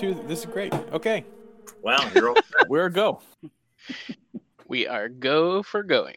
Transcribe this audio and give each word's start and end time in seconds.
here. 0.00 0.14
This 0.14 0.40
is 0.40 0.46
great. 0.46 0.72
Okay, 0.92 1.24
Wow, 1.82 2.08
you're 2.14 2.28
all 2.30 2.34
set. 2.36 2.44
where 2.68 2.86
a 2.86 2.92
go? 2.92 3.20
We 4.66 4.86
are 4.86 5.08
go 5.08 5.62
for 5.62 5.82
going. 5.82 6.16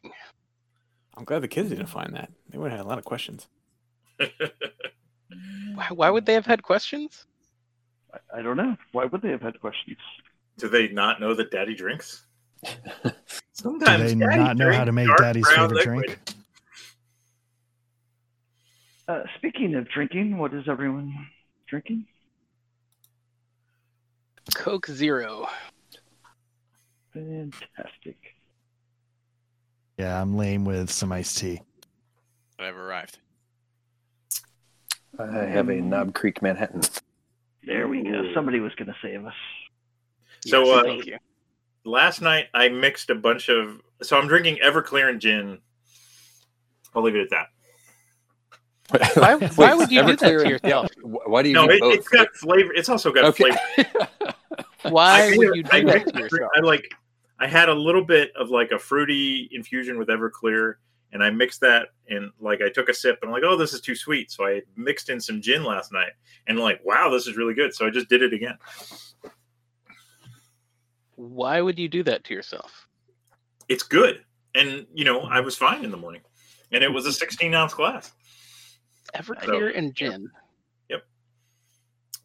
I'm 1.16 1.24
glad 1.26 1.40
the 1.44 1.48
kids 1.48 1.70
didn't 1.70 1.86
find 1.88 2.14
that. 2.16 2.32
They 2.50 2.58
would 2.58 2.72
have 2.72 2.80
had 2.80 2.86
a 2.86 2.90
lot 2.90 2.98
of 2.98 3.06
questions. 3.06 3.48
Why, 5.74 5.88
why 5.92 6.10
would 6.12 6.28
they 6.28 6.34
have 6.36 6.46
had 6.46 6.62
questions? 6.62 7.26
I, 8.14 8.40
I 8.40 8.42
don't 8.44 8.56
know. 8.58 8.76
Why 8.92 9.06
would 9.06 9.22
they 9.24 9.30
have 9.32 9.42
had 9.42 9.60
questions? 9.60 9.98
Do 10.58 10.70
they 10.70 10.90
not 10.90 11.20
know 11.20 11.34
that 11.34 11.50
daddy 11.50 11.74
drinks? 11.74 12.26
Sometimes 13.54 14.14
Do 14.14 14.20
they 14.20 14.26
daddy 14.26 14.38
not 14.44 14.58
know 14.58 14.72
how 14.72 14.84
to 14.86 14.92
make 14.92 15.08
daddy's 15.18 15.48
favorite 15.50 15.86
liquid. 15.88 16.06
drink? 16.06 16.20
Uh, 19.08 19.24
speaking 19.38 19.74
of 19.74 19.90
drinking, 19.90 20.38
what 20.38 20.54
is 20.54 20.66
everyone 20.70 21.14
drinking? 21.68 22.06
Coke 24.64 24.88
Zero. 24.88 25.46
Fantastic. 27.14 28.16
Yeah, 29.98 30.22
I'm 30.22 30.38
lame 30.38 30.64
with 30.64 30.90
some 30.90 31.12
iced 31.12 31.38
tea. 31.38 31.62
I've 32.58 32.78
arrived. 32.78 33.20
I 35.20 35.26
have 35.48 35.68
a 35.68 35.82
Knob 35.82 36.14
Creek 36.14 36.42
Manhattan. 36.42 36.80
There 37.66 37.90
we 37.90 38.04
go. 38.04 38.32
Somebody 38.34 38.62
was 38.62 38.74
going 38.76 38.88
to 38.88 38.96
save 39.02 39.26
us. 39.26 39.34
So, 40.46 40.64
Yes, 40.64 40.78
uh, 40.78 40.84
thank 40.84 41.06
you. 41.08 41.18
Last 41.84 42.22
night 42.22 42.46
I 42.54 42.70
mixed 42.70 43.10
a 43.10 43.16
bunch 43.16 43.50
of. 43.50 43.82
So 44.02 44.18
I'm 44.18 44.28
drinking 44.30 44.60
Everclear 44.64 45.10
and 45.10 45.20
gin. 45.20 45.60
I'll 46.96 47.04
leave 47.04 47.18
it 47.18 47.22
at 47.24 47.32
that. 47.32 47.48
Why- 48.90 49.36
why 49.56 49.74
would 49.74 49.92
you 49.92 50.02
do 50.02 50.16
that 50.16 50.20
to 50.20 50.50
yourself? 50.50 50.90
Wh- 51.02 51.28
Why 51.30 51.42
do 51.44 51.50
you 51.50 51.56
No, 51.56 51.68
do 51.68 51.74
it, 51.74 51.80
both? 51.80 51.94
it's 51.96 52.08
got 52.10 52.34
flavor. 52.36 52.74
It's 52.74 52.90
also 52.90 53.12
got 53.12 53.24
okay. 53.26 53.52
flavor. 53.76 54.08
Why 54.90 55.34
I 55.34 55.38
would 55.38 55.56
you 55.56 55.64
I 55.72 55.80
do 55.82 55.88
that 55.88 55.96
mixed 55.96 56.14
to 56.16 56.20
yourself? 56.20 56.52
I 56.56 56.60
like. 56.60 56.86
I 57.40 57.48
had 57.48 57.70
a 57.70 57.74
little 57.74 58.04
bit 58.04 58.32
of 58.36 58.50
like 58.50 58.72
a 58.72 58.80
fruity 58.80 59.50
infusion 59.54 59.98
with 59.98 60.10
Everclear, 60.10 60.76
and 61.14 61.24
I 61.24 61.30
mixed 61.30 61.62
that, 61.62 61.90
and 62.10 62.32
like 62.40 62.62
I 62.62 62.70
took 62.70 62.90
a 62.90 62.94
sip, 62.94 63.20
and 63.22 63.30
I'm 63.30 63.34
like, 63.34 63.44
oh, 63.46 63.56
this 63.58 63.74
is 63.74 63.80
too 63.82 63.96
sweet. 63.96 64.32
So 64.32 64.46
I 64.46 64.62
mixed 64.76 65.10
in 65.10 65.20
some 65.20 65.42
gin 65.42 65.64
last 65.64 65.92
night, 65.94 66.12
and 66.48 66.60
like, 66.60 66.82
wow, 66.84 67.10
this 67.10 67.26
is 67.28 67.38
really 67.38 67.54
good. 67.54 67.74
So 67.74 67.88
I 67.88 67.90
just 67.90 68.10
did 68.10 68.22
it 68.22 68.34
again. 68.34 68.58
Why 71.16 71.62
would 71.62 71.78
you 71.80 71.88
do 71.88 72.04
that 72.04 72.24
to 72.26 72.34
yourself? 72.34 72.88
It's 73.70 73.84
good, 73.84 74.24
and 74.56 74.86
you 74.94 75.06
know, 75.06 75.22
I 75.22 75.40
was 75.40 75.56
fine 75.56 75.86
in 75.86 75.92
the 75.92 75.98
morning, 75.98 76.22
and 76.72 76.84
it 76.84 76.92
was 76.92 77.06
a 77.06 77.14
16 77.14 77.54
ounce 77.54 77.74
glass. 77.74 78.12
Everclear 79.16 79.78
and 79.78 79.94
gin. 79.96 80.30
Yep. 80.90 81.04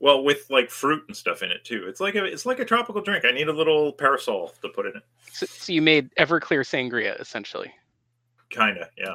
Well, 0.00 0.24
with 0.24 0.48
like 0.50 0.70
fruit 0.70 1.04
and 1.08 1.16
stuff 1.16 1.42
in 1.42 1.50
it 1.50 1.64
too. 1.64 1.84
It's 1.88 2.00
like 2.00 2.14
a 2.14 2.24
it's 2.24 2.46
like 2.46 2.58
a 2.60 2.64
tropical 2.64 3.02
drink. 3.02 3.24
I 3.24 3.32
need 3.32 3.48
a 3.48 3.52
little 3.52 3.92
parasol 3.92 4.54
to 4.62 4.68
put 4.68 4.86
in 4.86 4.96
it. 4.96 5.02
So, 5.32 5.46
so 5.46 5.72
you 5.72 5.82
made 5.82 6.14
Everclear 6.16 6.60
sangria 6.60 7.20
essentially, 7.20 7.72
Kinda, 8.50 8.88
yeah. 8.96 9.14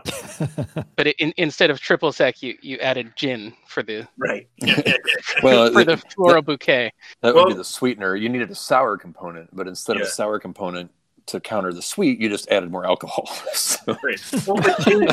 but 0.95 1.07
it, 1.07 1.15
in, 1.17 1.33
instead 1.37 1.71
of 1.71 1.79
triple 1.79 2.11
sec, 2.11 2.43
you 2.43 2.55
you 2.61 2.77
added 2.77 3.13
gin 3.15 3.53
for 3.67 3.81
the 3.81 4.07
Right. 4.17 4.47
Well, 5.41 5.73
for 5.73 5.83
the 5.83 5.97
floral 5.97 6.43
bouquet. 6.43 6.91
That 7.21 7.33
would 7.33 7.47
be 7.47 7.53
the 7.55 7.63
sweetener. 7.63 8.15
You 8.15 8.29
needed 8.29 8.51
a 8.51 8.55
sour 8.55 8.97
component, 8.97 9.53
but 9.55 9.67
instead 9.67 9.95
of 9.95 10.03
Yeah. 10.03 10.07
a 10.07 10.11
sour 10.11 10.39
component 10.39 10.91
to 11.27 11.39
counter 11.39 11.71
the 11.73 11.81
sweet, 11.81 12.19
you 12.19 12.29
just 12.29 12.49
added 12.49 12.71
more 12.71 12.85
alcohol. 12.85 13.29
So- 13.53 13.97
Right. 14.03 14.19
Well, 14.47 14.57
gin, 14.81 15.07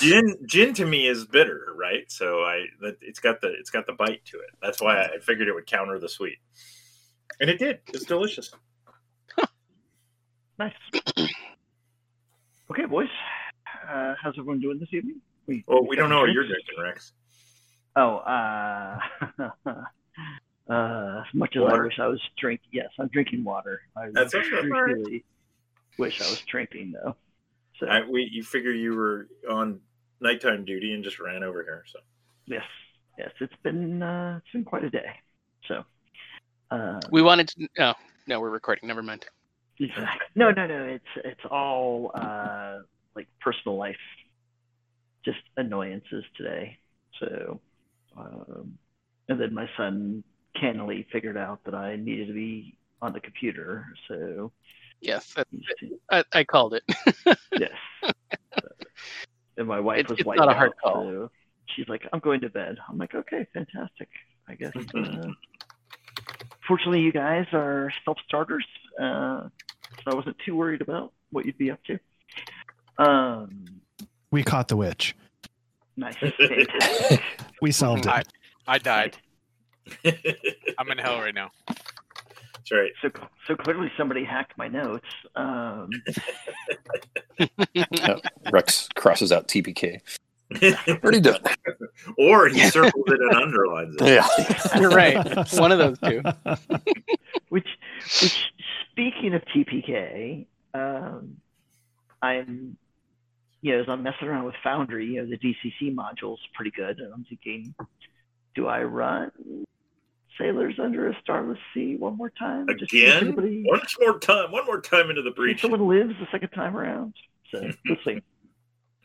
gin, 0.00 0.36
gin 0.46 0.74
to 0.74 0.86
me 0.86 1.06
is 1.08 1.24
bitter, 1.26 1.74
right? 1.76 2.10
So 2.10 2.40
I, 2.40 2.64
it's 3.02 3.20
got 3.20 3.40
the, 3.40 3.48
it's 3.48 3.70
got 3.70 3.86
the 3.86 3.92
bite 3.92 4.24
to 4.26 4.38
it. 4.38 4.50
That's 4.62 4.80
why 4.80 5.02
I 5.02 5.18
figured 5.20 5.46
it 5.48 5.54
would 5.54 5.66
counter 5.66 5.98
the 5.98 6.08
sweet, 6.08 6.38
and 7.40 7.50
it 7.50 7.58
did. 7.58 7.80
It's 7.88 8.04
delicious. 8.04 8.50
Nice. 10.58 10.72
okay, 12.70 12.84
boys. 12.86 13.08
Uh, 13.88 14.14
how's 14.22 14.34
everyone 14.38 14.60
doing 14.60 14.78
this 14.78 14.88
evening? 14.92 15.20
We, 15.46 15.62
Well, 15.68 15.86
we 15.86 15.96
don't 15.96 16.10
know 16.10 16.20
what 16.20 16.26
got 16.26 16.32
you're 16.34 16.46
drinks? 16.46 16.66
drinking, 16.74 16.84
Rex. 16.84 17.12
Oh, 17.96 18.16
uh, 18.18 18.98
uh, 20.72 21.20
as 21.20 21.34
much 21.34 21.56
as 21.56 21.60
I 21.62 21.64
Water? 21.64 21.84
wish 21.84 21.98
I 22.00 22.06
was 22.08 22.20
drinking, 22.38 22.68
yes, 22.72 22.88
I'm 22.98 23.08
drinking 23.08 23.44
water. 23.44 23.80
I 23.96 24.08
That's 24.12 24.34
okay. 24.34 24.48
really 24.68 25.24
wish 25.98 26.20
I 26.20 26.30
was 26.30 26.40
drinking 26.40 26.92
though. 26.92 27.16
So 27.78 27.86
I, 27.86 28.00
we, 28.08 28.28
you 28.30 28.42
figure 28.42 28.72
you 28.72 28.94
were 28.94 29.28
on 29.48 29.80
nighttime 30.20 30.64
duty 30.64 30.94
and 30.94 31.04
just 31.04 31.20
ran 31.20 31.42
over 31.42 31.62
here. 31.62 31.84
So 31.92 32.00
yes, 32.46 32.64
yes, 33.18 33.30
it's 33.40 33.54
been 33.62 34.02
uh, 34.02 34.40
it's 34.42 34.52
been 34.52 34.64
quite 34.64 34.84
a 34.84 34.90
day. 34.90 35.10
So 35.66 35.84
uh, 36.70 37.00
We 37.10 37.22
wanted 37.22 37.48
to. 37.48 37.68
Oh 37.78 37.94
no, 38.26 38.40
we're 38.40 38.50
recording. 38.50 38.88
Never 38.88 39.02
mind. 39.02 39.26
Exactly. 39.80 40.26
No, 40.34 40.50
no, 40.50 40.66
no. 40.66 40.84
It's 40.84 41.24
it's 41.24 41.40
all 41.50 42.10
uh, 42.14 42.78
like 43.14 43.28
personal 43.40 43.76
life, 43.76 43.96
just 45.24 45.38
annoyances 45.56 46.24
today. 46.36 46.78
So, 47.20 47.60
um, 48.16 48.78
and 49.28 49.40
then 49.40 49.54
my 49.54 49.68
son 49.76 50.24
cannily 50.60 51.06
figured 51.12 51.36
out 51.36 51.60
that 51.64 51.74
I 51.74 51.96
needed 51.96 52.28
to 52.28 52.34
be 52.34 52.76
on 53.00 53.12
the 53.12 53.20
computer. 53.20 53.86
So 54.08 54.52
Yes, 55.00 55.34
I, 56.10 56.24
I 56.32 56.44
called 56.44 56.74
it. 56.74 56.82
yes. 57.52 57.70
and 59.56 59.66
my 59.68 59.80
wife 59.80 60.00
It's- 60.00 60.10
was 60.10 60.18
it's 60.20 60.38
not 60.38 60.50
a 60.50 60.54
hard 60.54 60.70
out, 60.84 60.92
call. 60.94 61.04
So 61.04 61.30
she's 61.66 61.88
like, 61.88 62.06
"I'm 62.12 62.20
going 62.20 62.40
to 62.40 62.48
bed." 62.50 62.78
I'm 62.88 62.98
like, 62.98 63.14
"Okay, 63.14 63.46
fantastic. 63.54 64.08
I 64.48 64.54
guess." 64.54 64.72
Uh, 64.94 65.28
fortunately, 66.66 67.00
you 67.00 67.12
guys 67.12 67.46
are 67.52 67.92
self 68.04 68.18
starters, 68.26 68.66
uh, 69.00 69.42
so 70.02 70.10
I 70.10 70.14
wasn't 70.14 70.36
too 70.44 70.56
worried 70.56 70.80
about 70.80 71.12
what 71.30 71.46
you'd 71.46 71.58
be 71.58 71.70
up 71.70 71.80
to. 71.84 71.98
Um, 72.98 73.66
We 74.32 74.42
caught 74.42 74.68
the 74.68 74.76
witch. 74.76 75.14
nice. 75.96 76.16
We 77.62 77.70
solved 77.72 78.06
it. 78.06 78.28
I 78.68 78.78
died. 78.78 79.16
I'm 80.78 80.90
in 80.90 80.98
hell 80.98 81.18
right 81.20 81.34
now. 81.34 81.50
Right. 82.72 82.90
So, 83.02 83.10
so 83.46 83.56
clearly 83.56 83.90
somebody 83.96 84.24
hacked 84.24 84.56
my 84.56 84.68
notes. 84.68 85.06
Um, 85.36 85.90
Rex 88.52 88.88
crosses 88.94 89.32
out 89.32 89.48
TPK. 89.48 90.00
Already 90.88 91.20
done. 91.20 91.40
or 92.16 92.48
he 92.48 92.68
circles 92.70 93.04
it 93.06 93.20
and 93.20 93.34
underlines 93.34 93.96
it. 94.00 94.06
Yeah. 94.06 94.26
You're 94.80 94.90
right. 94.90 95.16
One 95.54 95.72
of 95.72 95.78
those 95.78 95.98
two. 95.98 96.22
which, 97.50 97.68
which, 98.22 98.46
speaking 98.90 99.34
of 99.34 99.42
TPK, 99.54 100.46
um, 100.74 101.36
I'm, 102.22 102.76
you 103.60 103.72
know, 103.74 103.80
as 103.82 103.88
I'm 103.88 104.02
messing 104.02 104.28
around 104.28 104.44
with 104.44 104.54
Foundry, 104.64 105.06
you 105.06 105.22
know, 105.22 105.28
the 105.28 105.38
DCC 105.38 105.94
module's 105.94 106.40
pretty 106.54 106.70
good, 106.70 106.98
and 106.98 107.12
I'm 107.12 107.24
thinking, 107.24 107.74
do 108.54 108.68
I 108.68 108.82
run 108.82 109.30
Sailors 110.36 110.78
Under 110.82 111.08
a 111.08 111.16
Starless 111.22 111.58
Sea 111.74 111.96
one 111.96 112.16
more 112.16 112.30
time? 112.30 112.68
Again? 112.68 113.34
One 113.34 113.80
more 114.00 114.18
time. 114.18 114.52
One 114.52 114.66
more 114.66 114.80
time 114.80 115.10
into 115.10 115.22
the 115.22 115.30
breach. 115.30 115.60
someone 115.62 115.88
lives 115.88 116.14
the 116.20 116.26
second 116.30 116.50
time 116.50 116.76
around. 116.76 117.14
So 117.52 117.60
we'll 117.88 117.98
see. 118.04 118.20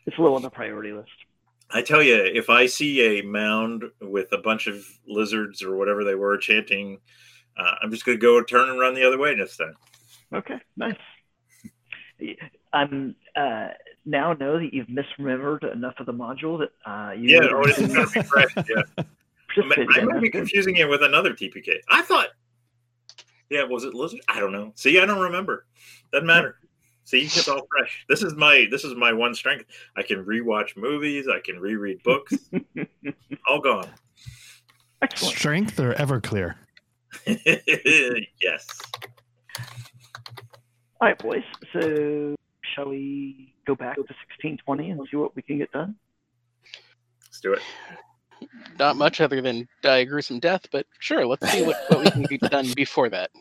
It's 0.06 0.18
a 0.18 0.22
little 0.22 0.36
on 0.36 0.42
the 0.42 0.50
priority 0.50 0.92
list. 0.92 1.10
I 1.72 1.82
tell 1.82 2.04
you, 2.04 2.16
if 2.16 2.50
I 2.50 2.68
see 2.68 3.20
a 3.20 3.24
mound 3.24 3.84
with 4.02 4.32
a 4.32 4.38
bunch 4.38 4.68
of 4.68 4.86
lizards 5.08 5.64
or 5.64 5.76
whatever 5.76 6.04
they 6.04 6.14
were 6.14 6.38
chanting, 6.38 7.00
uh, 7.58 7.76
I'm 7.82 7.90
just 7.90 8.06
going 8.06 8.18
to 8.18 8.22
go 8.22 8.44
turn 8.44 8.70
and 8.70 8.80
run 8.80 8.94
the 8.94 9.08
other 9.08 9.18
way 9.18 9.34
next 9.34 9.58
time. 9.58 9.74
Okay, 10.34 10.60
nice. 10.78 10.96
I'm 12.74 13.16
uh, 13.36 13.70
now 14.06 14.34
know 14.34 14.60
that 14.60 14.74
you've 14.74 14.88
misremembered 14.88 15.72
enough 15.72 15.96
of 16.00 16.06
the 16.06 16.14
module 16.14 16.60
that 16.60 16.90
uh, 16.90 17.14
you 17.14 17.36
Yeah, 17.36 17.50
going 17.50 17.74
to 17.74 18.08
be 18.14 18.22
fresh. 18.22 18.54
Yeah, 18.58 18.84
I 19.58 19.62
participate 19.62 19.90
might, 19.90 20.02
I 20.02 20.06
might 20.06 20.22
be 20.22 20.30
confusing 20.30 20.78
it 20.78 20.90
with 20.90 21.04
another 21.04 21.34
TPK. 21.34 21.78
I 21.90 22.02
thought, 22.02 22.28
yeah, 23.50 23.64
was 23.64 23.84
it 23.84 23.94
lizard? 23.94 24.22
I 24.28 24.40
don't 24.40 24.52
know. 24.52 24.72
See, 24.76 25.00
I 25.00 25.06
don't 25.06 25.22
remember. 25.22 25.66
Doesn't 26.12 26.28
matter. 26.28 26.58
See, 27.06 27.24
it's 27.24 27.48
all 27.48 27.68
fresh. 27.70 28.06
This 28.08 28.24
is 28.24 28.34
my 28.36 28.66
this 28.72 28.84
is 28.84 28.96
my 28.96 29.12
one 29.12 29.36
strength. 29.36 29.66
I 29.98 30.04
can 30.04 30.24
rewatch 30.24 30.78
movies. 30.78 31.28
I 31.28 31.40
can 31.40 31.60
reread 31.60 32.02
books. 32.04 32.34
all 33.50 33.60
gone. 33.60 33.90
Excellent. 35.02 35.36
Strength 35.36 35.80
or 35.80 35.94
Everclear? 35.96 36.56
yes. 37.28 38.68
All 41.02 41.10
right, 41.10 41.20
boys. 41.20 41.44
So 41.74 42.36
shall 42.74 42.88
we 42.88 43.54
go 43.68 43.76
back 43.76 43.96
to 43.96 44.02
1620 44.02 44.92
and 44.92 45.08
see 45.12 45.18
what 45.18 45.36
we 45.36 45.42
can 45.42 45.58
get 45.58 45.72
done? 45.74 45.96
Let's 47.26 47.42
do 47.42 47.54
it. 47.54 47.62
Not 48.80 48.96
much 48.98 49.22
other 49.22 49.42
than 49.42 49.68
die 49.82 49.98
a 50.00 50.06
gruesome 50.06 50.40
death, 50.40 50.68
but 50.72 50.86
sure, 51.00 51.26
let's 51.26 51.50
see 51.52 51.64
what, 51.64 51.78
what 51.90 52.04
we 52.04 52.12
can 52.12 52.24
get 52.24 52.42
done 52.42 52.68
before 52.76 53.10
that. 53.10 53.32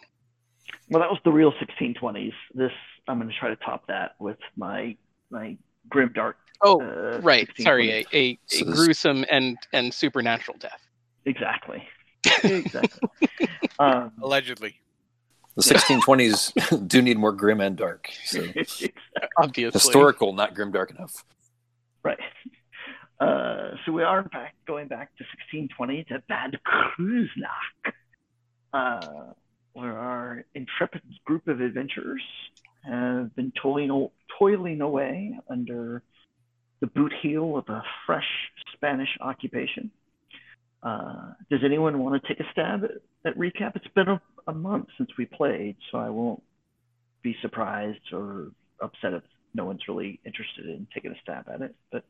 Well, 0.89 1.01
that 1.01 1.11
was 1.11 1.19
the 1.25 1.33
real 1.33 1.53
1620s. 1.53 2.33
This 2.55 2.73
I'm 3.09 3.19
going 3.19 3.29
to 3.31 3.35
try 3.39 3.49
to 3.49 3.57
top 3.57 3.87
that 3.89 4.15
with 4.19 4.39
my 4.57 4.97
my 5.31 5.57
grim 5.89 6.13
dark. 6.15 6.37
Oh, 6.63 6.81
uh, 6.81 7.21
right. 7.23 7.49
1620s. 7.59 7.63
Sorry, 7.63 7.91
a, 7.91 8.07
a, 8.13 8.39
So 8.47 8.65
a 8.67 8.71
this- 8.71 8.75
gruesome 8.85 9.25
and 9.31 9.59
and 9.73 9.93
supernatural 9.93 10.59
death. 10.59 10.81
Exactly. 11.25 11.83
exactly. 12.45 13.09
Um, 13.79 14.13
Allegedly. 14.23 14.77
The 15.57 15.63
1620s 15.63 16.89
do 16.89 17.03
need 17.03 17.19
more 17.19 17.33
grim 17.33 17.61
and 17.61 17.77
dark. 17.77 18.09
So 18.25 18.43
Obviously. 19.37 19.71
historical, 19.71 20.33
not 20.33 20.55
grim 20.55 20.73
dark 20.73 20.91
enough. 20.93 21.25
right. 22.03 22.19
Uh, 23.21 23.73
so 23.85 23.93
we 23.93 24.03
are 24.03 24.23
fact 24.31 24.57
going 24.67 24.89
back 24.89 25.17
to 25.17 25.25
1620 25.25 26.05
to 26.05 26.23
Bad 26.29 26.59
Kreuznach, 26.67 27.93
uh, 28.73 29.33
where 29.75 29.97
our 29.97 30.45
intrepid 30.55 31.03
group 31.25 31.47
of 31.49 31.61
adventurers 31.61 32.23
have 32.85 33.35
been 33.37 33.53
toiling, 33.63 34.09
toiling 34.39 34.81
away 34.81 35.39
under 35.49 36.03
the 36.81 36.89
boot 36.89 37.13
heel 37.23 37.57
of 37.57 37.69
a 37.69 37.83
fresh 38.07 38.27
Spanish 38.75 39.09
occupation. 39.21 39.91
Uh, 40.83 41.33
does 41.49 41.61
anyone 41.65 42.01
want 42.01 42.21
to 42.21 42.29
take 42.29 42.41
a 42.41 42.51
stab 42.51 42.83
at, 42.83 42.91
at 43.25 43.39
recap? 43.39 43.77
It's 43.77 43.87
been 43.95 44.09
a, 44.09 44.21
a 44.49 44.53
month 44.53 44.87
since 44.99 45.11
we 45.17 45.27
played, 45.27 45.77
so 45.91 45.99
I 45.99 46.11
won't 46.11 46.43
be 47.23 47.37
surprised 47.41 48.13
or 48.13 48.49
upset 48.83 49.13
if 49.13 49.23
no 49.55 49.65
one's 49.65 49.83
really 49.87 50.19
interested 50.27 50.67
in 50.67 50.89
taking 50.93 51.13
a 51.13 51.21
stab 51.23 51.49
at 51.49 51.63
it. 51.63 51.75
But 51.93 52.05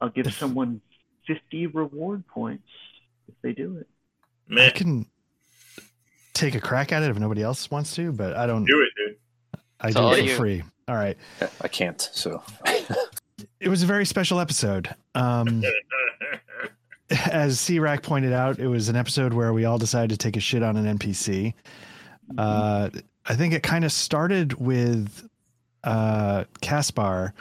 I'll, 0.00 0.08
I'll 0.08 0.12
give 0.12 0.32
someone 0.34 0.80
50 1.26 1.68
reward 1.68 2.26
points 2.26 2.68
if 3.28 3.34
they 3.42 3.52
do 3.52 3.78
it. 3.78 3.88
Man. 4.48 4.66
I 4.66 4.70
can 4.70 5.06
take 6.34 6.54
a 6.54 6.60
crack 6.60 6.92
at 6.92 7.02
it 7.02 7.10
if 7.10 7.18
nobody 7.18 7.42
else 7.42 7.70
wants 7.70 7.94
to, 7.96 8.12
but 8.12 8.36
I 8.36 8.46
don't. 8.46 8.64
Do 8.64 8.80
it, 8.82 8.88
dude. 8.96 9.16
I 9.80 9.88
It's 9.88 9.96
do 9.96 10.08
it 10.10 10.16
for 10.16 10.20
you. 10.22 10.36
free. 10.36 10.62
All 10.88 10.94
right. 10.94 11.16
I 11.60 11.68
can't. 11.68 12.00
So 12.12 12.42
It 13.60 13.68
was 13.68 13.82
a 13.82 13.86
very 13.86 14.06
special 14.06 14.38
episode. 14.38 14.94
Um, 15.14 15.62
as 17.30 17.58
C-Rack 17.60 18.02
pointed 18.02 18.32
out, 18.32 18.58
it 18.58 18.68
was 18.68 18.88
an 18.88 18.96
episode 18.96 19.32
where 19.32 19.52
we 19.52 19.64
all 19.64 19.78
decided 19.78 20.10
to 20.10 20.16
take 20.16 20.36
a 20.36 20.40
shit 20.40 20.62
on 20.62 20.76
an 20.76 20.98
NPC. 20.98 21.54
Uh, 22.36 22.90
I 23.26 23.34
think 23.34 23.54
it 23.54 23.62
kind 23.62 23.84
of 23.84 23.92
started 23.92 24.54
with 24.54 25.28
uh, 25.84 26.44
Caspar. 26.60 27.32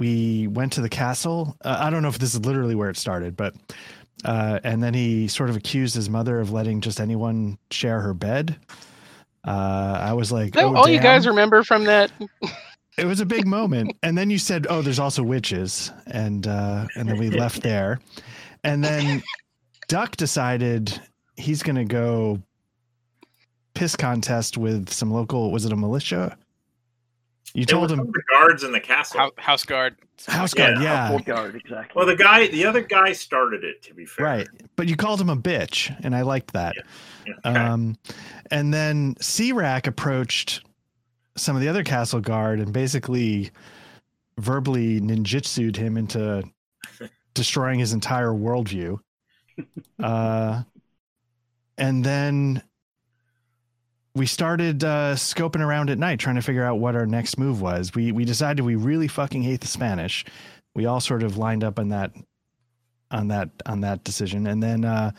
We 0.00 0.48
went 0.48 0.72
to 0.72 0.80
the 0.80 0.88
castle. 0.88 1.56
Uh, 1.64 1.76
I 1.78 1.90
don't 1.90 2.02
know 2.02 2.08
if 2.08 2.18
this 2.18 2.34
is 2.34 2.40
literally 2.40 2.74
where 2.74 2.90
it 2.90 2.96
started, 2.96 3.36
but 3.36 3.54
uh, 4.24 4.58
and 4.64 4.82
then 4.82 4.94
he 4.94 5.28
sort 5.28 5.50
of 5.50 5.56
accused 5.56 5.94
his 5.94 6.10
mother 6.10 6.40
of 6.40 6.50
letting 6.50 6.80
just 6.80 7.00
anyone 7.00 7.58
share 7.70 8.00
her 8.00 8.14
bed. 8.14 8.56
Uh, 9.46 9.98
I 10.00 10.12
was 10.12 10.32
like, 10.32 10.56
oh, 10.56 10.74
all 10.74 10.88
you 10.88 11.00
guys 11.00 11.26
remember 11.26 11.62
from 11.62 11.84
that? 11.84 12.10
It 12.98 13.06
was 13.06 13.20
a 13.20 13.26
big 13.26 13.46
moment, 13.46 13.96
and 14.02 14.18
then 14.18 14.28
you 14.28 14.38
said, 14.38 14.66
"Oh, 14.68 14.82
there's 14.82 14.98
also 14.98 15.22
witches," 15.22 15.90
and 16.08 16.46
uh, 16.46 16.86
and 16.96 17.08
then 17.08 17.18
we 17.18 17.30
left 17.30 17.62
there, 17.62 18.00
and 18.64 18.84
then 18.84 19.22
Duck 19.88 20.16
decided 20.16 21.00
he's 21.36 21.62
going 21.62 21.76
to 21.76 21.84
go 21.84 22.42
piss 23.74 23.96
contest 23.96 24.58
with 24.58 24.92
some 24.92 25.10
local. 25.10 25.50
Was 25.50 25.64
it 25.64 25.72
a 25.72 25.76
militia? 25.76 26.36
You 27.54 27.62
It 27.62 27.72
was 27.72 27.88
told 27.88 27.92
him 27.92 28.12
the 28.12 28.22
guards 28.30 28.62
in 28.62 28.72
the 28.72 28.80
castle. 28.80 29.20
House, 29.20 29.32
house 29.36 29.64
guard. 29.64 29.96
house 30.28 30.54
guard, 30.54 30.80
yeah, 30.80 31.08
Full 31.08 31.18
guard, 31.18 31.56
exactly. 31.56 31.92
Well, 31.96 32.06
the 32.06 32.16
guy, 32.16 32.46
the 32.46 32.64
other 32.64 32.80
guy 32.80 33.12
started 33.12 33.64
it. 33.64 33.82
To 33.82 33.94
be 33.94 34.06
fair, 34.06 34.24
right. 34.24 34.48
But 34.76 34.88
you 34.88 34.96
called 34.96 35.20
him 35.20 35.30
a 35.30 35.36
bitch, 35.36 35.94
and 36.04 36.14
I 36.14 36.22
liked 36.22 36.52
that. 36.52 36.74
Yeah, 37.26 37.32
okay. 37.44 37.58
Um, 37.58 37.96
and 38.50 38.72
then 38.72 39.16
C-Rack 39.20 39.86
approached 39.88 40.64
some 41.36 41.56
of 41.56 41.62
the 41.62 41.68
other 41.68 41.82
castle 41.82 42.20
guard 42.20 42.60
and 42.60 42.72
basically 42.72 43.50
verbally 44.38 45.00
ninjutsued 45.00 45.76
him 45.76 45.96
into 45.96 46.44
destroying 47.34 47.78
his 47.80 47.92
entire 47.92 48.30
worldview. 48.30 48.98
Uh, 50.02 50.62
and 51.78 52.04
then 52.04 52.62
we 54.20 54.26
started 54.26 54.84
uh, 54.84 55.14
scoping 55.14 55.64
around 55.66 55.88
at 55.88 55.96
night, 55.96 56.20
trying 56.20 56.34
to 56.34 56.42
figure 56.42 56.62
out 56.62 56.78
what 56.78 56.94
our 56.94 57.06
next 57.06 57.38
move 57.38 57.62
was. 57.62 57.94
We 57.94 58.12
we 58.12 58.26
decided 58.26 58.62
we 58.62 58.74
really 58.74 59.08
fucking 59.08 59.42
hate 59.42 59.62
the 59.62 59.66
Spanish. 59.66 60.26
We 60.74 60.84
all 60.84 61.00
sort 61.00 61.22
of 61.22 61.38
lined 61.38 61.64
up 61.64 61.78
on 61.78 61.88
that 61.88 62.12
on 63.10 63.28
that 63.28 63.48
on 63.64 63.80
that 63.80 64.04
decision, 64.04 64.46
and 64.46 64.62
then 64.62 64.84
uh, 64.84 65.12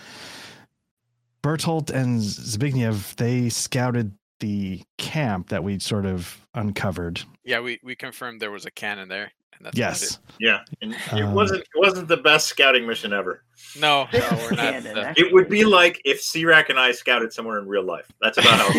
Bertolt 1.41 1.89
and 1.89 2.21
Zbigniew 2.21 3.15
they 3.15 3.49
scouted 3.49 4.15
the 4.39 4.83
camp 4.99 5.49
that 5.49 5.63
we'd 5.63 5.81
sort 5.81 6.05
of 6.05 6.39
uncovered. 6.53 7.23
Yeah, 7.43 7.61
we, 7.61 7.79
we 7.81 7.95
confirmed 7.95 8.39
there 8.39 8.51
was 8.51 8.67
a 8.67 8.71
cannon 8.71 9.09
there. 9.09 9.31
And 9.61 9.67
that's 9.67 9.77
about 9.77 10.01
yes, 10.01 10.19
yeah, 10.39 10.61
and 10.81 10.93
it 10.93 11.23
Um, 11.23 11.35
wasn't 11.35 11.61
it 11.61 11.67
wasn't 11.75 12.07
the 12.07 12.17
best 12.17 12.47
scouting 12.47 12.87
mission 12.87 13.13
ever. 13.13 13.43
No, 13.79 14.07
no, 14.11 14.19
we're 14.31 14.55
not. 14.55 14.85
Uh? 14.87 15.13
It 15.15 15.31
would 15.31 15.49
be 15.49 15.65
like 15.65 16.01
if 16.03 16.19
C-Rack 16.19 16.69
and 16.69 16.79
I 16.79 16.91
scouted 16.93 17.31
somewhere 17.31 17.59
in 17.59 17.67
real 17.67 17.83
life. 17.83 18.11
That's 18.21 18.39
about 18.39 18.59
how. 18.59 18.69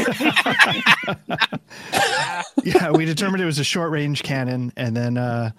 It 1.38 2.46
yeah, 2.64 2.90
we 2.90 3.04
determined 3.04 3.42
it 3.42 3.46
was 3.46 3.60
a 3.60 3.64
short 3.64 3.92
range 3.92 4.24
cannon, 4.24 4.72
and 4.76 4.96
then 4.96 5.16
uh, 5.16 5.52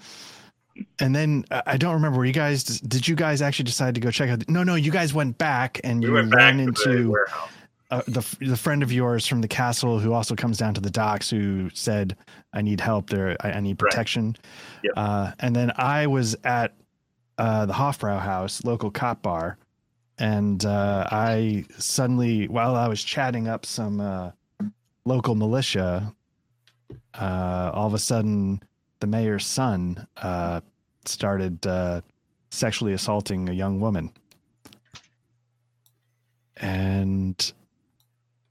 and 0.99 1.15
then 1.15 1.45
uh, 1.51 1.61
I 1.65 1.77
don't 1.77 1.93
remember. 1.93 2.17
Were 2.17 2.25
you 2.25 2.33
guys? 2.33 2.65
Did 2.65 3.07
you 3.07 3.15
guys 3.15 3.41
actually 3.41 3.65
decide 3.65 3.95
to 3.95 4.01
go 4.01 4.11
check 4.11 4.29
out? 4.29 4.43
No, 4.49 4.63
no, 4.63 4.75
you 4.75 4.91
guys 4.91 5.13
went 5.13 5.37
back 5.37 5.79
and 5.85 6.01
we 6.01 6.07
you 6.07 6.13
went 6.13 6.31
back 6.31 6.37
ran 6.37 6.57
to 6.57 6.63
the 6.63 6.89
into 6.91 7.11
warehouse. 7.11 7.49
Uh, 7.93 8.01
the 8.07 8.25
the 8.41 8.57
friend 8.57 8.81
of 8.81 8.91
yours 8.91 9.27
from 9.27 9.41
the 9.41 9.47
castle 9.47 9.99
who 9.99 10.13
also 10.13 10.35
comes 10.35 10.57
down 10.57 10.73
to 10.73 10.81
the 10.81 10.89
docks 10.89 11.29
who 11.29 11.69
said 11.73 12.15
I 12.51 12.61
need 12.63 12.81
help 12.81 13.09
there 13.09 13.37
I, 13.41 13.51
I 13.51 13.59
need 13.59 13.79
Right. 13.81 13.91
protection 13.91 14.35
Yep. 14.83 14.93
uh, 14.97 15.31
and 15.39 15.55
then 15.55 15.71
I 15.77 16.07
was 16.07 16.35
at 16.43 16.73
uh, 17.37 17.65
the 17.67 17.73
Hofbrau 17.73 18.19
house 18.19 18.63
local 18.63 18.89
cop 18.89 19.21
bar 19.21 19.57
and 20.17 20.65
uh, 20.65 21.07
I 21.11 21.65
suddenly 21.77 22.47
while 22.47 22.75
I 22.75 22.87
was 22.87 23.03
chatting 23.03 23.47
up 23.47 23.63
some 23.65 24.01
uh, 24.01 24.31
local 25.05 25.35
militia 25.35 26.11
uh, 27.13 27.69
all 27.73 27.85
of 27.87 27.93
a 27.93 27.99
sudden 27.99 28.61
the 29.01 29.07
mayor's 29.07 29.45
son 29.45 30.07
uh, 30.17 30.61
started 31.05 31.65
uh, 31.67 32.01
sexually 32.49 32.93
assaulting 32.93 33.49
a 33.49 33.53
young 33.53 33.79
woman 33.79 34.11
and 36.57 37.53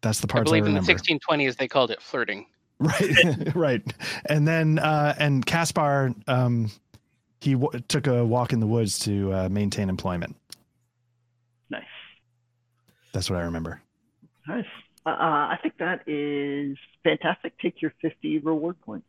that's 0.02 0.20
the 0.20 0.26
part 0.26 0.40
I 0.40 0.50
parts 0.50 0.52
I, 0.52 0.60
believe 0.60 0.66
in 0.66 0.74
the 0.74 0.92
1620s 0.92 1.56
they 1.56 1.68
called 1.68 1.90
it 1.90 2.02
flirting. 2.02 2.46
Right, 2.80 3.54
right. 3.54 3.94
And 4.26 4.48
then 4.48 4.80
uh, 4.80 5.14
and 5.16 5.46
Caspar, 5.46 6.12
um, 6.26 6.68
he 7.40 7.52
w- 7.52 7.80
took 7.86 8.08
a 8.08 8.24
walk 8.24 8.52
in 8.52 8.58
the 8.58 8.66
woods 8.66 8.98
to 9.00 9.32
uh, 9.32 9.48
maintain 9.48 9.88
employment. 9.88 10.34
nice. 11.70 11.84
That's 13.12 13.30
what 13.30 13.38
I 13.38 13.42
remember. 13.42 13.80
Nice. 14.48 14.64
Uh, 15.06 15.10
uh, 15.10 15.12
I 15.12 15.58
think 15.62 15.78
that 15.78 16.02
is 16.08 16.76
fantastic. 17.04 17.56
Take 17.60 17.80
your 17.80 17.92
50 18.02 18.38
reward 18.38 18.80
points. 18.80 19.06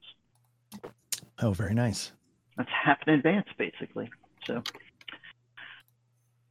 Oh, 1.42 1.52
very 1.52 1.74
nice. 1.74 2.12
That's 2.58 2.70
half 2.70 3.00
in 3.08 3.14
advance, 3.16 3.48
basically. 3.58 4.10
So, 4.46 4.62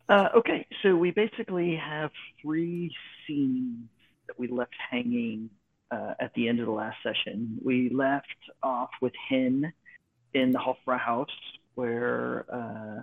uh, 0.09 0.29
okay, 0.37 0.67
so 0.83 0.97
we 0.97 1.13
basically 1.13 1.77
have 1.77 2.11
three 2.41 2.93
scenes 3.27 3.89
that 4.33 4.41
we 4.41 4.49
left 4.49 4.75
hanging 4.91 5.51
uh, 5.91 6.15
at 6.21 6.33
the 6.35 6.49
end 6.49 6.61
of 6.61 6.67
the 6.67 6.73
last 6.73 6.97
session. 7.03 7.59
We 7.63 7.91
left 7.91 8.27
off 8.63 8.91
with 9.01 9.13
Hen 9.29 9.73
in 10.35 10.53
the 10.53 10.59
Hofbräu 10.59 10.99
house, 10.99 11.29
where 11.75 12.47
uh, 12.53 13.03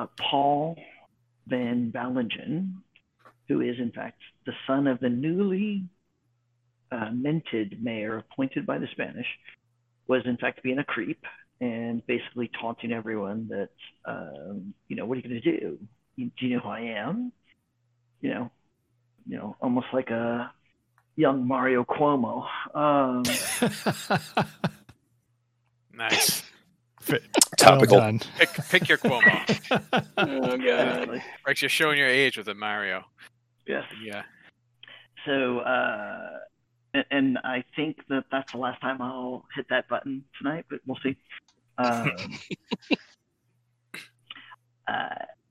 uh, 0.00 0.06
Paul 0.18 0.76
Van 1.46 1.92
Valingen, 1.94 2.74
who 3.48 3.60
is 3.60 3.76
in 3.78 3.92
fact 3.92 4.20
the 4.46 4.52
son 4.66 4.86
of 4.86 5.00
the 5.00 5.08
newly 5.08 5.84
uh, 6.90 7.10
minted 7.12 7.82
mayor 7.82 8.18
appointed 8.18 8.64
by 8.64 8.78
the 8.78 8.88
Spanish, 8.92 9.26
was 10.06 10.22
in 10.24 10.38
fact 10.38 10.62
being 10.62 10.78
a 10.78 10.84
creep 10.84 11.22
and 11.60 12.06
basically 12.06 12.50
taunting 12.60 12.92
everyone 12.92 13.48
that, 13.48 13.68
um, 14.06 14.72
you 14.86 14.96
know, 14.96 15.04
what 15.04 15.18
are 15.18 15.20
you 15.20 15.28
going 15.28 15.42
to 15.42 15.58
do? 15.58 15.78
Do 16.16 16.46
you 16.46 16.56
know 16.56 16.60
who 16.60 16.68
I 16.68 16.80
am? 16.80 17.32
You 18.20 18.30
know, 18.30 18.50
you 19.28 19.36
know, 19.36 19.56
almost 19.60 19.86
like 19.92 20.10
a 20.10 20.50
young 21.16 21.46
Mario 21.46 21.84
Cuomo. 21.84 22.46
Um, 22.74 23.22
nice. 25.92 26.42
Topical. 27.56 27.98
Well 27.98 28.06
done. 28.06 28.20
Pick, 28.38 28.52
pick 28.68 28.88
your 28.88 28.98
Cuomo. 28.98 30.02
Oh 30.16 30.56
basically. 30.56 31.22
Like 31.46 31.60
you're 31.62 31.68
showing 31.68 31.98
your 31.98 32.08
age 32.08 32.36
with 32.38 32.48
a 32.48 32.54
Mario. 32.54 33.04
yes. 33.66 33.84
Yeah. 34.02 34.22
So, 35.26 35.58
uh, 35.58 36.38
and, 36.94 37.04
and 37.10 37.38
I 37.44 37.64
think 37.76 37.98
that 38.08 38.24
that's 38.30 38.52
the 38.52 38.58
last 38.58 38.80
time 38.80 39.02
I'll 39.02 39.44
hit 39.54 39.66
that 39.68 39.88
button 39.88 40.24
tonight, 40.38 40.64
but 40.70 40.80
we'll 40.86 40.98
see. 41.02 41.16
Um, 41.76 42.12
uh, 44.88 45.08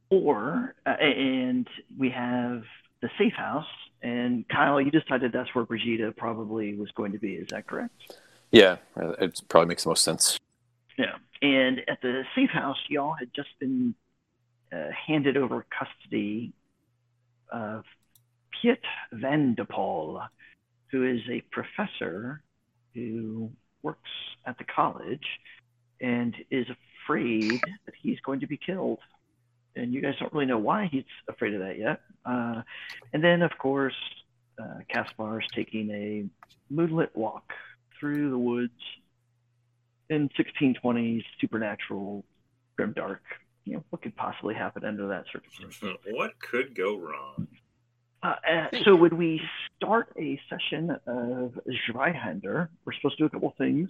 or, 0.10 0.76
uh, 0.86 0.90
and 0.90 1.68
we 1.98 2.10
have 2.10 2.64
the 3.02 3.10
safe 3.18 3.34
house. 3.34 3.66
And 4.02 4.48
Kyle, 4.48 4.80
you 4.80 4.92
decided 4.92 5.32
that's 5.32 5.54
where 5.56 5.66
Brigida 5.66 6.12
probably 6.12 6.76
was 6.76 6.92
going 6.92 7.12
to 7.14 7.20
be. 7.20 7.34
Is 7.34 7.48
that 7.50 7.68
correct? 7.68 8.18
Yeah, 8.52 8.78
it 8.96 9.42
probably 9.50 9.68
makes 9.68 9.84
the 9.84 9.90
most 9.90 10.04
sense. 10.04 10.40
Yeah. 10.98 11.16
And 11.42 11.82
at 11.88 12.02
the 12.02 12.24
safe 12.36 12.50
house, 12.50 12.78
y'all 12.90 13.14
had 13.14 13.34
just 13.34 13.50
been 13.60 13.96
uh, 14.72 14.90
handed 15.08 15.38
over 15.38 15.66
custody 15.70 16.54
of 17.52 17.84
Piet 18.52 18.82
van 19.12 19.54
de 19.56 19.66
Paul, 19.66 20.22
who 20.92 21.06
is 21.06 21.22
a 21.30 21.42
professor 21.52 22.42
who 22.94 23.52
works 23.84 24.10
at 24.46 24.58
the 24.58 24.64
college 24.64 25.26
and 26.02 26.36
is 26.50 26.66
afraid 27.06 27.62
that 27.86 27.94
he's 28.02 28.20
going 28.22 28.40
to 28.40 28.48
be 28.48 28.58
killed. 28.58 29.00
And 29.78 29.94
you 29.94 30.02
guys 30.02 30.16
don't 30.20 30.34
really 30.34 30.46
know 30.46 30.58
why 30.58 30.90
he's 30.92 31.04
afraid 31.30 31.54
of 31.54 31.62
that 31.62 31.78
yet. 31.78 32.02
Uh, 32.26 32.62
and 33.14 33.24
then, 33.24 33.42
of 33.42 33.52
course, 33.58 33.96
uh, 34.62 34.80
Caspar 34.90 35.42
is 35.42 35.48
taking 35.54 35.90
a 35.92 36.26
moonlit 36.74 37.16
walk 37.16 37.54
through 38.00 38.30
the 38.30 38.38
woods 38.38 38.74
in 40.10 40.30
1620s 40.30 41.24
supernatural 41.40 42.26
grimdark. 42.80 43.20
You 43.66 43.76
know, 43.76 43.84
what 43.90 44.02
could 44.02 44.16
possibly 44.16 44.56
happen 44.56 44.86
under 44.86 45.08
that 45.08 45.26
circumstance? 45.32 45.80
what 46.12 46.40
could 46.40 46.76
go 46.76 46.98
wrong? 46.98 47.48
Uh, 48.24 48.36
uh, 48.50 48.68
so 48.84 48.96
when 48.96 49.16
we 49.18 49.42
start 49.76 50.12
a 50.18 50.40
session 50.50 50.92
of 51.06 51.60
Zweihander, 51.90 52.70
we're 52.86 52.94
supposed 52.94 53.18
to 53.18 53.24
do 53.24 53.26
a 53.26 53.30
couple 53.30 53.54
things. 53.58 53.90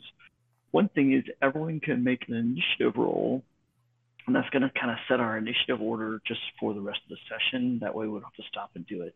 One 0.72 0.90
thing 0.90 1.14
is 1.14 1.24
everyone 1.42 1.80
can 1.80 2.04
make 2.04 2.28
an 2.28 2.36
initiative 2.36 2.98
roll, 2.98 3.44
and 4.28 4.36
that's 4.36 4.50
going 4.50 4.62
to 4.62 4.70
kind 4.80 4.92
of 4.92 4.98
set 5.08 5.20
our 5.20 5.38
initiative 5.38 5.82
order 5.82 6.22
just 6.28 6.42
for 6.60 6.74
the 6.74 6.82
rest 6.82 7.00
of 7.10 7.10
the 7.10 7.18
session. 7.30 7.80
That 7.82 7.96
way 7.96 8.08
we 8.08 8.14
don't 8.20 8.24
have 8.24 8.34
to 8.34 8.44
stop 8.50 8.72
and 8.76 8.86
do 8.86 9.02
it 9.04 9.16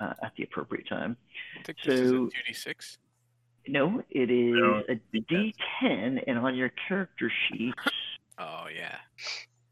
uh, 0.00 0.14
at 0.22 0.32
the 0.36 0.44
appropriate 0.44 0.88
time. 0.88 1.16
I 1.58 1.62
think 1.64 1.78
this 1.84 2.00
is 2.00 2.10
a 2.12 2.14
So- 2.14 2.28
2d6. 2.48 2.98
No, 3.68 4.02
it 4.10 4.28
is 4.28 4.54
No, 4.56 4.82
a 4.88 4.94
D10. 5.16 5.52
D10, 5.82 6.24
and 6.26 6.36
on 6.38 6.56
your 6.56 6.72
character 6.88 7.30
sheet, 7.48 7.74
Oh, 8.38 8.64
yeah. 8.74 8.96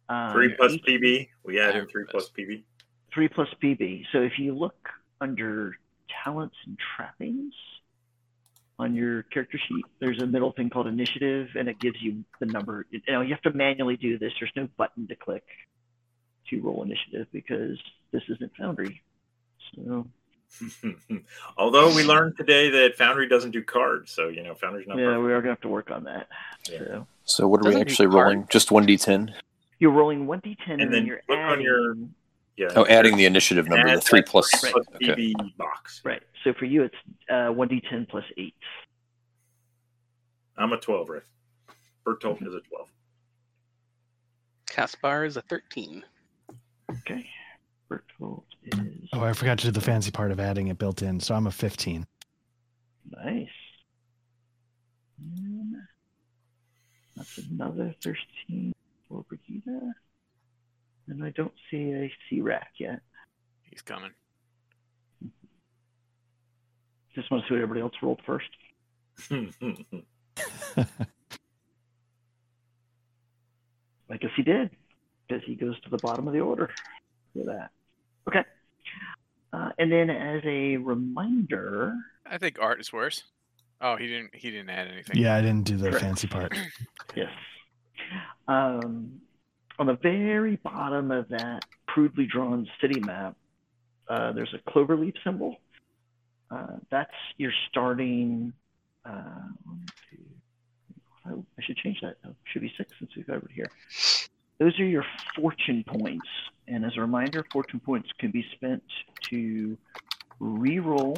uh, 0.09 0.33
Three 0.33 0.51
plus 0.57 0.77
PB. 0.87 1.29
We 1.45 1.59
add 1.59 1.75
in 1.75 1.89
three 1.89 2.03
it 2.05 2.09
plus. 2.11 2.31
PB. 2.39 2.63
three 3.13 3.27
plus 3.29 3.49
PB. 3.61 4.05
So 4.13 4.19
if 4.23 4.39
you 4.39 4.55
look 4.57 4.77
under 5.21 5.75
talents 6.23 6.55
and 6.67 6.79
trappings 6.97 7.53
on 8.81 8.95
your 8.95 9.23
character 9.25 9.59
sheet, 9.69 9.85
there's 10.01 10.21
a 10.23 10.27
middle 10.27 10.53
thing 10.53 10.71
called 10.71 10.87
initiative, 10.87 11.49
and 11.57 11.69
it 11.69 11.79
gives 11.79 12.01
you 12.01 12.25
the 12.41 12.47
number. 12.47 12.87
You 12.91 13.01
know, 13.09 13.21
you 13.21 13.31
have 13.35 13.43
to 13.43 13.53
manually 13.53 13.97
do 13.97 14.19
this. 14.19 14.33
There's 14.41 14.53
no 14.57 14.69
button 14.77 15.07
to 15.09 15.17
click 15.17 15.45
to 16.49 16.61
roll 16.63 16.83
initiative 16.83 17.27
because 17.33 17.79
this 18.13 18.23
isn't 18.29 18.53
Foundry. 18.59 19.03
So 19.77 20.07
Although 21.59 21.95
we 21.95 22.03
learned 22.03 22.37
today 22.37 22.71
that 22.71 22.97
Foundry 22.97 23.29
doesn't 23.29 23.53
do 23.53 23.63
cards, 23.63 24.11
so 24.11 24.29
you 24.29 24.43
know 24.43 24.55
Foundry's 24.55 24.89
not. 24.89 24.99
yeah, 24.99 25.05
perfect. 25.07 25.25
we 25.25 25.33
are 25.33 25.41
gonna 25.41 25.53
have 25.53 25.61
to 25.61 25.69
work 25.69 25.91
on 25.91 26.05
that. 26.05 26.27
Yeah. 26.71 26.79
So 26.79 27.07
So 27.25 27.49
what 27.49 27.65
are 27.65 27.69
we 27.71 27.81
actually 27.81 28.07
rolling? 28.09 28.47
Just 28.51 28.71
one 28.73 28.87
d10. 28.87 29.33
you're 29.79 29.93
rolling 29.93 30.27
one 30.27 30.41
d10, 30.41 30.57
and, 30.69 30.81
And 30.81 30.81
then 30.81 30.91
then 31.01 31.07
you're 31.07 31.21
look 31.29 31.39
on 31.39 31.53
adding. 31.53 31.65
your- 31.65 31.95
Yeah. 32.61 32.69
Oh, 32.77 32.85
adding 32.89 33.17
the 33.17 33.25
initiative 33.25 33.67
number, 33.69 33.95
the 33.95 34.03
three 34.03 34.21
plus. 34.21 34.51
three 34.51 34.71
Okay. 34.97 35.33
PB 35.33 35.57
box. 35.57 36.03
Right. 36.05 36.23
So 36.45 36.53
for 36.53 36.67
you, 36.67 36.83
it's 36.83 36.95
uh, 37.31 37.49
one 37.49 37.71
d10 37.71 38.07
plus 38.07 38.25
eight. 38.37 38.55
I'm 40.59 40.71
a 40.75 40.77
twelve, 40.77 41.09
Riff. 41.09 41.23
Bertolt 42.07 42.47
is 42.47 42.53
a 42.53 42.61
twelve. 42.69 42.89
Caspar 44.69 45.25
is 45.25 45.39
a 45.39 45.43
13. 45.43 46.05
Okay. 46.91 47.27
Bertolt 47.91 48.45
is 48.67 49.09
Oh, 49.15 49.23
I 49.25 49.33
forgot 49.33 49.59
to 49.61 49.65
do 49.65 49.71
the 49.73 49.81
fancy 49.81 50.11
part 50.11 50.31
of 50.31 50.39
adding 50.39 50.69
it 50.69 50.77
built 50.79 51.01
in. 51.03 51.19
So 51.19 51.35
I'm 51.35 51.47
a 51.47 51.51
15. 51.51 52.07
Nice. 53.25 53.49
And 55.19 55.75
that's 57.17 57.39
another 57.51 57.95
13 58.03 58.73
for 59.09 59.25
Brigida. 59.29 59.93
And 61.11 61.25
I 61.25 61.31
don't 61.31 61.53
see 61.71 61.91
a 61.93 62.13
C 62.29 62.41
rack 62.41 62.71
yet. 62.79 63.01
He's 63.63 63.83
coming. 63.83 64.13
Just 67.15 67.31
want 67.31 67.43
to 67.43 67.49
see 67.49 67.55
what 67.55 67.63
everybody 67.63 67.81
else 67.81 67.95
rolled 68.01 68.21
first. 68.25 68.49
I 74.11 74.17
guess 74.17 74.31
he 74.37 74.43
did, 74.43 74.71
because 75.29 75.43
he 75.45 75.55
goes 75.57 75.81
to 75.81 75.91
the 75.91 75.99
bottom 75.99 76.27
of 76.29 76.33
the 76.33 76.41
order 76.41 76.71
for 77.35 77.45
that. 77.45 77.71
Okay. 78.29 78.45
Uh, 79.53 79.71
and 79.79 79.91
then 79.91 80.11
as 80.11 80.43
a 80.45 80.77
reminder, 80.77 81.95
I 82.25 82.39
think 82.39 82.59
art 82.61 82.81
is 82.81 82.93
worse. 82.93 83.25
Oh, 83.81 83.97
he 83.97 84.07
didn't. 84.07 84.35
He 84.35 84.51
didn't 84.51 84.71
add 84.71 84.89
anything. 84.89 85.17
Yeah, 85.17 85.35
I 85.35 85.41
didn't 85.41 85.65
do 85.65 85.77
the 85.77 85.89
Correct. 85.89 86.05
fancy 86.05 86.29
part. 86.29 86.57
Yes. 87.17 87.31
Um, 88.47 89.21
on 89.81 89.87
the 89.87 89.97
very 90.03 90.57
bottom 90.57 91.11
of 91.11 91.27
that 91.31 91.65
crudely 91.87 92.27
drawn 92.27 92.69
city 92.83 93.01
map, 93.01 93.35
uh, 94.09 94.31
there's 94.33 94.55
a 94.55 94.71
cloverleaf 94.71 95.15
symbol. 95.25 95.57
Uh, 96.51 96.77
that's 96.91 97.15
your 97.39 97.53
starting. 97.71 98.53
Uh, 99.07 99.49
I 101.27 101.63
should 101.63 101.79
change 101.79 101.99
that. 102.03 102.17
Oh, 102.27 102.35
should 102.45 102.61
be 102.61 102.73
six 102.77 102.93
since 102.99 103.11
we've 103.17 103.27
covered 103.27 103.51
here. 103.55 103.71
Those 104.59 104.79
are 104.79 104.85
your 104.85 105.07
fortune 105.35 105.83
points. 105.87 106.29
And 106.69 106.85
as 106.85 106.93
a 106.99 107.01
reminder, 107.01 107.47
fortune 107.51 107.81
points 107.81 108.11
can 108.19 108.31
be 108.31 108.45
spent 108.53 108.83
to 109.31 109.79
re-roll 110.39 111.17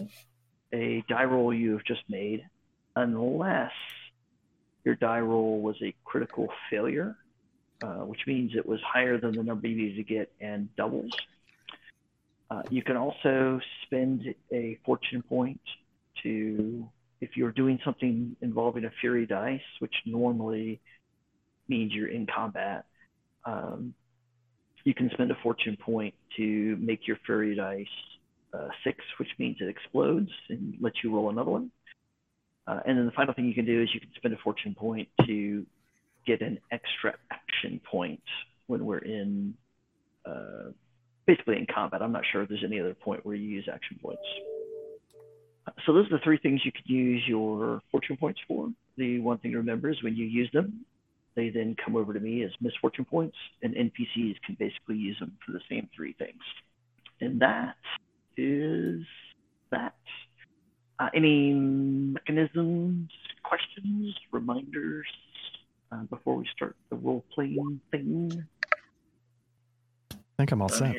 a 0.73 1.02
die 1.09 1.25
roll 1.25 1.52
you 1.52 1.73
have 1.73 1.85
just 1.85 2.02
made, 2.09 2.47
unless 2.95 3.73
your 4.85 4.95
die 4.95 5.21
roll 5.21 5.61
was 5.61 5.76
a 5.83 5.92
critical 6.04 6.49
failure, 6.71 7.16
uh, 7.82 8.04
which 8.04 8.20
means 8.26 8.52
it 8.54 8.64
was 8.64 8.80
higher 8.82 9.18
than 9.18 9.32
the 9.32 9.42
number 9.42 9.66
you 9.66 9.76
needed 9.76 9.96
to 9.96 10.04
get 10.04 10.32
and 10.40 10.74
doubles. 10.76 11.10
Uh, 12.50 12.62
you 12.70 12.82
can 12.82 12.96
also 12.96 13.60
spend 13.84 14.34
a 14.52 14.78
fortune 14.84 15.22
point 15.22 15.60
to, 16.22 16.86
if 17.20 17.30
you're 17.36 17.52
doing 17.52 17.78
something 17.84 18.36
involving 18.42 18.84
a 18.84 18.90
fury 19.00 19.26
dice, 19.26 19.60
which 19.78 19.94
normally 20.04 20.80
means 21.68 21.92
you're 21.92 22.08
in 22.08 22.26
combat, 22.26 22.84
um, 23.46 23.94
you 24.84 24.94
can 24.94 25.10
spend 25.14 25.30
a 25.30 25.36
fortune 25.42 25.76
point 25.76 26.14
to 26.36 26.76
make 26.80 27.06
your 27.06 27.16
fury 27.24 27.54
dice 27.54 27.86
uh, 28.52 28.68
six, 28.84 28.98
which 29.18 29.30
means 29.38 29.56
it 29.60 29.68
explodes 29.68 30.30
and 30.50 30.74
lets 30.80 30.96
you 31.02 31.14
roll 31.14 31.30
another 31.30 31.50
one. 31.50 31.70
Uh, 32.66 32.80
and 32.86 32.98
then 32.98 33.06
the 33.06 33.12
final 33.12 33.34
thing 33.34 33.46
you 33.46 33.54
can 33.54 33.64
do 33.64 33.82
is 33.82 33.88
you 33.94 34.00
can 34.00 34.10
spend 34.16 34.34
a 34.34 34.38
fortune 34.38 34.74
point 34.74 35.08
to 35.26 35.66
get 36.26 36.41
an 36.41 36.59
extra 36.71 37.14
action 37.31 37.81
point 37.91 38.23
when 38.67 38.85
we're 38.85 38.99
in, 38.99 39.55
uh, 40.25 40.71
basically 41.26 41.57
in 41.57 41.67
combat. 41.73 42.02
I'm 42.02 42.12
not 42.12 42.25
sure 42.31 42.43
if 42.43 42.49
there's 42.49 42.64
any 42.64 42.81
other 42.81 42.95
point 42.95 43.25
where 43.25 43.35
you 43.35 43.49
use 43.49 43.69
action 43.73 43.99
points. 44.02 44.23
So 45.87 45.93
those 45.93 46.07
are 46.07 46.19
the 46.19 46.25
three 46.25 46.38
things 46.38 46.61
you 46.64 46.73
could 46.73 46.88
use 46.88 47.23
your 47.26 47.81
fortune 47.91 48.17
points 48.17 48.41
for. 48.49 48.69
The 48.97 49.21
one 49.21 49.38
thing 49.38 49.52
to 49.52 49.59
remember 49.59 49.91
is 49.91 50.02
when 50.02 50.17
you 50.17 50.26
use 50.26 50.50
them, 50.52 50.85
they 51.35 51.49
then 51.49 51.76
come 51.83 51.97
over 51.97 52.12
to 52.12 52.21
me 52.21 52.43
as 52.45 52.50
misfortune 52.61 53.05
points, 53.05 53.37
and 53.62 53.75
NPCs 53.75 54.37
can 54.45 54.57
basically 54.59 54.97
use 54.97 55.19
them 55.19 55.37
for 55.45 55.52
the 55.52 55.61
same 55.71 55.88
three 55.97 56.14
things. 56.14 56.43
And 57.21 57.41
that 57.41 57.76
is 58.37 59.02
that. 59.71 59.95
Uh, 61.00 61.09
any 61.17 61.52
mechanisms, 61.52 63.11
questions, 63.43 64.14
reminders 64.31 65.07
uh, 65.92 66.02
before 66.04 66.37
we 66.37 66.46
start 66.54 66.76
the 66.90 66.96
role 66.96 67.25
playing 67.34 67.80
thing? 67.90 68.46
I 70.11 70.16
think 70.38 70.52
I'm 70.52 70.62
all 70.62 70.68
set. 70.68 70.96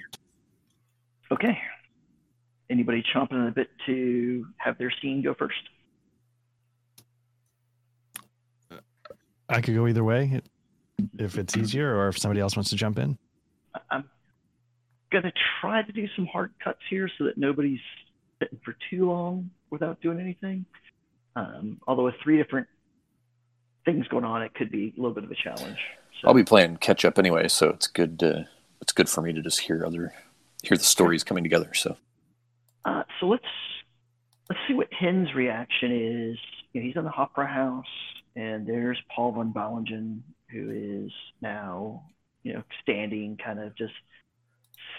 Okay. 1.32 1.58
Anybody 2.70 3.04
chomping 3.14 3.42
at 3.42 3.48
a 3.48 3.52
bit 3.52 3.70
to 3.88 4.46
have 4.58 4.78
their 4.78 4.92
scene 5.02 5.22
go 5.22 5.34
first? 5.34 5.58
I 9.50 9.62
could 9.62 9.76
go 9.76 9.88
either 9.88 10.04
way 10.04 10.42
if 11.20 11.38
it's 11.38 11.58
easier 11.58 11.96
or 11.96 12.08
if 12.08 12.18
somebody 12.18 12.40
else 12.40 12.56
wants 12.56 12.70
to 12.70 12.76
jump 12.76 12.98
in. 12.98 13.18
I'm 13.92 14.06
gonna 15.12 15.34
try 15.62 15.82
to 15.84 15.92
do 15.92 16.08
some 16.16 16.26
hard 16.28 16.52
cuts 16.64 16.80
here 16.90 17.10
so 17.18 17.26
that 17.26 17.38
nobody's 17.38 17.80
sitting 18.40 18.60
for 18.64 18.76
too 18.90 19.08
long 19.10 19.50
without 19.70 20.02
doing 20.02 20.20
anything. 20.20 20.66
Um, 21.36 21.80
although 21.88 22.06
with 22.06 22.16
three 22.24 22.38
different 22.38 22.68
things 23.86 24.08
going 24.08 24.26
on, 24.26 24.42
it 24.42 24.54
could 24.54 24.72
be 24.72 24.94
a 24.98 25.02
little 25.02 25.14
bit 25.14 25.24
of 25.24 25.32
a 25.32 25.36
challenge. 25.36 25.80
So, 26.22 26.28
I'll 26.28 26.34
be 26.34 26.44
playing 26.44 26.78
catch 26.78 27.06
up 27.06 27.20
anyway, 27.20 27.48
so 27.48 27.70
it's 27.70 27.88
good. 27.88 28.20
To, 28.20 28.48
it's 28.82 28.94
good 28.94 29.10
for 29.10 29.22
me 29.22 29.34
to 29.34 29.42
just 29.42 29.62
hear 29.62 29.86
other, 29.86 30.14
hear 30.62 30.78
the 30.78 30.84
stories 30.84 31.24
coming 31.24 31.44
together. 31.44 31.74
So 31.74 31.98
Uh, 32.86 33.04
so 33.20 33.28
let's 33.28 33.44
let's 34.50 34.62
see 34.68 34.74
what 34.74 34.92
Hen's 34.92 35.34
reaction 35.34 35.92
is. 35.92 36.38
You 36.74 36.82
know, 36.82 36.88
he's 36.88 36.96
in 36.96 37.04
the 37.04 37.14
opera 37.16 37.48
house, 37.48 37.86
and 38.36 38.66
there's 38.66 38.98
Paul 39.14 39.34
von 39.34 39.52
Ballingen, 39.52 40.24
who 40.50 41.06
is 41.06 41.12
now, 41.42 42.04
you 42.44 42.54
know, 42.54 42.64
standing, 42.82 43.38
kind 43.38 43.60
of 43.60 43.76
just 43.76 43.94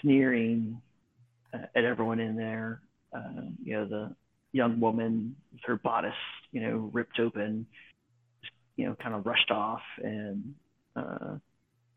sneering 0.01 0.81
uh, 1.53 1.65
at 1.75 1.83
everyone 1.83 2.19
in 2.19 2.35
there. 2.35 2.81
Um, 3.13 3.55
you 3.63 3.73
know, 3.73 3.85
the 3.85 4.15
young 4.51 4.79
woman 4.79 5.35
with 5.51 5.61
her 5.65 5.77
bodice, 5.77 6.13
you 6.51 6.61
know, 6.61 6.89
ripped 6.93 7.19
open, 7.19 7.65
you 8.75 8.85
know, 8.85 8.95
kind 9.01 9.15
of 9.15 9.25
rushed 9.25 9.51
off, 9.51 9.81
and 10.03 10.53
uh, 10.95 11.35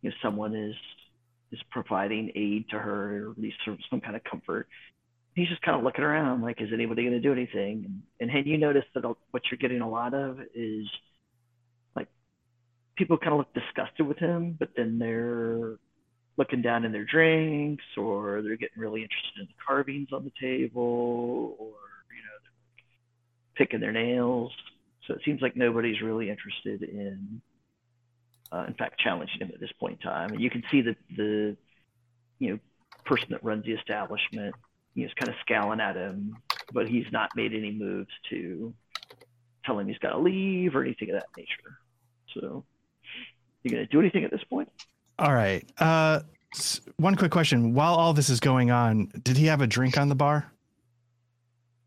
you 0.02 0.10
know, 0.10 0.16
someone 0.22 0.54
is 0.54 0.74
is 1.50 1.60
providing 1.70 2.30
aid 2.34 2.68
to 2.70 2.78
her, 2.78 3.28
or 3.28 3.30
at 3.32 3.38
least 3.38 3.56
some, 3.64 4.00
kind 4.00 4.14
of 4.14 4.22
comfort. 4.24 4.68
He's 5.34 5.48
just 5.48 5.62
kind 5.62 5.78
of 5.78 5.84
looking 5.84 6.04
around, 6.04 6.42
like, 6.42 6.60
is 6.60 6.68
anybody 6.74 7.02
going 7.02 7.14
to 7.14 7.20
do 7.20 7.32
anything? 7.32 8.02
And, 8.20 8.30
and 8.30 8.46
you 8.46 8.58
notice 8.58 8.84
that 8.94 9.04
what 9.30 9.42
you're 9.50 9.58
getting 9.58 9.80
a 9.80 9.88
lot 9.88 10.12
of 10.12 10.40
is 10.54 10.86
like 11.96 12.08
people 12.96 13.16
kind 13.16 13.32
of 13.32 13.38
look 13.38 13.54
disgusted 13.54 14.06
with 14.06 14.18
him, 14.18 14.56
but 14.58 14.70
then 14.76 14.98
they're 14.98 15.76
looking 16.36 16.60
down 16.60 16.84
in 16.84 16.92
their 16.92 17.04
drinks, 17.04 17.84
or 17.96 18.42
they're 18.42 18.56
getting 18.56 18.78
really 18.78 19.02
interested 19.02 19.40
in 19.40 19.46
the 19.46 19.54
carvings 19.66 20.08
on 20.12 20.24
the 20.24 20.32
table, 20.40 21.56
or 21.58 21.72
you 22.14 22.22
know, 22.22 22.38
they're 22.42 23.64
picking 23.66 23.80
their 23.80 23.92
nails. 23.92 24.52
So 25.08 25.14
it 25.14 25.22
seems 25.24 25.42
like 25.42 25.56
nobody's 25.56 26.00
really 26.00 26.30
interested 26.30 26.82
in 26.82 27.40
uh, 28.52 28.64
in 28.66 28.74
fact, 28.74 29.00
challenging 29.00 29.40
him 29.40 29.50
at 29.52 29.60
this 29.60 29.72
point 29.78 29.98
in 30.00 30.10
time. 30.10 30.30
And 30.30 30.40
you 30.40 30.50
can 30.50 30.62
see 30.70 30.80
that 30.82 30.96
the, 31.16 31.56
you 32.38 32.50
know, 32.50 32.58
person 33.04 33.28
that 33.30 33.42
runs 33.44 33.64
the 33.64 33.72
establishment, 33.72 34.54
you 34.94 35.02
know, 35.02 35.08
is 35.08 35.14
kind 35.14 35.28
of 35.28 35.34
scowling 35.40 35.80
at 35.80 35.96
him, 35.96 36.36
but 36.72 36.88
he's 36.88 37.06
not 37.12 37.30
made 37.36 37.52
any 37.52 37.70
moves 37.70 38.10
to 38.30 38.72
tell 39.64 39.78
him 39.78 39.88
he's 39.88 39.98
got 39.98 40.10
to 40.10 40.18
leave 40.18 40.74
or 40.74 40.82
anything 40.82 41.10
of 41.10 41.14
that 41.14 41.26
nature. 41.36 41.78
So, 42.34 42.64
you 43.62 43.70
gonna 43.70 43.86
do 43.86 44.00
anything 44.00 44.24
at 44.24 44.30
this 44.30 44.44
point? 44.48 44.68
All 45.18 45.34
right. 45.34 45.64
Uh, 45.78 46.20
one 46.96 47.16
quick 47.16 47.32
question: 47.32 47.74
While 47.74 47.94
all 47.94 48.12
this 48.12 48.30
is 48.30 48.40
going 48.40 48.70
on, 48.70 49.10
did 49.22 49.36
he 49.36 49.46
have 49.46 49.60
a 49.60 49.66
drink 49.66 49.98
on 49.98 50.08
the 50.08 50.14
bar? 50.14 50.52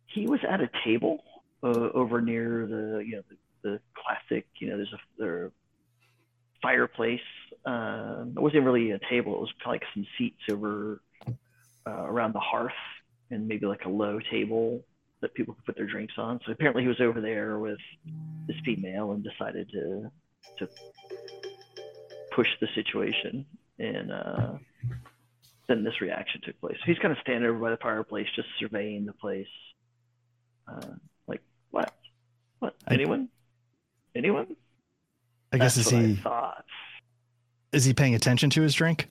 He 0.08 0.28
was 0.28 0.40
at 0.48 0.62
a 0.62 0.70
table 0.84 1.24
uh, 1.63 1.89
over 1.94 2.22
near 2.22 2.68
the, 2.68 3.03
you 3.06 3.15
know, 3.15 3.22
the, 3.30 3.38
the 3.70 3.80
classic, 3.96 4.48
you 4.60 4.70
know, 4.70 4.77
there's 4.77 4.94
a 4.94 5.00
there 5.18 5.51
fireplace. 6.62 7.20
Um, 7.65 8.34
it 8.36 8.39
wasn't 8.39 8.63
really 8.63 8.91
a 8.91 9.00
table. 9.10 9.36
It 9.36 9.41
was 9.41 9.53
kind 9.63 9.75
of 9.75 9.82
like 9.82 9.84
some 9.94 10.06
seats 10.18 10.41
over 10.51 11.01
uh, 11.88 12.06
around 12.06 12.34
the 12.34 12.39
hearth 12.39 12.72
and 13.30 13.48
maybe 13.48 13.65
like 13.65 13.86
a 13.86 13.89
low 13.89 14.20
table 14.32 14.84
that 15.22 15.34
people 15.34 15.53
could 15.53 15.65
put 15.65 15.75
their 15.75 15.88
drinks 15.88 16.13
on. 16.18 16.39
So 16.46 16.51
apparently 16.51 16.84
he 16.84 16.88
was 16.88 17.00
over 17.00 17.22
there 17.22 17.60
with 17.60 17.80
this 18.48 18.58
female 18.65 19.12
and 19.12 19.24
decided 19.24 19.70
to 19.72 20.12
to 20.58 20.68
push 22.36 22.48
the 22.60 22.68
situation 22.75 23.46
and 23.77 24.12
uh, 24.12 24.53
then 25.68 25.84
this 25.84 26.01
reaction 26.01 26.41
took 26.44 26.60
place. 26.60 26.75
So 26.80 26.84
he's 26.86 27.00
kind 27.00 27.12
of 27.12 27.18
standing 27.22 27.50
over 27.50 27.60
by 27.60 27.72
the 27.72 27.77
fireplace 27.77 28.27
just 28.36 28.48
surveying 28.60 29.06
the 29.06 29.13
place. 29.13 29.48
Uh, 30.68 30.96
what? 31.72 31.94
What? 32.60 32.75
I- 32.88 32.94
Anyone? 32.94 33.30
Anyone? 34.16 34.56
I 35.54 35.58
guess 35.58 35.75
That's 35.75 35.88
is 35.88 35.94
what 35.94 36.04
he 36.06 36.22
is 37.78 37.86
he 37.86 37.94
paying 37.94 38.16
attention 38.16 38.50
to 38.51 38.62
his 38.62 38.74
drink? 38.74 39.10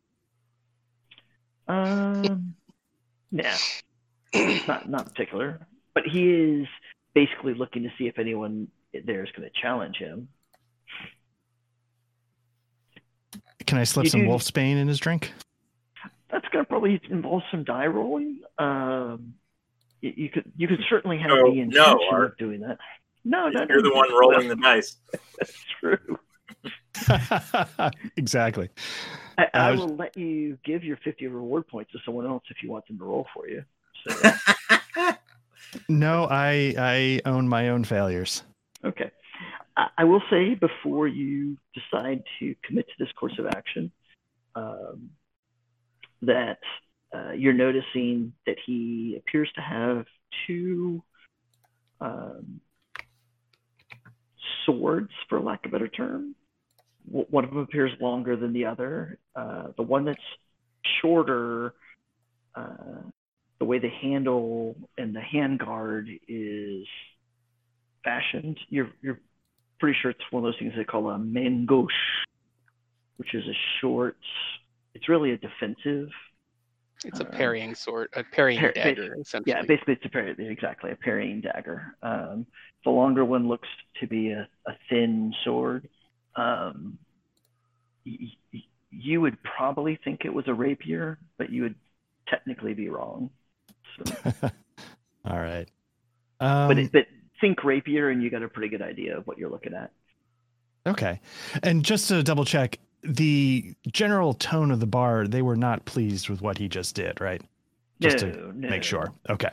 Um, 1.69 2.55
nah, 3.31 3.43
not 4.67 4.89
not 4.89 5.07
particular. 5.07 5.67
But 5.95 6.05
he 6.07 6.31
is 6.31 6.67
basically 7.15 7.55
looking 7.55 7.83
to 7.83 7.91
see 7.99 8.07
if 8.07 8.19
anyone 8.19 8.69
there 9.05 9.23
is 9.25 9.31
going 9.37 9.49
to 9.49 9.61
challenge 9.61 9.97
him. 9.97 10.29
Can 13.67 13.79
I 13.79 13.85
slip 13.85 14.05
You 14.05 14.11
some 14.11 14.21
do- 14.23 14.29
wolfsbane 14.29 14.77
in 14.77 14.89
his 14.89 14.99
drink? 14.99 15.33
That's 16.31 16.47
going 16.53 16.65
to 16.65 16.69
probably 16.69 17.01
involve 17.11 17.43
some 17.51 17.65
die 17.65 17.87
rolling. 17.87 18.41
Um, 18.59 19.35
you, 20.01 20.13
you 20.17 20.29
could 20.31 20.51
you 20.57 20.69
could 20.69 20.81
certainly 20.89 21.19
have 21.19 21.29
No, 21.29 21.51
the 21.51 21.57
no, 21.57 21.63
intention 21.63 21.99
Art. 22.13 22.25
of 22.33 22.37
doing 22.39 22.61
that. 22.61 22.79
No, 23.25 23.49
no, 23.49 23.67
You're 23.69 23.83
no, 23.83 23.91
the 23.91 23.95
one 23.95 24.11
rolling 24.13 24.49
the 24.49 24.57
dice. 24.57 24.97
That's 25.39 25.55
true. 25.81 26.19
exactly. 28.17 28.69
I, 29.39 29.45
I 29.45 29.49
I 29.59 29.71
was- 29.73 29.81
will 29.81 29.97
let 29.97 30.17
you 30.17 30.59
give 30.65 30.85
your 30.85 30.97
50 30.99 31.27
reward 31.29 31.67
points 31.69 31.93
to 31.93 31.99
someone 32.05 32.27
else 32.27 32.43
if 32.51 32.63
you 32.63 32.71
want 32.71 32.87
them 32.89 32.99
to 32.99 33.05
roll 33.05 33.27
for 33.35 33.49
you. 33.49 33.65
So, 34.09 34.31
No, 35.89 36.27
I 36.31 36.75
I 36.79 37.21
own 37.27 37.49
my 37.49 37.69
own 37.69 37.85
failures. 37.85 38.43
Okay. 38.85 39.11
I, 39.77 39.89
I 39.99 40.05
will 40.05 40.23
say 40.31 40.55
before 40.55 41.07
you 41.07 41.57
decide 41.75 42.23
to 42.41 42.55
commit 42.65 42.87
to 42.89 42.93
this 42.99 43.13
course 43.13 43.39
of 43.39 43.47
action, 43.47 43.93
um, 44.57 45.11
that 46.23 46.59
uh, 47.15 47.33
you're 47.33 47.53
noticing 47.53 48.33
that 48.47 48.57
he 48.65 49.17
appears 49.19 49.51
to 49.55 49.61
have 49.61 50.07
two 50.47 51.03
um, 52.01 52.61
swords, 54.65 55.11
for 55.29 55.41
lack 55.41 55.65
of 55.65 55.71
a 55.71 55.73
better 55.73 55.89
term. 55.89 56.35
W- 57.07 57.27
One 57.31 57.45
of 57.45 57.51
them 57.51 57.59
appears 57.61 57.91
longer 58.01 58.37
than 58.37 58.53
the 58.53 58.67
other. 58.67 59.19
Uh, 59.35 59.69
the 59.77 59.83
one 59.83 60.05
that's 60.05 60.21
shorter, 61.01 61.75
uh, 62.55 63.03
the 63.59 63.65
way 63.65 63.79
the 63.79 63.91
handle 63.91 64.77
and 64.97 65.15
the 65.15 65.21
handguard 65.21 66.21
is 66.29 66.87
fashioned. 68.05 68.59
You're 68.69 68.91
you're 69.03 69.21
pretty 69.79 69.99
sure 70.01 70.11
it's 70.11 70.21
one 70.31 70.45
of 70.45 70.53
those 70.53 70.59
things 70.59 70.73
they 70.77 70.85
call 70.85 71.11
a 71.11 71.19
main 71.19 71.67
gauche, 71.67 71.93
which 73.17 73.35
is 73.35 73.45
a 73.47 73.57
short. 73.81 74.17
It's 74.95 75.09
really 75.09 75.33
a 75.33 75.37
defensive. 75.37 76.09
It's 77.05 77.21
a 77.21 77.27
Uh, 77.27 77.31
parrying 77.31 77.75
sword, 77.75 78.09
a 78.15 78.23
parrying 78.23 78.61
par- 78.61 78.73
dagger, 78.73 79.15
essentially. 79.21 79.55
Yeah, 79.57 79.63
basically 79.63 79.95
it's 79.95 80.05
a 80.05 80.09
parry, 80.11 80.35
exactly 80.39 80.91
a 80.91 80.97
parrying 80.97 81.41
dagger. 81.41 81.95
Um, 82.03 82.47
the 82.85 82.91
longer 82.91 83.25
one 83.25 83.49
looks 83.49 83.69
to 84.01 84.07
be 84.07 84.31
a, 84.33 84.49
a 84.67 84.73
thin 84.89 85.33
sword. 85.45 85.89
Um, 86.37 86.99
y- 88.07 88.19
y- 88.53 88.61
you 88.91 89.21
would 89.21 89.39
probably 89.43 89.97
think 90.05 90.25
it 90.25 90.35
was 90.35 90.47
a 90.49 90.55
rapier, 90.55 91.19
but 91.39 91.51
you 91.51 91.63
would 91.63 91.75
technically 92.29 92.75
be 92.75 92.89
wrong. 92.89 93.31
So, 93.97 94.05
All 95.25 95.39
right. 95.39 95.69
Um, 96.41 96.69
but 96.69 96.79
it, 96.79 96.93
but 96.93 97.07
think 97.41 97.65
rapier, 97.65 98.11
and 98.11 98.23
you 98.23 98.31
got 98.31 98.43
a 98.43 98.49
pretty 98.49 98.69
good 98.69 98.83
idea 98.83 99.17
of 99.17 99.27
what 99.27 99.39
you're 99.39 99.51
looking 99.51 99.75
at. 99.75 99.91
okay. 100.87 101.21
And 101.63 101.85
just 101.85 102.09
to 102.09 102.23
double 102.23 102.45
check, 102.45 102.79
the 103.03 103.75
general 103.91 104.35
tone 104.35 104.71
of 104.71 104.81
the 104.81 104.87
bar, 104.87 105.27
they 105.27 105.43
were 105.43 105.57
not 105.57 105.85
pleased 105.85 106.29
with 106.29 106.43
what 106.43 106.59
he 106.59 106.69
just 106.69 106.95
did, 106.95 107.21
right? 107.21 107.43
Just 108.01 108.25
no, 108.25 108.33
to 108.33 108.59
no, 108.59 108.69
make 108.69 108.83
sure. 108.83 109.13
Okay. 109.29 109.51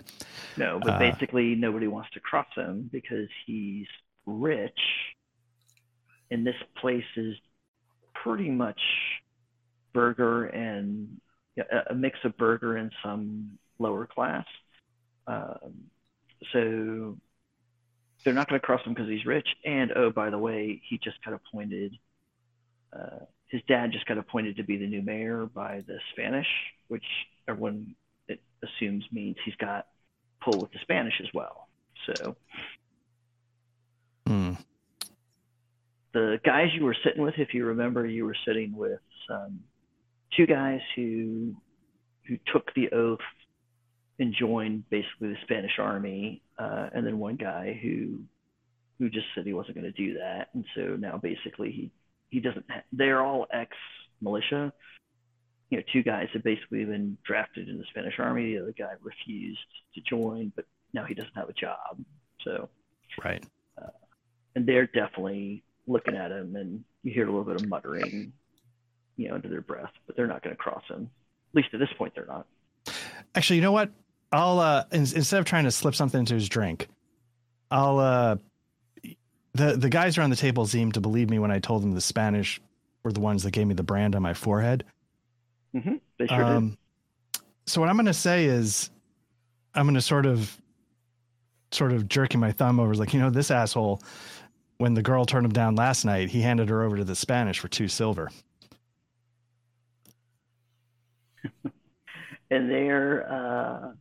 No, 0.56 0.80
but 0.80 0.96
Uh, 0.96 1.00
basically 1.00 1.56
nobody 1.56 1.88
wants 1.88 2.10
to 2.12 2.20
cross 2.20 2.48
him 2.56 2.90
because 2.92 3.28
he's 3.46 3.88
rich, 4.26 4.80
and 6.32 6.46
this 6.46 6.56
place 6.78 7.06
is 7.16 7.36
pretty 8.14 8.50
much 8.50 8.80
burgher 9.94 10.46
and 10.48 11.20
a- 11.58 11.92
a 11.92 11.96
mix 11.96 12.18
of 12.24 12.36
burgher 12.38 12.78
and 12.78 12.92
some 13.04 13.58
lower 13.80 14.06
class. 14.08 14.46
Um, 15.28 15.90
so 16.52 17.18
they're 18.24 18.34
not 18.34 18.48
going 18.50 18.60
to 18.60 18.66
cross 18.66 18.82
him 18.86 18.94
because 18.94 19.10
he's 19.10 19.26
rich. 19.26 19.48
And 19.66 19.92
oh, 19.96 20.10
by 20.10 20.30
the 20.30 20.38
way, 20.38 20.82
he 20.88 20.98
just 20.98 21.24
got 21.24 21.34
appointed. 21.34 21.98
Uh, 22.94 23.26
his 23.50 23.62
dad 23.68 23.92
just 23.92 24.06
got 24.06 24.18
appointed 24.18 24.58
to 24.58 24.64
be 24.64 24.78
the 24.78 24.88
new 24.88 25.02
mayor 25.02 25.46
by 25.46 25.84
the 25.88 25.98
Spanish, 26.12 26.48
which 26.88 27.06
everyone 27.48 27.96
it 28.28 28.42
assumes 28.64 29.06
means 29.12 29.38
he's 29.46 29.56
got 29.56 29.88
pull 30.44 30.62
with 30.62 30.72
the 30.72 30.80
Spanish 30.82 31.14
as 31.22 31.30
well. 31.34 31.68
So 32.06 32.36
Hmm. 34.28 34.54
the 36.14 36.40
guys 36.44 36.68
you 36.74 36.84
were 36.84 36.96
sitting 37.04 37.22
with, 37.22 37.36
if 37.38 37.54
you 37.54 37.66
remember, 37.66 38.06
you 38.06 38.26
were 38.26 38.36
sitting 38.46 38.76
with 38.76 39.00
um, 39.30 39.60
two 40.36 40.46
guys 40.46 40.82
who 40.96 41.56
who 42.28 42.38
took 42.52 42.74
the 42.76 42.90
oath 42.92 43.20
and 44.20 44.34
joined 44.38 44.84
basically 44.90 45.30
the 45.30 45.38
Spanish 45.44 45.80
army, 45.80 46.42
uh, 46.60 46.90
and 46.94 47.06
then 47.06 47.20
one 47.20 47.36
guy 47.38 47.80
who 47.82 48.20
who 49.00 49.10
just 49.10 49.28
said 49.36 49.46
he 49.46 49.54
wasn't 49.54 49.76
going 49.76 49.92
to 49.92 49.92
do 49.92 50.16
that, 50.16 50.50
and 50.54 50.66
so 50.76 50.98
now 50.98 51.18
basically 51.18 51.72
he 51.72 51.92
he 52.30 52.40
doesn't. 52.40 52.66
They're 52.92 53.22
all 53.22 53.48
ex 53.52 53.72
militia. 54.22 54.74
You 55.70 55.78
know, 55.78 55.84
two 55.92 56.04
guys 56.04 56.28
have 56.34 56.44
basically 56.44 56.86
been 56.86 57.18
drafted 57.26 57.68
in 57.68 57.78
the 57.78 57.84
Spanish 57.90 58.14
army. 58.20 58.54
The 58.56 58.62
other 58.62 58.74
guy 58.78 58.92
refused 59.02 59.60
to 59.96 60.02
join, 60.02 60.52
but 60.56 60.66
now 60.94 61.04
he 61.06 61.14
doesn't 61.14 61.36
have 61.36 61.50
a 61.50 61.54
job. 61.54 62.00
So 62.44 62.70
Right. 63.24 63.44
and 64.56 64.66
they're 64.66 64.88
definitely 64.88 65.64
looking 65.88 66.16
at 66.16 66.32
him, 66.32 66.56
and 66.56 66.84
you 67.04 67.14
hear 67.14 67.24
a 67.24 67.32
little 67.32 67.44
bit 67.46 67.56
of 67.56 67.68
muttering, 67.68 68.32
you 69.18 69.28
know, 69.30 69.36
under 69.36 69.48
their 69.50 69.62
breath, 69.62 69.92
but 70.06 70.16
they're 70.16 70.28
not 70.28 70.42
going 70.44 70.56
to 70.56 70.62
cross 70.62 70.84
him. 70.90 71.10
At 71.52 71.56
least 71.56 71.70
at 71.74 71.80
this 71.80 71.90
point, 71.98 72.14
they're 72.16 72.26
not. 72.26 72.46
Actually, 73.36 73.58
you 73.58 73.62
know 73.62 73.72
what? 73.72 73.92
I'll 74.32 74.60
uh 74.60 74.84
in, 74.92 75.02
instead 75.02 75.40
of 75.40 75.46
trying 75.46 75.64
to 75.66 75.72
slip 75.72 75.96
something 75.96 76.20
into 76.20 76.34
his 76.34 76.50
drink, 76.50 76.88
I'll 77.72 78.00
uh 78.00 78.38
the 79.58 79.76
the 79.78 79.90
guys 79.90 80.18
around 80.18 80.30
the 80.30 80.36
table 80.36 80.66
seemed 80.66 80.94
to 80.94 81.02
believe 81.02 81.30
me 81.30 81.40
when 81.40 81.52
I 81.52 81.60
told 81.60 81.84
them 81.84 81.94
the 81.94 82.02
Spanish 82.02 82.62
were 83.04 83.12
the 83.12 83.20
ones 83.20 83.44
that 83.44 83.52
gave 83.52 83.68
me 83.68 83.74
the 83.74 83.84
brand 83.84 84.16
on 84.16 84.22
my 84.22 84.34
forehead. 84.34 84.84
hmm 85.74 85.96
They 86.20 86.28
sure 86.28 86.44
Um, 86.44 86.78
so 87.66 87.82
what 87.82 87.90
I'm 87.90 87.96
going 87.98 88.06
to 88.06 88.14
say 88.14 88.46
is, 88.46 88.90
I'm 89.76 89.86
going 89.86 89.96
to 89.96 90.02
sort 90.02 90.26
of, 90.26 90.58
sort 91.72 91.92
of 91.92 92.08
jerking 92.08 92.40
my 92.40 92.52
thumb 92.54 92.80
over, 92.80 92.96
like 92.96 93.14
you 93.14 93.20
know, 93.20 93.30
this 93.30 93.52
asshole. 93.52 94.02
When 94.78 94.94
the 94.94 95.02
girl 95.02 95.26
turned 95.26 95.46
him 95.46 95.52
down 95.52 95.76
last 95.76 96.06
night, 96.06 96.30
he 96.30 96.42
handed 96.42 96.70
her 96.70 96.84
over 96.84 96.98
to 96.98 97.04
the 97.04 97.16
Spanish 97.16 97.60
for 97.60 97.68
two 97.68 97.88
silver. 97.88 98.30
and 102.52 102.70
they're 102.70 103.32
uh, 103.32 103.92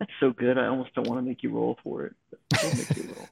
that's 0.00 0.12
so 0.20 0.30
good. 0.32 0.58
I 0.58 0.66
almost 0.66 0.94
don't 0.94 1.06
want 1.06 1.18
to 1.18 1.22
make 1.22 1.42
you 1.42 1.50
roll 1.50 1.78
for 1.82 2.06
it. 2.06 2.14
But 2.50 2.64
I'll 2.64 2.74
make 2.74 2.96
you 2.96 3.14
roll. 3.16 3.28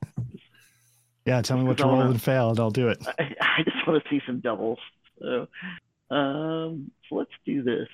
Yeah, 1.26 1.42
tell 1.42 1.58
me 1.58 1.64
what 1.64 1.76
to 1.78 1.84
roll 1.84 1.96
wanna- 1.96 2.10
and 2.10 2.22
fail, 2.22 2.50
and 2.50 2.60
I'll 2.60 2.70
do 2.70 2.88
it. 2.88 2.98
I, 3.18 3.34
I 3.58 3.62
just 3.64 3.86
want 3.86 4.02
to 4.02 4.08
see 4.10 4.20
some 4.26 4.40
doubles. 4.40 4.78
So, 5.20 5.48
um, 6.14 6.90
so 7.08 7.16
let's 7.16 7.30
do 7.44 7.62
this. 7.62 7.88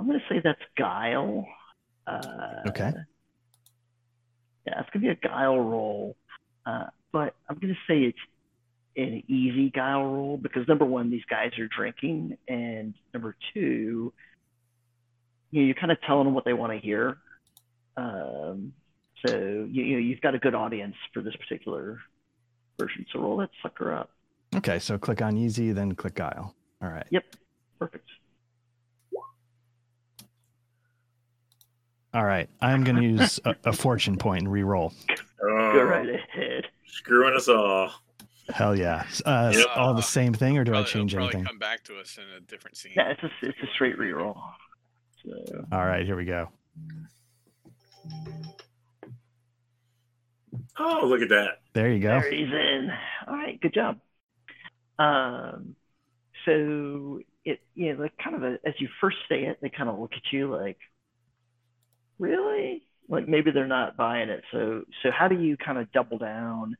I'm 0.00 0.06
going 0.06 0.18
to 0.18 0.24
say 0.34 0.40
that's 0.42 0.60
guile. 0.76 1.46
Uh, 2.06 2.20
Okay. 2.68 2.92
Yeah, 4.66 4.80
it's 4.80 4.90
going 4.90 4.92
to 4.94 4.98
be 5.00 5.08
a 5.08 5.14
guile 5.14 5.58
roll. 5.60 6.16
Uh, 6.64 6.86
but 7.12 7.34
I'm 7.48 7.56
going 7.58 7.72
to 7.74 7.80
say 7.92 8.00
it's 8.02 8.18
an 8.96 9.22
easy 9.28 9.70
guile 9.70 10.04
roll 10.04 10.36
because 10.38 10.66
number 10.66 10.84
one, 10.84 11.10
these 11.10 11.24
guys 11.30 11.56
are 11.58 11.68
drinking, 11.68 12.36
and 12.48 12.94
number 13.14 13.36
two, 13.54 14.12
you 15.50 15.60
know, 15.60 15.66
you're 15.66 15.74
kind 15.74 15.92
of 15.92 15.98
telling 16.02 16.24
them 16.24 16.34
what 16.34 16.44
they 16.44 16.52
want 16.52 16.72
to 16.72 16.78
hear. 16.78 17.18
Um, 17.96 18.72
so 19.26 19.36
you, 19.70 19.82
you 19.84 19.92
know, 19.94 19.98
you've 20.00 20.20
got 20.20 20.34
a 20.34 20.38
good 20.38 20.54
audience 20.54 20.94
for 21.12 21.22
this 21.22 21.34
particular 21.36 21.98
version. 22.78 23.06
So 23.12 23.20
roll 23.20 23.36
that 23.38 23.50
sucker 23.62 23.92
up. 23.94 24.10
Okay, 24.54 24.78
so 24.78 24.96
click 24.98 25.22
on 25.22 25.36
easy, 25.36 25.72
then 25.72 25.94
click 25.94 26.14
guile. 26.14 26.54
All 26.82 26.88
right. 26.88 27.06
Yep. 27.10 27.24
Perfect. 27.78 28.08
All 32.14 32.24
right. 32.24 32.48
I'm 32.60 32.82
going 32.84 32.96
to 32.96 33.02
use 33.02 33.38
a, 33.44 33.54
a 33.64 33.72
fortune 33.72 34.16
point 34.16 34.42
and 34.44 34.52
re-roll. 34.52 34.92
Oh, 35.42 35.72
Go 35.74 35.82
right 35.82 36.08
ahead. 36.08 36.66
Screwing 36.86 37.34
us 37.34 37.48
all. 37.48 37.90
Hell 38.48 38.74
yeah. 38.78 39.04
Uh, 39.26 39.52
Yeah. 39.54 39.64
All 39.74 39.92
the 39.92 40.00
same 40.02 40.32
thing, 40.32 40.56
or 40.56 40.64
do 40.64 40.74
I 40.74 40.82
change 40.84 41.12
it'll 41.12 41.26
probably 41.26 41.40
anything? 41.40 41.44
come 41.46 41.58
back 41.58 41.82
to 41.84 41.98
us 41.98 42.16
in 42.16 42.24
a 42.36 42.40
different 42.40 42.76
scene. 42.76 42.92
Yeah, 42.96 43.10
it's 43.10 43.22
a 43.22 43.30
it's 43.42 43.58
a 43.62 43.66
straight 43.74 43.98
reroll. 43.98 44.40
So 45.24 45.66
All 45.72 45.84
right, 45.84 46.06
here 46.06 46.16
we 46.16 46.24
go. 46.24 46.48
Oh, 50.78 51.06
look 51.06 51.22
at 51.22 51.28
that. 51.30 51.60
There 51.72 51.90
you 51.90 52.00
go. 52.00 52.20
there 52.20 52.30
he's 52.30 52.48
in. 52.48 52.90
All 53.26 53.34
right, 53.34 53.60
good 53.60 53.74
job. 53.74 53.98
Um, 54.98 55.76
so 56.44 57.20
it 57.44 57.60
you 57.74 57.94
know 57.94 58.02
like 58.02 58.12
kind 58.22 58.36
of 58.36 58.42
a, 58.42 58.58
as 58.64 58.74
you 58.78 58.88
first 59.00 59.16
say 59.28 59.44
it, 59.44 59.58
they 59.60 59.70
kind 59.70 59.88
of 59.88 59.98
look 59.98 60.12
at 60.12 60.32
you 60.32 60.54
like, 60.54 60.78
really? 62.18 62.82
Like 63.08 63.28
maybe 63.28 63.50
they're 63.50 63.66
not 63.66 63.96
buying 63.96 64.28
it. 64.28 64.42
So 64.52 64.82
so 65.02 65.10
how 65.10 65.28
do 65.28 65.40
you 65.40 65.56
kind 65.56 65.78
of 65.78 65.90
double 65.92 66.18
down 66.18 66.76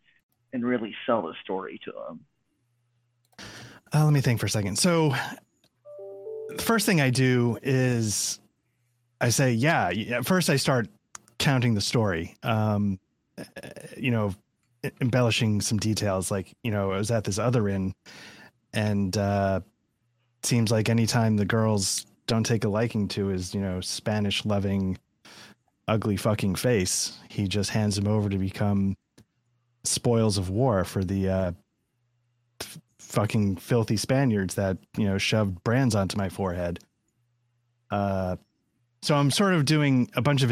and 0.53 0.65
really 0.65 0.95
sell 1.07 1.23
the 1.23 1.35
story 1.43 1.81
to 1.85 1.93
them? 1.93 2.21
Uh, 3.95 4.05
let 4.05 4.13
me 4.13 4.21
think 4.21 4.41
for 4.41 4.47
a 4.47 4.51
second. 4.51 4.79
So, 4.79 5.15
the 6.49 6.63
first 6.63 6.87
thing 6.87 7.01
I 7.01 7.11
do 7.11 7.57
is 7.63 8.41
I 9.21 9.29
say, 9.29 9.53
yeah. 9.53 9.91
At 10.11 10.27
first, 10.27 10.51
I 10.51 10.57
start 10.57 10.89
counting 11.39 11.75
the 11.75 11.81
story. 11.81 12.35
Um, 12.43 12.99
you 13.97 14.11
know, 14.11 14.35
embellishing 15.01 15.61
some 15.61 15.79
details. 15.79 16.31
Like, 16.31 16.55
you 16.63 16.71
know, 16.71 16.93
I 16.93 16.99
was 16.99 17.11
at 17.11 17.25
this 17.25 17.39
other 17.39 17.69
inn, 17.69 17.95
and 18.73 19.17
uh, 19.17 19.61
seems 20.43 20.71
like 20.71 20.89
anytime 20.89 21.37
the 21.37 21.45
girls 21.45 22.07
don't 22.27 22.45
take 22.45 22.65
a 22.65 22.69
liking 22.69 23.09
to 23.09 23.27
his, 23.27 23.55
you 23.55 23.61
know, 23.61 23.81
Spanish 23.81 24.45
loving, 24.45 24.99
ugly 25.89 26.17
fucking 26.17 26.57
face, 26.57 27.19
he 27.29 27.49
just 27.49 27.71
hands 27.71 27.97
him 27.97 28.09
over 28.09 28.29
to 28.29 28.39
become 28.39 28.97
spoils 29.85 30.37
of 30.37 30.51
war 30.51 30.85
for 30.85 31.05
the 31.05 31.29
uh, 31.29 31.53
f- 32.61 32.79
fucking 32.99 33.57
filthy 33.57 33.97
Spaniards 33.97 34.57
that 34.57 34.79
you 34.97 35.07
know 35.07 35.19
shoved 35.19 35.63
brands 35.63 35.95
onto 35.95 36.17
my 36.17 36.29
forehead. 36.29 36.81
Uh, 37.91 38.37
so 39.03 39.15
I'm 39.15 39.31
sort 39.31 39.55
of 39.55 39.65
doing 39.65 40.11
a 40.15 40.23
bunch 40.23 40.43
of 40.43 40.51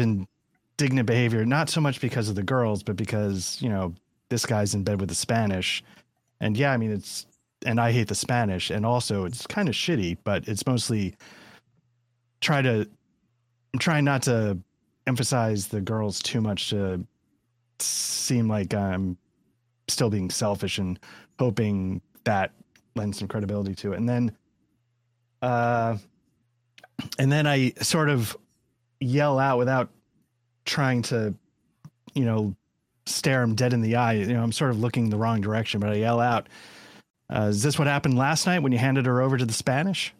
indignant 0.77 1.07
behavior, 1.07 1.45
not 1.45 1.69
so 1.69 1.79
much 1.79 2.01
because 2.01 2.29
of 2.29 2.35
the 2.35 2.43
girls, 2.43 2.83
but 2.83 2.95
because 2.95 3.57
you 3.61 3.69
know 3.69 3.93
this 4.29 4.45
guy's 4.45 4.73
in 4.73 4.83
bed 4.83 4.99
with 4.99 5.09
the 5.09 5.15
Spanish, 5.15 5.83
and 6.39 6.57
yeah, 6.57 6.71
I 6.71 6.77
mean 6.77 6.91
it's 6.91 7.25
and 7.65 7.79
I 7.79 7.91
hate 7.91 8.07
the 8.07 8.15
Spanish, 8.15 8.69
and 8.69 8.85
also 8.85 9.25
it's 9.25 9.47
kind 9.47 9.69
of 9.69 9.75
shitty, 9.75 10.17
but 10.23 10.47
it's 10.47 10.65
mostly 10.67 11.15
try 12.41 12.61
to 12.61 12.87
I'm 13.73 13.79
trying 13.79 14.05
not 14.05 14.21
to 14.23 14.57
emphasize 15.07 15.67
the 15.67 15.81
girls 15.81 16.21
too 16.21 16.41
much 16.41 16.69
to 16.69 17.05
seem 17.79 18.47
like 18.47 18.73
I'm 18.73 19.17
still 19.87 20.09
being 20.09 20.29
selfish 20.29 20.77
and 20.77 20.99
hoping 21.39 22.01
that 22.23 22.51
lends 22.95 23.19
some 23.19 23.27
credibility 23.27 23.75
to 23.75 23.93
it. 23.93 23.97
And 23.97 24.07
then 24.07 24.35
uh 25.41 25.97
and 27.19 27.31
then 27.31 27.45
I 27.45 27.73
sort 27.81 28.09
of 28.09 28.35
yell 28.99 29.37
out 29.37 29.57
without 29.57 29.89
trying 30.65 31.01
to 31.03 31.33
you 32.13 32.25
know 32.25 32.55
stare 33.05 33.41
him 33.43 33.55
dead 33.55 33.73
in 33.73 33.81
the 33.81 33.95
eye. 33.95 34.13
You 34.13 34.33
know, 34.33 34.43
I'm 34.43 34.51
sort 34.51 34.71
of 34.71 34.79
looking 34.79 35.09
the 35.09 35.17
wrong 35.17 35.41
direction, 35.41 35.79
but 35.79 35.89
I 35.91 35.95
yell 35.95 36.19
out, 36.19 36.47
uh, 37.33 37.43
is 37.49 37.61
this 37.63 37.77
what 37.77 37.87
happened 37.87 38.17
last 38.17 38.45
night 38.47 38.59
when 38.63 38.71
you 38.71 38.77
handed 38.79 39.05
her 39.05 39.21
over 39.21 39.37
to 39.37 39.45
the 39.45 39.53
Spanish? 39.53 40.13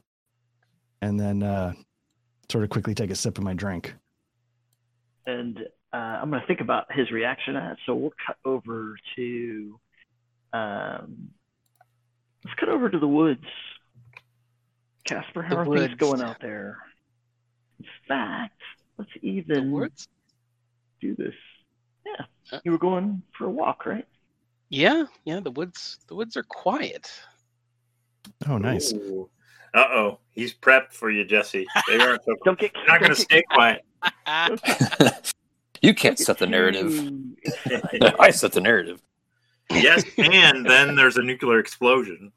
And 1.01 1.19
then 1.19 1.43
uh 1.43 1.73
sort 2.51 2.63
of 2.63 2.69
quickly 2.69 2.93
take 2.93 3.09
a 3.09 3.15
sip 3.15 3.37
of 3.39 3.43
my 3.43 3.53
drink. 3.55 3.95
and 5.25 5.59
uh, 5.93 5.97
I'm 5.97 6.29
going 6.29 6.41
to 6.41 6.47
think 6.47 6.59
about 6.61 6.91
his 6.91 7.09
reaction 7.09 7.53
to 7.55 7.59
that. 7.61 7.77
So 7.85 7.95
we'll 7.95 8.13
cut 8.27 8.35
over 8.43 8.95
to, 9.15 9.79
um, 10.53 11.29
let's 12.43 12.59
cut 12.59 12.67
over 12.69 12.89
to 12.89 12.99
the 12.99 13.07
woods. 13.07 13.45
Caspar, 15.05 15.41
how 15.41 15.55
The 15.55 15.61
are 15.61 15.65
woods. 15.65 15.81
things 15.87 15.95
going 15.97 16.21
out 16.21 16.39
there? 16.41 16.77
In 17.79 17.85
fact, 18.07 18.59
let's 18.97 19.09
even. 19.21 19.47
The 19.47 19.53
even 19.61 19.71
words? 19.71 20.07
Do 21.05 21.15
this. 21.23 21.33
Yeah, 22.05 22.25
Uh, 22.51 22.59
you 22.63 22.71
were 22.71 22.77
going 22.77 23.21
for 23.37 23.45
a 23.45 23.49
walk, 23.49 23.85
right? 23.85 24.05
Yeah, 24.69 25.05
yeah. 25.25 25.39
The 25.39 25.51
woods, 25.51 25.99
the 26.07 26.15
woods 26.15 26.35
are 26.37 26.43
quiet. 26.43 27.11
Oh, 28.47 28.57
nice. 28.57 28.93
Uh 28.93 29.77
oh, 29.91 30.19
he's 30.31 30.53
prepped 30.53 30.93
for 30.93 31.11
you, 31.11 31.25
Jesse. 31.25 31.65
They 31.87 31.99
aren't. 31.99 32.23
So, 32.23 32.35
Don't 32.45 32.57
get. 32.57 32.73
they're 32.73 32.85
not 32.87 32.99
going 32.99 33.11
don't 33.11 33.17
to 33.17 33.25
get- 33.27 33.43
stay 33.43 33.43
quiet. 33.51 33.85
you 35.81 35.93
can't 35.93 36.17
set 36.17 36.37
the 36.37 36.47
narrative. 36.47 36.91
I 38.19 38.29
set 38.31 38.51
the 38.53 38.61
narrative. 38.61 39.01
Yes, 39.71 40.03
and 40.17 40.65
then 40.65 40.95
there's 40.95 41.17
a 41.17 41.23
nuclear 41.23 41.59
explosion. 41.59 42.31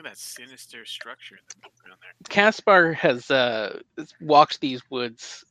Look 0.00 0.06
at 0.06 0.12
that 0.12 0.18
sinister 0.18 0.86
structure 0.86 1.34
in 1.34 1.42
the 1.48 1.68
background 1.68 1.98
there. 2.00 2.12
Caspar 2.30 2.94
has 2.94 3.30
uh, 3.30 3.80
walked 4.22 4.58
these 4.62 4.80
woods 4.88 5.44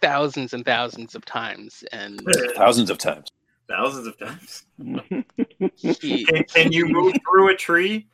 thousands 0.00 0.52
and 0.52 0.64
thousands 0.64 1.14
of 1.14 1.24
times, 1.24 1.84
and 1.92 2.20
Thousands 2.56 2.90
of 2.90 2.98
times. 2.98 3.28
Thousands 3.68 4.08
of 4.08 4.18
times. 4.18 4.64
he, 5.76 6.24
Can, 6.24 6.42
can 6.42 6.72
you 6.72 6.86
move 6.86 7.14
through 7.24 7.50
a 7.50 7.54
tree? 7.54 8.08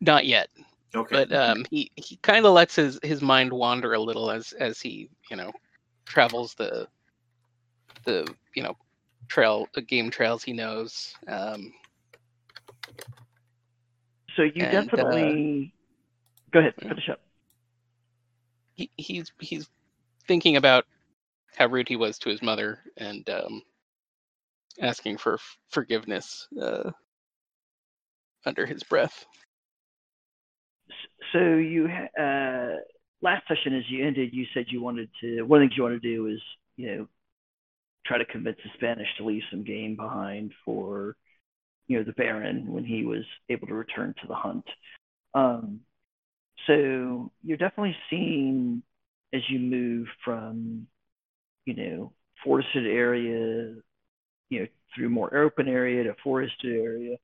not 0.00 0.24
yet. 0.24 0.48
Okay. 0.94 1.26
but 1.26 1.32
um, 1.34 1.66
he 1.70 1.90
he 1.96 2.16
kind 2.22 2.46
of 2.46 2.54
lets 2.54 2.74
his 2.74 2.98
his 3.02 3.20
mind 3.20 3.52
wander 3.52 3.92
a 3.92 4.00
little 4.00 4.30
as 4.30 4.54
as 4.54 4.80
he 4.80 5.10
you 5.30 5.36
know 5.36 5.52
travels 6.06 6.54
the 6.54 6.88
the 8.06 8.26
you 8.54 8.62
know 8.62 8.74
trail 9.28 9.68
the 9.74 9.82
game 9.82 10.08
trails 10.08 10.42
he 10.42 10.54
knows. 10.54 11.14
Um, 11.28 11.70
so 14.36 14.42
you 14.42 14.52
And, 14.56 14.64
uh, 14.66 14.84
definitely. 14.84 15.72
Go 16.52 16.60
ahead, 16.60 16.74
finish 16.80 17.08
up. 17.10 17.20
he, 18.74 18.90
he's 18.96 19.32
he's 19.40 19.68
thinking 20.26 20.56
about 20.56 20.84
how 21.56 21.66
rude 21.66 21.88
he 21.88 21.96
was 21.96 22.18
to 22.18 22.28
his 22.28 22.42
mother 22.42 22.78
and 22.96 23.28
um, 23.30 23.62
asking 24.80 25.18
for 25.18 25.34
f- 25.34 25.58
forgiveness 25.70 26.48
uh, 26.60 26.90
under 28.44 28.66
his 28.66 28.82
breath. 28.82 29.24
So 31.32 31.38
you 31.38 31.88
uh, 32.20 32.76
last 33.22 33.46
session, 33.48 33.74
as 33.76 33.84
you 33.88 34.06
ended, 34.06 34.32
you 34.32 34.46
said 34.54 34.66
you 34.68 34.82
wanted 34.82 35.08
to. 35.20 35.42
One 35.42 35.62
of 35.62 35.64
the 35.64 35.68
things 35.68 35.76
you 35.76 35.82
want 35.82 36.00
to 36.00 36.14
do 36.14 36.26
is, 36.26 36.40
you 36.76 36.86
know, 36.86 37.08
try 38.06 38.18
to 38.18 38.24
convince 38.24 38.58
the 38.62 38.70
Spanish 38.74 39.08
to 39.18 39.24
leave 39.24 39.42
some 39.50 39.64
game 39.64 39.96
behind 39.96 40.52
for, 40.64 41.16
you 41.86 41.98
know, 41.98 42.04
the 42.04 42.12
Baron 42.12 42.72
when 42.72 42.84
he 42.84 43.04
was 43.04 43.24
able 43.48 43.66
to 43.66 43.74
return 43.74 44.14
to 44.20 44.26
the 44.26 44.34
hunt. 44.34 44.64
Um, 45.34 45.80
so 46.66 47.30
you're 47.42 47.58
definitely 47.58 47.96
seeing 48.08 48.82
as 49.32 49.42
you 49.48 49.58
move 49.58 50.06
from, 50.24 50.86
you 51.66 51.74
know, 51.74 52.12
forested 52.42 52.86
area, 52.86 53.74
you 54.48 54.60
know, 54.60 54.66
through 54.94 55.08
more 55.08 55.36
open 55.36 55.68
area 55.68 56.04
to 56.04 56.14
forested 56.22 56.72
area. 56.76 57.16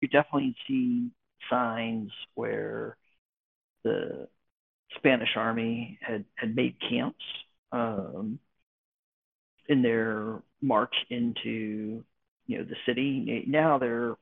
you're 0.00 0.08
definitely 0.08 0.56
see 0.66 1.10
signs 1.50 2.10
where 2.34 2.96
the 3.84 4.28
Spanish 4.96 5.36
army 5.36 5.98
had, 6.00 6.24
had 6.36 6.56
made 6.56 6.76
camps 6.88 7.24
um, 7.72 8.38
in 9.68 9.82
their 9.82 10.42
march 10.62 10.94
into 11.10 12.04
you 12.48 12.58
know 12.58 12.64
the 12.64 12.76
city. 12.86 13.44
Now 13.46 13.78
they're 13.78 14.16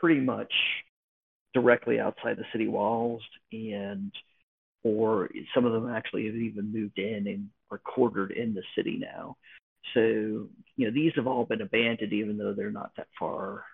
pretty 0.00 0.20
much 0.20 0.52
directly 1.54 1.98
outside 1.98 2.36
the 2.36 2.44
city 2.52 2.68
walls, 2.68 3.22
and 3.50 4.12
or 4.84 5.30
some 5.54 5.64
of 5.64 5.72
them 5.72 5.90
actually 5.90 6.26
have 6.26 6.36
even 6.36 6.72
moved 6.72 6.98
in 6.98 7.26
and 7.26 7.48
are 7.70 7.78
quartered 7.78 8.30
in 8.30 8.54
the 8.54 8.62
city 8.76 8.98
now. 9.00 9.36
So 9.94 10.00
you 10.00 10.50
know 10.78 10.90
these 10.92 11.12
have 11.16 11.26
all 11.26 11.44
been 11.44 11.62
abandoned, 11.62 12.12
even 12.12 12.38
though 12.38 12.52
they're 12.52 12.70
not 12.70 12.92
that 12.96 13.08
far 13.18 13.64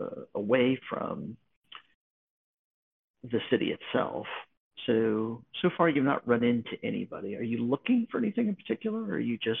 uh, 0.00 0.24
away 0.34 0.78
from 0.88 1.36
the 3.22 3.40
city 3.50 3.72
itself. 3.72 4.26
So 4.86 5.44
so 5.62 5.70
far 5.76 5.88
you've 5.88 6.04
not 6.04 6.26
run 6.26 6.42
into 6.42 6.72
anybody. 6.82 7.36
Are 7.36 7.42
you 7.42 7.58
looking 7.62 8.08
for 8.10 8.18
anything 8.18 8.48
in 8.48 8.56
particular, 8.56 9.02
or 9.02 9.14
are 9.14 9.20
you 9.20 9.38
just 9.38 9.60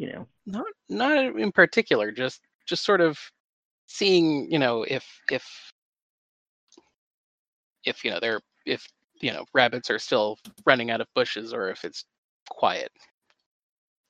you 0.00 0.10
know 0.10 0.26
Not 0.46 0.64
not 0.88 1.18
in 1.36 1.52
particular, 1.52 2.10
just 2.10 2.40
just 2.66 2.84
sort 2.84 3.02
of 3.02 3.18
seeing, 3.86 4.50
you 4.50 4.58
know, 4.58 4.82
if 4.82 5.04
if 5.30 5.44
if 7.84 8.02
you 8.02 8.10
know 8.10 8.18
they're 8.18 8.40
if 8.64 8.88
you 9.20 9.30
know 9.32 9.44
rabbits 9.52 9.90
are 9.90 9.98
still 9.98 10.38
running 10.64 10.90
out 10.90 11.02
of 11.02 11.06
bushes 11.14 11.52
or 11.52 11.68
if 11.68 11.84
it's 11.84 12.04
quiet. 12.48 12.90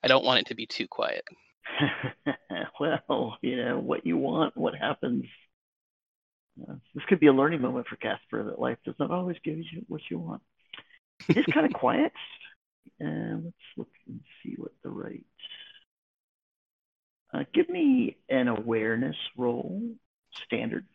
I 0.04 0.08
don't 0.08 0.24
want 0.24 0.40
it 0.40 0.46
to 0.46 0.54
be 0.54 0.66
too 0.66 0.86
quiet. 0.86 1.24
well, 2.80 3.36
you 3.42 3.56
know, 3.56 3.78
what 3.78 4.06
you 4.06 4.16
want, 4.16 4.56
what 4.56 4.74
happens. 4.74 5.24
Uh, 6.62 6.74
this 6.94 7.04
could 7.08 7.20
be 7.20 7.26
a 7.26 7.32
learning 7.32 7.60
moment 7.60 7.86
for 7.88 7.96
Caspar 7.96 8.44
that 8.44 8.60
life 8.60 8.78
does 8.84 8.94
not 8.98 9.10
always 9.10 9.36
give 9.44 9.58
you 9.58 9.84
what 9.88 10.02
you 10.08 10.18
want. 10.18 10.42
It's 11.28 11.52
kind 11.52 11.66
of 11.66 11.72
quiet. 11.72 12.12
And 12.98 13.44
let's 13.44 13.56
look 13.76 13.88
and 14.06 14.20
see 14.42 14.54
what 14.56 14.72
the 14.82 14.90
right. 14.90 15.24
Uh, 17.32 17.44
give 17.52 17.68
me 17.68 18.16
an 18.28 18.48
awareness 18.48 19.16
roll, 19.36 19.82
standard. 20.44 20.86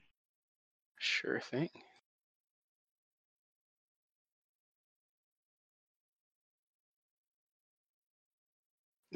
Sure 0.99 1.39
thing. 1.39 1.69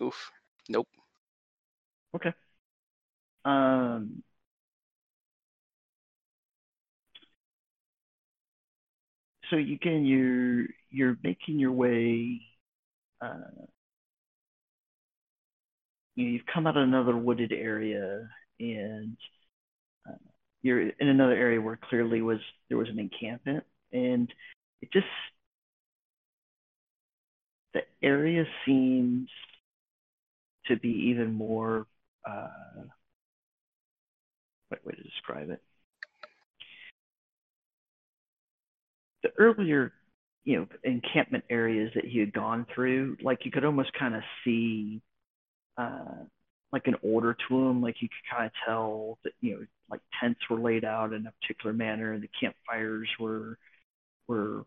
Oof. 0.01 0.31
Nope. 0.67 0.87
Okay. 2.13 2.33
Um, 3.45 4.23
so 9.49 9.57
again, 9.57 10.05
you're 10.05 10.65
you're 10.89 11.17
making 11.23 11.59
your 11.59 11.71
way. 11.71 12.41
Uh, 13.21 13.65
you 16.19 16.25
know, 16.25 16.31
you've 16.31 16.45
come 16.53 16.67
out 16.67 16.77
of 16.77 16.83
another 16.83 17.15
wooded 17.15 17.53
area, 17.53 18.27
and 18.59 19.15
uh, 20.07 20.15
you're 20.61 20.89
in 20.89 21.07
another 21.07 21.33
area 21.33 21.61
where 21.61 21.79
clearly 21.89 22.21
was 22.21 22.39
there 22.67 22.77
was 22.77 22.89
an 22.89 22.99
encampment, 22.99 23.63
and 23.93 24.31
it 24.81 24.91
just 24.91 25.05
the 27.73 27.81
area 28.03 28.43
seems 28.65 29.29
to 30.67 30.77
be 30.77 30.89
even 30.89 31.33
more 31.33 31.87
uh, 32.27 32.47
what 34.67 34.85
way 34.85 34.93
to 34.93 35.03
describe 35.03 35.49
it? 35.49 35.61
The 39.23 39.29
earlier, 39.37 39.93
you 40.43 40.57
know, 40.57 40.67
encampment 40.83 41.45
areas 41.49 41.91
that 41.95 42.05
he 42.05 42.19
had 42.19 42.33
gone 42.33 42.65
through, 42.75 43.17
like 43.21 43.45
you 43.45 43.51
could 43.51 43.65
almost 43.65 43.91
kind 43.97 44.15
of 44.15 44.21
see, 44.43 45.01
uh, 45.79 46.25
like 46.71 46.85
an 46.87 46.95
order 47.01 47.35
to 47.47 47.65
them. 47.65 47.81
Like 47.81 47.95
you 48.01 48.09
could 48.09 48.35
kind 48.37 48.45
of 48.47 48.51
tell 48.65 49.17
that, 49.23 49.33
you 49.41 49.51
know, 49.55 49.65
like 49.89 50.01
tents 50.19 50.39
were 50.49 50.59
laid 50.59 50.85
out 50.85 51.13
in 51.13 51.25
a 51.25 51.33
particular 51.41 51.73
manner, 51.73 52.13
and 52.13 52.21
the 52.21 52.29
campfires 52.39 53.09
were 53.19 53.57
were, 54.27 54.65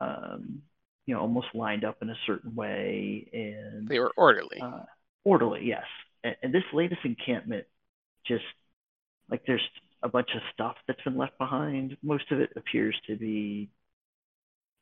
um, 0.00 0.62
you 1.06 1.14
know, 1.14 1.20
almost 1.20 1.48
lined 1.54 1.84
up 1.84 1.98
in 2.00 2.08
a 2.08 2.16
certain 2.26 2.54
way, 2.54 3.28
and 3.32 3.88
They 3.88 3.98
were 3.98 4.12
orderly. 4.16 4.60
uh, 4.62 4.84
orderly, 5.24 5.64
yes. 5.66 5.84
And, 6.24 6.36
and 6.42 6.54
this 6.54 6.64
latest 6.72 7.00
encampment, 7.04 7.66
just 8.26 8.44
like 9.30 9.42
there's 9.46 9.60
a 10.02 10.08
bunch 10.08 10.30
of 10.34 10.40
stuff 10.54 10.76
that's 10.86 11.02
been 11.02 11.18
left 11.18 11.36
behind. 11.38 11.96
Most 12.02 12.30
of 12.32 12.40
it 12.40 12.50
appears 12.56 12.96
to 13.08 13.16
be, 13.16 13.68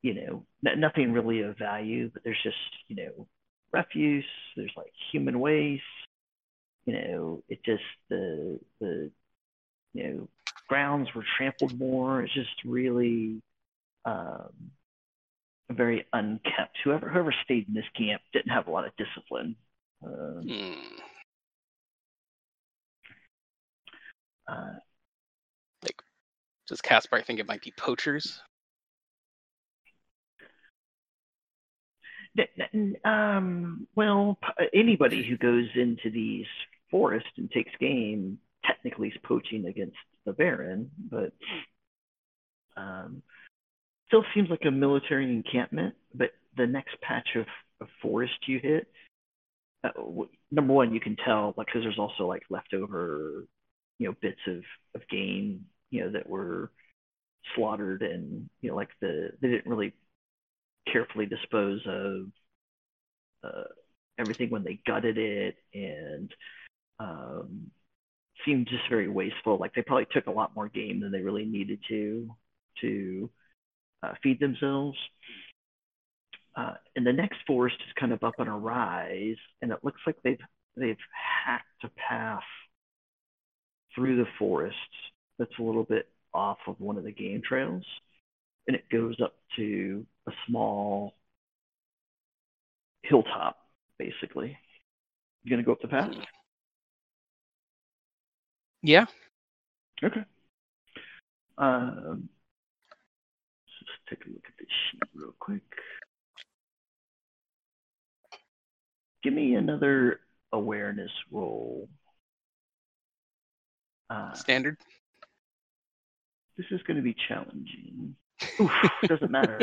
you 0.02 0.14
know, 0.14 0.46
n- 0.66 0.80
nothing 0.80 1.12
really 1.12 1.40
of 1.42 1.58
value, 1.58 2.10
but 2.12 2.22
there's 2.24 2.42
just, 2.42 2.56
you 2.88 2.96
know, 2.96 3.26
refuse. 3.72 4.24
There's 4.56 4.72
like 4.76 4.92
human 5.12 5.40
waste. 5.40 5.82
You 6.86 6.94
know, 6.94 7.42
it 7.48 7.62
just 7.64 7.82
the 8.08 8.58
the 8.80 9.10
you 9.94 10.02
know 10.04 10.28
grounds 10.68 11.08
were 11.14 11.24
trampled 11.36 11.78
more. 11.78 12.22
It's 12.22 12.34
just 12.34 12.64
really 12.64 13.42
um, 14.04 14.70
very 15.70 16.06
unkept. 16.12 16.78
Whoever 16.84 17.08
whoever 17.08 17.34
stayed 17.44 17.68
in 17.68 17.74
this 17.74 17.84
camp 17.96 18.22
didn't 18.32 18.50
have 18.52 18.66
a 18.66 18.70
lot 18.70 18.86
of 18.86 18.92
discipline. 18.96 19.56
Um, 20.04 20.42
Hmm. 20.48 21.00
uh, 24.48 24.78
Does 26.66 26.80
Caspar 26.80 27.20
think 27.22 27.40
it 27.40 27.48
might 27.48 27.62
be 27.62 27.72
poachers? 27.76 28.40
N- 30.40 30.46
n- 32.19 32.19
Um, 33.04 33.86
well, 33.96 34.38
anybody 34.74 35.26
who 35.28 35.36
goes 35.36 35.68
into 35.74 36.10
these 36.10 36.46
forests 36.90 37.28
and 37.36 37.50
takes 37.50 37.72
game 37.80 38.38
technically 38.64 39.08
is 39.08 39.14
poaching 39.24 39.66
against 39.66 39.96
the 40.24 40.32
Baron, 40.32 40.90
but 41.10 41.32
um, 42.76 43.22
still 44.08 44.24
seems 44.34 44.50
like 44.50 44.64
a 44.66 44.70
military 44.70 45.24
encampment. 45.24 45.94
But 46.14 46.30
the 46.56 46.66
next 46.66 47.00
patch 47.00 47.28
of, 47.36 47.46
of 47.80 47.88
forest 48.02 48.34
you 48.46 48.60
hit, 48.62 48.88
uh, 49.84 49.90
w- 49.96 50.28
number 50.50 50.72
one, 50.72 50.94
you 50.94 51.00
can 51.00 51.16
tell 51.24 51.54
like 51.56 51.66
because 51.66 51.82
there's 51.82 51.98
also 51.98 52.26
like 52.26 52.42
leftover, 52.50 53.46
you 53.98 54.08
know, 54.08 54.14
bits 54.20 54.40
of 54.46 54.62
of 54.94 55.08
game, 55.08 55.64
you 55.90 56.04
know, 56.04 56.12
that 56.12 56.28
were 56.28 56.70
slaughtered 57.54 58.02
and 58.02 58.48
you 58.60 58.70
know 58.70 58.76
like 58.76 58.90
the 59.00 59.30
they 59.40 59.48
didn't 59.48 59.70
really 59.70 59.94
carefully 60.90 61.26
dispose 61.26 61.80
of 61.86 62.26
uh, 63.44 63.64
everything 64.18 64.50
when 64.50 64.64
they 64.64 64.80
gutted 64.86 65.18
it 65.18 65.56
and 65.74 66.32
um, 66.98 67.70
seemed 68.44 68.68
just 68.68 68.88
very 68.88 69.08
wasteful. 69.08 69.58
Like 69.58 69.74
they 69.74 69.82
probably 69.82 70.06
took 70.12 70.26
a 70.26 70.32
lot 70.32 70.54
more 70.54 70.68
game 70.68 71.00
than 71.00 71.12
they 71.12 71.20
really 71.20 71.44
needed 71.44 71.80
to 71.88 72.30
to 72.80 73.30
uh, 74.02 74.12
feed 74.22 74.40
themselves. 74.40 74.96
Uh, 76.56 76.74
and 76.96 77.06
the 77.06 77.12
next 77.12 77.38
forest 77.46 77.76
is 77.86 77.92
kind 77.98 78.12
of 78.12 78.22
up 78.24 78.34
on 78.38 78.48
a 78.48 78.58
rise, 78.58 79.36
and 79.62 79.70
it 79.70 79.78
looks 79.82 80.00
like 80.06 80.16
they've 80.22 80.40
they've 80.76 80.96
hacked 81.44 81.84
a 81.84 81.90
path 82.08 82.42
through 83.94 84.16
the 84.16 84.28
forest 84.38 84.76
that's 85.38 85.58
a 85.58 85.62
little 85.62 85.84
bit 85.84 86.08
off 86.32 86.58
of 86.66 86.78
one 86.78 86.96
of 86.96 87.04
the 87.04 87.12
game 87.12 87.42
trails, 87.46 87.84
and 88.66 88.76
it 88.76 88.88
goes 88.90 89.16
up 89.22 89.34
to 89.56 90.04
a 90.30 90.34
small 90.46 91.14
hilltop, 93.02 93.56
basically. 93.98 94.56
You 95.42 95.50
gonna 95.50 95.62
go 95.62 95.72
up 95.72 95.80
the 95.80 95.88
path? 95.88 96.14
Yeah. 98.82 99.06
Okay. 100.02 100.24
Um, 101.58 102.28
let's 103.66 103.78
just 103.80 104.08
take 104.08 104.26
a 104.26 104.30
look 104.30 104.44
at 104.46 104.54
this 104.58 104.68
sheet 104.90 105.02
real 105.14 105.34
quick. 105.38 105.62
Give 109.22 109.34
me 109.34 109.54
another 109.54 110.20
awareness 110.52 111.10
roll. 111.30 111.88
Uh, 114.08 114.32
Standard. 114.32 114.78
this 116.56 116.66
is 116.70 116.82
going 116.84 116.96
to 116.96 117.02
be 117.02 117.14
challenging. 117.28 118.16
Oof, 118.60 118.70
doesn't 119.04 119.30
matter. 119.30 119.60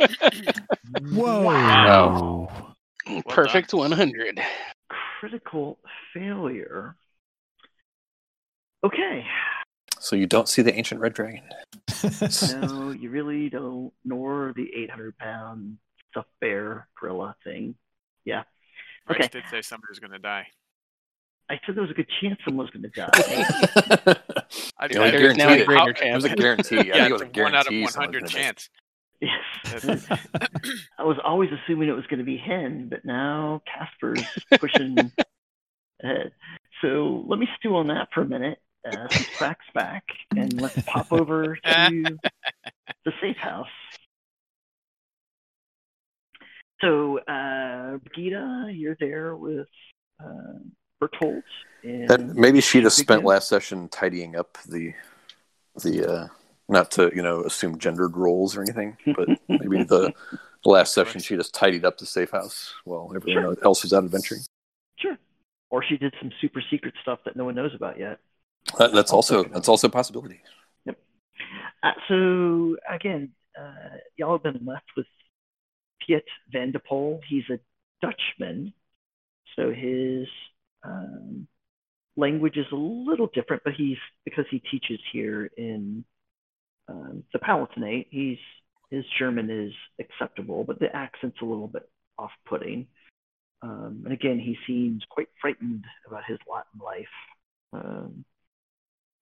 Whoa. 1.12 1.42
Wow. 1.42 2.74
Perfect 3.28 3.72
100. 3.72 4.40
Critical 5.20 5.78
failure. 6.12 6.96
Okay. 8.84 9.24
So 10.00 10.14
you 10.16 10.26
don't 10.26 10.48
see 10.48 10.62
the 10.62 10.74
ancient 10.74 11.00
red 11.00 11.14
dragon. 11.14 11.42
No, 12.52 12.90
you 12.90 13.10
really 13.10 13.48
don't. 13.50 13.92
Nor 14.04 14.52
the 14.54 14.68
800 14.74 15.18
pound 15.18 15.78
stuffed 16.10 16.28
bear 16.40 16.86
gorilla 16.98 17.34
thing. 17.42 17.74
Yeah. 18.24 18.44
Rex 19.08 19.26
Okay. 19.26 19.40
did 19.40 19.44
say 19.50 19.62
somebody 19.62 19.90
was 19.90 19.98
going 19.98 20.12
to 20.12 20.18
die. 20.18 20.46
I 21.50 21.58
said 21.64 21.74
there 21.74 21.82
was 21.82 21.90
a 21.90 21.94
good 21.94 22.08
chance 22.20 22.38
someone 22.44 22.66
was 22.66 22.70
going 22.72 22.82
to 22.82 22.88
die. 22.90 24.16
I, 24.78 24.86
You 24.90 24.94
know, 24.98 25.04
I- 25.04 25.10
There's 25.10 25.36
now 25.36 25.48
a 25.52 25.56
guaranteed 25.56 25.60
it. 25.60 25.66
greater 25.66 25.90
It 25.90 26.14
was 26.14 26.24
a 26.24 26.28
chance. 26.28 26.40
guarantee. 26.40 26.78
I 26.78 26.82
yeah, 26.96 27.08
think 27.08 27.10
it 27.10 27.12
was 27.12 27.22
a 27.22 27.24
it's 27.26 27.38
a 27.38 27.42
one 27.42 27.54
out 27.54 27.66
of 27.66 27.70
guarantee. 27.70 27.82
one 27.82 27.92
someone 27.92 28.12
hundred 28.14 28.28
chance. 28.30 28.70
yes. 29.20 30.06
I 30.98 31.04
was 31.04 31.16
always 31.24 31.50
assuming 31.52 31.88
it 31.88 31.92
was 31.92 32.06
going 32.06 32.18
to 32.18 32.24
be 32.24 32.36
Hen, 32.36 32.88
but 32.90 33.04
now 33.04 33.62
Caspar's 33.66 34.24
pushing 34.60 34.96
ahead. 36.02 36.32
So 36.82 37.24
let 37.26 37.38
me 37.38 37.48
stew 37.58 37.76
on 37.76 37.88
that 37.88 38.08
for 38.14 38.20
a 38.22 38.26
minute. 38.26 38.58
uh, 38.86 39.08
some 39.08 39.24
cracks 39.36 39.64
back, 39.74 40.04
and 40.36 40.60
let's 40.60 40.80
pop 40.82 41.12
over 41.12 41.56
to 41.56 42.18
the 43.04 43.12
safe 43.20 43.36
house. 43.36 43.66
So, 46.80 47.18
uh, 47.18 47.96
Brigida, 47.98 48.68
you're 48.72 48.96
there 49.00 49.34
with 49.34 49.66
uh, 50.22 50.58
Bertolt. 51.00 51.42
And, 51.82 52.10
And 52.10 52.34
maybe 52.34 52.60
she'd 52.60 52.84
have 52.84 52.92
spent 52.92 53.24
last 53.24 53.48
session 53.48 53.88
tidying 53.88 54.36
up 54.36 54.58
the 54.68 54.94
the 55.82 56.12
uh 56.12 56.28
not 56.68 56.90
to 56.92 57.10
you 57.14 57.22
know 57.22 57.42
assume 57.44 57.78
gendered 57.78 58.16
roles 58.16 58.56
or 58.56 58.62
anything, 58.62 58.96
but 59.16 59.28
maybe 59.48 59.84
the, 59.84 60.12
the 60.64 60.70
last 60.70 60.92
session 60.92 61.20
she 61.20 61.36
just 61.36 61.54
tidied 61.54 61.84
up 61.84 61.98
the 61.98 62.06
safe 62.06 62.30
house 62.30 62.74
while 62.84 63.12
everyone 63.14 63.56
else 63.62 63.82
was 63.82 63.92
out 63.92 64.04
adventuring. 64.04 64.40
Sure. 64.98 65.16
Or 65.70 65.82
she 65.82 65.96
did 65.96 66.14
some 66.20 66.32
super 66.40 66.62
secret 66.70 66.94
stuff 67.02 67.20
that 67.24 67.36
no 67.36 67.44
one 67.44 67.54
knows 67.54 67.74
about 67.74 67.98
yet. 67.98 68.18
That, 68.78 68.92
that's 68.92 69.12
also 69.12 69.44
that's 69.44 69.68
also 69.68 69.86
a 69.86 69.90
possibility. 69.90 70.40
Uh, 71.82 71.92
so 72.08 72.76
again, 72.90 73.30
uh, 73.58 73.96
y'all 74.16 74.32
have 74.32 74.42
been 74.42 74.64
left 74.66 74.86
with 74.96 75.06
Piet 76.04 76.24
van 76.50 76.72
de 76.72 76.80
Pol. 76.80 77.20
He's 77.28 77.44
a 77.50 77.58
Dutchman, 78.02 78.72
so 79.56 79.72
his 79.72 80.26
um, 80.84 81.46
language 82.16 82.56
is 82.56 82.66
a 82.72 82.76
little 82.76 83.28
different, 83.34 83.62
but 83.64 83.74
he's 83.74 83.98
because 84.24 84.44
he 84.50 84.60
teaches 84.70 85.00
here 85.12 85.50
in 85.56 86.04
um, 86.88 87.24
the 87.32 87.38
Palatinate. 87.38 88.06
He's 88.10 88.38
his 88.90 89.04
German 89.18 89.50
is 89.50 89.72
acceptable, 90.00 90.64
but 90.64 90.78
the 90.80 90.94
accent's 90.94 91.38
a 91.42 91.44
little 91.44 91.68
bit 91.68 91.88
off-putting. 92.18 92.86
Um, 93.62 94.02
and 94.04 94.12
again, 94.12 94.38
he 94.38 94.56
seems 94.66 95.02
quite 95.10 95.28
frightened 95.40 95.84
about 96.06 96.22
his 96.26 96.38
lot 96.48 96.66
in 96.74 96.80
life. 96.80 97.06
Um, 97.72 98.24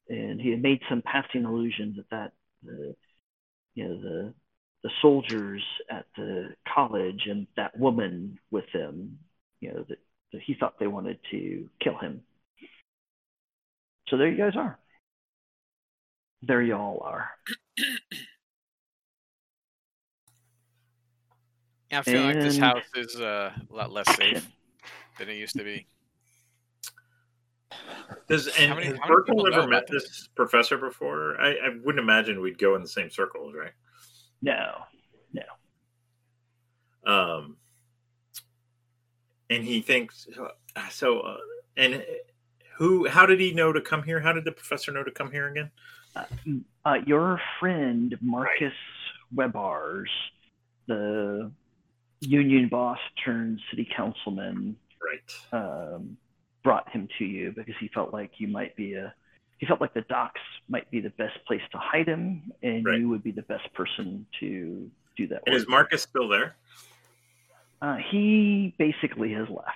and 0.08 0.40
he 0.40 0.50
had 0.50 0.62
made 0.62 0.80
some 0.88 1.02
passing 1.02 1.44
allusions 1.44 1.98
at 1.98 2.08
that 2.10 2.32
the 2.62 2.94
you 3.74 3.84
know 3.84 4.00
the 4.00 4.34
the 4.82 4.90
soldiers 5.02 5.62
at 5.90 6.06
the 6.16 6.50
college 6.72 7.22
and 7.26 7.46
that 7.56 7.76
woman 7.76 8.38
with 8.50 8.64
them, 8.72 9.18
you 9.60 9.72
know 9.72 9.84
that, 9.88 9.98
that 10.32 10.42
he 10.42 10.54
thought 10.54 10.78
they 10.78 10.86
wanted 10.86 11.18
to 11.30 11.68
kill 11.80 11.96
him 11.98 12.22
so 14.08 14.16
there 14.16 14.28
you 14.28 14.36
guys 14.36 14.56
are 14.56 14.78
there 16.42 16.62
y'all 16.62 17.00
are 17.04 17.30
Yeah, 21.92 22.00
I 22.00 22.02
feel 22.02 22.22
like 22.22 22.34
this 22.40 22.58
house 22.58 22.82
is 22.96 23.14
uh, 23.20 23.52
a 23.70 23.74
lot 23.74 23.92
less 23.92 24.12
safe 24.16 24.44
than 25.18 25.28
it 25.28 25.36
used 25.36 25.56
to 25.56 25.62
be. 25.62 25.86
Does 28.28 28.48
and 28.48 28.70
How 28.70 28.74
many- 28.74 28.86
has 28.88 28.98
how 29.00 29.08
many 29.08 29.22
people 29.24 29.46
ever 29.54 29.68
met 29.68 29.86
this? 29.88 30.02
this 30.02 30.28
professor 30.34 30.78
before? 30.78 31.40
I, 31.40 31.50
I 31.50 31.68
wouldn't 31.84 32.02
imagine 32.02 32.40
we'd 32.40 32.58
go 32.58 32.74
in 32.74 32.82
the 32.82 32.88
same 32.88 33.08
circles, 33.10 33.54
right? 33.56 33.70
No, 34.42 34.78
no 35.32 35.42
Um, 37.10 37.56
and 39.50 39.64
he 39.64 39.80
thinks 39.80 40.26
so. 40.90 41.20
Uh, 41.20 41.36
and 41.76 42.04
who? 42.78 43.08
How 43.08 43.26
did 43.26 43.40
he 43.40 43.52
know 43.52 43.72
to 43.72 43.80
come 43.80 44.02
here? 44.02 44.20
How 44.20 44.32
did 44.32 44.44
the 44.44 44.52
professor 44.52 44.92
know 44.92 45.02
to 45.04 45.10
come 45.10 45.30
here 45.30 45.48
again? 45.48 45.70
uh, 46.14 46.24
uh, 46.84 46.94
your 47.06 47.40
friend 47.60 48.16
Marcus 48.22 48.72
Webars, 49.34 50.08
the 50.86 51.50
union 52.20 52.68
boss 52.68 52.98
turned 53.24 53.60
city 53.70 53.86
councilman, 53.94 54.76
Right. 55.02 55.62
um, 55.92 56.16
brought 56.64 56.88
him 56.90 57.08
to 57.18 57.24
you 57.24 57.52
because 57.54 57.74
he 57.78 57.88
felt 57.88 58.12
like 58.12 58.32
you 58.38 58.48
might 58.48 58.74
be 58.76 58.94
a 58.94 59.14
he 59.58 59.66
felt 59.66 59.80
like 59.80 59.94
the 59.94 60.02
docks 60.02 60.40
might 60.68 60.90
be 60.90 61.00
the 61.00 61.10
best 61.10 61.38
place 61.46 61.62
to 61.72 61.78
hide 61.78 62.06
him 62.06 62.52
and 62.62 62.84
Right. 62.84 62.98
you 62.98 63.08
would 63.08 63.22
be 63.22 63.30
the 63.30 63.42
best 63.42 63.72
person 63.74 64.26
to 64.40 64.90
do 65.16 65.26
that 65.28 65.42
And 65.46 65.54
work. 65.54 65.62
is 65.62 65.68
Marcus 65.68 66.02
still 66.02 66.28
there? 66.28 66.56
Uh, 67.82 67.96
he 68.10 68.74
basically 68.78 69.32
has 69.32 69.48
left 69.48 69.70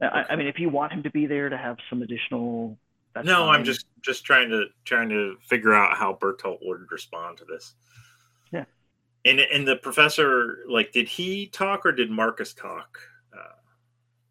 I, 0.00 0.24
I 0.30 0.36
mean 0.36 0.46
if 0.46 0.58
you 0.58 0.68
want 0.68 0.92
him 0.92 1.02
to 1.02 1.10
be 1.10 1.26
there 1.26 1.48
to 1.48 1.56
have 1.56 1.76
some 1.90 2.02
additional 2.02 2.78
no, 3.24 3.48
I'm 3.48 3.64
just 3.64 3.86
just 4.02 4.24
trying 4.24 4.50
to 4.50 4.66
trying 4.84 5.08
to 5.10 5.36
figure 5.42 5.74
out 5.74 5.96
how 5.96 6.14
Bertolt 6.20 6.58
would 6.62 6.90
respond 6.90 7.38
to 7.38 7.44
this. 7.44 7.74
Yeah. 8.52 8.64
And 9.24 9.40
and 9.40 9.66
the 9.66 9.76
professor, 9.76 10.64
like, 10.68 10.92
did 10.92 11.08
he 11.08 11.46
talk 11.46 11.84
or 11.86 11.92
did 11.92 12.10
Marcus 12.10 12.54
talk? 12.54 12.98
Uh, 13.32 13.54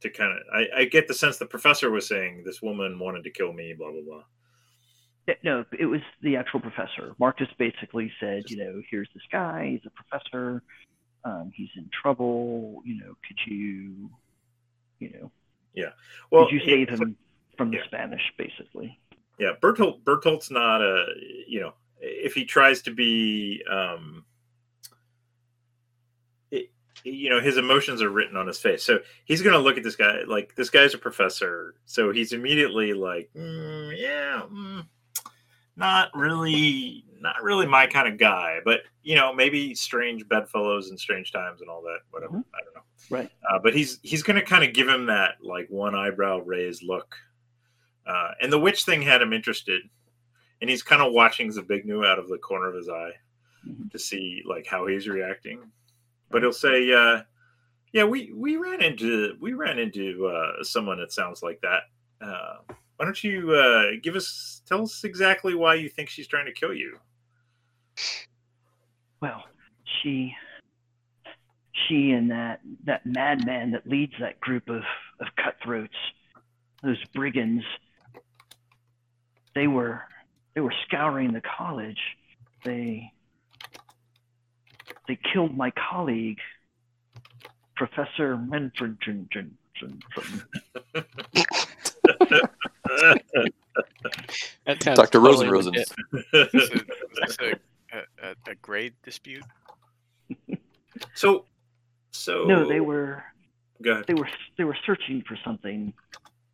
to 0.01 0.09
kind 0.09 0.31
of, 0.31 0.43
I, 0.53 0.81
I 0.81 0.85
get 0.85 1.07
the 1.07 1.13
sense 1.13 1.37
the 1.37 1.45
professor 1.45 1.89
was 1.89 2.07
saying 2.07 2.43
this 2.45 2.61
woman 2.61 2.99
wanted 2.99 3.23
to 3.23 3.31
kill 3.31 3.53
me, 3.53 3.73
blah 3.73 3.91
blah 3.91 4.01
blah. 4.01 5.35
No 5.43 5.65
it 5.77 5.85
was 5.85 6.01
the 6.21 6.37
actual 6.37 6.61
professor 6.61 7.13
marcus 7.19 7.49
basically 7.57 8.09
said 8.17 8.43
you 8.47 8.55
know 8.55 8.81
here's 8.89 9.09
this 9.13 9.23
guy 9.29 9.71
he's 9.71 9.85
a 9.85 9.89
professor 9.89 10.63
um, 11.23 11.51
he's 11.53 11.69
in 11.75 11.89
trouble 12.01 12.81
you 12.85 12.99
know 12.99 13.15
could 13.27 13.37
you 13.45 14.09
you 14.99 15.09
know. 15.11 15.31
Yeah, 15.73 15.89
Well, 16.31 16.45
could 16.45 16.53
you 16.55 16.61
save 16.61 16.89
him 16.89 17.15
from 17.55 17.69
the 17.69 17.77
yeah. 17.77 17.83
spanish 17.85 18.33
basically? 18.35 18.99
Yeah, 19.37 19.51
Bertolt 19.61 20.01
Bertolt's 20.03 20.49
not 20.49 20.81
a 20.81 21.05
you 21.47 21.59
know 21.59 21.73
if 22.01 22.33
he 22.33 22.45
tries 22.45 22.81
to 22.83 22.91
be 22.91 23.63
um 23.69 24.25
it, 26.49 26.71
you 27.03 27.29
know 27.29 27.39
his 27.39 27.57
emotions 27.57 28.01
are 28.01 28.09
written 28.09 28.35
on 28.37 28.47
his 28.47 28.57
face. 28.57 28.83
So 28.83 28.99
he's 29.25 29.43
gonna 29.43 29.59
look 29.59 29.77
at 29.77 29.83
this 29.83 29.95
guy 29.95 30.21
like 30.25 30.55
this 30.55 30.71
guy's 30.71 30.95
a 30.95 30.97
professor 30.97 31.75
so 31.85 32.11
he's 32.11 32.33
immediately 32.33 32.93
like 32.93 33.29
"Mm, 33.35 33.95
yeah 33.95 34.41
mm, 34.51 34.83
not 35.75 36.09
really 36.15 37.05
not 37.21 37.41
really 37.43 37.65
my 37.65 37.85
kind 37.87 38.07
of 38.07 38.17
guy 38.17 38.59
but 38.65 38.81
you 39.03 39.15
know 39.15 39.33
maybe 39.33 39.73
strange 39.75 40.27
bedfellows 40.27 40.89
and 40.89 40.99
strange 40.99 41.31
times 41.31 41.61
and 41.61 41.69
all 41.69 41.81
that 41.81 41.99
whatever 42.11 42.33
Mhm. 42.37 42.43
i 42.53 42.63
don't 42.63 42.75
know 42.75 42.81
right 43.09 43.29
uh, 43.49 43.59
but 43.59 43.73
he's 43.75 43.99
he's 44.03 44.23
going 44.23 44.39
to 44.39 44.45
kind 44.45 44.63
of 44.63 44.73
give 44.73 44.87
him 44.87 45.05
that 45.07 45.35
like 45.41 45.67
one 45.69 45.95
eyebrow 45.95 46.39
raised 46.39 46.83
look. 46.83 47.15
Uh, 48.05 48.31
and 48.41 48.51
the 48.53 48.59
witch 48.59 48.83
thing 48.85 49.01
had 49.01 49.21
him 49.21 49.33
interested, 49.33 49.81
and 50.61 50.69
he's 50.69 50.81
kind 50.81 51.01
of 51.01 51.11
watching 51.11 51.51
Zbigniew 51.51 52.05
out 52.07 52.17
of 52.19 52.29
the 52.29 52.37
corner 52.37 52.69
of 52.69 52.75
his 52.75 52.87
eye 52.89 53.11
Mhm. 53.67 53.91
to 53.91 53.99
see 53.99 54.41
like 54.45 54.65
how 54.65 54.87
he's 54.87 55.07
reacting. 55.09 55.69
But 56.29 56.41
he'll 56.41 56.53
say, 56.53 56.91
uh, 56.93 57.23
"Yeah, 57.91 58.05
we 58.05 58.31
we 58.33 58.55
ran 58.55 58.81
into 58.81 59.35
we 59.41 59.53
ran 59.53 59.77
into 59.77 60.25
uh, 60.27 60.63
someone 60.63 60.99
that 60.99 61.11
sounds 61.11 61.43
like 61.43 61.59
that. 61.61 61.83
Uh, 62.21 62.57
why 62.95 63.05
don't 63.05 63.23
you 63.23 63.51
uh, 63.53 63.91
give 64.01 64.15
us 64.15 64.61
tell 64.65 64.81
us 64.83 65.03
exactly 65.03 65.53
why 65.53 65.75
you 65.75 65.89
think 65.89 66.09
she's 66.09 66.27
trying 66.27 66.45
to 66.45 66.53
kill 66.53 66.73
you?" 66.73 66.97
Well, 69.21 69.43
she 70.01 70.35
she 71.87 72.11
and 72.11 72.31
that 72.31 72.61
that 72.85 73.05
madman 73.05 73.71
that 73.71 73.87
leads 73.87 74.13
that 74.19 74.39
group 74.39 74.69
of, 74.69 74.83
of 75.19 75.27
cutthroats, 75.35 75.95
those 76.83 77.03
brigands, 77.13 77.63
they 79.55 79.67
were 79.67 80.01
they 80.53 80.61
were 80.61 80.73
scouring 80.87 81.33
the 81.33 81.41
college. 81.41 81.99
They 82.63 83.11
they 85.07 85.17
killed 85.33 85.55
my 85.55 85.71
colleague, 85.71 86.39
Professor 87.75 88.35
Renford. 88.35 88.97
That 94.65 94.79
Dr. 94.79 95.19
totally 95.19 95.47
Rosen 95.47 95.75
legit. 97.97 98.07
Is, 98.23 98.25
it, 98.25 98.27
is 98.27 98.27
this 98.27 98.27
a, 98.27 98.27
a, 98.27 98.29
a, 98.29 98.51
a 98.51 98.55
grade 98.55 98.93
dispute? 99.03 99.43
so, 101.13 101.45
so 102.11 102.43
No, 102.45 102.67
they 102.67 102.79
were 102.79 103.23
Go 103.81 103.91
ahead. 103.91 104.05
they 104.07 104.13
were 104.13 104.29
they 104.57 104.63
were 104.63 104.77
searching 104.85 105.23
for 105.27 105.37
something. 105.43 105.93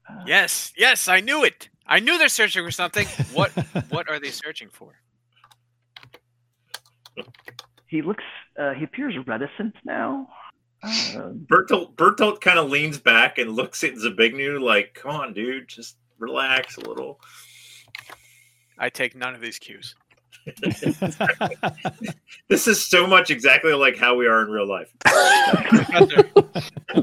Uh, 0.10 0.24
Yes, 0.28 0.74
yes, 0.78 1.08
I 1.08 1.22
knew 1.22 1.44
it. 1.44 1.70
I 1.88 2.00
knew 2.00 2.18
they're 2.18 2.28
searching 2.28 2.66
for 2.66 2.72
something. 2.72 3.08
What 3.34 3.52
what 3.90 4.10
are 4.10 4.20
they 4.20 4.32
searching 4.32 4.70
for? 4.72 4.94
He 7.88 8.02
looks. 8.02 8.24
Uh, 8.60 8.74
he 8.74 8.84
appears 8.84 9.16
reticent 9.28 9.76
now. 9.86 10.28
Um, 11.16 11.46
Bertolt 11.50 11.96
Bertolt 11.96 12.42
kind 12.42 12.60
of 12.60 12.70
leans 12.70 12.98
back 12.98 13.38
and 13.38 13.52
looks 13.52 13.84
at 13.84 13.94
Zbigniew 13.94 14.60
like, 14.60 14.94
"Come 14.96 15.12
on, 15.12 15.34
dude, 15.34 15.68
just 15.68 15.98
relax 16.20 16.78
a 16.78 16.82
little." 16.82 17.22
I 18.78 18.90
take 18.90 19.16
none 19.16 19.36
of 19.36 19.42
these 19.42 19.60
cues. 19.60 19.96
This 22.50 22.68
is 22.68 22.86
so 22.86 23.08
much 23.08 23.32
exactly 23.32 23.74
like 23.74 23.98
how 23.98 24.16
we 24.16 24.28
are 24.28 24.42
in 24.42 24.50
real 24.50 24.68
life. 24.68 24.94
Professor, 25.04 26.30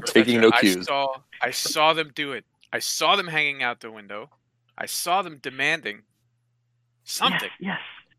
Taking 0.06 0.40
no 0.42 0.50
I 0.52 0.60
cues. 0.60 0.86
saw 0.86 1.08
I 1.42 1.50
saw 1.50 1.92
them 1.92 2.12
do 2.14 2.32
it. 2.32 2.44
I 2.72 2.78
saw 2.78 3.16
them 3.16 3.26
hanging 3.26 3.62
out 3.62 3.80
the 3.80 3.90
window. 3.90 4.30
I 4.78 4.86
saw 4.86 5.22
them 5.22 5.38
demanding 5.42 6.02
something. 7.04 7.48
Yes, 7.58 7.78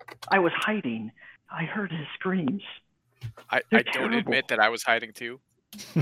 yes. 0.10 0.18
I 0.30 0.40
was 0.40 0.52
hiding. 0.56 1.12
I 1.50 1.64
heard 1.66 1.92
his 1.92 2.08
screams. 2.16 2.64
I, 3.50 3.62
They're 3.70 3.80
I 3.80 3.84
don't 3.84 3.94
terrible. 3.94 4.18
admit 4.18 4.48
that 4.50 4.60
I 4.60 4.70
was 4.70 4.84
hiding 4.84 5.14
too. 5.14 5.40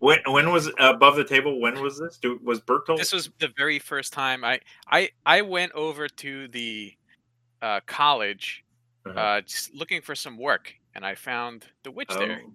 When 0.00 0.18
when 0.26 0.50
was 0.50 0.70
above 0.78 1.16
the 1.16 1.24
table? 1.24 1.60
When 1.60 1.82
was 1.82 1.98
this? 1.98 2.16
Do, 2.16 2.40
was 2.42 2.58
Bertolt? 2.58 2.96
This 2.96 3.12
was 3.12 3.30
the 3.38 3.52
very 3.54 3.78
first 3.78 4.14
time 4.14 4.44
I 4.44 4.60
I 4.88 5.10
I 5.26 5.42
went 5.42 5.72
over 5.72 6.08
to 6.08 6.48
the 6.48 6.94
uh, 7.62 7.80
college 7.86 8.64
Uh-huh. 9.06 9.18
uh, 9.18 9.40
just 9.40 9.74
looking 9.74 10.02
for 10.02 10.14
some 10.14 10.36
work, 10.36 10.74
and 10.94 11.04
I 11.06 11.14
found 11.14 11.66
the 11.84 11.90
witch 11.90 12.10
there, 12.18 12.42
Oh. 12.44 12.52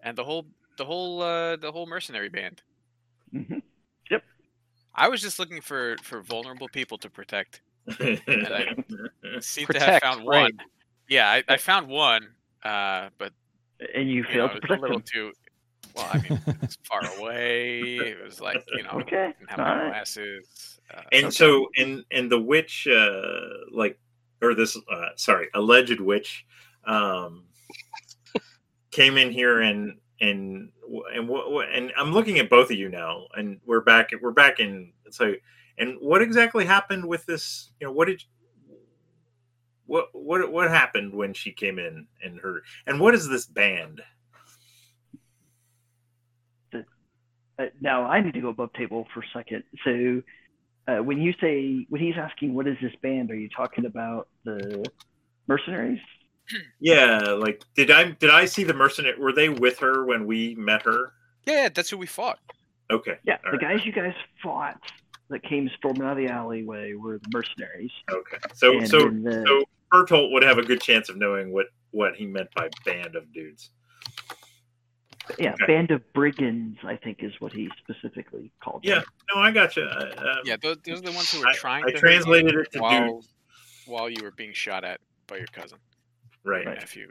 and 0.00 0.16
the 0.16 0.24
whole 0.24 0.46
the 0.78 0.84
whole 0.84 1.22
uh, 1.22 1.56
the 1.56 1.72
whole 1.72 1.86
mercenary 1.86 2.28
band. 2.28 2.62
Mm-hmm. 3.34 3.58
Yep. 4.10 4.22
I 4.94 5.08
was 5.08 5.20
just 5.20 5.38
looking 5.38 5.60
for 5.60 5.96
for 6.02 6.22
vulnerable 6.22 6.68
people 6.68 6.98
to 6.98 7.10
protect. 7.10 7.62
and 8.00 8.20
I 8.28 8.74
seem 9.40 9.66
to 9.68 9.78
have 9.80 10.00
found 10.02 10.26
right. 10.26 10.52
one. 10.54 10.66
Yeah, 11.08 11.28
I, 11.30 11.42
I 11.48 11.56
found 11.56 11.88
one, 11.88 12.28
uh, 12.64 13.10
but 13.18 13.32
And 13.94 14.08
you 14.10 14.16
you 14.18 14.24
failed 14.24 14.50
it 14.56 14.60
to 14.62 14.68
was 14.70 14.78
a 14.78 14.82
little 14.82 14.98
them. 14.98 15.04
too. 15.12 15.32
Well, 15.94 16.08
I 16.12 16.18
mean, 16.18 16.40
it 16.46 16.60
was 16.60 16.78
far 16.84 17.00
away. 17.18 17.80
It 18.12 18.22
was 18.22 18.40
like 18.40 18.62
you 18.76 18.82
know, 18.82 19.00
Okay. 19.00 19.32
didn't 19.38 19.50
have 19.50 19.58
All 19.60 19.64
my 19.66 19.82
right. 19.82 19.88
glasses. 19.90 20.78
Uh, 20.94 21.02
and 21.12 21.32
so 21.32 21.68
and 21.76 22.04
and 22.10 22.30
the 22.30 22.38
witch 22.40 22.86
uh 22.86 23.40
like 23.72 23.98
or 24.46 24.54
this 24.54 24.76
uh 24.90 25.08
sorry 25.16 25.48
alleged 25.54 26.00
witch 26.00 26.46
um 26.86 27.44
came 28.90 29.16
in 29.16 29.30
here 29.30 29.60
and 29.60 29.98
and 30.20 30.70
and 31.14 31.30
and 31.30 31.92
i'm 31.96 32.12
looking 32.12 32.38
at 32.38 32.48
both 32.48 32.70
of 32.70 32.76
you 32.76 32.88
now 32.88 33.26
and 33.34 33.60
we're 33.66 33.80
back 33.80 34.10
we're 34.22 34.30
back 34.30 34.60
in 34.60 34.92
so 35.10 35.34
and 35.78 35.96
what 36.00 36.22
exactly 36.22 36.64
happened 36.64 37.04
with 37.04 37.26
this 37.26 37.70
you 37.80 37.86
know 37.86 37.92
what 37.92 38.06
did 38.06 38.22
what 39.86 40.08
what 40.12 40.50
what 40.50 40.70
happened 40.70 41.14
when 41.14 41.34
she 41.34 41.52
came 41.52 41.78
in 41.78 42.06
and 42.24 42.40
her 42.40 42.62
and 42.86 42.98
what 42.98 43.14
is 43.14 43.28
this 43.28 43.46
band 43.46 44.00
Uh, 47.58 47.66
now 47.80 48.04
I 48.04 48.20
need 48.20 48.34
to 48.34 48.40
go 48.40 48.48
above 48.48 48.72
table 48.74 49.06
for 49.14 49.20
a 49.20 49.26
second. 49.32 49.64
So 49.84 50.22
uh, 50.88 50.98
when 51.02 51.20
you 51.20 51.32
say 51.40 51.86
when 51.88 52.00
he's 52.00 52.16
asking 52.16 52.54
what 52.54 52.66
is 52.66 52.76
this 52.82 52.92
band, 53.02 53.30
are 53.30 53.36
you 53.36 53.48
talking 53.48 53.86
about 53.86 54.28
the 54.44 54.84
mercenaries? 55.48 56.00
yeah 56.80 57.18
like 57.32 57.60
did 57.74 57.90
i 57.90 58.04
did 58.04 58.30
i 58.30 58.44
see 58.44 58.62
the 58.62 58.72
mercenary 58.72 59.18
were 59.18 59.32
they 59.32 59.48
with 59.48 59.80
her 59.80 60.04
when 60.04 60.28
we 60.28 60.54
met 60.54 60.80
her 60.82 61.12
yeah, 61.44 61.62
yeah, 61.62 61.68
that's 61.68 61.90
who 61.90 61.98
we 61.98 62.06
fought. 62.06 62.38
okay 62.88 63.18
Yeah, 63.24 63.38
All 63.44 63.50
the 63.50 63.58
right. 63.58 63.76
guys 63.78 63.84
you 63.84 63.90
guys 63.92 64.14
fought 64.40 64.78
that 65.28 65.42
came 65.42 65.68
storming 65.76 66.02
out 66.02 66.12
of 66.12 66.18
the 66.18 66.28
alleyway 66.28 66.92
were 66.94 67.18
the 67.18 67.28
mercenaries. 67.32 67.90
okay 68.12 68.36
so 68.54 68.78
and 68.78 68.88
so 68.88 69.08
the, 69.10 69.44
So 69.48 69.64
Bertolt 69.92 70.32
would 70.32 70.44
have 70.44 70.58
a 70.58 70.62
good 70.62 70.80
chance 70.80 71.08
of 71.08 71.16
knowing 71.16 71.52
what 71.52 71.66
what 71.90 72.14
he 72.14 72.26
meant 72.26 72.48
by 72.54 72.68
band 72.84 73.16
of 73.16 73.32
dudes. 73.32 73.70
Yeah, 75.38 75.52
okay. 75.54 75.66
band 75.66 75.90
of 75.90 76.02
brigands, 76.12 76.78
I 76.84 76.96
think 76.96 77.18
is 77.22 77.32
what 77.40 77.52
he 77.52 77.68
specifically 77.78 78.50
called 78.62 78.84
Yeah, 78.84 78.96
them. 78.96 79.04
no, 79.34 79.40
I 79.42 79.50
got 79.50 79.76
you. 79.76 79.82
Uh, 79.82 80.12
um, 80.18 80.24
Yeah, 80.44 80.56
those, 80.60 80.76
those 80.86 80.98
are 81.00 81.02
the 81.02 81.12
ones 81.12 81.32
who 81.32 81.40
were 81.40 81.48
I- 81.48 81.54
trying 81.54 81.84
I 81.84 81.88
to 81.88 81.92
hurt 81.94 82.00
translated 82.00 82.54
it 82.54 82.72
to 82.72 82.78
while 82.80 83.06
dudes. 83.14 83.28
while 83.86 84.08
you 84.10 84.22
were 84.22 84.30
being 84.30 84.52
shot 84.52 84.84
at 84.84 85.00
by 85.26 85.38
your 85.38 85.46
cousin 85.48 85.78
right. 86.44 86.64
Right. 86.66 86.78
nephew. 86.78 87.08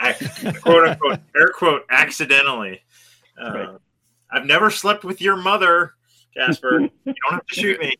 Quote 0.62 0.88
unquote, 0.88 1.20
air 1.36 1.48
quote, 1.54 1.82
accidentally. 1.90 2.80
Uh, 3.40 3.52
Right. 3.52 3.68
I've 4.34 4.46
never 4.46 4.70
slept 4.70 5.04
with 5.04 5.20
your 5.20 5.36
mother, 5.36 5.92
Caspar. 6.36 6.80
you 6.80 6.90
don't 7.04 7.32
have 7.32 7.46
to 7.46 7.54
shoot 7.54 7.78
me. 7.80 7.94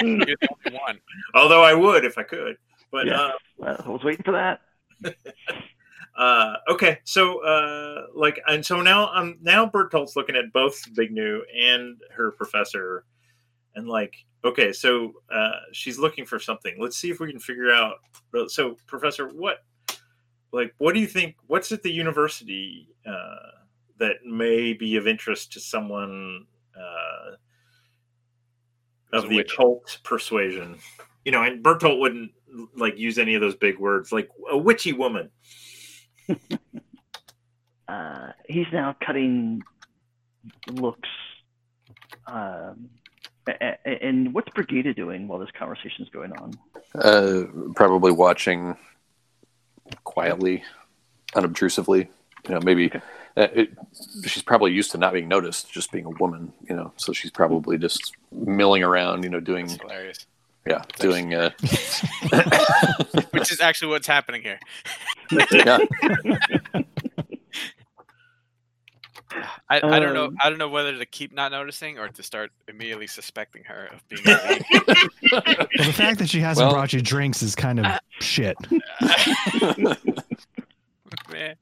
You're 0.00 0.24
the 0.26 0.36
only 0.66 0.78
one. 0.78 1.00
Although 1.34 1.62
I 1.64 1.74
would 1.74 2.04
if 2.04 2.16
I 2.18 2.22
could. 2.22 2.56
But 2.92 3.06
Yeah. 3.08 3.20
uh, 3.20 3.32
Well, 3.58 3.82
I 3.84 3.88
was 3.88 4.04
waiting 4.04 4.22
for 4.24 4.32
that. 4.32 4.60
uh 6.16 6.54
okay 6.68 6.98
so 7.04 7.44
uh 7.44 8.06
like 8.14 8.40
and 8.46 8.64
so 8.64 8.80
now 8.80 9.08
i'm 9.08 9.36
now 9.42 9.66
bertolt's 9.66 10.14
looking 10.14 10.36
at 10.36 10.52
both 10.52 10.80
big 10.94 11.10
new 11.10 11.42
and 11.56 12.00
her 12.14 12.30
professor 12.30 13.04
and 13.74 13.88
like 13.88 14.24
okay 14.44 14.72
so 14.72 15.12
uh 15.32 15.50
she's 15.72 15.98
looking 15.98 16.24
for 16.24 16.38
something. 16.38 16.76
Let's 16.78 16.96
see 16.96 17.10
if 17.10 17.20
we 17.20 17.30
can 17.30 17.40
figure 17.40 17.72
out 17.72 17.96
so 18.48 18.76
professor 18.86 19.28
what 19.28 19.64
like 20.52 20.74
what 20.78 20.94
do 20.94 21.00
you 21.00 21.06
think 21.06 21.36
what's 21.46 21.72
at 21.72 21.82
the 21.82 21.90
university 21.90 22.88
uh 23.06 23.50
that 23.98 24.16
may 24.24 24.72
be 24.72 24.96
of 24.96 25.06
interest 25.06 25.52
to 25.52 25.60
someone 25.60 26.46
uh 26.76 27.36
of 29.12 29.28
the 29.28 29.38
occult 29.38 29.98
persuasion? 30.02 30.78
You 31.24 31.32
know 31.32 31.42
and 31.42 31.62
bertolt 31.62 32.00
wouldn't 32.00 32.32
like 32.76 32.98
use 32.98 33.18
any 33.18 33.34
of 33.34 33.40
those 33.40 33.56
big 33.56 33.78
words 33.78 34.12
like 34.12 34.28
a 34.50 34.56
witchy 34.56 34.92
woman 34.92 35.30
uh, 37.88 38.28
he's 38.48 38.66
now 38.72 38.96
cutting 39.04 39.62
looks. 40.70 41.08
Um, 42.26 42.88
a- 43.46 43.76
a- 43.84 44.02
and 44.04 44.32
what's 44.32 44.48
Brigida 44.50 44.94
doing 44.94 45.28
while 45.28 45.38
this 45.38 45.50
conversation's 45.58 46.08
going 46.08 46.32
on? 46.32 46.54
Uh, 46.94 47.44
probably 47.74 48.12
watching 48.12 48.76
quietly, 50.04 50.64
unobtrusively. 51.34 52.08
You 52.48 52.54
know, 52.54 52.60
maybe 52.62 52.86
Okay. 52.86 53.00
uh, 53.36 53.48
it, 53.54 53.70
she's 54.26 54.42
probably 54.42 54.72
used 54.72 54.90
to 54.92 54.98
not 54.98 55.12
being 55.12 55.28
noticed, 55.28 55.70
just 55.72 55.90
being 55.92 56.04
a 56.06 56.10
woman. 56.10 56.52
You 56.68 56.76
know, 56.76 56.92
so 56.96 57.12
she's 57.12 57.30
probably 57.30 57.76
just 57.78 58.12
milling 58.32 58.82
around. 58.82 59.24
You 59.24 59.30
know, 59.30 59.40
doing 59.40 59.64
It's 59.66 59.76
hilarious. 59.80 60.26
yeah, 60.66 60.82
doing. 60.98 61.34
Uh, 61.34 61.50
Which 63.32 63.50
is 63.52 63.60
actually 63.60 63.88
what's 63.88 64.06
happening 64.06 64.42
here. 64.42 64.58
yeah, 65.30 65.78
I, 69.68 69.80
I 69.82 69.98
don't 69.98 70.14
know. 70.14 70.26
Um, 70.26 70.36
I 70.42 70.48
don't 70.48 70.58
know 70.58 70.68
whether 70.68 70.96
to 70.96 71.06
keep 71.06 71.32
not 71.34 71.50
noticing 71.50 71.98
or 71.98 72.08
to 72.08 72.22
start 72.22 72.52
immediately 72.68 73.06
suspecting 73.08 73.64
her 73.64 73.88
of 73.92 74.08
being. 74.08 74.22
a 74.26 74.30
lead. 74.30 74.64
Well, 75.32 75.42
the 75.78 75.92
fact 75.92 76.18
that 76.20 76.28
she 76.28 76.38
hasn't 76.40 76.66
Well- 76.66 76.74
brought 76.74 76.92
you 76.92 77.00
drinks 77.02 77.42
is 77.42 77.54
kind 77.56 77.80
of 77.84 77.98
shit. 78.20 78.56
Man. 81.32 81.56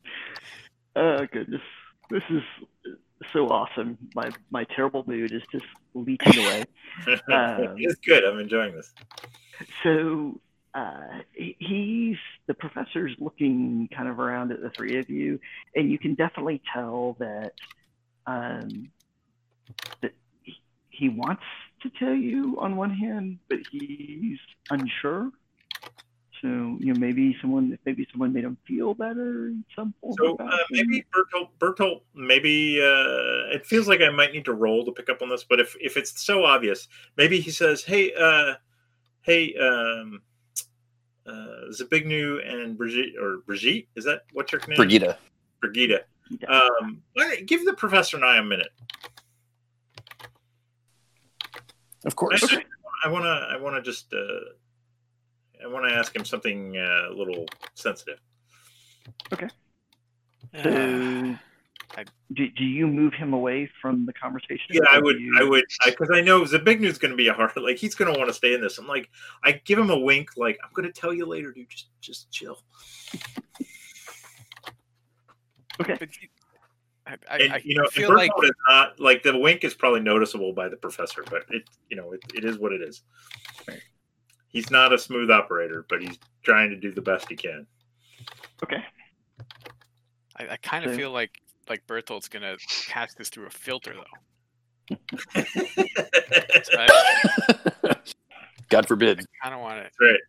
Oh 0.96 1.26
goodness, 1.32 1.62
this 2.10 2.22
is 2.28 2.42
so 3.32 3.48
awesome. 3.48 3.96
My 4.14 4.30
my 4.50 4.64
terrible 4.64 5.04
mood 5.06 5.32
is 5.32 5.42
just 5.50 5.64
leaping 5.94 6.38
away. 6.38 6.64
Um, 7.32 7.74
it's 7.78 7.94
good. 8.06 8.22
I'm 8.22 8.38
enjoying 8.38 8.74
this. 8.76 8.92
so 9.82 10.38
uh, 10.74 11.20
he's 11.34 12.16
the 12.46 12.54
professor's 12.54 13.14
looking 13.18 13.88
kind 13.94 14.08
of 14.08 14.18
around 14.18 14.52
at 14.52 14.62
the 14.62 14.70
three 14.70 14.98
of 14.98 15.10
you, 15.10 15.38
and 15.76 15.90
you 15.90 15.98
can 15.98 16.14
definitely 16.14 16.62
tell 16.72 17.16
that 17.18 17.52
um, 18.26 18.90
that 20.00 20.12
he, 20.90 21.08
wants 21.10 21.42
to 21.82 21.90
tell 21.98 22.14
you 22.14 22.56
on 22.60 22.76
one 22.76 22.90
hand, 22.90 23.38
but 23.48 23.58
he's 23.70 24.38
unsure. 24.70 25.30
So 26.40 26.48
you 26.48 26.92
know, 26.92 26.98
maybe 26.98 27.36
someone 27.40 27.78
maybe 27.84 28.06
someone 28.10 28.32
made 28.32 28.44
him 28.44 28.56
feel 28.66 28.94
better 28.94 29.48
in 29.48 29.64
some 29.76 29.92
form. 30.00 30.14
So 30.18 30.36
uh, 30.36 30.56
maybe 30.70 31.04
Bertolt, 31.14 31.48
Bertolt, 31.58 32.00
maybe 32.14 32.80
uh, 32.80 33.54
it 33.54 33.66
feels 33.66 33.88
like 33.88 34.00
I 34.00 34.10
might 34.10 34.32
need 34.32 34.46
to 34.46 34.54
roll 34.54 34.84
to 34.86 34.92
pick 34.92 35.10
up 35.10 35.20
on 35.20 35.28
this, 35.28 35.44
but 35.44 35.60
if 35.60 35.76
if 35.80 35.98
it's 35.98 36.24
so 36.24 36.44
obvious, 36.44 36.88
maybe 37.16 37.40
he 37.40 37.50
says, 37.50 37.84
"Hey, 37.84 38.12
uh, 38.14 38.54
hey, 39.20 39.54
um, 39.56 40.22
uh, 41.26 41.70
Zbigniew 41.70 42.46
and 42.46 42.76
Brigitte, 42.76 43.14
or 43.20 43.38
Brigitte, 43.46 43.88
is 43.96 44.04
that 44.04 44.22
what's 44.32 44.52
your 44.52 44.60
name? 44.68 44.76
Brigida. 44.76 45.16
Brigida. 45.60 46.00
Yeah. 46.40 46.48
Um, 46.48 47.02
why 47.14 47.36
give 47.46 47.64
the 47.64 47.74
professor 47.74 48.16
and 48.16 48.24
I 48.24 48.38
a 48.38 48.42
minute. 48.42 48.70
Of 52.04 52.16
course. 52.16 52.42
I, 52.52 52.64
I 53.04 53.08
want 53.08 53.24
to. 53.24 53.48
I 53.50 53.56
want 53.56 53.76
to 53.76 53.82
just. 53.82 54.12
Uh, 54.12 54.26
I 55.62 55.68
want 55.68 55.88
to 55.88 55.94
ask 55.94 56.14
him 56.14 56.24
something 56.24 56.76
uh, 56.76 57.10
a 57.10 57.14
little 57.14 57.46
sensitive. 57.74 58.18
So, 61.95 62.03
do, 62.32 62.49
do 62.49 62.64
you 62.64 62.86
move 62.86 63.12
him 63.12 63.32
away 63.34 63.68
from 63.80 64.07
the 64.07 64.12
conversation? 64.14 64.64
Yeah, 64.70 64.80
I 64.90 64.99
would. 64.99 65.20
you- 65.20 65.36
I 65.38 65.45
would 65.45 65.64
because 65.84 66.11
I, 66.11 66.20
know 66.22 66.45
the 66.45 66.59
big 66.59 66.80
news 66.80 66.97
going 66.99 67.11
to 67.11 67.16
be 67.16 67.28
a 67.28 67.32
hard. 67.34 67.53
Like 67.57 67.76
he's 67.76 67.95
going 67.95 68.12
to 68.12 68.18
want 68.18 68.30
to 68.30 68.34
stay 68.34 68.55
in 68.55 68.61
this. 68.62 68.78
I'm 68.78 68.86
like, 68.86 69.11
I 69.45 69.53
give 69.64 69.78
him 69.78 69.90
a 69.90 69.99
wink. 69.99 70.30
Like 70.36 70.59
I'm 70.64 70.70
going 70.74 70.90
to 70.90 71.01
tell 71.01 71.12
you 71.12 71.26
later, 71.26 71.53
dude. 71.53 71.68
Just, 71.68 71.88
just 72.01 72.30
chill. 72.30 72.59
Okay. 75.80 75.97
But 75.99 76.09
you- 76.20 76.28
I, 77.05 77.16
I, 77.28 77.36
And 77.38 77.53
I 77.55 77.61
you 77.64 77.74
know, 77.74 77.88
feel 77.88 78.11
and 78.11 78.16
like 78.16 78.30
Bertolt 78.30 78.45
is 78.45 78.51
not 78.68 79.01
like 79.01 79.22
the 79.24 79.36
wink 79.36 79.64
is 79.64 79.74
probably 79.74 80.01
noticeable 80.01 80.53
by 80.53 80.68
the 80.68 80.76
professor, 80.76 81.24
but 81.28 81.43
it, 81.51 81.64
you 81.90 81.97
know, 81.97 82.12
it, 82.12 82.20
it 82.32 82.45
is 82.45 82.59
what 82.59 82.72
it 82.72 82.80
is. 82.80 83.03
He's 84.49 84.70
not 84.70 84.93
a 84.93 84.99
smooth 84.99 85.28
operator, 85.30 85.84
but 85.88 86.01
he's 86.01 86.16
trying 86.45 86.70
to 86.70 86.76
do 86.76 86.93
the 86.93 87.03
best 87.03 87.28
he 87.28 87.34
can. 87.34 87.66
Okay. 88.62 88.84
I, 90.36 90.49
I 90.53 90.57
kind 90.59 90.84
of 90.84 90.93
So- 90.93 90.97
feel 90.97 91.11
like 91.11 91.32
like 91.68 91.86
Bertolt's 91.86 92.28
gonna 92.28 92.56
cast 92.88 93.16
this 93.18 93.28
through 93.28 93.46
a 93.46 93.50
filter 93.50 93.94
though. 93.94 94.96
So 96.64 96.76
I 96.78 97.94
God 98.68 98.86
forbid. 98.88 99.20
I 99.20 99.24
kind 99.48 99.54
of 99.54 99.60
want 99.60 99.84
to. 99.84 99.90
right. 100.04 100.20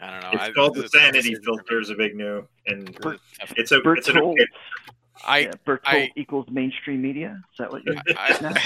I 0.00 0.10
don't 0.10 0.20
know. 0.22 0.30
It's 0.32 0.42
I, 0.42 0.52
called 0.52 0.74
the 0.76 0.82
this 0.82 0.94
is 0.94 0.94
a 0.94 0.98
sanity 0.98 1.30
decision 1.30 1.42
for 1.44 1.50
me. 1.52 1.56
filter. 1.68 1.80
Is 1.80 1.90
a 1.90 1.94
big 1.94 2.14
new, 2.16 2.46
and 2.66 2.88
This 2.88 2.94
is 2.96 3.02
a 3.02 3.80
tough- 3.80 3.96
it's 3.96 4.08
an 4.08 4.18
okay. 4.18 4.46
I, 5.26 5.38
yeah, 5.38 5.50
Bertolt 5.66 5.80
I- 5.86 6.10
equals 6.16 6.46
mainstream 6.50 7.02
media. 7.02 7.40
Is 7.52 7.58
that 7.58 7.70
what 7.72 7.82
you're? 7.84 7.96
I, 8.16 8.56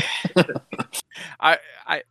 I, 1.40 1.58
I, 1.86 2.02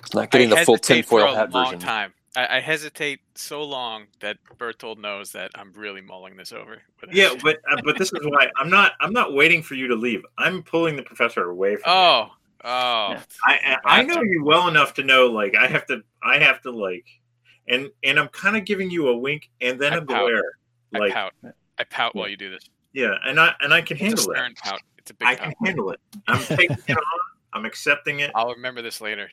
It's 0.00 0.14
not 0.14 0.30
getting 0.30 0.52
I 0.52 0.60
the 0.60 0.64
full 0.64 0.74
hesitate 0.76 1.06
for 1.06 1.18
tinfoil 1.20 1.34
a 1.34 1.36
hat 1.36 1.50
long 1.52 1.64
version. 1.66 1.80
time. 1.80 2.12
I, 2.38 2.58
I 2.58 2.60
hesitate 2.60 3.18
so 3.34 3.64
long 3.64 4.06
that 4.20 4.36
Bertolt 4.58 4.98
knows 4.98 5.32
that 5.32 5.50
I'm 5.56 5.72
really 5.72 6.00
mulling 6.00 6.36
this 6.36 6.52
over. 6.52 6.80
Yeah, 7.10 7.30
but 7.42 7.56
uh, 7.70 7.80
but 7.84 7.98
this 7.98 8.12
is 8.12 8.20
why 8.26 8.48
I'm 8.56 8.70
not 8.70 8.92
I'm 9.00 9.12
not 9.12 9.34
waiting 9.34 9.60
for 9.62 9.74
you 9.74 9.88
to 9.88 9.96
leave. 9.96 10.22
I'm 10.38 10.62
pulling 10.62 10.94
the 10.94 11.02
professor 11.02 11.50
away 11.50 11.74
from. 11.76 11.90
you. 11.90 11.96
oh, 11.98 12.28
oh, 12.64 12.68
I 12.68 13.22
I 13.44 13.76
I 13.84 14.02
know 14.02 14.22
you 14.22 14.44
well 14.44 14.68
enough 14.68 14.94
to 14.94 15.02
know 15.02 15.26
like 15.26 15.56
I 15.56 15.66
have 15.66 15.84
to 15.86 16.02
I 16.22 16.38
have 16.38 16.60
to 16.62 16.70
like, 16.70 17.06
and 17.66 17.88
and 18.04 18.20
I'm 18.20 18.28
kind 18.28 18.56
of 18.56 18.64
giving 18.64 18.88
you 18.90 19.08
a 19.08 19.16
wink 19.18 19.50
and 19.60 19.80
then 19.80 19.92
I 19.94 19.96
a 19.96 20.00
pout. 20.02 20.06
glare. 20.06 20.42
I 20.94 20.98
Like 20.98 21.12
pout. 21.14 21.32
I 21.78 21.84
pout 21.84 22.14
while 22.14 22.28
you 22.28 22.36
do 22.36 22.50
this. 22.50 22.62
yeah, 22.92 23.16
and 23.26 23.40
I 23.40 23.52
and 23.60 23.74
I 23.74 23.80
can 23.82 23.96
It's 23.96 24.04
handle 24.04 24.26
that. 24.28 24.36
stern 24.36 24.54
pout. 24.62 24.80
It's 24.98 25.10
a 25.10 25.14
big 25.14 25.26
I 25.26 25.34
pout. 25.34 25.44
can 25.58 25.66
handle 25.66 25.90
it. 25.90 25.98
I'm 26.28 26.44
taking 26.44 26.76
it 26.86 26.90
on. 26.96 27.02
I'm 27.52 27.64
accepting 27.64 28.20
it. 28.20 28.30
I'll 28.36 28.52
remember 28.54 28.80
this 28.82 29.00
later. 29.00 29.28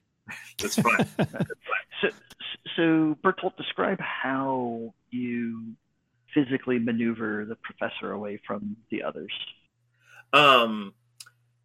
It's 0.63 0.75
fine. 0.81 1.05
So, 1.05 1.25
so 2.75 3.17
Bertolt, 3.23 3.55
describe 3.57 3.99
how 3.99 4.93
you 5.09 5.73
physically 6.33 6.79
maneuver 6.79 7.45
the 7.45 7.55
professor 7.55 8.11
away 8.11 8.39
from 8.45 8.75
the 8.89 9.03
others. 9.03 9.31
Um, 10.33 10.93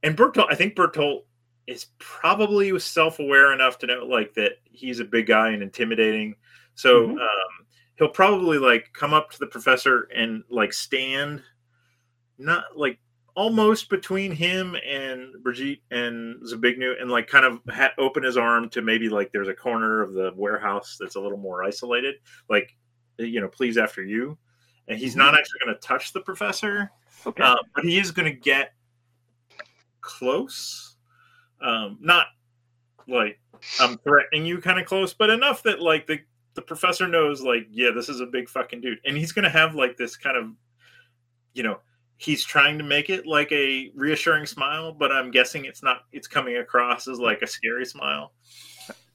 and 0.03 0.17
Bertolt, 0.17 0.47
I 0.51 0.55
think 0.55 0.77
Bertolt 0.77 1.25
is 1.67 1.87
probably 1.99 2.79
self-aware 2.79 3.53
enough 3.53 3.79
to 3.79 3.87
know 3.87 4.05
like 4.05 4.35
that 4.35 4.59
he's 4.65 5.01
a 5.01 5.05
big 5.05 5.27
guy 5.27 5.51
and 5.51 5.63
intimidating. 5.63 6.37
So 6.75 7.09
Mhm. 7.09 7.21
um, 7.21 7.67
he'll 7.97 8.09
probably 8.09 8.59
like 8.59 8.93
come 8.93 9.13
up 9.13 9.31
to 9.31 9.39
the 9.39 9.47
professor 9.47 10.09
and 10.15 10.45
like 10.49 10.73
stand, 10.73 11.43
not 12.39 12.77
like 12.77 12.99
almost 13.35 13.89
between 13.89 14.33
him 14.33 14.77
and 14.87 15.35
Brigitte 15.43 15.83
and 15.91 16.41
Zbigniew, 16.43 17.01
and 17.01 17.11
like 17.11 17.27
kind 17.27 17.45
of 17.45 17.61
ha- 17.69 17.93
open 17.99 18.23
his 18.23 18.37
arm 18.37 18.69
to 18.71 18.83
maybe 18.83 19.09
like 19.09 19.33
there's 19.33 19.49
a 19.49 19.55
corner 19.55 20.03
of 20.03 20.13
the 20.13 20.33
warehouse 20.37 20.97
that's 20.99 21.17
a 21.17 21.21
little 21.21 21.39
more 21.39 21.65
isolated, 21.65 22.17
like 22.49 22.77
you 23.19 23.41
know, 23.41 23.49
please 23.49 23.77
after 23.79 24.03
you. 24.05 24.39
And 24.89 24.99
he's 24.99 25.15
not 25.15 25.35
actually 25.39 25.61
going 25.65 25.75
to 25.75 25.81
touch 25.81 26.13
the 26.13 26.21
professor 26.21 26.91
Okay. 27.27 27.43
uh, 27.43 27.57
but 27.75 27.85
he 27.85 27.99
is 27.99 28.11
going 28.11 28.33
to 28.33 28.39
get 28.39 28.73
close. 30.01 30.97
Um, 31.61 31.99
not 32.01 32.29
like 33.07 33.39
I'm 33.79 33.99
threatening 33.99 34.47
you 34.47 34.61
kind 34.61 34.81
of 34.81 34.87
close, 34.87 35.13
but 35.13 35.31
enough 35.31 35.63
that 35.65 35.81
like 35.81 36.07
the 36.07 36.21
the 36.55 36.63
professor 36.63 37.07
knows 37.07 37.43
like 37.43 37.67
yeah, 37.71 37.91
this 37.95 38.09
is 38.09 38.21
a 38.21 38.27
big 38.27 38.49
fucking 38.49 38.81
dude, 38.81 38.99
and 39.05 39.17
he's 39.17 39.33
going 39.33 39.45
to 39.45 39.51
have 39.51 39.75
like 39.75 39.97
this 39.97 40.17
kind 40.17 40.37
of 40.37 40.51
you 41.53 41.63
know 41.63 41.81
he's 42.21 42.45
trying 42.45 42.77
to 42.77 42.85
make 42.85 43.09
it 43.09 43.27
like 43.27 43.51
a 43.51 43.91
reassuring 43.95 44.45
smile, 44.45 44.93
but 44.93 45.11
I'm 45.11 45.31
guessing 45.31 45.65
it's 45.65 45.83
not. 45.83 46.03
It's 46.13 46.29
coming 46.29 46.59
across 46.59 47.09
as 47.09 47.19
like 47.19 47.41
a 47.41 47.47
scary 47.47 47.87
smile. 47.87 48.33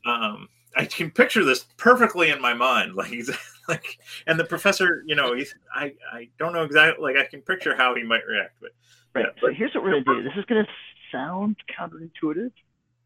Um, 0.06 0.50
I 0.76 0.86
can 0.86 1.12
picture 1.12 1.44
this 1.44 1.66
perfectly 1.78 2.32
in 2.32 2.42
my 2.42 2.54
mind, 2.54 2.96
like 2.96 3.08
he's 3.10 3.30
like, 3.68 4.00
and 4.26 4.40
the 4.40 4.44
professor, 4.44 5.04
you 5.06 5.16
know, 5.16 5.36
he's 5.36 5.54
I 5.74 5.94
I 6.12 6.30
don't 6.40 6.54
know 6.54 6.64
exactly 6.64 7.04
like 7.04 7.24
I 7.24 7.30
can 7.30 7.42
picture 7.42 7.76
how 7.76 7.96
he 7.96 8.04
might 8.04 8.26
react, 8.28 8.58
but 8.60 8.72
right. 9.14 9.26
yeah, 9.26 9.42
so 9.42 9.48
but- 9.48 9.56
here's 9.56 9.74
what 9.76 9.84
we're 9.84 10.02
gonna 10.02 10.22
do. 10.22 10.24
This 10.24 10.34
is 10.38 10.46
gonna 10.46 10.68
sound 11.12 11.58
counterintuitive. 11.80 12.52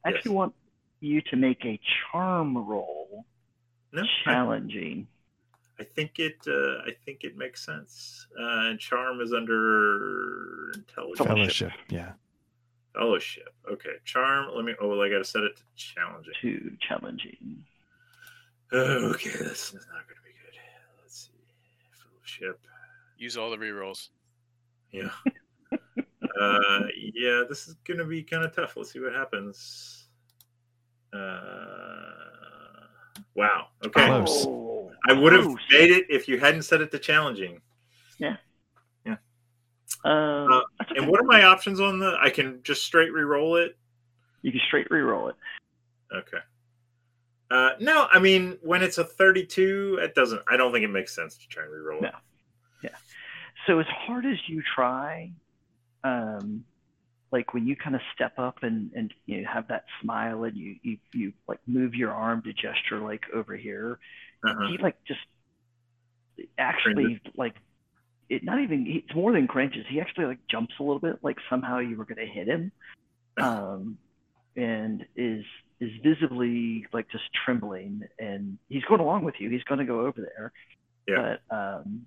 I 0.05 0.09
actually 0.09 0.31
want 0.31 0.53
you 1.01 1.21
to 1.23 1.35
make 1.35 1.65
a 1.65 1.79
charm 2.11 2.57
roll 2.57 3.25
no, 3.91 4.03
challenging. 4.23 5.07
I 5.09 5.18
think 5.83 6.19
it 6.19 6.37
uh, 6.47 6.83
I 6.85 6.91
think 7.05 7.23
it 7.23 7.37
makes 7.37 7.65
sense. 7.65 8.27
Uh, 8.39 8.69
and 8.69 8.79
charm 8.79 9.21
is 9.21 9.33
under 9.33 10.71
intelligence. 10.75 11.27
Fellowship. 11.27 11.71
Yeah. 11.89 12.11
Fellowship. 12.93 13.53
Okay, 13.71 13.93
charm. 14.05 14.49
Let 14.53 14.65
me. 14.65 14.73
Oh, 14.81 14.89
well, 14.89 15.01
I 15.01 15.09
got 15.09 15.19
to 15.19 15.23
set 15.23 15.43
it 15.43 15.57
to 15.57 15.63
challenging. 15.75 16.33
to 16.41 16.77
challenging. 16.81 17.63
Okay, 18.73 19.29
this 19.29 19.69
is 19.69 19.85
not 19.91 20.05
going 20.07 20.17
to 20.17 20.23
be 20.23 20.33
good. 20.43 20.59
Let's 21.01 21.23
see. 21.23 21.31
Fellowship. 21.91 22.59
Use 23.17 23.37
all 23.37 23.49
the 23.49 23.57
rerolls. 23.57 24.09
Yeah. 24.91 25.09
uh, 26.41 26.79
yeah, 27.13 27.43
this 27.47 27.67
is 27.67 27.75
going 27.85 27.99
to 27.99 28.05
be 28.05 28.23
kind 28.23 28.43
of 28.43 28.55
tough. 28.55 28.75
Let's 28.75 28.91
see 28.91 28.99
what 28.99 29.13
happens. 29.13 30.07
Uh, 31.13 32.09
wow. 33.35 33.67
Okay. 33.85 34.05
Close. 34.05 34.45
Oh, 35.07 35.13
I 35.15 35.19
would 35.19 35.33
have 35.33 35.45
close. 35.45 35.57
made 35.71 35.91
it 35.91 36.05
if 36.09 36.27
you 36.27 36.39
hadn't 36.39 36.63
set 36.63 36.81
it 36.81 36.91
to 36.91 36.99
challenging. 36.99 37.61
Yeah, 38.17 38.35
Uh, 40.03 40.61
that's 40.77 40.91
And 40.95 41.07
what 41.07 41.19
are 41.19 41.25
my 41.25 41.43
options 41.43 41.79
on 41.79 41.99
the? 41.99 42.17
I 42.21 42.29
can 42.29 42.61
just 42.63 42.83
straight 42.85 43.11
re-roll 43.11 43.57
it. 43.57 43.77
You 44.41 44.51
can 44.51 44.61
straight 44.67 44.89
re-roll 44.89 45.29
it. 45.29 45.35
Okay. 46.13 46.37
Uh, 47.51 47.71
no, 47.79 48.07
I 48.11 48.19
mean 48.19 48.57
when 48.61 48.83
it's 48.83 48.97
a 48.97 49.03
32, 49.03 49.99
it 50.01 50.15
doesn't. 50.15 50.41
I 50.47 50.57
don't 50.57 50.71
think 50.71 50.85
it 50.85 50.89
makes 50.89 51.15
sense 51.15 51.35
to 51.37 51.47
try 51.47 51.63
and 51.63 51.71
re-roll 51.71 52.03
it. 52.03 52.13
Yeah. 52.83 52.89
So 53.67 53.79
as 53.79 53.87
hard 53.87 54.25
as 54.25 54.37
you 54.47 54.63
try, 54.75 55.31
um, 56.03 56.63
like 57.31 57.53
when 57.53 57.67
you 57.67 57.75
kind 57.75 57.95
of 57.95 58.01
step 58.15 58.39
up 58.39 58.63
and 58.63 58.91
and 58.95 59.13
you 59.25 59.41
know, 59.41 59.49
have 59.49 59.67
that 59.67 59.85
smile 60.01 60.43
and 60.45 60.55
you, 60.57 60.75
you 60.81 60.97
you 61.13 61.33
like 61.47 61.59
move 61.67 61.93
your 61.93 62.11
arm 62.11 62.41
to 62.43 62.53
gesture 62.53 62.99
like 62.99 63.23
over 63.33 63.55
here, 63.55 63.99
Uh-huh. 64.43 64.67
he 64.69 64.77
like 64.77 64.95
just 65.05 65.19
actually 66.57 67.19
like 67.35 67.55
it 68.29 68.43
not 68.43 68.61
even 68.61 68.85
it's 68.87 69.13
more 69.13 69.33
than 69.33 69.47
cringes. 69.47 69.85
He 69.89 69.99
actually 69.99 70.25
like 70.25 70.39
jumps 70.49 70.73
a 70.79 70.83
little 70.83 70.99
bit 70.99 71.17
like 71.23 71.37
somehow 71.49 71.79
you 71.79 71.97
were 71.97 72.05
going 72.05 72.25
to 72.25 72.31
hit 72.31 72.47
him 72.47 72.71
um 73.37 73.97
and 74.55 75.05
is 75.15 75.43
is 75.79 75.91
visibly 76.03 76.85
like 76.93 77.09
just 77.09 77.23
trembling 77.45 78.01
and 78.19 78.57
he's 78.69 78.83
going 78.83 79.01
along 79.01 79.23
with 79.23 79.35
you. 79.39 79.49
He's 79.49 79.63
going 79.63 79.79
to 79.79 79.85
go 79.85 80.01
over 80.01 80.21
there. 80.21 80.51
Yeah. 81.07 81.37
but 81.49 81.55
um 81.55 82.05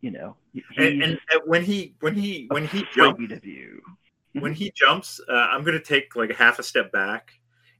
you 0.00 0.10
know 0.10 0.36
And, 0.76 1.02
and 1.02 1.18
when 1.44 1.64
he 1.64 1.94
when 2.00 2.14
he 2.14 2.46
when 2.48 2.66
he 2.66 2.84
jumps 2.94 3.22
you. 3.42 3.80
When 4.34 4.52
he 4.52 4.70
jumps, 4.72 5.20
uh, 5.28 5.32
I'm 5.32 5.64
going 5.64 5.76
to 5.76 5.82
take 5.82 6.14
like 6.14 6.32
half 6.36 6.60
a 6.60 6.62
step 6.62 6.92
back 6.92 7.32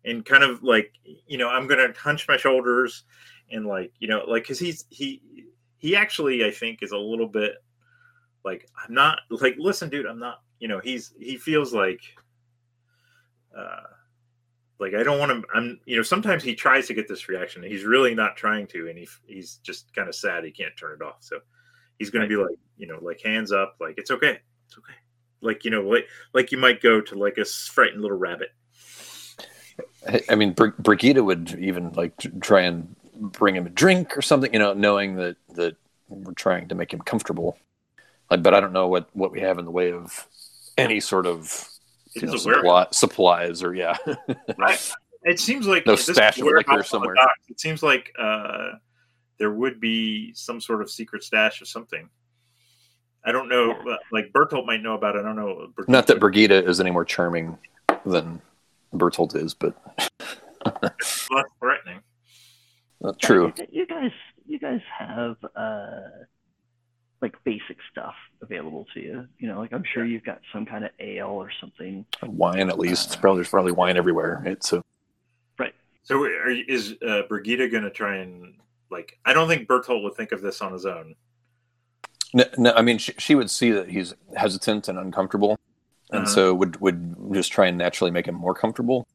and 0.05 0.25
kind 0.25 0.43
of 0.43 0.63
like 0.63 0.93
you 1.27 1.39
know 1.39 1.49
I'm 1.49 1.69
going 1.69 1.93
to 1.93 1.99
hunch 1.99 2.27
my 2.27 2.37
shoulders 2.37 3.05
and 3.51 3.67
like 3.67 3.93
you 3.99 4.09
know 4.09 4.25
like 4.27 4.43
because 4.45 4.59
he's 4.59 4.85
he 4.91 5.47
he 5.77 5.97
actually 5.97 6.45
I 6.45 6.51
think 6.51 6.83
is 6.83 6.93
a 6.93 6.99
little 6.99 7.29
bit 7.29 7.53
like 8.45 8.69
I'm 8.85 8.95
not 8.95 9.21
like 9.31 9.57
listen 9.59 9.89
dude 9.89 10.07
I'm 10.07 10.19
not 10.19 10.43
you 10.59 10.69
know 10.69 10.81
he's 10.81 11.13
he 11.19 11.37
feels 11.37 11.73
like 11.73 12.01
uh 13.57 13.83
like 14.79 14.95
I 14.95 15.03
don't 15.03 15.19
want 15.19 15.33
to 15.33 15.49
I'm 15.55 15.81
you 15.87 15.97
know 15.97 16.03
sometimes 16.03 16.43
he 16.43 16.55
tries 16.55 16.87
to 16.87 16.95
get 16.95 17.09
this 17.09 17.29
reaction 17.29 17.63
he's 17.63 17.85
really 17.85 18.15
not 18.15 18.37
trying 18.37 18.67
to 18.69 18.89
and 18.89 18.99
he 18.99 19.09
he's 19.27 19.57
just 19.57 19.95
kind 19.95 20.09
of 20.09 20.15
sad 20.15 20.45
he 20.45 20.51
can't 20.51 20.77
turn 20.77 20.99
it 21.01 21.05
off 21.05 21.17
so 21.21 21.41
he's 21.99 22.11
going 22.11 22.23
to 22.23 22.29
be 22.29 22.41
like 22.41 22.59
you 22.77 22.87
know 22.87 22.99
like 23.03 23.21
hands 23.23 23.53
up 23.53 23.77
like 23.81 23.95
it's 23.99 24.11
okay 24.11 24.41
it's 24.69 24.79
okay. 24.79 24.95
Like 25.41 25.65
you 25.65 25.71
know 25.71 25.83
like 25.83 26.07
like 26.35 26.53
you 26.53 26.59
might 26.59 26.81
go 26.81 27.01
to 27.01 27.15
like 27.15 27.39
a 27.39 27.45
frightened 27.45 28.03
little 28.03 28.19
rabbit. 28.19 28.51
I- 30.29 30.35
mean, 30.35 30.53
Br- 30.53 30.69
Brigitte 30.79 31.25
would 31.25 31.57
even 31.59 31.93
like 31.93 32.15
try 32.41 32.63
and 32.63 32.95
bring 33.19 33.57
him 33.57 33.67
a 33.67 33.71
drink 33.71 34.17
or 34.17 34.23
something, 34.23 34.53
you 34.53 34.59
know, 34.59 34.73
knowing 34.75 35.17
that 35.17 35.37
that 35.55 35.77
we're 36.09 36.33
trying 36.33 36.69
to 36.69 36.75
make 36.75 36.93
him 36.93 37.01
comfortable. 37.01 37.59
Like, 38.31 38.43
but 38.43 38.55
I 38.55 38.61
don't 38.61 38.73
know 38.73 38.89
what 38.89 39.09
what 39.13 39.33
we 39.33 39.41
have 39.41 39.59
in 39.59 39.65
the 39.65 39.71
way 39.71 39.93
of 39.93 40.27
any 40.77 41.01
sort 41.01 41.27
of 41.27 41.69
know, 42.17 42.33
is 42.33 42.47
a 42.47 42.49
warehouse. 42.49 42.97
supply, 42.97 43.47
supplies 43.47 43.63
or 43.63 43.75
yeah. 43.75 43.97
Right. 44.59 44.93
It 45.25 45.41
seems 45.41 45.67
like 45.67 45.85
No 45.85 45.97
stash 45.97 46.39
of 46.39 46.47
liquor 46.47 46.83
somewhere. 46.83 47.15
docks. 47.15 47.41
It 47.49 47.61
seems 47.61 47.83
like 47.83 48.13
uh, 48.19 48.71
there 49.39 49.51
would 49.51 49.81
be 49.81 50.33
some 50.35 50.61
sort 50.61 50.81
of 50.81 50.91
secret 50.91 51.25
stash 51.25 51.61
or 51.61 51.65
something. 51.65 52.09
I 53.25 53.33
don't 53.33 53.49
know. 53.49 53.75
Like 54.13 54.33
Bertolt 54.33 54.65
might 54.65 54.81
know 54.83 54.95
about 54.95 55.17
it. 55.17 55.21
I 55.21 55.23
don't 55.23 55.37
know. 55.37 55.73
Not 55.89 56.07
that 56.07 56.21
Brigida 56.21 56.65
is 56.67 56.81
any 56.81 56.91
more 56.91 57.05
charming 57.05 57.59
than 58.07 58.41
Bertolt 58.95 59.35
is, 59.35 59.55
but 59.55 59.75
less 60.65 61.45
threatening. 61.61 62.01
Uh, 63.05 63.13
true. 63.21 63.53
you, 63.59 63.67
you 63.71 63.87
guys 63.87 64.11
you 64.47 64.59
guys 64.59 64.81
have 64.99 65.37
uh 65.57 66.01
like 67.21 67.35
basic 67.45 67.77
stuff 67.91 68.15
available 68.43 68.87
to 68.95 69.01
you 69.01 69.27
you 69.39 69.49
know 69.49 69.59
like 69.59 69.73
i'm 69.73 69.83
sure 69.93 70.05
you've 70.05 70.23
got 70.25 70.41
some 70.53 70.65
kind 70.65 70.85
of 70.85 70.91
ale 71.01 71.27
or 71.27 71.51
something 71.61 72.05
Wine 72.23 72.69
at 72.71 72.79
least. 72.79 73.07
It's 73.09 73.17
probably 73.17 73.39
there's 73.39 73.49
probably 73.51 73.73
wine 73.73 73.97
everywhere. 73.97 74.43
It's 74.47 74.69
so 74.69 74.83
Right. 75.59 75.75
So 76.05 76.23
are 76.23 76.51
is 76.51 76.95
uh, 77.07 77.23
Brigitte 77.29 77.71
going 77.73 77.83
to 77.83 77.91
try 77.91 78.17
and 78.19 78.55
like? 78.91 79.19
I 79.25 79.33
don't 79.33 79.49
think 79.49 79.69
Bertolt 79.69 80.03
would 80.05 80.15
think 80.15 80.31
of 80.33 80.41
this 80.43 80.61
on 80.63 80.73
his 80.73 80.87
own. 80.87 81.15
No, 82.35 82.45
no, 82.57 82.73
I 82.73 82.83
mean 82.83 82.99
she, 82.99 83.13
she 83.19 83.35
would 83.35 83.51
see 83.51 83.71
that 83.73 83.89
he's 83.91 84.15
hesitant 84.37 84.89
and 84.89 84.97
uncomfortable, 84.99 85.59
and 86.13 86.23
Uh-huh. 86.23 86.31
so 86.35 86.55
would 86.55 86.81
would 86.81 87.17
just 87.35 87.51
try 87.53 87.67
and 87.67 87.77
naturally 87.77 88.11
make 88.13 88.27
him 88.27 88.35
more 88.37 88.55
comfortable. 88.55 89.07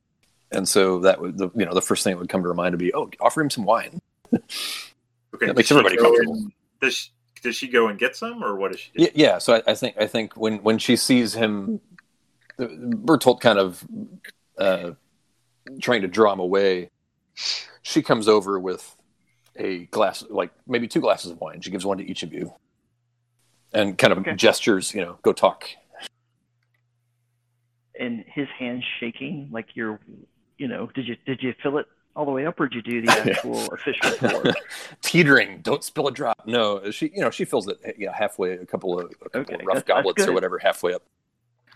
And 0.53 0.67
so 0.69 0.99
that 0.99 1.19
would 1.19 1.37
the 1.37 1.49
you 1.55 1.65
know 1.65 1.73
the 1.73 1.81
first 1.81 2.03
thing 2.03 2.11
that 2.13 2.19
would 2.19 2.29
come 2.29 2.41
to 2.43 2.47
her 2.47 2.53
mind 2.53 2.73
would 2.73 2.79
be, 2.79 2.93
oh, 2.93 3.09
offer 3.19 3.41
him 3.41 3.49
some 3.49 3.65
wine. 3.65 3.99
Okay. 4.33 4.43
Okay, 5.35 5.47
That 5.47 5.55
makes 5.55 5.71
everybody 5.71 5.97
comfortable. 5.97 6.35
and- 6.35 6.51
Does 6.79 6.93
she, 6.93 7.09
does 7.41 7.55
she 7.55 7.67
go 7.67 7.87
and 7.87 7.97
get 7.97 8.15
some, 8.15 8.43
or 8.43 8.55
what 8.55 8.71
does 8.71 8.79
she 8.81 8.91
do? 8.95 9.03
Yeah, 9.05 9.09
yeah. 9.15 9.37
So 9.39 9.55
I, 9.55 9.63
I 9.71 9.73
think 9.73 9.97
I 9.97 10.05
think 10.05 10.37
when 10.37 10.59
when 10.61 10.77
she 10.77 10.95
sees 10.95 11.33
him, 11.33 11.81
Bertolt 12.59 13.41
kind 13.41 13.57
of 13.57 13.83
uh, 14.59 14.91
trying 15.81 16.03
to 16.03 16.07
draw 16.07 16.31
him 16.31 16.39
away. 16.39 16.91
She 17.81 18.03
comes 18.03 18.27
over 18.27 18.59
with 18.59 18.95
a 19.55 19.85
glass, 19.85 20.23
like 20.29 20.51
maybe 20.67 20.87
two 20.87 21.01
glasses 21.01 21.31
of 21.31 21.41
wine. 21.41 21.61
She 21.61 21.71
gives 21.71 21.83
one 21.83 21.97
to 21.97 22.05
each 22.07 22.21
of 22.21 22.31
you, 22.31 22.53
and 23.73 23.97
kind 23.97 24.13
of 24.13 24.19
Okay. 24.19 24.35
gestures, 24.35 24.93
you 24.93 25.01
know, 25.01 25.17
go 25.23 25.33
talk. 25.33 25.67
And 27.99 28.23
his 28.27 28.47
hands 28.59 28.83
shaking 28.99 29.49
like 29.51 29.69
you're, 29.75 29.99
you 30.57 30.67
know, 30.67 30.87
did 30.93 31.07
you 31.07 31.15
did 31.25 31.41
you 31.41 31.53
fill 31.61 31.77
it 31.77 31.85
all 32.15 32.25
the 32.25 32.31
way 32.31 32.45
up, 32.45 32.59
or 32.59 32.67
did 32.67 32.85
you 32.85 33.01
do 33.01 33.07
the 33.07 33.11
actual 33.31 33.65
official 33.73 34.11
pour? 34.29 34.53
Teetering, 35.01 35.59
don't 35.61 35.83
spill 35.83 36.07
a 36.07 36.11
drop. 36.11 36.41
No, 36.45 36.91
she, 36.91 37.07
you 37.13 37.21
know, 37.21 37.31
she 37.31 37.43
fills 37.45 37.67
it, 37.67 37.79
you 37.97 38.05
know, 38.07 38.11
halfway. 38.13 38.51
A 38.53 38.65
couple 38.65 38.99
of, 38.99 39.11
a 39.25 39.29
couple 39.29 39.41
Okay, 39.41 39.55
of 39.55 39.61
rough 39.65 39.75
that's- 39.75 39.83
that's 39.87 39.87
goblets 39.87 40.27
or 40.27 40.33
whatever, 40.33 40.59
halfway 40.59 40.93
up. 40.93 41.01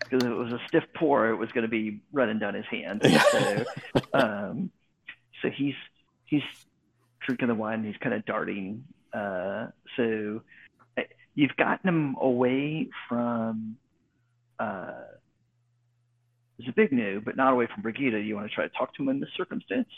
Because 0.00 0.22
if 0.22 0.30
it 0.30 0.34
was 0.34 0.52
a 0.52 0.60
stiff 0.68 0.84
pour, 0.94 1.28
it 1.28 1.34
was 1.36 1.50
going 1.50 1.62
to 1.62 1.68
be 1.68 2.00
running 2.12 2.38
down 2.38 2.54
his 2.54 2.64
hand. 2.66 3.02
So, 3.32 3.64
um, 4.14 4.70
so 5.42 5.50
he's 5.50 5.74
he's 6.24 6.42
drinking 7.26 7.48
the 7.48 7.54
wine. 7.56 7.84
He's 7.84 7.96
kind 7.96 8.14
of 8.14 8.24
darting. 8.24 8.84
Uh, 9.12 9.66
so 9.96 10.40
uh, 10.96 11.02
you've 11.34 11.56
gotten 11.56 11.88
him 11.88 12.16
away 12.20 12.88
from. 13.08 13.76
Uh, 14.60 14.92
it's 16.58 16.68
a 16.68 16.72
big 16.72 16.90
no, 16.92 17.20
but 17.24 17.36
not 17.36 17.52
away 17.52 17.66
from 17.72 17.82
Brigida. 17.82 18.20
You 18.20 18.34
want 18.34 18.48
to 18.48 18.54
try 18.54 18.64
to 18.66 18.74
talk 18.74 18.94
to 18.96 19.02
him 19.02 19.08
in 19.10 19.20
this 19.20 19.30
circumstance? 19.36 19.88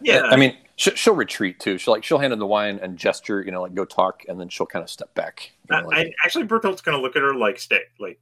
Yeah, 0.00 0.22
I 0.24 0.36
mean, 0.36 0.56
she, 0.76 0.90
she'll 0.94 1.14
retreat 1.14 1.58
too. 1.58 1.78
She'll 1.78 1.94
like 1.94 2.04
she'll 2.04 2.18
hand 2.18 2.32
him 2.32 2.38
the 2.38 2.46
wine 2.46 2.78
and 2.82 2.98
gesture, 2.98 3.42
you 3.42 3.50
know, 3.50 3.62
like 3.62 3.74
go 3.74 3.84
talk, 3.84 4.22
and 4.28 4.38
then 4.38 4.48
she'll 4.48 4.66
kind 4.66 4.82
of 4.82 4.90
step 4.90 5.14
back. 5.14 5.52
you 5.70 5.80
know, 5.80 5.88
like- 5.88 6.08
I 6.08 6.12
actually 6.24 6.44
Bertolt's 6.44 6.82
going 6.82 6.96
to 6.96 7.02
look 7.02 7.16
at 7.16 7.22
her 7.22 7.34
like 7.34 7.58
stay, 7.58 7.80
like 7.98 8.20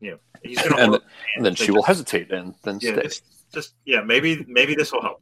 you 0.00 0.12
know, 0.12 0.18
he's 0.42 0.58
going 0.62 0.70
to 0.76 0.82
and, 0.82 0.90
hold 0.90 1.02
then- 1.02 1.08
and 1.36 1.46
then 1.46 1.56
say, 1.56 1.64
she 1.66 1.70
will 1.72 1.82
hesitate 1.82 2.30
and 2.32 2.54
then 2.62 2.78
Yeah, 2.80 2.92
stay. 2.92 3.02
just, 3.02 3.24
just 3.52 3.74
yeah, 3.84 4.00
maybe 4.02 4.44
maybe 4.48 4.74
this 4.76 4.92
will 4.92 5.02
help. 5.02 5.20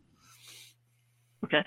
Okay. 1.45 1.65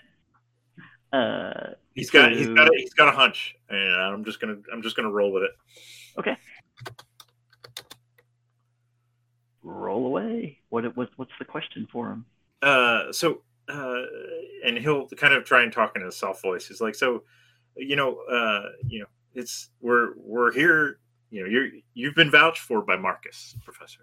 Uh, 1.13 1.71
He's 1.93 2.09
got 2.09 2.31
he's 2.31 2.47
got 2.47 2.67
a, 2.69 2.71
he's 2.77 2.93
got 2.93 3.09
a 3.09 3.11
hunch, 3.11 3.55
and 3.69 4.01
I'm 4.01 4.23
just 4.23 4.39
gonna 4.39 4.55
I'm 4.71 4.81
just 4.81 4.95
gonna 4.95 5.09
roll 5.11 5.31
with 5.33 5.43
it. 5.43 5.51
okay. 6.17 6.37
Roll 9.63 10.07
away. 10.07 10.59
What 10.69 10.95
what 10.95 11.09
what's 11.15 11.31
the 11.39 11.45
question 11.45 11.87
for 11.91 12.09
him? 12.09 12.25
Uh, 12.61 13.11
so 13.11 13.41
uh, 13.69 14.03
and 14.65 14.77
he'll 14.77 15.07
kind 15.09 15.33
of 15.33 15.45
try 15.45 15.63
and 15.63 15.71
talk 15.71 15.95
in 15.95 16.03
a 16.03 16.11
soft 16.11 16.41
voice. 16.41 16.67
He's 16.67 16.81
like, 16.81 16.95
so, 16.95 17.23
you 17.75 17.95
know, 17.95 18.17
uh, 18.31 18.69
you 18.87 18.99
know, 18.99 19.05
it's 19.33 19.69
we're 19.81 20.13
we're 20.17 20.51
here. 20.51 20.99
You 21.29 21.43
know, 21.43 21.49
you're 21.49 21.67
you've 21.93 22.15
been 22.15 22.31
vouched 22.31 22.61
for 22.61 22.81
by 22.81 22.97
Marcus, 22.97 23.55
Professor 23.63 24.01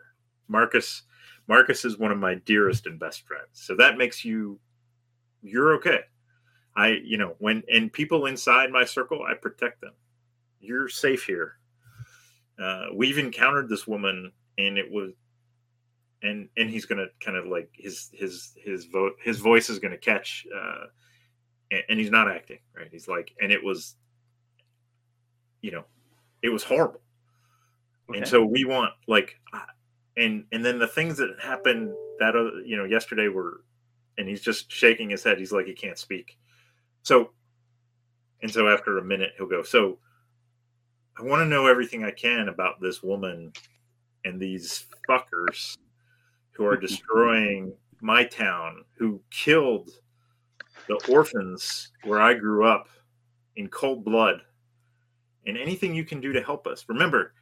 Marcus. 0.49 1.03
Marcus 1.47 1.85
is 1.85 1.99
one 1.99 2.13
of 2.13 2.19
my 2.19 2.35
dearest 2.35 2.87
and 2.87 2.99
best 2.99 3.27
friends. 3.27 3.49
So 3.53 3.75
that 3.77 3.99
makes 3.99 4.25
you 4.25 4.59
you're 5.43 5.75
okay. 5.75 6.01
I, 6.77 7.01
you 7.05 7.19
know, 7.19 7.35
when 7.39 7.63
and 7.73 7.93
people 7.93 8.27
inside 8.27 8.71
my 8.71 8.85
circle, 8.85 9.23
I 9.29 9.35
protect 9.35 9.81
them. 9.81 9.95
You're 10.61 10.89
safe 10.89 11.25
here. 11.25 11.59
Uh, 12.59 12.87
we've 12.95 13.19
encountered 13.19 13.69
this 13.69 13.87
woman, 13.87 14.33
and 14.59 14.79
it 14.79 14.91
was 14.91 15.13
and 16.23 16.49
and 16.57 16.71
he's 16.71 16.85
gonna 16.85 17.07
kind 17.21 17.37
of 17.37 17.47
like 17.47 17.71
his 17.75 18.11
his 18.13 18.55
his 18.57 18.87
vote 18.87 19.13
his 19.23 19.39
voice 19.39 19.71
is 19.71 19.79
gonna 19.79 19.99
catch 19.99 20.47
uh 20.55 20.87
and, 21.71 21.83
and 21.91 22.01
he's 22.01 22.11
not 22.11 22.31
acting 22.31 22.59
right? 22.77 22.89
He's 22.91 23.09
like 23.09 23.33
and 23.41 23.53
it 23.53 23.63
was 23.63 23.97
you 25.63 25.71
know 25.71 25.85
it 26.43 26.49
was 26.49 26.63
horrible. 26.63 27.01
Okay. 28.11 28.21
and 28.21 28.29
so 28.29 28.45
we 28.45 28.65
want 28.65 28.93
like 29.07 29.39
and 30.17 30.45
and 30.53 30.65
then 30.65 30.79
the 30.79 30.89
things 30.89 31.19
that 31.19 31.37
happened 31.41 31.93
that 32.19 32.35
uh, 32.35 32.59
you 32.65 32.77
know 32.77 32.85
yesterday 32.85 33.29
were 33.29 33.61
and 34.17 34.29
he's 34.29 34.41
just 34.41 34.73
shaking 34.73 35.11
his 35.11 35.23
head. 35.23 35.39
He's 35.39 35.53
like 35.53 35.67
he 35.67 35.75
can't 35.75 35.99
speak. 35.99 36.37
So 37.03 37.31
and 38.43 38.51
so 38.51 38.69
after 38.69 38.99
a 38.99 39.05
minute 39.05 39.33
he'll 39.37 39.47
go 39.47 39.63
so 39.63 39.99
i 41.19 41.23
want 41.23 41.41
to 41.41 41.47
know 41.47 41.67
everything 41.67 42.05
i 42.05 42.11
can 42.11 42.49
about 42.49 42.81
this 42.81 43.03
woman 43.03 43.53
and 44.25 44.41
these 44.41 44.87
fuckers 45.09 45.77
who 46.59 46.67
are 46.67 46.77
destroying 46.77 47.73
my 48.01 48.25
town, 48.25 48.85
who 48.99 49.21
killed 49.31 49.91
the 50.89 51.01
orphans 51.09 51.93
where 52.03 52.21
I 52.21 52.35
grew 52.35 52.67
up 52.67 52.89
in 53.55 53.69
cold 53.69 54.05
blood, 54.05 54.43
and 55.47 55.57
anything 55.57 55.95
you 55.95 56.05
can 56.05 56.21
do 56.21 56.33
to 56.33 56.43
help 56.43 56.67
us. 56.67 56.85
Remember, 56.89 57.33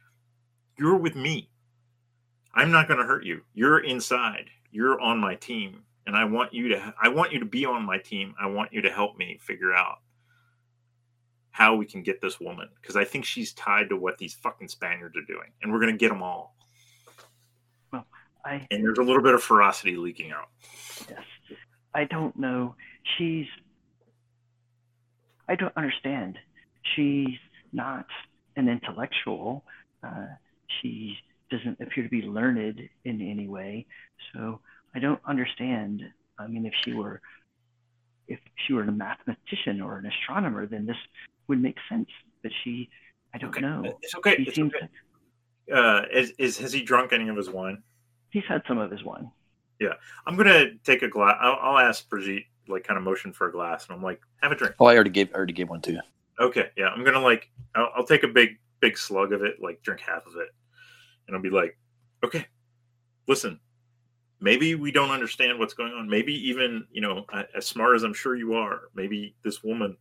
you're 0.77 0.97
with 0.97 1.15
me. 1.15 1.49
I'm 2.53 2.71
not 2.71 2.87
going 2.87 2.99
to 2.99 3.05
hurt 3.05 3.25
you. 3.25 3.41
You're 3.55 3.79
inside. 3.79 4.51
You're 4.71 5.01
on 5.01 5.17
my 5.19 5.33
team, 5.33 5.81
and 6.05 6.15
I 6.15 6.23
want 6.23 6.53
you 6.53 6.67
to. 6.69 6.93
I 7.01 7.09
want 7.09 7.33
you 7.33 7.39
to 7.39 7.45
be 7.45 7.65
on 7.65 7.83
my 7.83 7.97
team. 7.97 8.35
I 8.39 8.45
want 8.45 8.71
you 8.71 8.83
to 8.83 8.91
help 8.91 9.17
me 9.17 9.39
figure 9.41 9.73
out 9.73 9.97
how 11.49 11.75
we 11.75 11.87
can 11.87 12.03
get 12.03 12.21
this 12.21 12.39
woman 12.39 12.69
because 12.79 12.95
I 12.95 13.03
think 13.03 13.25
she's 13.25 13.53
tied 13.53 13.89
to 13.89 13.97
what 13.97 14.19
these 14.19 14.35
fucking 14.35 14.67
Spaniards 14.67 15.17
are 15.17 15.25
doing, 15.25 15.49
and 15.63 15.71
we're 15.71 15.79
going 15.79 15.91
to 15.91 15.97
get 15.97 16.09
them 16.09 16.21
all 16.21 16.56
I 18.47 18.67
and 18.71 18.83
there's 18.83 18.97
a 18.97 19.03
little 19.03 19.21
bit 19.21 19.33
of 19.33 19.43
ferocity 19.43 19.95
leaking 19.95 20.31
out. 20.31 20.49
yes. 21.09 21.21
I 21.93 22.05
don't 22.05 22.35
know. 22.37 22.75
She's. 23.17 23.45
I 25.49 25.55
don't 25.55 25.75
understand. 25.75 26.37
She's 26.95 27.37
not 27.73 28.05
an 28.55 28.69
intellectual. 28.69 29.63
Uh, 30.03 30.27
she 30.81 31.17
doesn't 31.49 31.79
appear 31.81 32.03
to 32.03 32.09
be 32.09 32.21
learned 32.21 32.81
in 33.05 33.21
any 33.21 33.47
way. 33.47 33.85
So 34.33 34.59
I 34.95 34.99
don't 34.99 35.21
understand. 35.27 36.01
I 36.39 36.47
mean, 36.47 36.65
if 36.65 36.73
she 36.83 36.93
were, 36.93 37.21
if 38.27 38.39
she 38.65 38.73
were 38.73 38.83
a 38.83 38.91
mathematician 38.91 39.81
or 39.81 39.97
an 39.97 40.05
astronomer, 40.05 40.65
then 40.67 40.85
this 40.85 40.97
would 41.47 41.61
make 41.61 41.77
sense. 41.89 42.09
But 42.43 42.51
she, 42.63 42.89
I 43.33 43.37
don't 43.37 43.49
Okay. 43.49 43.61
know. 43.61 43.97
It's 44.01 44.15
okay. 44.15 44.35
He 44.37 44.43
It's 44.43 44.55
seems. 44.55 44.73
okay. 44.75 44.87
Uh, 45.73 46.03
is, 46.13 46.31
is 46.37 46.57
has 46.59 46.71
he 46.71 46.81
drunk 46.83 47.11
any 47.13 47.27
of 47.29 47.35
his 47.35 47.49
wine? 47.49 47.83
He's 48.37 48.45
had 48.47 48.61
some 48.67 48.77
of 48.77 48.91
his 48.91 49.03
wine. 49.03 49.31
Yeah, 49.79 49.93
I'm 50.27 50.35
gonna 50.35 50.75
take 50.83 51.01
a 51.01 51.07
glass. 51.07 51.37
I'll, 51.41 51.57
I'll 51.59 51.79
ask 51.79 52.07
Brigitte, 52.07 52.43
like, 52.67 52.83
kind 52.83 52.99
of 52.99 53.03
motion 53.03 53.33
for 53.33 53.47
a 53.47 53.51
glass, 53.51 53.87
and 53.87 53.95
I'm 53.95 54.03
like, 54.03 54.21
have 54.43 54.51
a 54.51 54.55
drink. 54.55 54.75
Oh, 54.79 54.85
I 54.85 54.93
already 54.93 55.09
gave 55.09 55.31
I 55.31 55.37
already 55.37 55.53
gave 55.53 55.69
one 55.69 55.81
to 55.81 55.93
you. 55.93 56.01
Okay, 56.39 56.69
yeah. 56.77 56.89
I'm 56.89 57.03
gonna 57.03 57.19
like, 57.19 57.49
I'll, 57.73 57.89
I'll 57.95 58.05
take 58.05 58.21
a 58.21 58.27
big, 58.27 58.59
big 58.79 58.95
slug 58.95 59.33
of 59.33 59.41
it, 59.41 59.55
like, 59.59 59.81
drink 59.81 60.01
half 60.01 60.27
of 60.27 60.35
it, 60.35 60.49
and 61.25 61.35
I'll 61.35 61.41
be 61.41 61.49
like, 61.49 61.79
okay, 62.23 62.45
listen. 63.27 63.59
Maybe 64.39 64.75
we 64.75 64.91
don't 64.91 65.09
understand 65.09 65.57
what's 65.57 65.73
going 65.73 65.93
on. 65.93 66.07
Maybe 66.07 66.31
even, 66.47 66.85
you 66.91 67.01
know, 67.01 67.25
as 67.55 67.65
smart 67.65 67.95
as 67.95 68.03
I'm 68.03 68.13
sure 68.13 68.35
you 68.35 68.53
are, 68.53 68.81
maybe 68.93 69.33
this 69.43 69.63
woman 69.63 69.97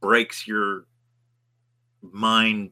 breaks 0.00 0.46
your 0.46 0.86
mind 2.02 2.70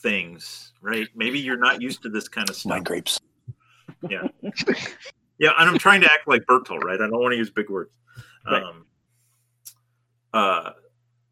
things, 0.00 0.74
right? 0.82 1.08
Maybe 1.14 1.38
you're 1.38 1.56
not 1.56 1.80
used 1.80 2.02
to 2.02 2.10
this 2.10 2.28
kind 2.28 2.50
of 2.50 2.56
stuff. 2.56 2.68
Wine 2.68 2.82
grapes. 2.82 3.18
Yeah, 4.08 4.28
yeah. 5.38 5.50
and 5.58 5.68
I'm 5.70 5.78
trying 5.78 6.00
to 6.00 6.06
act 6.06 6.26
like 6.26 6.42
Bertolt, 6.48 6.82
right? 6.82 6.94
I 7.00 7.06
don't 7.08 7.20
want 7.20 7.32
to 7.32 7.36
use 7.38 7.50
big 7.50 7.68
words. 7.68 7.90
Right. 8.50 8.62
Um, 8.62 8.86
uh, 10.32 10.70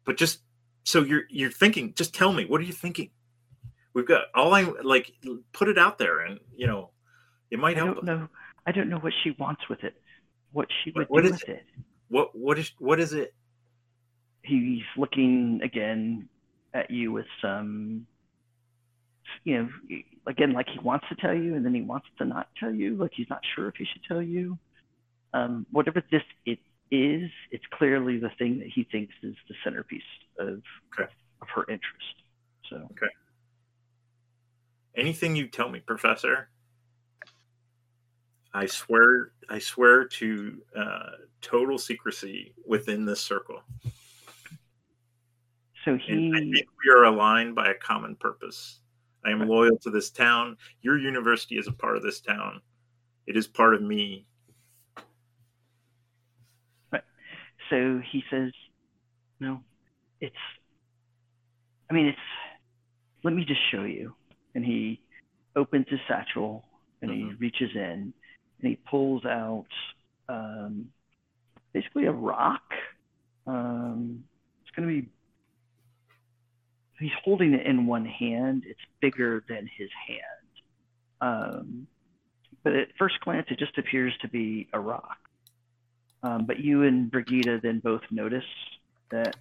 but 0.05 0.17
just 0.17 0.41
so 0.83 1.01
you're 1.03 1.23
you're 1.29 1.51
thinking, 1.51 1.93
just 1.95 2.13
tell 2.13 2.31
me, 2.33 2.45
what 2.45 2.61
are 2.61 2.65
you 2.65 2.73
thinking? 2.73 3.09
We've 3.93 4.07
got 4.07 4.25
all 4.35 4.53
I 4.53 4.63
like. 4.83 5.11
Put 5.53 5.67
it 5.67 5.77
out 5.77 5.97
there, 5.97 6.19
and 6.21 6.39
you 6.55 6.67
know, 6.67 6.91
it 7.49 7.59
might 7.59 7.77
I 7.77 7.85
help. 7.85 7.95
don't 7.95 8.05
know. 8.05 8.27
I 8.67 8.71
don't 8.71 8.89
know 8.89 8.99
what 8.99 9.13
she 9.23 9.31
wants 9.31 9.61
with 9.69 9.83
it. 9.83 9.95
What 10.51 10.67
she 10.83 10.91
would 10.91 11.07
What- 11.09 11.23
do 11.23 11.27
is 11.33 11.41
with 11.41 11.49
it. 11.49 11.63
What 12.09 12.35
what 12.35 12.59
is 12.59 12.71
what 12.79 12.99
is 12.99 13.13
it? 13.13 13.33
He's 14.43 14.83
looking 14.97 15.59
again 15.63 16.27
at 16.73 16.89
you 16.91 17.11
with 17.11 17.25
some, 17.41 18.05
you 19.43 19.57
know, 19.63 19.69
again 20.27 20.53
like 20.53 20.67
he 20.69 20.79
wants 20.79 21.05
to 21.09 21.15
tell 21.15 21.33
you, 21.33 21.55
and 21.55 21.65
then 21.65 21.73
he 21.73 21.81
wants 21.81 22.07
to 22.17 22.25
not 22.25 22.47
tell 22.59 22.73
you. 22.73 22.95
Like 22.95 23.11
he's 23.13 23.29
not 23.29 23.41
sure 23.55 23.67
if 23.67 23.75
he 23.75 23.85
should 23.85 24.03
tell 24.07 24.21
you. 24.21 24.57
Um, 25.33 25.65
whatever 25.71 26.03
this 26.11 26.23
it 26.45 26.59
is, 26.91 27.29
it's 27.51 27.65
clearly 27.71 28.17
the 28.17 28.31
thing 28.37 28.59
that 28.59 28.67
he 28.67 28.83
thinks 28.91 29.13
is 29.21 29.35
the 29.47 29.55
centerpiece 29.63 30.01
of 30.39 30.61
Okay. 30.93 31.11
of 31.41 31.47
her 31.55 31.63
interest. 31.69 32.15
So 32.69 32.87
Anything 34.95 35.35
you 35.35 35.47
tell 35.47 35.69
me, 35.69 35.79
Professor. 35.79 36.49
I 38.53 38.65
swear, 38.65 39.31
I 39.49 39.59
swear 39.59 40.05
to 40.05 40.61
uh, 40.75 41.09
total 41.41 41.77
secrecy 41.77 42.53
within 42.65 43.05
this 43.05 43.21
circle. 43.21 43.61
so 45.85 45.91
And 46.07 46.35
I 46.35 46.39
think 46.39 46.67
we 46.83 46.91
are 46.91 47.03
aligned 47.03 47.55
by 47.55 47.69
a 47.69 47.75
common 47.75 48.15
purpose. 48.15 48.79
I 49.25 49.31
am 49.31 49.47
loyal 49.47 49.77
to 49.79 49.89
this 49.89 50.09
town. 50.09 50.57
Your 50.81 50.97
university 50.97 51.57
is 51.57 51.67
a 51.67 51.73
part 51.73 51.97
of 51.97 52.03
this 52.03 52.21
town. 52.21 52.61
It 53.27 53.35
is 53.35 53.47
part 53.47 53.75
of 53.75 53.81
me. 53.81 54.25
so 57.69 58.01
he 58.11 58.23
says 58.31 58.51
no, 59.39 59.61
it's. 60.19 60.35
I 61.89 61.93
mean, 61.93 62.07
it's. 62.07 62.17
Let 63.23 63.33
me 63.33 63.45
just 63.45 63.61
show 63.71 63.83
you. 63.83 64.13
And 64.55 64.65
he 64.65 65.01
opens 65.55 65.85
his 65.89 65.99
satchel 66.07 66.65
and 67.01 67.11
he 67.11 67.31
reaches 67.39 67.69
in 67.75 68.13
and 68.61 68.69
he 68.69 68.77
pulls 68.89 69.23
out 69.25 69.67
um, 70.27 70.87
basically 71.73 72.05
a 72.05 72.11
rock. 72.11 72.61
Um, 73.47 74.23
it's 74.61 74.75
going 74.75 74.87
to 74.87 75.01
be. 75.01 75.09
He's 76.99 77.11
holding 77.23 77.53
it 77.53 77.65
in 77.65 77.85
one 77.85 78.05
hand. 78.05 78.63
It's 78.67 78.79
bigger 78.99 79.43
than 79.47 79.69
his 79.77 79.89
hand. 80.07 80.49
Um, 81.21 81.87
but 82.63 82.73
at 82.75 82.89
first 82.97 83.19
glance, 83.21 83.47
it 83.49 83.59
just 83.59 83.77
appears 83.77 84.13
to 84.21 84.27
be 84.27 84.67
a 84.73 84.79
rock. 84.79 85.17
Um, 86.21 86.45
but 86.45 86.59
you 86.59 86.83
and 86.83 87.09
Brigida 87.09 87.59
then 87.61 87.79
both 87.79 88.01
notice 88.11 88.43
that 89.11 89.35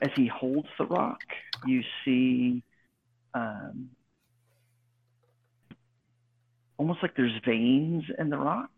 as 0.00 0.10
he 0.14 0.26
holds 0.26 0.68
the 0.78 0.86
rock, 0.86 1.20
you 1.66 1.82
see 2.04 2.62
um, 3.34 3.90
almost 6.78 7.02
like 7.02 7.14
there's 7.16 7.38
veins 7.44 8.04
in 8.18 8.30
the 8.30 8.38
rock, 8.38 8.70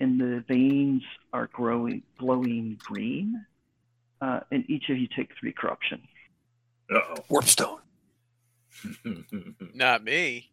and 0.00 0.20
the 0.20 0.44
veins 0.48 1.02
are 1.32 1.48
growing, 1.52 2.02
glowing 2.18 2.78
green. 2.80 3.46
Uh, 4.20 4.40
and 4.50 4.68
each 4.68 4.88
of 4.88 4.96
you 4.96 5.08
take 5.14 5.30
three 5.38 5.52
corruption. 5.52 6.00
Uh 6.94 7.16
Warpstone. 7.30 7.78
Not 9.74 10.04
me. 10.04 10.50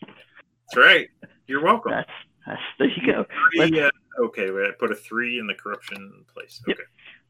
That's 0.00 0.76
right. 0.76 1.08
You're 1.46 1.62
welcome. 1.62 1.92
That's, 1.92 2.10
that's 2.46 2.60
there 2.78 2.88
you 2.88 3.12
go. 3.12 3.26
Three, 3.56 3.80
uh, 3.80 3.90
okay, 4.24 4.50
wait, 4.50 4.68
I 4.68 4.70
put 4.78 4.90
a 4.90 4.96
three 4.96 5.38
in 5.38 5.46
the 5.46 5.54
corruption 5.54 6.24
place. 6.32 6.60
Yep. 6.66 6.76
Okay. 6.76 6.86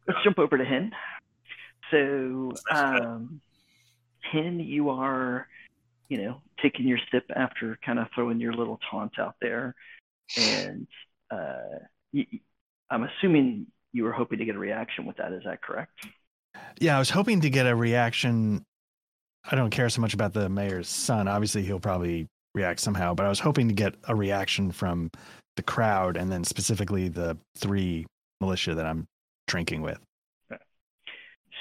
let's 0.09 0.25
jump 0.25 0.39
over 0.39 0.57
to 0.57 0.65
Hen. 0.65 0.93
So, 1.91 2.53
um, 2.71 3.41
Hen, 4.33 4.59
you 4.61 4.91
are, 4.91 5.47
you 6.09 6.19
know, 6.19 6.43
taking 6.63 6.87
your 6.87 6.99
sip 7.11 7.25
after 7.35 7.79
kind 7.85 7.99
of 7.99 8.09
throwing 8.15 8.41
your 8.41 8.53
little 8.53 8.81
taunt 8.91 9.19
out 9.19 9.37
there, 9.41 9.75
and 10.37 10.87
uh, 11.31 11.79
y 12.13 12.27
I'm 12.91 13.05
assuming 13.05 13.67
you 13.97 14.05
were 14.05 14.13
hoping 14.13 14.39
to 14.39 14.45
get 14.45 14.55
a 14.55 14.59
reaction 14.59 15.07
with 15.07 15.17
that. 15.17 15.33
Is 15.33 15.43
that 15.45 15.63
correct? 15.63 16.07
Yeah, 16.79 16.97
I 16.97 16.99
was 16.99 17.09
hoping 17.09 17.41
to 17.41 17.51
get 17.51 17.67
a 17.67 17.75
reaction. 17.75 18.63
I 19.51 19.57
don't 19.57 19.71
care 19.71 19.89
so 19.89 20.03
much 20.03 20.13
about 20.13 20.35
the 20.35 20.49
mayor's 20.51 20.89
son. 20.89 21.29
Obviously, 21.29 21.63
he'll 21.63 21.81
probably 21.81 22.27
react 22.55 22.81
somehow, 22.81 23.15
but 23.15 23.25
I 23.25 23.31
was 23.31 23.41
hoping 23.41 23.69
to 23.69 23.75
get 23.75 23.95
a 24.07 24.15
reaction 24.15 24.71
from 24.71 25.11
the 25.57 25.63
crowd 25.63 26.19
and 26.19 26.31
then 26.31 26.45
specifically 26.45 27.09
the 27.09 27.39
three 27.57 28.07
militia 28.41 28.75
that 28.75 28.85
I'm 28.85 29.07
drinking 29.47 29.81
with. 29.81 29.99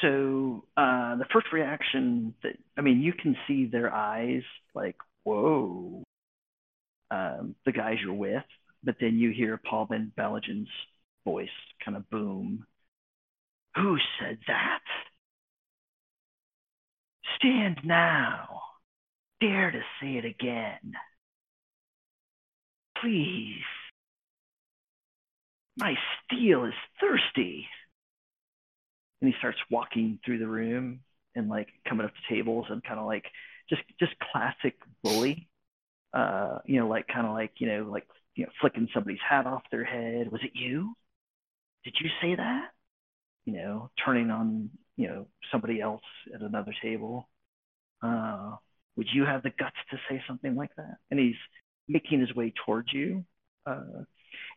So 0.01 0.65
uh, 0.75 1.15
the 1.15 1.25
first 1.31 1.47
reaction 1.53 2.33
that 2.43 2.57
I 2.77 2.81
mean, 2.81 3.01
you 3.01 3.13
can 3.13 3.37
see 3.47 3.65
their 3.65 3.93
eyes 3.93 4.43
like, 4.73 4.97
"Whoa!" 5.23 6.03
Um, 7.09 7.55
the 7.65 7.71
guys 7.71 7.97
you're 8.03 8.13
with, 8.13 8.43
but 8.83 8.95
then 8.99 9.17
you 9.17 9.31
hear 9.31 9.57
Paul 9.57 9.85
Ben 9.85 10.11
Balagin's 10.17 10.67
voice 11.25 11.49
kind 11.83 11.97
of 11.97 12.09
boom. 12.09 12.65
Who 13.75 13.97
said 14.19 14.37
that? 14.47 14.79
Stand 17.37 17.79
now. 17.83 18.61
Dare 19.41 19.71
to 19.71 19.81
say 20.01 20.15
it 20.17 20.25
again. 20.25 20.93
Please. 23.01 23.61
My 25.77 25.95
steel 26.23 26.63
is 26.63 26.73
thirsty 27.01 27.67
and 29.21 29.33
he 29.33 29.37
starts 29.39 29.57
walking 29.69 30.19
through 30.23 30.39
the 30.39 30.47
room 30.47 30.99
and 31.35 31.49
like 31.49 31.67
coming 31.87 32.05
up 32.05 32.13
to 32.13 32.33
tables 32.33 32.65
and 32.69 32.83
kind 32.83 32.99
of 32.99 33.05
like 33.05 33.25
just 33.69 33.81
just 33.99 34.13
classic 34.31 34.75
bully 35.03 35.49
uh 36.13 36.59
you 36.65 36.79
know 36.79 36.87
like 36.87 37.07
kind 37.07 37.25
of 37.25 37.33
like 37.33 37.51
you 37.57 37.67
know 37.67 37.89
like 37.89 38.05
you 38.35 38.45
know 38.45 38.51
flicking 38.61 38.87
somebody's 38.93 39.19
hat 39.27 39.45
off 39.47 39.63
their 39.71 39.83
head 39.83 40.31
was 40.31 40.41
it 40.43 40.51
you 40.53 40.93
did 41.85 41.95
you 42.01 42.09
say 42.21 42.35
that 42.35 42.69
you 43.45 43.53
know 43.53 43.89
turning 44.03 44.29
on 44.29 44.69
you 44.97 45.07
know 45.07 45.27
somebody 45.51 45.79
else 45.79 46.03
at 46.33 46.41
another 46.41 46.73
table 46.81 47.29
uh 48.03 48.51
would 48.97 49.07
you 49.13 49.23
have 49.25 49.43
the 49.43 49.51
guts 49.57 49.75
to 49.91 49.97
say 50.09 50.21
something 50.27 50.55
like 50.55 50.75
that 50.75 50.97
and 51.09 51.19
he's 51.19 51.35
making 51.87 52.19
his 52.19 52.33
way 52.35 52.53
towards 52.65 52.91
you 52.91 53.23
uh 53.65 54.03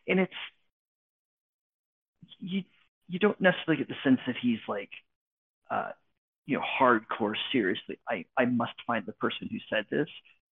and 0.07 0.19
it's 0.19 0.33
you 2.39 2.63
you 3.07 3.19
don't 3.19 3.39
necessarily 3.41 3.77
get 3.77 3.87
the 3.87 3.95
sense 4.03 4.19
that 4.27 4.35
he's 4.39 4.59
like, 4.67 4.91
uh, 5.71 5.89
you 6.45 6.57
know, 6.57 6.63
hardcore 6.79 7.33
seriously. 7.51 7.99
I, 8.07 8.25
I 8.37 8.45
must 8.45 8.73
find 8.85 9.05
the 9.05 9.13
person 9.13 9.49
who 9.51 9.57
said 9.69 9.85
this. 9.89 10.07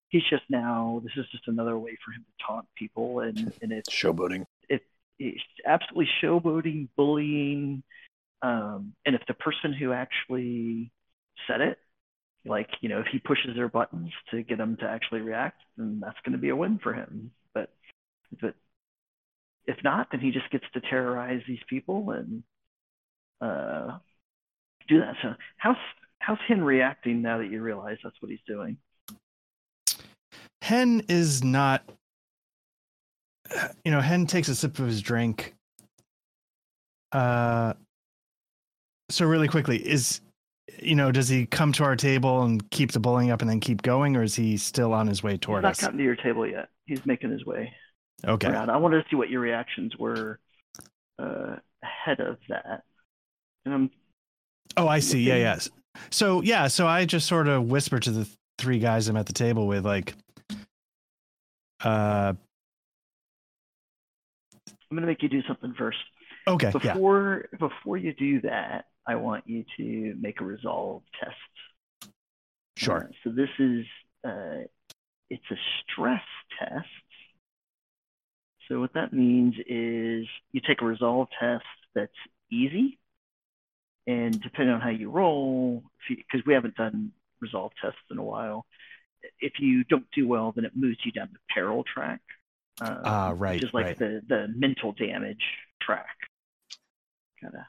He's 0.08 0.24
just 0.28 0.42
now. 0.50 1.00
This 1.04 1.12
is 1.16 1.30
just 1.30 1.46
another 1.46 1.78
way 1.78 1.96
for 2.04 2.10
him 2.10 2.24
to 2.24 2.44
taunt 2.44 2.66
people, 2.76 3.20
and 3.20 3.52
and 3.62 3.70
it's 3.70 3.88
Showboating. 3.88 4.44
It, 5.20 5.34
it's 5.34 5.44
absolutely 5.66 6.08
showboating, 6.22 6.88
bullying. 6.96 7.82
Um, 8.42 8.94
and 9.04 9.14
if 9.14 9.22
the 9.28 9.34
person 9.34 9.72
who 9.72 9.92
actually 9.92 10.90
said 11.46 11.60
it, 11.60 11.78
like 12.44 12.70
you 12.80 12.88
know, 12.88 13.00
if 13.00 13.06
he 13.12 13.18
pushes 13.18 13.54
their 13.54 13.68
buttons 13.68 14.10
to 14.30 14.42
get 14.42 14.58
them 14.58 14.76
to 14.80 14.88
actually 14.88 15.20
react, 15.20 15.60
then 15.76 16.00
that's 16.02 16.18
going 16.24 16.32
to 16.32 16.38
be 16.38 16.48
a 16.48 16.56
win 16.56 16.80
for 16.82 16.94
him. 16.94 17.30
But 17.54 17.70
but 18.40 18.54
if 19.66 19.76
not, 19.84 20.08
then 20.10 20.20
he 20.20 20.30
just 20.30 20.50
gets 20.50 20.64
to 20.72 20.80
terrorize 20.80 21.42
these 21.46 21.60
people 21.68 22.10
and 22.10 22.42
uh, 23.40 23.98
do 24.88 25.00
that. 25.00 25.16
So 25.22 25.34
how's 25.58 25.76
how's 26.18 26.38
Hen 26.48 26.62
reacting 26.62 27.22
now 27.22 27.38
that 27.38 27.50
you 27.50 27.60
realize 27.60 27.98
that's 28.02 28.16
what 28.20 28.30
he's 28.30 28.40
doing? 28.46 28.78
Hen 30.62 31.02
is 31.08 31.42
not, 31.42 31.82
you 33.84 33.90
know, 33.90 34.00
Hen 34.00 34.26
takes 34.26 34.48
a 34.48 34.54
sip 34.54 34.78
of 34.78 34.86
his 34.86 35.02
drink. 35.02 35.54
Uh, 37.12 37.74
so 39.10 39.26
really 39.26 39.48
quickly, 39.48 39.76
is, 39.76 40.20
you 40.80 40.94
know, 40.94 41.10
does 41.10 41.28
he 41.28 41.46
come 41.46 41.72
to 41.72 41.84
our 41.84 41.96
table 41.96 42.42
and 42.42 42.68
keep 42.70 42.92
the 42.92 43.00
bullying 43.00 43.30
up 43.30 43.40
and 43.40 43.50
then 43.50 43.58
keep 43.60 43.82
going, 43.82 44.16
or 44.16 44.22
is 44.22 44.36
he 44.36 44.56
still 44.56 44.92
on 44.92 45.06
his 45.08 45.22
way 45.22 45.32
He's 45.32 45.40
toward 45.40 45.62
not 45.62 45.72
us? 45.72 45.80
gotten 45.80 45.98
to 45.98 46.04
your 46.04 46.16
table 46.16 46.46
yet. 46.46 46.68
He's 46.86 47.04
making 47.04 47.30
his 47.30 47.44
way 47.44 47.72
Okay. 48.26 48.48
around. 48.48 48.70
I 48.70 48.76
wanted 48.76 49.02
to 49.02 49.08
see 49.10 49.16
what 49.16 49.30
your 49.30 49.40
reactions 49.40 49.96
were 49.98 50.38
uh, 51.18 51.56
ahead 51.82 52.20
of 52.20 52.36
that. 52.48 52.82
And 53.64 53.74
I'm 53.74 53.90
Oh, 54.76 54.86
I 54.86 55.00
see. 55.00 55.20
Yeah, 55.22 55.36
yes. 55.36 55.68
So 56.10 56.42
yeah, 56.42 56.68
so 56.68 56.86
I 56.86 57.04
just 57.04 57.26
sort 57.26 57.48
of 57.48 57.68
whisper 57.68 57.98
to 57.98 58.10
the 58.10 58.28
three 58.58 58.78
guys 58.78 59.08
I'm 59.08 59.16
at 59.16 59.26
the 59.26 59.32
table 59.32 59.66
with, 59.66 59.84
like, 59.84 60.14
uh, 61.82 62.34
I'm 64.90 64.96
gonna 64.96 65.06
make 65.06 65.22
you 65.22 65.28
do 65.28 65.42
something 65.46 65.74
first. 65.78 65.98
okay, 66.46 66.72
yeah, 66.82 66.94
Before 66.94 67.48
before 67.58 67.96
you 67.96 68.12
do 68.14 68.40
that, 68.42 68.86
I 69.06 69.16
want 69.16 69.44
you 69.46 69.64
to 69.76 70.14
make 70.20 70.40
a 70.40 70.44
resolve 70.44 71.02
test. 71.22 72.12
sure. 72.76 73.04
Uh, 73.04 73.12
so 73.24 73.30
this 73.30 73.48
is 73.58 73.86
uh, 74.26 74.64
it's 75.30 75.44
a 75.50 75.56
stress 75.82 76.22
test. 76.58 76.86
So 78.68 78.80
what 78.80 78.94
that 78.94 79.12
means 79.12 79.54
is 79.66 80.26
you 80.52 80.60
take 80.66 80.80
a 80.82 80.84
resolve 80.86 81.28
test 81.40 81.64
that's 81.94 82.12
easy, 82.52 82.98
and 84.06 84.40
depending 84.40 84.74
on 84.74 84.80
how 84.80 84.90
you 84.90 85.10
roll, 85.10 85.82
because 86.08 86.44
we 86.46 86.54
haven't 86.54 86.76
done 86.76 87.12
resolve 87.40 87.72
tests 87.82 87.98
in 88.10 88.18
a 88.18 88.22
while, 88.22 88.66
if 89.40 89.54
you 89.58 89.84
don't 89.84 90.06
do 90.14 90.26
well, 90.28 90.52
then 90.54 90.64
it 90.64 90.72
moves 90.76 90.98
you 91.04 91.12
down 91.12 91.28
the 91.32 91.38
peril 91.52 91.84
track. 91.84 92.20
Uh, 92.80 93.00
Ah, 93.04 93.34
right, 93.36 93.54
Which 93.60 93.64
is 93.68 93.74
like 93.74 93.86
right. 93.86 93.98
the 93.98 94.22
the 94.28 94.48
mental 94.56 94.92
damage 94.92 95.42
track. 95.82 96.06
Gotta 97.42 97.66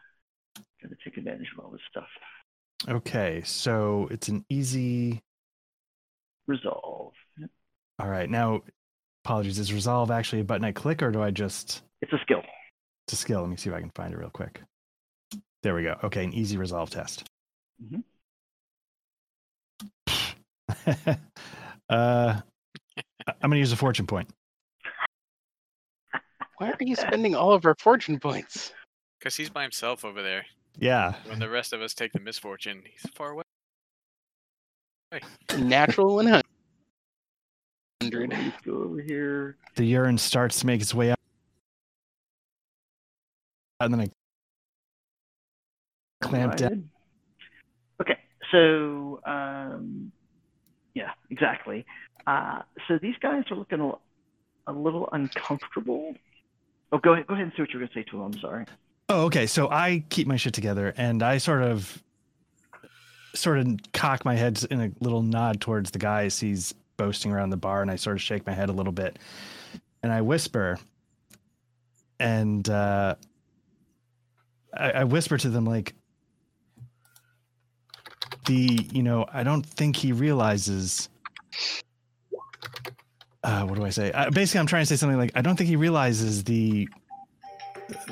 gotta 0.82 0.95
take 1.03 1.18
advantage 1.18 1.47
of 1.57 1.64
all 1.64 1.72
this 1.72 1.82
stuff. 1.89 2.07
Okay, 2.89 3.41
so 3.45 4.07
it's 4.12 4.28
an 4.30 4.45
easy. 4.49 5.22
Resolve. 6.47 7.14
All 7.99 8.09
right, 8.09 8.30
now, 8.30 8.62
apologies. 9.24 9.59
Is 9.59 9.72
resolve 9.74 10.09
actually 10.12 10.41
a 10.41 10.43
button 10.45 10.66
I 10.66 10.72
click, 10.72 11.03
or 11.03 11.12
do 11.12 11.22
I 11.22 11.30
just? 11.32 11.84
It's 12.01 12.12
a 12.14 12.18
skill. 12.24 12.41
It's 13.05 13.14
a 13.14 13.18
skill. 13.18 13.41
Let 13.41 13.49
me 13.49 13.57
see 13.57 13.70
if 13.70 13.76
I 13.76 13.80
can 13.80 13.91
find 13.91 14.14
it 14.14 14.18
real 14.18 14.30
quick. 14.32 14.62
There 15.64 15.76
we 15.76 15.84
go. 15.84 15.95
Okay, 16.03 16.24
an 16.24 16.34
easy 16.34 16.57
resolve 16.57 16.89
test. 16.89 17.24
Mhm. 17.84 18.03
uh, 21.89 22.41
I'm 23.28 23.49
gonna 23.49 23.57
use 23.57 23.72
a 23.72 23.78
fortune 23.78 24.07
point. 24.07 24.30
Why 26.62 26.70
are 26.70 26.78
you 26.80 26.95
spending 26.95 27.34
all 27.34 27.53
of 27.53 27.66
our 27.66 27.74
fortune 27.80 28.20
points? 28.20 28.72
Because 29.18 29.36
he's 29.36 29.49
by 29.49 29.64
himself 29.64 30.05
over 30.05 30.22
there. 30.22 30.45
Yeah. 30.78 31.16
When 31.26 31.39
the 31.39 31.49
rest 31.49 31.74
of 31.74 31.82
us 31.82 31.95
take 31.95 32.14
the 32.14 32.20
misfortune, 32.20 32.84
he's 32.86 33.09
far 33.16 33.32
away. 33.32 33.41
Natural 35.57 36.14
100. 36.18 36.43
Go 38.64 38.74
over 38.74 39.01
here. 39.01 39.57
The 39.74 39.86
urine 39.86 40.20
starts 40.20 40.59
to 40.59 40.68
make 40.68 40.82
its 40.82 40.93
way 40.93 41.09
up, 41.09 41.20
and 43.80 43.91
then 43.91 44.01
I 44.01 44.07
clamped 46.22 46.57
down. 46.57 46.91
Okay, 47.99 48.20
so 48.51 49.20
um, 49.26 50.12
yeah, 50.93 51.09
exactly. 51.32 51.88
Uh, 52.28 52.62
so 52.88 52.99
these 53.01 53.16
guys 53.20 53.45
are 53.49 53.57
looking 53.57 53.82
a, 53.82 53.93
a 54.68 54.74
little 54.74 55.09
uncomfortable. 55.12 56.14
Oh, 56.92 56.98
go 56.98 57.14
ahead. 57.14 57.28
Go 57.28 57.34
ahead 57.34 57.46
and 57.46 57.54
see 57.56 57.62
what 57.62 57.72
you're 57.72 57.80
going 57.80 57.89
to 57.89 57.94
say 57.94 58.04
to 58.04 58.18
him. 58.18 58.22
I'm 58.24 58.39
sorry. 58.39 58.66
Oh, 59.10 59.26
okay. 59.26 59.46
So 59.46 59.70
I 59.70 60.04
keep 60.10 60.28
my 60.28 60.36
shit 60.36 60.54
together 60.54 60.94
and 60.98 61.24
I 61.24 61.38
sort 61.38 61.64
of 61.64 62.02
sort 63.34 63.60
of 63.60 63.80
cock 63.94 64.26
my 64.26 64.36
head 64.36 64.62
in 64.70 64.82
a 64.82 64.92
little 65.00 65.22
nod 65.22 65.62
towards 65.62 65.92
the 65.92 66.00
guy 66.00 66.26
as 66.26 66.39
he's 66.39 66.74
boasting 66.98 67.32
around 67.32 67.50
the 67.50 67.58
bar 67.58 67.82
and 67.82 67.89
I 67.89 67.96
sort 67.96 68.18
of 68.18 68.22
shake 68.22 68.46
my 68.46 68.54
head 68.54 68.70
a 68.70 68.74
little 68.74 68.92
bit 68.92 69.18
and 70.04 70.12
I 70.12 70.22
whisper 70.22 70.78
and 72.20 72.68
uh 72.70 73.16
I, 74.74 74.92
I 74.92 75.04
whisper 75.06 75.38
to 75.38 75.50
them 75.50 75.66
like 75.66 75.94
the 78.46 78.88
you 78.92 79.04
know, 79.04 79.26
I 79.32 79.44
don't 79.44 79.66
think 79.66 79.96
he 79.96 80.12
realizes 80.12 81.10
uh, 83.44 83.64
what 83.64 83.76
do 83.76 83.86
I 83.86 83.89
say? 83.89 84.12
Uh, 84.12 84.30
basically, 84.30 84.60
I'm 84.60 84.68
trying 84.68 84.84
to 84.84 84.86
say 84.86 84.96
something 84.96 85.18
like 85.18 85.32
I 85.36 85.42
don't 85.42 85.56
think 85.56 85.70
he 85.70 85.76
realizes 85.76 86.44
the 86.44 86.88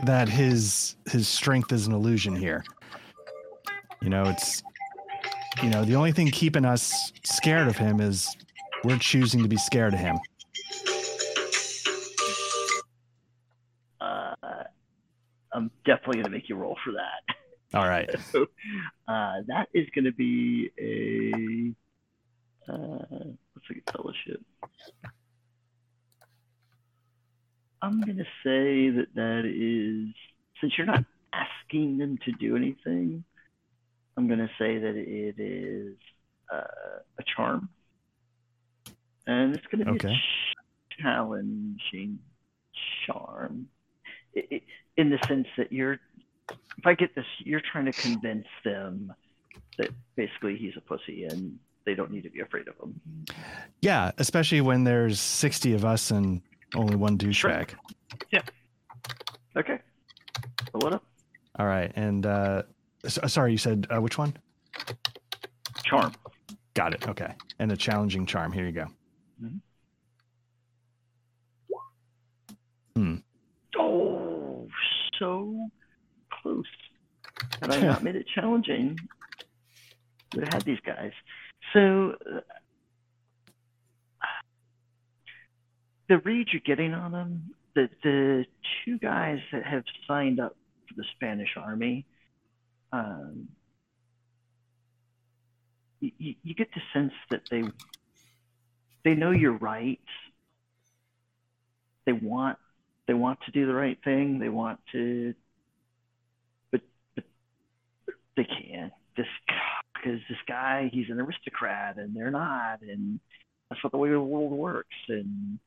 that 0.04 0.28
his 0.28 0.96
his 1.10 1.28
strength 1.28 1.72
is 1.72 1.88
an 1.88 1.94
illusion 1.94 2.36
here. 2.36 2.64
You 4.02 4.10
know, 4.10 4.24
it's 4.24 4.64
you 5.62 5.70
know 5.70 5.86
the 5.86 5.96
only 5.96 6.12
thing 6.12 6.28
keeping 6.28 6.66
us 6.66 7.12
scared 7.24 7.68
of 7.68 7.78
him 7.78 8.00
is 8.00 8.36
we're 8.84 8.98
choosing 8.98 9.44
to 9.44 9.50
be 9.50 9.58
scared 9.58 9.94
of 9.94 10.00
him. 10.00 10.18
Uh, 14.02 14.64
I'm 15.54 15.70
definitely 15.86 16.22
going 16.22 16.26
to 16.26 16.32
make 16.32 16.50
you 16.50 16.56
roll 16.56 16.78
for 16.84 16.94
that. 16.94 17.36
All 17.78 17.88
right. 17.88 18.10
So, 18.32 18.44
uh, 19.08 19.42
that 19.48 19.68
is 19.74 19.88
going 19.94 20.06
to 20.06 20.12
be 20.12 20.72
a 20.80 22.72
uh, 22.72 23.06
let's 23.10 23.70
look 23.70 23.78
at 23.86 23.94
fellowship. 23.94 24.42
I'm 27.82 28.02
going 28.02 28.18
to 28.18 28.26
say 28.44 28.90
that 28.90 29.08
that 29.16 29.46
is 29.46 30.14
since 30.60 30.78
you're 30.78 30.88
not 30.88 31.04
asking 31.34 31.98
them 31.98 32.18
to 32.26 32.32
do 32.34 32.56
anything. 32.56 33.24
I'm 34.18 34.28
going 34.28 34.40
to 34.40 34.50
say 34.60 34.78
that 34.78 34.96
it 34.96 35.36
is 35.40 35.96
uh, 36.52 36.58
a 37.18 37.24
charm, 37.36 37.70
and 39.28 39.56
it's 39.56 39.66
going 39.68 39.86
to 39.86 39.92
be 39.94 39.98
Okay. 39.98 40.14
a 40.14 41.02
challenging 41.02 42.20
charm, 43.06 43.68
i 44.36 44.42
i 44.52 44.62
in 44.98 45.10
the 45.10 45.20
sense 45.28 45.48
that 45.58 45.72
you're 45.72 45.98
if 46.50 46.86
I 46.86 46.94
get 46.94 47.16
this, 47.16 47.26
you're 47.40 47.62
trying 47.72 47.86
to 47.86 47.94
convince 47.94 48.48
them 48.66 49.14
that 49.78 49.90
basically 50.16 50.58
he's 50.58 50.74
a 50.78 50.82
pussy 50.82 51.26
and 51.26 51.58
they 51.86 51.94
don't 51.94 52.12
need 52.12 52.24
to 52.24 52.30
be 52.30 52.42
afraid 52.42 52.68
of 52.68 52.76
him. 52.82 53.00
Yeah, 53.82 54.12
especially 54.18 54.62
when 54.62 54.84
there's 54.84 55.20
60 55.20 55.74
of 55.74 55.86
us 55.86 56.12
and 56.12 56.42
only 56.76 56.96
one 56.96 57.18
douchebag. 57.18 57.72
Yeah. 58.32 58.42
Okay. 59.56 59.80
What 60.74 60.94
up? 60.94 61.04
All 61.58 61.66
right. 61.66 61.92
And 61.96 62.26
uh 62.26 62.64
so, 63.08 63.26
sorry, 63.28 63.52
you 63.52 63.58
said 63.58 63.88
uh, 63.90 64.02
which 64.02 64.18
one? 64.18 64.36
Charm. 65.84 66.14
Got 66.74 66.94
it. 66.94 67.08
Okay. 67.08 67.34
And 67.60 67.72
a 67.72 67.78
challenging 67.78 68.26
charm. 68.26 68.52
Here 68.52 68.66
you 68.66 68.72
go. 68.72 68.86
mm-hmm 69.42 69.58
Oh, 73.78 74.68
so 75.18 75.70
close. 76.42 76.66
Had 77.62 77.72
I 77.72 77.80
not 77.82 78.04
made 78.04 78.16
it 78.16 78.26
challenging, 78.34 78.98
would 80.36 80.44
have 80.46 80.54
had 80.54 80.64
these 80.64 80.80
guys. 80.86 81.12
So 81.74 82.16
uh, 82.34 82.40
the 86.10 86.18
read 86.20 86.48
you're 86.52 86.62
getting 86.66 86.94
on 86.94 87.12
them, 87.12 87.52
the 87.76 87.90
the 88.04 88.46
two 88.84 88.98
guys 88.98 89.40
that 89.54 89.64
have 89.64 89.84
signed 90.08 90.40
up 90.40 90.58
for 90.88 90.96
the 90.96 91.06
Spanish 91.16 91.56
army, 91.56 92.06
um, 92.92 93.48
you, 96.02 96.36
you, 96.44 96.56
get 96.56 96.70
the 96.74 96.82
sense 96.94 97.14
that 97.30 97.44
they 97.52 97.64
they 99.04 99.14
know 99.14 99.32
you're 99.32 99.58
right. 99.58 100.00
They 102.06 102.14
want 102.14 102.58
they 103.08 103.14
want 103.14 103.40
to 103.46 103.52
do 103.52 103.68
the 103.68 103.74
right 103.74 103.98
thing. 104.04 104.40
They 104.40 104.50
want 104.50 104.80
to, 104.94 105.36
but 106.72 106.82
but 107.16 107.24
they 108.36 108.46
can't. 108.46 108.94
This 109.16 109.28
because 109.94 110.20
this 110.28 110.38
guy, 110.48 110.90
he's 110.92 111.10
an 111.10 111.20
aristocrat, 111.20 111.98
and 111.98 112.16
they're 112.16 112.32
not, 112.32 112.82
and 112.82 113.20
that's 113.70 113.84
not 113.84 113.92
the 113.92 113.98
way 113.98 114.10
the 114.10 114.20
world 114.20 114.52
works. 114.52 114.96
And 115.08 115.60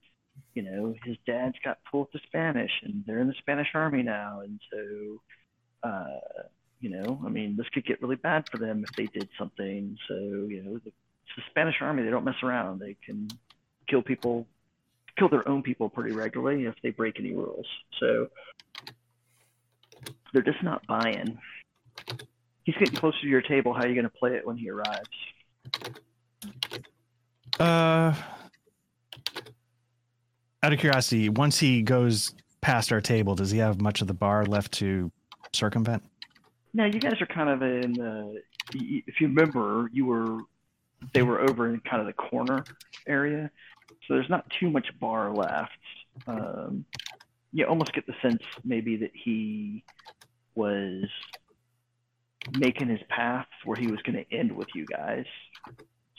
you 0.55 0.63
know, 0.63 0.95
his 1.05 1.17
dad's 1.27 1.57
got 1.65 1.79
pulled 1.91 2.13
to 2.13 2.19
Spanish, 2.27 2.71
and 2.83 3.05
they're 3.07 3.21
in 3.21 3.29
the 3.29 3.35
Spanish 3.39 3.69
army 3.75 4.03
now, 4.03 4.41
and 4.41 4.61
so, 4.71 5.89
uh, 5.89 6.43
you 6.81 6.91
know, 6.91 7.21
I 7.25 7.29
mean, 7.29 7.57
this 7.57 7.69
could 7.73 7.87
get 7.87 8.03
really 8.03 8.17
bad 8.17 8.49
for 8.51 8.59
them 8.59 8.85
if 8.89 8.95
they 8.97 9.07
did 9.07 9.29
something. 9.39 9.97
So 10.09 10.15
you 10.15 10.63
know, 10.63 10.73
the, 10.79 10.89
it's 10.89 11.37
the 11.37 11.43
Spanish 11.51 11.77
army. 11.81 12.03
They 12.03 12.11
don't 12.11 12.25
mess 12.25 12.43
around. 12.43 12.81
They 12.81 12.97
can 13.05 13.29
kill 13.87 14.03
people 14.03 14.47
kill 15.19 15.29
their 15.29 15.47
own 15.49 15.63
people 15.63 15.89
pretty 15.89 16.15
regularly 16.15 16.65
if 16.65 16.75
they 16.83 16.91
break 16.91 17.19
any 17.19 17.33
rules. 17.33 17.67
So 18.01 18.29
they're 20.33 20.43
just 20.43 20.63
not 20.63 20.87
buying. 20.87 21.39
He's 22.65 22.75
getting 22.77 22.95
closer 22.95 23.21
to 23.21 23.29
your 23.29 23.43
table. 23.43 23.75
How 23.75 23.83
are 23.83 23.89
you 23.89 23.95
going 23.95 24.05
to 24.05 24.19
play 24.19 24.35
it 24.35 24.47
when 24.47 24.57
he 24.57 24.71
arrives? 24.71 25.09
Uh, 27.59 28.15
out 30.63 30.73
of 30.73 30.79
curiosity, 30.79 31.29
once 31.29 31.59
he 31.59 31.83
goes 31.83 32.35
past 32.61 32.93
our 32.93 33.01
table, 33.01 33.35
does 33.35 33.51
he 33.51 33.59
have 33.59 33.81
much 33.81 34.01
of 34.01 34.07
the 34.07 34.15
bar 34.15 34.45
left 34.47 34.73
to 34.73 35.11
circumvent? 35.53 36.03
No, 36.75 36.85
you 36.85 37.01
guys 37.01 37.21
are 37.21 37.27
kind 37.27 37.51
of 37.51 37.63
in. 37.63 37.93
the. 37.95 38.43
if 38.75 39.21
you 39.21 39.29
remember, 39.29 39.91
you 39.93 40.07
were 40.07 40.39
they 41.13 41.23
were 41.23 41.41
over 41.41 41.69
in 41.69 41.81
kind 41.81 42.01
of 42.01 42.07
the 42.07 42.13
corner 42.13 42.65
area, 43.07 43.51
so 44.07 44.15
there's 44.15 44.31
not 44.31 44.49
too 44.59 44.71
much 44.71 44.87
bar 45.01 45.33
left. 45.33 45.71
Um, 46.27 46.85
you 47.53 47.67
almost 47.67 47.93
get 47.93 48.07
the 48.07 48.15
sense 48.23 48.43
maybe 48.65 48.97
that 48.97 49.11
he 49.13 49.85
was 50.55 51.05
making 52.59 52.89
his 52.89 53.01
path 53.09 53.47
where 53.65 53.77
he 53.77 53.89
was 53.89 54.01
going 54.03 54.17
to 54.17 54.35
end 54.37 54.53
with 54.53 54.69
you 54.75 54.87
guys. 54.87 55.27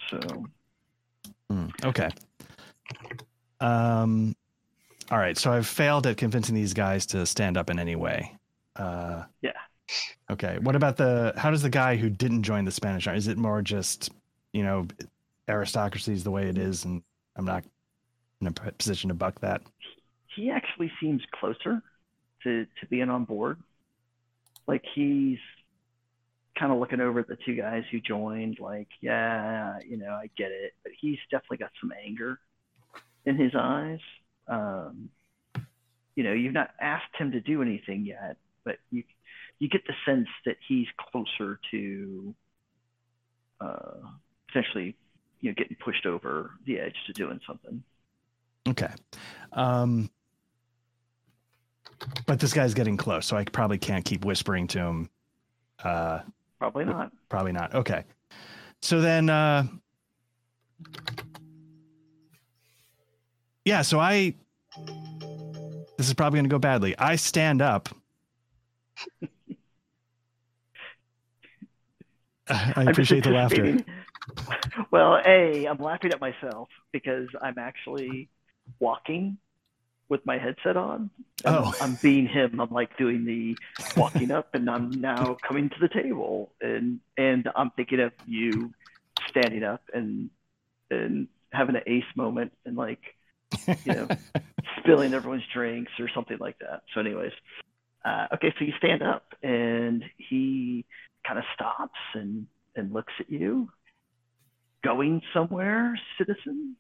So 0.10 0.46
Hmm, 1.50 1.68
okay. 1.84 2.10
Um, 3.64 4.36
all 5.12 5.18
right. 5.18 5.38
So 5.38 5.52
I've 5.52 5.68
failed 5.68 6.08
at 6.08 6.18
convincing 6.18 6.56
these 6.56 6.74
guys 6.74 7.06
to 7.08 7.26
stand 7.26 7.58
up 7.58 7.70
in 7.70 7.80
any 7.80 7.96
way. 7.96 8.36
Uh, 8.76 9.24
Yeah. 9.42 9.52
Okay. 10.30 10.58
What 10.60 10.76
about 10.76 10.98
the? 10.98 11.34
How 11.38 11.52
does 11.52 11.62
the 11.62 11.70
guy 11.70 11.96
who 11.98 12.10
didn't 12.10 12.44
join 12.44 12.66
the 12.66 12.72
Spanish 12.72 13.06
army? 13.08 13.18
Is 13.20 13.28
it 13.28 13.38
more 13.38 13.62
just, 13.62 14.12
you 14.54 14.64
know, 14.64 14.88
aristocracy 15.50 16.14
is 16.14 16.24
the 16.24 16.32
way 16.32 16.48
it 16.48 16.58
is, 16.58 16.86
and 16.86 17.04
I'm 17.36 17.46
not 17.46 17.64
in 18.42 18.48
a 18.48 18.52
position 18.52 19.10
to 19.10 19.14
buck 19.14 19.40
that. 19.42 19.62
he 20.36 20.50
actually 20.50 20.92
seems 21.00 21.22
closer 21.40 21.82
to 22.44 22.66
to 22.66 22.86
being 22.90 23.10
on 23.10 23.26
board. 23.26 23.58
Like 24.68 24.84
he's 24.96 25.40
kind 26.58 26.72
of 26.72 26.80
looking 26.80 27.02
over 27.02 27.20
at 27.20 27.28
the 27.28 27.38
two 27.46 27.56
guys 27.56 27.84
who 27.92 28.00
joined, 28.00 28.60
like, 28.60 28.88
yeah, 29.02 29.80
you 29.88 29.98
know, 29.98 30.12
I 30.12 30.30
get 30.38 30.52
it, 30.52 30.74
but 30.84 30.92
he's 31.00 31.18
definitely 31.30 31.58
got 31.58 31.72
some 31.82 31.92
anger 32.06 32.40
in 33.26 33.38
his 33.38 33.54
eyes. 33.58 34.00
Um, 34.48 35.10
you 36.16 36.24
know, 36.24 36.34
you've 36.34 36.54
not 36.54 36.72
asked 36.80 37.16
him 37.18 37.32
to 37.32 37.42
do 37.42 37.62
anything 37.62 38.06
yet, 38.06 38.38
but 38.64 38.78
you 38.92 39.04
you 39.60 39.70
get 39.70 39.82
the 39.88 39.94
sense 40.06 40.28
that 40.46 40.58
he's 40.68 40.88
closer 40.98 41.60
to 41.72 42.36
uh, 43.62 44.08
potentially, 44.48 44.96
you 45.42 45.50
know, 45.50 45.56
getting 45.56 45.78
pushed 45.84 46.06
over 46.06 46.52
the 46.66 46.80
edge 46.80 46.96
to 47.08 47.14
doing 47.14 47.40
something. 47.48 47.82
Okay. 48.68 48.92
Um, 49.54 50.10
but 52.26 52.40
this 52.40 52.54
guy's 52.54 52.74
getting 52.74 52.98
close, 52.98 53.26
so 53.26 53.38
I 53.38 53.46
probably 53.46 53.78
can't 53.78 54.04
keep 54.04 54.26
whispering 54.26 54.68
to 54.68 54.80
him. 54.80 55.10
Uh, 55.84 56.20
Probably 56.60 56.86
not. 56.86 57.12
Probably 57.30 57.52
not. 57.52 57.74
Okay. 57.76 58.04
So 58.82 59.00
then 59.00 59.30
uh 59.30 59.66
Yeah, 63.66 63.82
so 63.82 64.00
I 64.00 64.36
this 65.98 66.08
is 66.08 66.14
probably 66.14 66.38
going 66.38 66.50
to 66.50 66.54
go 66.54 66.60
badly. 66.60 66.98
I 66.98 67.16
stand 67.16 67.62
up. 67.62 67.90
I 72.50 72.84
appreciate 72.88 73.24
the 73.24 73.32
laughter. 73.32 73.78
Well, 74.92 75.20
A, 75.26 75.66
I'm 75.66 75.78
laughing 75.78 76.12
at 76.12 76.20
myself 76.20 76.68
because 76.92 77.28
I'm 77.42 77.58
actually 77.58 78.30
walking 78.80 79.38
with 80.10 80.26
my 80.26 80.38
headset 80.38 80.78
on. 80.78 81.10
Oh. 81.46 81.74
I'm 81.82 81.98
being 82.02 82.28
him. 82.28 82.60
I'm 82.60 82.70
like 82.70 82.98
doing 82.98 83.26
the 83.26 83.58
walking 83.96 84.32
up, 84.32 84.54
and 84.56 84.70
I'm 84.70 84.90
now 84.92 85.38
coming 85.48 85.70
to 85.70 85.76
the 85.80 85.88
table, 85.90 86.52
and 86.62 87.00
and 87.18 87.50
I'm 87.56 87.72
thinking 87.72 88.00
of 88.00 88.12
you 88.26 88.74
standing 89.30 89.64
up 89.64 89.82
and 89.94 90.30
and 90.92 91.28
having 91.52 91.76
an 91.76 91.84
ace 91.88 92.04
moment, 92.16 92.52
and 92.66 92.76
like 92.76 93.02
you 93.86 93.94
know 93.94 94.08
spilling 94.80 95.14
everyone's 95.14 95.44
drinks 95.54 95.92
or 96.00 96.10
something 96.14 96.38
like 96.40 96.58
that. 96.60 96.84
So, 96.94 97.00
anyways, 97.00 97.32
uh, 98.06 98.28
okay, 98.34 98.54
so 98.58 98.66
you 98.66 98.74
stand 98.78 99.02
up, 99.02 99.34
and 99.42 100.04
he 100.18 100.86
kind 101.26 101.40
of 101.40 101.46
stops 101.54 102.00
and 102.14 102.48
and 102.76 102.94
looks 102.94 103.14
at 103.20 103.32
you. 103.32 103.70
Going 104.84 105.22
somewhere, 105.34 105.98
citizen? 106.18 106.76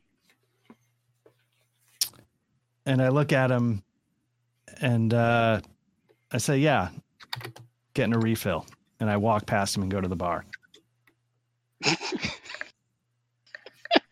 and 2.85 3.01
I 3.01 3.09
look 3.09 3.31
at 3.31 3.51
him 3.51 3.83
and 4.81 5.13
uh, 5.13 5.61
I 6.31 6.37
say, 6.37 6.57
Yeah, 6.57 6.89
getting 7.93 8.13
a 8.13 8.19
refill. 8.19 8.65
And 8.99 9.09
I 9.09 9.17
walk 9.17 9.45
past 9.45 9.75
him 9.75 9.83
and 9.83 9.91
go 9.91 9.99
to 9.99 10.07
the 10.07 10.15
bar. 10.15 10.45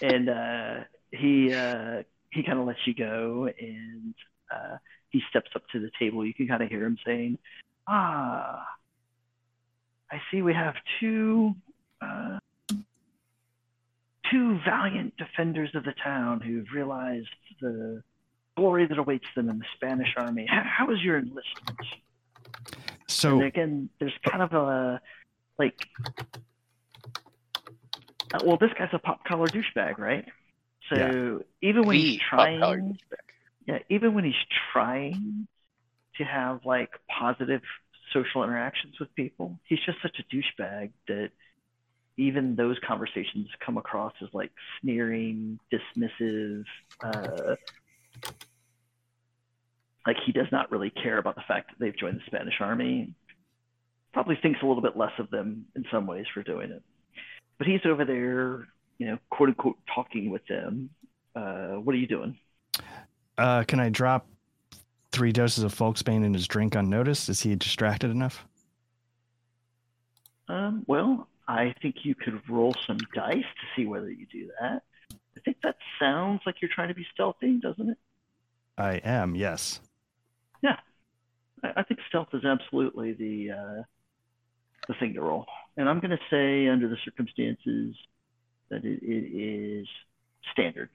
and 0.01 0.29
uh, 0.29 0.79
he 1.11 1.53
uh, 1.53 2.03
he 2.31 2.43
kind 2.43 2.59
of 2.59 2.65
lets 2.65 2.79
you 2.85 2.95
go, 2.95 3.49
and 3.59 4.13
uh, 4.51 4.77
he 5.09 5.21
steps 5.29 5.51
up 5.55 5.63
to 5.73 5.79
the 5.79 5.91
table. 5.99 6.25
You 6.25 6.33
can 6.33 6.47
kind 6.47 6.63
of 6.63 6.69
hear 6.69 6.85
him 6.85 6.97
saying, 7.05 7.37
"Ah, 7.87 8.65
I 10.09 10.21
see 10.31 10.41
we 10.41 10.53
have 10.53 10.75
two 10.99 11.55
uh, 12.01 12.39
two 14.31 14.59
valiant 14.65 15.15
defenders 15.17 15.69
of 15.75 15.83
the 15.83 15.93
town 16.03 16.39
who've 16.39 16.67
realized 16.73 17.27
the 17.59 18.01
glory 18.55 18.87
that 18.87 18.97
awaits 18.97 19.27
them 19.35 19.49
in 19.49 19.59
the 19.59 19.65
Spanish 19.75 20.13
army. 20.17 20.45
How, 20.49 20.63
how 20.65 20.87
was 20.87 21.01
your 21.01 21.17
enlistment?" 21.17 21.79
So 23.07 23.33
and 23.33 23.43
again, 23.43 23.89
there's 23.99 24.13
kind 24.29 24.41
of 24.41 24.53
a 24.53 25.01
like, 25.59 25.87
uh, 28.33 28.39
well, 28.45 28.57
this 28.57 28.71
guy's 28.77 28.89
a 28.93 28.99
pop 28.99 29.23
collar 29.25 29.47
douchebag, 29.47 29.97
right? 29.99 30.25
So 30.91 31.43
even 31.61 31.83
when 31.83 31.97
The 31.97 32.01
he's 32.01 32.19
trying, 32.19 32.97
yeah, 33.65 33.79
even 33.89 34.13
when 34.13 34.25
he's 34.25 34.33
trying 34.73 35.47
to 36.17 36.23
have 36.23 36.65
like 36.65 36.89
positive 37.07 37.61
social 38.13 38.43
interactions 38.43 38.99
with 38.99 39.13
people, 39.15 39.59
he's 39.65 39.79
just 39.85 39.99
such 40.01 40.19
a 40.19 40.35
douchebag 40.35 40.91
that 41.07 41.31
even 42.17 42.55
those 42.55 42.77
conversations 42.85 43.47
come 43.65 43.77
across 43.77 44.13
as 44.21 44.29
like 44.33 44.51
sneering, 44.81 45.59
dismissive. 45.71 46.65
Uh, 47.01 47.55
like 50.05 50.17
he 50.25 50.31
does 50.31 50.47
not 50.51 50.71
really 50.71 50.89
care 50.89 51.17
about 51.17 51.35
the 51.35 51.43
fact 51.47 51.69
that 51.69 51.79
they've 51.79 51.97
joined 51.97 52.17
the 52.17 52.25
Spanish 52.25 52.55
army. 52.59 53.13
Probably 54.13 54.37
thinks 54.41 54.59
a 54.61 54.65
little 54.65 54.81
bit 54.81 54.97
less 54.97 55.13
of 55.19 55.29
them 55.29 55.65
in 55.75 55.85
some 55.91 56.05
ways 56.05 56.25
for 56.33 56.43
doing 56.43 56.71
it. 56.71 56.83
But 57.57 57.67
he's 57.67 57.85
over 57.85 58.03
there, 58.03 58.67
you 59.01 59.07
know, 59.07 59.17
quote 59.31 59.49
unquote, 59.49 59.79
talking 59.95 60.29
with 60.29 60.45
them. 60.45 60.91
Uh, 61.35 61.79
what 61.81 61.95
are 61.95 61.97
you 61.97 62.05
doing? 62.05 62.37
uh, 63.39 63.63
can 63.63 63.79
I 63.79 63.89
drop 63.89 64.27
three 65.11 65.31
doses 65.31 65.63
of 65.63 65.73
Folksbane 65.73 66.23
in 66.23 66.35
his 66.35 66.47
drink 66.47 66.75
unnoticed? 66.75 67.27
Is 67.27 67.41
he 67.41 67.55
distracted 67.55 68.11
enough? 68.11 68.45
Um, 70.47 70.83
well, 70.85 71.27
I 71.47 71.73
think 71.81 71.95
you 72.03 72.13
could 72.13 72.47
roll 72.47 72.75
some 72.85 72.99
dice 73.15 73.37
to 73.37 73.67
see 73.75 73.87
whether 73.87 74.11
you 74.11 74.27
do 74.31 74.51
that. 74.61 74.83
I 75.11 75.39
think 75.43 75.57
that 75.63 75.77
sounds 75.99 76.41
like 76.45 76.61
you're 76.61 76.69
trying 76.71 76.89
to 76.89 76.93
be 76.93 77.07
stealthy, 77.11 77.57
doesn't 77.57 77.89
it? 77.89 77.97
I 78.77 78.97
am, 78.97 79.33
yes. 79.33 79.81
I, 81.63 81.71
I 81.77 81.83
think 81.83 82.01
stealth 82.07 82.29
is 82.33 82.45
absolutely 82.45 83.13
the 83.13 83.51
uh, 83.51 83.81
the 84.87 84.93
thing 84.99 85.15
to 85.15 85.21
roll. 85.21 85.47
And 85.75 85.89
I'm 85.89 86.01
going 86.01 86.11
to 86.11 86.19
say, 86.29 86.67
under 86.67 86.87
the 86.87 86.97
circumstances, 87.03 87.95
that 88.71 88.83
it, 88.85 88.99
it 89.03 89.81
is 89.81 89.87
standard 90.51 90.89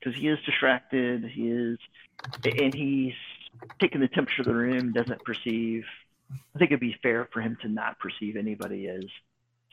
because 0.00 0.18
he 0.20 0.26
is 0.28 0.38
distracted. 0.44 1.24
He 1.24 1.48
is, 1.48 1.78
and 2.44 2.74
he's 2.74 3.12
taking 3.80 4.00
the 4.00 4.08
temperature 4.08 4.42
of 4.42 4.46
the 4.46 4.54
room. 4.54 4.92
Doesn't 4.92 5.24
perceive. 5.24 5.84
I 6.54 6.58
think 6.58 6.70
it'd 6.72 6.80
be 6.80 6.96
fair 7.02 7.28
for 7.32 7.40
him 7.40 7.56
to 7.62 7.68
not 7.68 7.98
perceive 8.00 8.36
anybody 8.36 8.88
as 8.88 9.04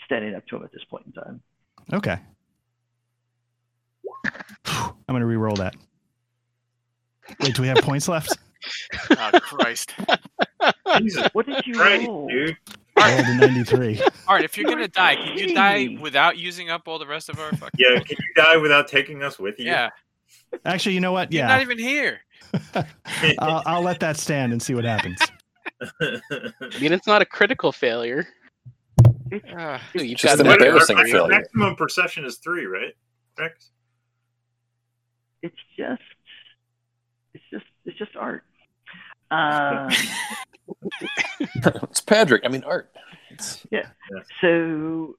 standing 0.06 0.36
up 0.36 0.46
to 0.48 0.58
him 0.58 0.64
at 0.64 0.72
this 0.72 0.84
point 0.90 1.06
in 1.08 1.14
time. 1.14 1.42
Okay. 1.94 2.18
I'm 4.66 4.94
going 5.08 5.22
to 5.22 5.26
re-roll 5.26 5.56
that. 5.56 5.76
Wait, 7.42 7.56
do 7.56 7.62
we 7.62 7.68
have 7.68 7.78
points 7.78 8.08
left? 8.08 8.38
Oh 9.12 9.32
Christ! 9.40 9.94
Jesus 10.98 11.26
What 11.32 11.46
did 11.46 11.66
you 11.66 11.76
Christ, 11.76 12.06
roll? 12.06 12.28
dude. 12.28 12.58
I 13.00 13.24
rolled 13.24 13.40
93. 13.40 14.02
All 14.28 14.36
right, 14.36 14.44
if 14.44 14.58
you're 14.58 14.68
You're 14.68 14.76
gonna 14.78 14.88
die, 14.88 15.16
can 15.16 15.38
you 15.38 15.54
die 15.56 15.98
without 16.02 16.38
using 16.38 16.70
up 16.70 16.88
all 16.88 17.00
the 17.00 17.08
rest 17.08 17.30
of 17.30 17.40
our 17.40 17.52
fucking? 17.52 17.70
Yeah, 17.78 18.00
can 18.00 18.18
you 18.20 18.34
die 18.44 18.58
without 18.58 18.88
taking 18.88 19.24
us 19.24 19.40
with 19.40 19.60
you? 19.60 19.66
Yeah, 19.66 19.90
Actually, 20.66 20.96
you 20.96 21.02
know 21.02 21.12
what? 21.12 21.32
you're 21.32 21.48
not 21.48 21.62
even 21.62 21.78
here. 21.80 22.20
I'll, 23.40 23.64
I'll 23.66 23.82
let 23.82 24.00
that 24.02 24.18
stand 24.18 24.52
and 24.52 24.62
see 24.62 24.74
what 24.74 24.84
happens. 24.86 25.20
I 26.02 26.20
mean, 26.82 26.92
it's 26.94 27.08
not 27.08 27.22
a 27.22 27.26
critical 27.26 27.72
failure. 27.72 28.28
Ooh, 29.34 29.78
you've 29.96 30.18
Just 30.18 30.24
got 30.38 30.40
an 30.40 30.48
another 30.48 30.66
embarrassing 30.66 30.98
three. 30.98 31.12
failure. 31.12 31.30
Maximum 31.30 31.76
perception 31.76 32.26
is 32.26 32.38
three, 32.38 32.66
right? 32.66 32.94
Rex? 33.38 33.70
It's 35.42 35.56
just, 35.78 36.02
it's 37.34 37.44
just, 37.52 37.66
it's 37.86 37.98
just 37.98 38.16
art. 38.16 38.44
Uh, 39.32 39.94
it's 41.40 42.02
Patrick. 42.02 42.44
I 42.46 42.50
mean, 42.50 42.64
Art. 42.64 42.92
It's, 43.30 43.66
so, 44.42 45.16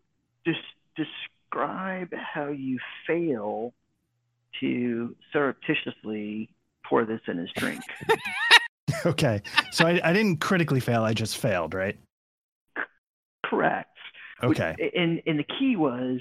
just 0.46 0.60
describe 0.96 2.12
how 2.14 2.48
you 2.48 2.78
fail 3.06 3.72
to 4.60 5.14
surreptitiously 5.32 6.48
pour 6.84 7.04
this 7.04 7.20
in 7.28 7.38
his 7.38 7.50
drink. 7.56 7.82
Okay. 9.06 9.40
So 9.70 9.86
I, 9.86 9.98
I 10.04 10.12
didn't 10.12 10.38
critically 10.40 10.80
fail. 10.80 11.02
I 11.04 11.14
just 11.14 11.38
failed, 11.38 11.72
right? 11.72 11.98
Correct. 13.46 13.96
Which- 14.42 14.60
Okay. 14.60 14.90
And 14.94 15.22
and 15.26 15.38
the 15.38 15.44
key 15.58 15.76
was 15.76 16.18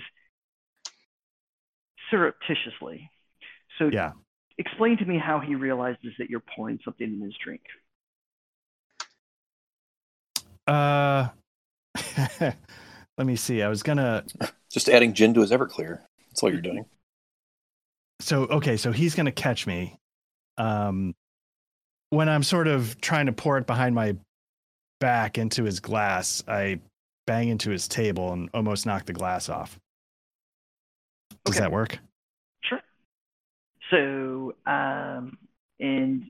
surreptitiously. 2.09 3.09
So 3.77 3.89
Yeah. 3.91 4.11
explain 4.57 4.97
to 4.97 5.05
me 5.05 5.17
how 5.17 5.39
he 5.39 5.55
realizes 5.55 6.13
that 6.19 6.29
you're 6.29 6.43
pouring 6.55 6.79
something 6.85 7.05
in 7.07 7.19
his 7.21 7.35
drink. 7.43 7.61
Uh, 10.69 11.29
let 12.39 13.25
me 13.25 13.35
see. 13.35 13.61
I 13.61 13.67
was 13.69 13.83
gonna. 13.83 14.23
just 14.71 14.87
adding 14.89 15.13
gin 15.13 15.33
to 15.33 15.41
his 15.41 15.51
Everclear. 15.51 16.01
That's 16.27 16.43
all 16.43 16.51
you're 16.51 16.61
doing. 16.61 16.85
So 18.21 18.43
okay. 18.43 18.77
So 18.77 18.91
he's 18.91 19.15
gonna 19.15 19.31
catch 19.31 19.65
me. 19.65 19.97
Um, 20.57 21.15
when 22.11 22.29
I'm 22.29 22.43
sort 22.43 22.67
of 22.67 22.99
trying 23.01 23.25
to 23.27 23.31
pour 23.31 23.57
it 23.57 23.65
behind 23.65 23.95
my 23.95 24.15
back 24.99 25.37
into 25.37 25.63
his 25.63 25.79
glass, 25.79 26.43
I 26.47 26.79
bang 27.25 27.49
into 27.49 27.69
his 27.71 27.87
table 27.87 28.33
and 28.33 28.49
almost 28.53 28.85
knock 28.85 29.05
the 29.05 29.13
glass 29.13 29.49
off. 29.49 29.79
Does 31.45 31.55
Okay. 31.55 31.63
that 31.63 31.71
work? 31.71 31.99
Sure. 32.63 32.81
So, 33.89 34.55
um, 34.69 35.37
and 35.79 36.25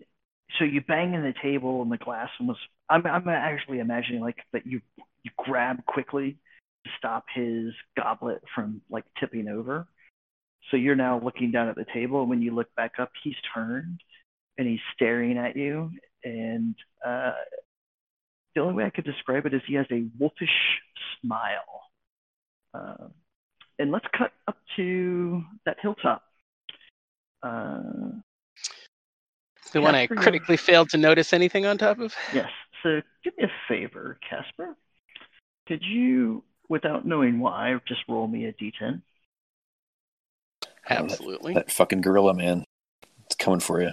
so 0.57 0.65
you 0.65 0.81
bang 0.81 1.13
in 1.13 1.23
the 1.23 1.33
table 1.41 1.81
and 1.81 1.91
the 1.91 1.97
glass 1.97 2.29
almost. 2.39 2.59
I'm 2.89 3.05
I'm 3.05 3.27
actually 3.27 3.79
imagining 3.79 4.21
like 4.21 4.37
that 4.53 4.65
you 4.65 4.81
you 5.23 5.31
grab 5.37 5.85
quickly 5.85 6.37
to 6.85 6.91
stop 6.97 7.25
his 7.33 7.73
goblet 7.97 8.41
from 8.55 8.81
like 8.89 9.05
tipping 9.19 9.47
over. 9.47 9.87
So 10.71 10.77
you're 10.77 10.95
now 10.95 11.19
looking 11.23 11.51
down 11.51 11.67
at 11.69 11.75
the 11.75 11.85
table, 11.93 12.21
and 12.21 12.29
when 12.29 12.41
you 12.41 12.53
look 12.53 12.73
back 12.75 12.93
up, 12.99 13.11
he's 13.23 13.35
turned 13.53 13.99
and 14.57 14.67
he's 14.67 14.79
staring 14.93 15.37
at 15.37 15.55
you. 15.55 15.91
And 16.23 16.75
uh, 17.05 17.31
the 18.55 18.61
only 18.61 18.73
way 18.73 18.83
I 18.85 18.89
could 18.89 19.05
describe 19.05 19.45
it 19.45 19.53
is 19.53 19.61
he 19.67 19.75
has 19.75 19.85
a 19.91 20.05
wolfish 20.19 20.49
smile. 21.21 21.81
Uh, 22.73 23.07
and 23.79 23.91
let's 23.91 24.05
cut 24.15 24.31
up 24.47 24.57
to 24.75 25.41
that 25.65 25.77
hilltop. 25.81 26.23
Uh, 27.41 28.19
The 29.71 29.81
one 29.81 29.95
I 29.95 30.07
critically 30.07 30.57
failed 30.57 30.89
to 30.89 30.97
notice 30.97 31.31
anything 31.31 31.65
on 31.65 31.77
top 31.77 31.99
of. 31.99 32.13
yes. 32.33 32.49
So 32.83 33.01
do 33.23 33.31
me 33.37 33.43
a 33.45 33.51
favor, 33.67 34.17
Caspar. 34.27 34.75
Could 35.67 35.83
you, 35.83 36.43
without 36.69 37.05
knowing 37.05 37.39
why, 37.39 37.75
just 37.87 38.01
roll 38.07 38.27
me 38.27 38.45
a 38.45 38.53
d10? 38.53 39.01
Absolutely. 40.89 41.53
That 41.53 41.71
fucking 41.71 42.01
gorilla 42.01 42.33
man. 42.33 42.63
It's 43.25 43.35
coming 43.35 43.59
for 43.59 43.81
you. 43.81 43.91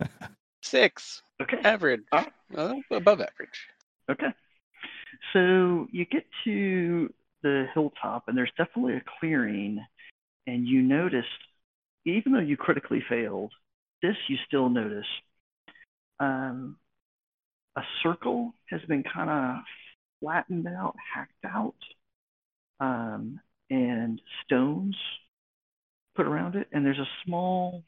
Six. 0.62 1.22
Okay. 1.40 1.58
Average. 1.62 2.02
Well, 2.12 2.26
uh, 2.56 2.74
above 2.96 3.20
average. 3.20 3.68
Okay. 4.10 4.32
So 5.32 5.86
you 5.92 6.04
get 6.06 6.24
to 6.44 7.12
the 7.42 7.66
hilltop, 7.72 8.24
and 8.26 8.36
there's 8.36 8.52
definitely 8.58 8.94
a 8.94 9.02
clearing, 9.20 9.84
and 10.46 10.66
you 10.66 10.82
notice 10.82 11.26
even 12.04 12.32
though 12.32 12.38
you 12.38 12.56
critically 12.56 13.02
failed, 13.08 13.52
this 14.02 14.16
you 14.28 14.36
still 14.46 14.68
notice. 14.68 15.06
Um, 16.20 16.76
a 17.76 17.82
circle 18.02 18.54
has 18.70 18.80
been 18.88 19.02
kind 19.02 19.30
of 19.30 19.62
flattened 20.20 20.66
out, 20.68 20.94
hacked 21.14 21.44
out, 21.44 21.74
um, 22.80 23.40
and 23.70 24.20
stones 24.44 24.96
put 26.16 26.26
around 26.26 26.56
it. 26.56 26.68
And 26.72 26.84
there's 26.84 26.98
a 26.98 27.08
small 27.24 27.84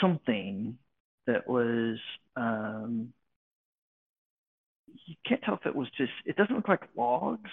something 0.00 0.78
that 1.26 1.48
was 1.48 1.98
um, 2.36 3.12
you 5.06 5.14
can't 5.26 5.42
tell 5.42 5.54
if 5.54 5.66
it 5.66 5.74
was 5.74 5.88
just 5.96 6.12
it 6.24 6.36
doesn't 6.36 6.54
look 6.54 6.68
like 6.68 6.82
logs 6.96 7.50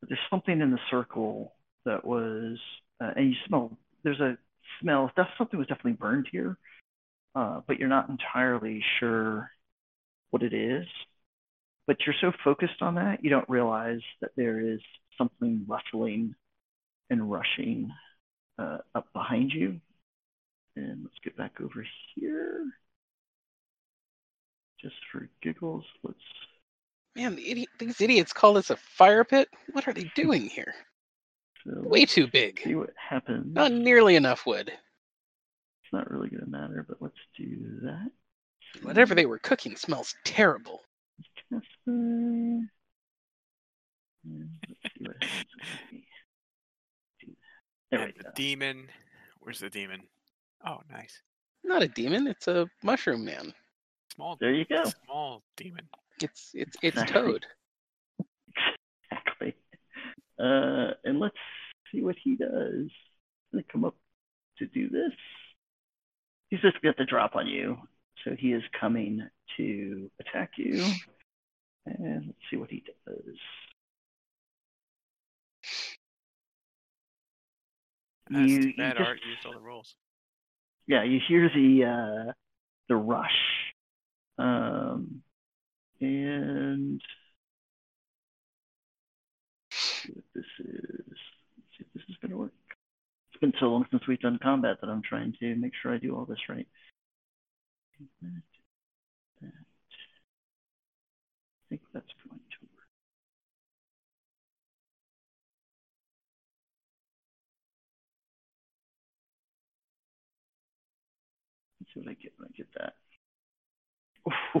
but 0.00 0.08
there's 0.08 0.20
something 0.30 0.60
in 0.60 0.70
the 0.70 0.78
circle 0.90 1.54
that 1.84 2.04
was 2.04 2.58
uh, 3.00 3.10
and 3.16 3.30
you 3.30 3.36
smell 3.46 3.76
there's 4.04 4.20
a 4.20 4.36
smell 4.80 5.10
something 5.38 5.58
was 5.58 5.68
definitely 5.68 5.92
burned 5.92 6.26
here 6.30 6.56
uh, 7.34 7.60
but 7.66 7.78
you're 7.78 7.88
not 7.88 8.08
entirely 8.08 8.82
sure 8.98 9.50
what 10.30 10.42
it 10.42 10.52
is 10.52 10.86
but 11.86 11.96
you're 12.06 12.14
so 12.20 12.32
focused 12.44 12.80
on 12.80 12.94
that 12.94 13.22
you 13.22 13.30
don't 13.30 13.48
realize 13.48 14.00
that 14.20 14.30
there 14.36 14.60
is 14.60 14.80
something 15.18 15.64
rustling 15.66 16.34
and 17.10 17.30
rushing 17.30 17.90
uh, 18.58 18.78
up 18.94 19.06
behind 19.12 19.52
you 19.52 19.80
and 20.76 21.02
let's 21.02 21.18
get 21.22 21.36
back 21.36 21.52
over 21.60 21.84
here 22.14 22.64
just 24.80 24.96
for 25.10 25.28
giggles 25.42 25.84
let's 26.02 26.18
Man, 27.14 27.36
the 27.36 27.68
these 27.78 28.00
idiots 28.00 28.32
call 28.32 28.54
this 28.54 28.70
a 28.70 28.76
fire 28.76 29.24
pit. 29.24 29.48
What 29.72 29.86
are 29.86 29.92
they 29.92 30.10
doing 30.14 30.48
here? 30.48 30.74
so 31.64 31.72
Way 31.82 32.06
too 32.06 32.26
big. 32.26 32.60
see 32.64 32.74
what 32.74 32.90
happens 32.96 33.54
Not 33.54 33.72
nearly 33.72 34.16
enough 34.16 34.46
wood. 34.46 34.72
It's 35.92 35.98
not 35.98 36.10
really 36.10 36.30
going 36.30 36.40
to 36.42 36.50
matter, 36.50 36.86
but 36.88 37.02
let's 37.02 37.18
do 37.36 37.80
that. 37.82 38.10
Whatever 38.80 39.14
they 39.14 39.26
were 39.26 39.38
cooking 39.38 39.76
smells 39.76 40.14
terrible. 40.24 40.80
Caspar. 41.50 41.66
And 41.86 42.68
let's 44.24 44.94
see 44.96 45.04
what 45.04 45.22
happens 45.22 45.46
if 45.60 45.90
we 45.90 46.06
do 47.20 47.32
that. 47.32 47.90
There 47.90 48.00
And 48.00 48.14
we 48.16 48.22
the 48.22 48.32
demon. 48.34 48.88
Where's 49.40 49.58
the 49.58 49.68
demon? 49.68 50.00
Oh, 50.66 50.78
nice. 50.90 51.20
Not 51.62 51.82
a 51.82 51.88
demon. 51.88 52.26
It's 52.26 52.48
a 52.48 52.66
mushroom 52.82 53.26
man. 53.26 53.52
Small. 54.14 54.38
There 54.40 54.54
you 54.54 54.64
go. 54.64 54.84
Small 55.04 55.42
demon. 55.58 55.86
It's 56.22 56.52
it's 56.54 56.76
it's 56.82 57.02
Exactly. 57.02 57.22
Toad. 57.22 57.46
Exactly. 59.10 59.54
Uh, 60.38 60.92
and 61.04 61.20
let's 61.20 61.36
see 61.92 62.00
what 62.00 62.16
he 62.22 62.36
does. 62.36 62.48
He's 62.48 63.52
going 63.52 63.62
to 63.64 63.70
come 63.70 63.84
up 63.84 63.96
to 64.58 64.66
do 64.66 64.88
this. 64.88 65.12
He's 66.52 66.60
just 66.60 66.82
got 66.82 66.98
the 66.98 67.06
drop 67.06 67.34
on 67.34 67.46
you. 67.46 67.78
So 68.22 68.36
he 68.38 68.52
is 68.52 68.62
coming 68.78 69.26
to 69.56 70.10
attack 70.20 70.50
you. 70.58 70.84
And 71.86 72.26
let's 72.26 72.38
see 72.50 72.58
what 72.58 72.68
he 72.68 72.84
does. 73.06 73.36
That's 78.28 78.50
You- 78.50 78.60
too 78.60 78.68
you 78.68 78.74
just- 78.76 79.00
Art 79.00 79.24
used 79.24 79.46
all 79.46 79.52
the 79.54 79.60
rolls. 79.60 79.96
yeah, 80.86 81.04
you 81.04 81.20
hear 81.26 81.48
the 81.48 81.84
uh, 81.86 82.32
the 82.88 82.96
rush, 82.96 83.74
um, 84.36 85.22
and 86.00 87.00
let's 89.70 89.76
see 90.02 90.12
what 90.12 90.24
this 90.34 90.44
is. 90.58 91.18
Let's 91.56 91.78
see 91.78 91.84
if 91.84 91.92
this 91.94 92.04
is 92.10 92.16
gonna 92.18 92.36
work. 92.36 92.52
Been 93.42 93.52
so 93.58 93.66
long 93.66 93.84
since 93.90 94.06
we've 94.06 94.20
done 94.20 94.38
combat 94.40 94.76
that 94.80 94.88
I'm 94.88 95.02
trying 95.02 95.34
to 95.40 95.56
make 95.56 95.72
sure 95.82 95.92
I 95.92 95.98
do 95.98 96.16
all 96.16 96.24
this 96.24 96.38
right. 96.48 96.68
That, 98.22 98.42
that. 99.40 99.48
I 99.48 99.50
think 101.68 101.80
that's 101.92 102.06
going 102.24 102.38
to 102.38 102.58
work. 102.62 102.86
Let's 111.80 111.92
see 111.92 112.00
what 112.00 112.10
I 112.10 112.14
get 112.14 112.32
when 112.36 112.48
I 112.48 112.52
get 112.56 112.68
that. 112.78 112.94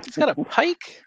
He's 0.04 0.16
got 0.16 0.36
a 0.36 0.42
pike. 0.42 1.04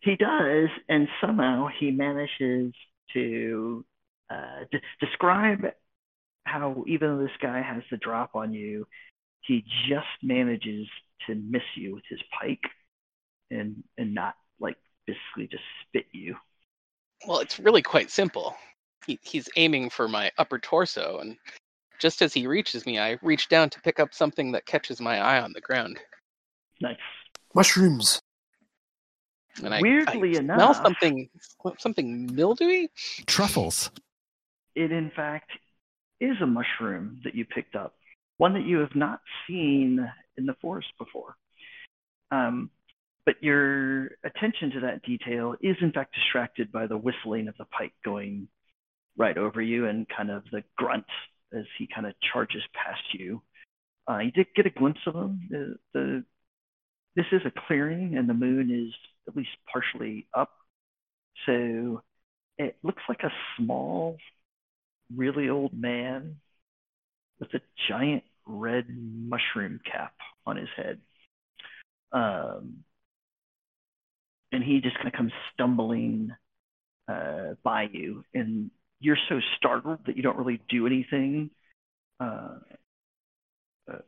He 0.00 0.16
does, 0.16 0.68
and 0.88 1.06
somehow 1.20 1.68
he 1.78 1.92
manages 1.92 2.74
to 3.12 3.84
uh, 4.30 4.64
de- 4.72 4.80
describe 5.06 5.64
how 6.48 6.84
even 6.86 7.16
though 7.16 7.22
this 7.22 7.36
guy 7.40 7.60
has 7.62 7.82
the 7.90 7.96
drop 7.98 8.30
on 8.34 8.52
you, 8.52 8.86
he 9.42 9.64
just 9.88 10.06
manages 10.22 10.86
to 11.26 11.34
miss 11.34 11.62
you 11.76 11.94
with 11.94 12.04
his 12.08 12.20
pike, 12.38 12.64
and 13.50 13.82
and 13.98 14.14
not 14.14 14.34
like 14.60 14.76
basically 15.06 15.46
just 15.48 15.62
spit 15.86 16.06
you. 16.12 16.36
Well, 17.26 17.38
it's 17.40 17.58
really 17.58 17.82
quite 17.82 18.10
simple. 18.10 18.56
He, 19.06 19.18
he's 19.22 19.48
aiming 19.56 19.90
for 19.90 20.08
my 20.08 20.30
upper 20.38 20.58
torso, 20.58 21.18
and 21.20 21.36
just 21.98 22.22
as 22.22 22.32
he 22.32 22.46
reaches 22.46 22.86
me, 22.86 22.98
I 22.98 23.18
reach 23.22 23.48
down 23.48 23.70
to 23.70 23.80
pick 23.80 23.98
up 24.00 24.14
something 24.14 24.52
that 24.52 24.66
catches 24.66 25.00
my 25.00 25.18
eye 25.18 25.40
on 25.40 25.52
the 25.52 25.60
ground. 25.60 25.98
Nice. 26.80 26.96
Mushrooms. 27.54 28.20
And 29.64 29.74
I, 29.74 29.80
Weirdly 29.80 30.36
I 30.36 30.40
smell 30.40 30.56
enough- 30.70 30.82
something 30.82 31.28
something 31.78 32.32
mildewy. 32.34 32.90
Truffles. 33.26 33.90
It 34.76 34.92
in 34.92 35.10
fact 35.10 35.50
is 36.20 36.36
a 36.42 36.46
mushroom 36.46 37.20
that 37.24 37.34
you 37.34 37.44
picked 37.44 37.74
up, 37.74 37.94
one 38.36 38.54
that 38.54 38.64
you 38.64 38.78
have 38.78 38.94
not 38.94 39.20
seen 39.46 40.06
in 40.36 40.46
the 40.46 40.56
forest 40.60 40.88
before. 40.98 41.36
Um, 42.30 42.70
but 43.24 43.36
your 43.42 44.06
attention 44.24 44.70
to 44.70 44.80
that 44.80 45.02
detail 45.02 45.54
is 45.60 45.76
in 45.80 45.92
fact 45.92 46.14
distracted 46.14 46.72
by 46.72 46.86
the 46.86 46.96
whistling 46.96 47.48
of 47.48 47.56
the 47.58 47.66
pike 47.66 47.92
going 48.04 48.48
right 49.18 49.36
over 49.36 49.60
you 49.60 49.86
and 49.86 50.06
kind 50.08 50.30
of 50.30 50.44
the 50.52 50.62
grunt 50.76 51.04
as 51.52 51.64
he 51.78 51.88
kind 51.92 52.06
of 52.06 52.14
charges 52.32 52.62
past 52.74 53.02
you. 53.12 53.42
Uh, 54.08 54.18
you 54.18 54.30
did 54.30 54.46
get 54.56 54.66
a 54.66 54.70
glimpse 54.70 55.00
of 55.06 55.14
him. 55.14 55.40
The, 55.50 55.76
the 55.92 56.24
this 57.16 57.26
is 57.32 57.42
a 57.44 57.52
clearing 57.66 58.16
and 58.16 58.28
the 58.28 58.34
moon 58.34 58.70
is 58.70 58.94
at 59.26 59.36
least 59.36 59.50
partially 59.70 60.26
up, 60.34 60.50
so 61.44 62.02
it 62.56 62.76
looks 62.82 63.02
like 63.08 63.20
a 63.24 63.32
small, 63.56 64.16
really 65.14 65.48
old 65.48 65.72
man 65.72 66.36
with 67.40 67.52
a 67.54 67.60
giant 67.88 68.24
red 68.46 68.86
mushroom 68.88 69.80
cap 69.90 70.14
on 70.46 70.56
his 70.56 70.68
head. 70.76 70.98
Um, 72.12 72.84
and 74.50 74.64
he 74.64 74.80
just 74.80 74.96
kind 74.96 75.08
of 75.08 75.12
comes 75.12 75.32
stumbling 75.52 76.30
uh, 77.06 77.54
by 77.62 77.88
you, 77.92 78.24
and 78.34 78.70
you're 79.00 79.18
so 79.28 79.40
startled 79.56 80.00
that 80.06 80.16
you 80.16 80.22
don't 80.22 80.38
really 80.38 80.60
do 80.68 80.86
anything 80.86 81.50
uh, 82.20 82.58
uh, 83.90 83.98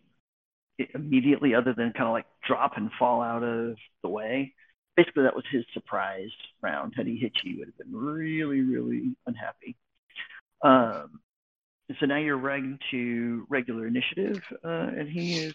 immediately, 0.94 1.54
other 1.54 1.74
than 1.74 1.92
kind 1.92 2.08
of 2.08 2.12
like 2.12 2.26
drop 2.46 2.76
and 2.76 2.90
fall 2.98 3.22
out 3.22 3.42
of 3.42 3.76
the 4.02 4.08
way. 4.08 4.54
Basically, 4.96 5.22
that 5.22 5.36
was 5.36 5.44
his 5.50 5.64
surprise 5.72 6.30
round. 6.62 6.94
Had 6.96 7.06
he 7.06 7.16
hit 7.16 7.32
you, 7.44 7.58
would 7.58 7.68
have 7.68 7.78
been 7.78 7.94
really, 7.94 8.60
really 8.60 9.14
unhappy. 9.26 9.76
Um, 10.62 11.20
and 11.88 11.96
so 11.98 12.06
now 12.06 12.18
you're 12.18 12.36
ranked 12.36 12.84
to 12.90 13.46
regular 13.48 13.86
initiative, 13.86 14.40
uh, 14.64 14.68
and 14.68 15.08
he 15.08 15.38
is 15.38 15.54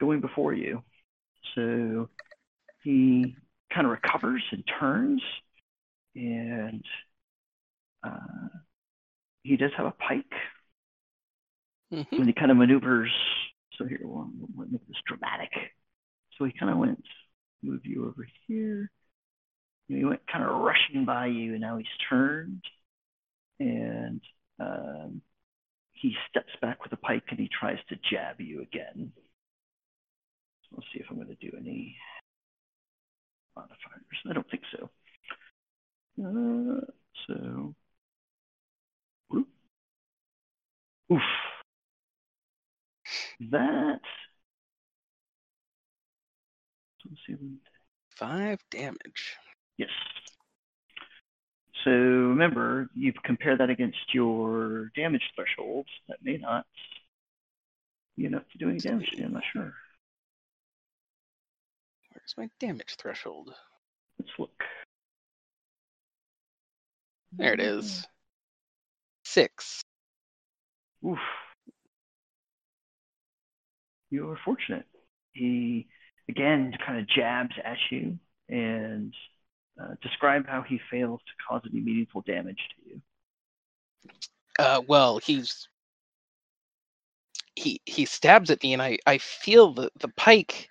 going 0.00 0.20
before 0.20 0.52
you. 0.52 0.82
So 1.54 2.08
he 2.82 3.36
kind 3.72 3.86
of 3.86 3.92
recovers 3.92 4.42
and 4.50 4.64
turns, 4.80 5.22
and 6.14 6.84
uh, 8.02 8.48
he 9.42 9.56
does 9.56 9.70
have 9.76 9.86
a 9.86 9.92
pike. 9.92 10.24
Mhm. 11.92 12.06
And 12.12 12.26
he 12.26 12.32
kind 12.32 12.50
of 12.50 12.56
maneuvers. 12.56 13.12
So 13.78 13.84
here, 13.86 14.00
we'll, 14.02 14.28
we'll 14.54 14.68
make 14.68 14.86
this 14.88 14.96
dramatic. 15.06 15.50
So 16.36 16.44
he 16.44 16.52
kind 16.52 16.72
of 16.72 16.78
went, 16.78 17.04
move 17.62 17.86
you 17.86 18.06
over 18.08 18.26
here. 18.46 18.90
He 19.88 20.04
went 20.04 20.26
kind 20.26 20.42
of 20.42 20.50
rushing 20.60 21.04
by 21.04 21.26
you, 21.26 21.52
and 21.52 21.60
now 21.60 21.76
he's 21.76 21.86
turned, 22.10 22.64
and 23.58 24.20
um, 24.60 25.20
he 25.92 26.14
steps 26.28 26.52
back 26.60 26.82
with 26.82 26.92
a 26.92 26.96
pike 26.96 27.24
and 27.30 27.38
he 27.38 27.48
tries 27.48 27.78
to 27.88 27.96
jab 28.10 28.40
you 28.40 28.62
again. 28.62 29.12
So 30.62 30.76
let's 30.76 30.86
see 30.92 31.00
if 31.00 31.06
I'm 31.10 31.16
going 31.16 31.28
to 31.28 31.34
do 31.34 31.56
any 31.56 31.96
modifiers. 33.54 33.78
I 34.28 34.32
don't 34.32 34.50
think 34.50 34.62
so. 34.72 34.90
Uh, 36.18 36.80
so, 37.26 37.74
whoop. 39.28 39.48
oof. 41.12 41.20
That. 43.50 44.00
Let's 47.04 47.20
see. 47.26 47.36
Five 48.16 48.58
damage. 48.70 49.36
Yes. 49.76 49.90
So 51.86 51.92
remember, 51.92 52.88
you 52.94 53.12
compare 53.24 53.56
that 53.56 53.70
against 53.70 54.12
your 54.12 54.90
damage 54.96 55.22
thresholds. 55.36 55.88
That 56.08 56.18
may 56.20 56.36
not 56.36 56.66
be 58.16 58.24
enough 58.24 58.42
to 58.50 58.58
do 58.58 58.68
any 58.68 58.80
damage 58.80 59.08
to 59.12 59.18
you. 59.18 59.26
I'm 59.26 59.34
not 59.34 59.44
sure. 59.52 59.72
Where's 62.10 62.34
my 62.36 62.48
damage 62.58 62.96
threshold? 62.98 63.54
Let's 64.18 64.32
look. 64.36 64.64
There 67.30 67.52
it 67.52 67.60
is. 67.60 67.84
Mm-hmm. 67.92 68.06
Six. 69.24 69.82
Oof. 71.06 71.18
You 74.10 74.26
were 74.26 74.38
fortunate. 74.44 74.86
He 75.34 75.86
again 76.28 76.72
kind 76.84 76.98
of 76.98 77.06
jabs 77.06 77.54
at 77.64 77.76
you 77.90 78.18
and 78.48 79.14
uh, 79.80 79.94
describe 80.02 80.46
how 80.46 80.62
he 80.62 80.80
fails 80.90 81.20
to 81.26 81.32
cause 81.48 81.62
any 81.70 81.80
meaningful 81.80 82.22
damage 82.22 82.60
to 82.74 82.88
you. 82.88 83.00
Uh, 84.58 84.80
well, 84.86 85.18
he's 85.18 85.68
he 87.56 87.80
he 87.84 88.04
stabs 88.04 88.50
at 88.50 88.62
me, 88.62 88.72
and 88.72 88.82
I 88.82 88.98
I 89.06 89.18
feel 89.18 89.72
the 89.74 89.90
the 89.98 90.08
pike 90.16 90.68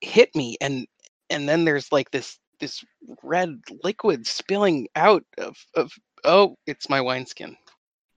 hit 0.00 0.34
me, 0.34 0.56
and 0.60 0.86
and 1.30 1.48
then 1.48 1.64
there's 1.64 1.90
like 1.92 2.10
this 2.10 2.38
this 2.60 2.84
red 3.22 3.60
liquid 3.82 4.26
spilling 4.26 4.88
out 4.94 5.24
of 5.38 5.56
of 5.74 5.92
oh, 6.24 6.56
it's 6.66 6.88
my 6.88 7.00
wineskin. 7.00 7.56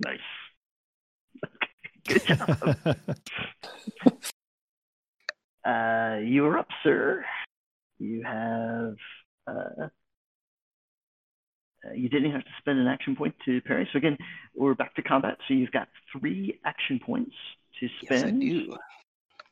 Nice. 0.05 0.19
Good 2.07 2.25
job. 2.25 2.77
uh, 5.65 6.19
you 6.23 6.45
are 6.45 6.57
up, 6.57 6.69
sir. 6.83 7.25
You 7.99 8.23
have. 8.23 8.95
Uh, 9.47 9.87
you 11.95 12.09
didn't 12.09 12.31
have 12.31 12.43
to 12.43 12.49
spend 12.59 12.79
an 12.79 12.87
action 12.87 13.15
point 13.15 13.35
to 13.45 13.61
parry. 13.61 13.87
So 13.93 13.97
again, 13.97 14.17
we're 14.55 14.73
back 14.73 14.95
to 14.95 15.01
combat. 15.01 15.37
So 15.47 15.53
you've 15.53 15.71
got 15.71 15.87
three 16.11 16.59
action 16.65 16.99
points 16.99 17.35
to 17.79 17.87
spend. 18.01 18.43
Yes, 18.43 18.63
I 18.63 18.65
do. 18.65 18.77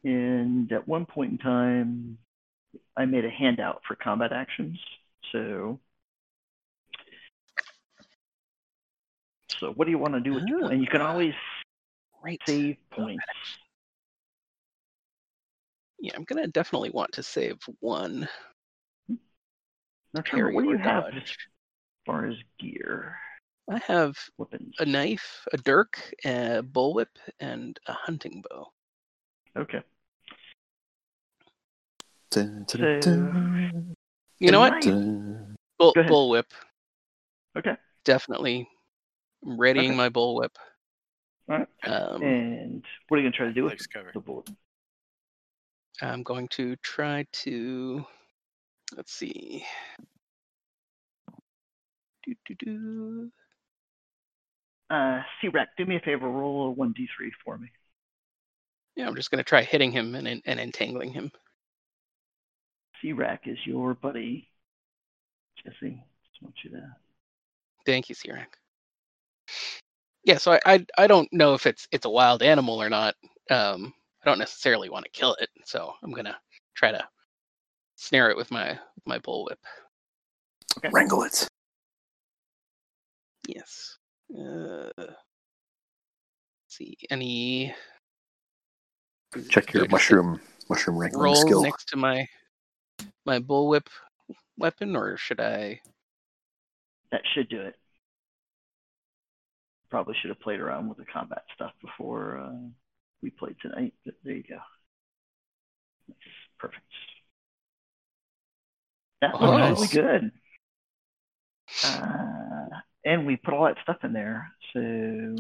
And 0.04 0.72
at 0.72 0.88
one 0.88 1.06
point 1.06 1.32
in 1.32 1.38
time, 1.38 2.18
I 2.98 3.06
made 3.06 3.26
a 3.26 3.30
handout 3.30 3.82
for 3.88 3.96
combat 3.96 4.32
actions. 4.34 4.78
So, 5.32 5.80
so 9.60 9.72
what 9.74 9.86
do 9.86 9.92
you 9.92 9.98
want 9.98 10.14
to 10.14 10.20
do 10.20 10.34
with 10.34 10.44
Oh. 10.62 10.68
And 10.68 10.82
you 10.82 10.88
can 10.88 11.02
always 11.02 11.34
Right. 12.24 12.42
save 12.48 12.78
points. 12.90 13.24
Yeah, 16.00 16.14
I'm 16.16 16.24
gonna 16.24 16.48
definitely 16.48 16.90
want 16.90 17.12
to 17.14 17.24
save 17.24 17.58
one 17.80 18.28
Now, 20.16 20.22
Trevor, 20.22 20.54
what 20.54 20.64
do 20.64 20.70
you 20.70 20.78
have 20.78 21.04
as 21.14 21.24
far 22.06 22.26
as 22.26 22.36
gear, 22.58 23.18
I 23.70 23.80
have 23.80 24.16
weapons? 24.38 24.74
a 24.80 24.86
knife, 24.86 25.46
a 25.52 25.58
dirk, 25.58 26.00
a 26.24 26.64
bullwhip, 26.64 27.08
and 27.42 27.78
a 27.88 27.92
hunting 27.92 28.42
bow. 28.50 28.72
Okay. 29.58 29.82
Dun, 32.32 32.66
dun, 32.70 33.02
So- 33.02 33.12
dun, 33.12 33.96
You 34.40 34.52
know 34.52 34.62
what? 34.62 34.82
Bull, 35.78 35.94
bullwhip. 35.94 36.46
Okay. 37.58 37.76
Definitely 38.06 38.70
I'm 39.46 39.58
readying 39.60 39.90
Okay. 39.92 39.98
my 39.98 40.08
bullwhip. 40.10 40.56
All 41.50 41.58
right. 41.58 41.68
Um, 41.84 42.24
And 42.24 42.86
what 43.10 43.18
are 43.18 43.22
you 43.22 43.30
gonna 43.30 43.36
try 43.36 43.48
to 43.48 43.54
do 43.54 43.64
with 43.64 43.74
Legs 43.74 43.88
covered. 43.88 44.14
the 44.14 44.22
bullet? 44.22 44.50
I'm 46.02 46.24
going 46.24 46.48
to 46.50 46.78
try 46.78 47.26
to 47.44 48.06
let's 48.96 49.14
see. 49.14 49.66
Do, 52.26 52.34
do, 52.48 52.56
do. 52.66 53.32
Uh, 54.90 55.22
C-Rack, 55.42 55.70
do 55.78 55.86
me 55.86 55.96
a 55.96 56.00
favor, 56.00 56.30
roll 56.30 56.68
a 56.68 56.72
one 56.72 56.94
d3 56.94 57.30
for 57.44 57.58
me. 57.58 57.70
Yeah, 58.96 59.08
I'm 59.08 59.16
just 59.16 59.32
going 59.32 59.44
to 59.44 59.48
try 59.48 59.62
hitting 59.64 59.92
him 59.92 60.16
and, 60.16 60.42
and 60.46 60.60
entangling 60.60 61.12
him. 61.12 61.32
C-Rack 63.02 63.42
is 63.46 63.58
your 63.66 63.94
buddy, 63.94 64.48
Jesse. 65.64 66.04
Just 66.32 66.42
want 66.42 66.56
you 66.64 66.72
to. 66.72 66.96
Thank 67.86 68.10
you, 68.10 68.16
Sirak. 68.16 68.48
Yeah, 70.24 70.38
so 70.38 70.54
I, 70.54 70.60
I 70.66 70.86
I 70.98 71.08
don't 71.08 71.32
know 71.32 71.54
if 71.54 71.68
it's 71.68 71.88
it's 71.92 72.06
a 72.06 72.10
wild 72.10 72.42
animal 72.42 72.82
or 72.82 72.90
not. 72.90 73.14
Um, 73.52 73.94
I 74.24 74.30
don't 74.30 74.40
necessarily 74.40 74.90
want 74.90 75.06
to 75.06 75.12
kill 75.12 75.36
it, 75.36 75.50
so 75.66 75.94
I'm 76.04 76.12
gonna 76.12 76.36
try 76.76 76.92
to 76.92 77.08
snare 77.96 78.30
it 78.30 78.38
with 78.38 78.52
my 78.52 78.70
with 78.70 79.06
my 79.06 79.20
bullwhip. 79.20 79.58
Wrangle 80.92 81.24
it. 81.24 81.48
Yes. 83.48 83.98
Uh, 84.34 84.90
let's 84.98 85.16
see 86.70 86.98
any 87.10 87.74
Check 89.50 89.74
your 89.74 89.84
just 89.84 89.92
mushroom 89.92 90.40
mushroom 90.70 90.98
wrangling 90.98 91.24
roll 91.24 91.36
skill. 91.36 91.64
next 91.64 91.86
to 91.90 91.98
my 91.98 92.28
my 93.26 93.40
bullwhip 93.40 93.88
weapon, 94.58 94.96
or 94.96 95.18
should 95.18 95.40
I? 95.40 95.82
That 97.12 97.22
should 97.34 97.50
do 97.50 97.62
it. 97.62 97.76
Probably 99.90 100.16
should 100.22 100.30
have 100.30 100.40
played 100.40 100.60
around 100.60 100.90
with 100.90 100.98
the 100.98 101.06
combat 101.06 101.44
stuff 101.54 101.72
before 101.82 102.40
uh, 102.40 102.68
we 103.22 103.30
played 103.30 103.56
tonight, 103.62 103.94
but 104.04 104.16
there 104.24 104.36
you 104.36 104.44
go. 104.44 104.58
That's 106.08 106.20
perfect. 106.58 106.82
That 109.26 109.36
Oh, 109.42 109.52
was 109.52 109.60
nice. 109.60 109.94
really 109.94 110.08
good. 110.08 110.32
Uh, 111.84 112.68
and 113.06 113.26
we 113.26 113.38
put 113.38 113.54
all 113.54 113.66
that 113.66 113.78
stuff 113.82 113.98
in 114.04 114.14
there. 114.14 114.52
So 114.74 115.36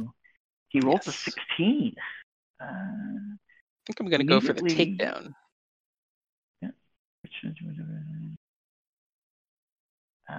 he 0.69 0.79
rolled 0.79 1.01
a 1.07 1.11
16. 1.11 1.93
Uh, 2.59 2.65
I 2.65 2.67
think 3.85 3.99
I'm 3.99 4.07
gonna 4.09 4.23
go 4.23 4.39
for 4.41 4.53
the 4.53 4.61
takedown. 4.63 5.33
Uh, 10.27 10.33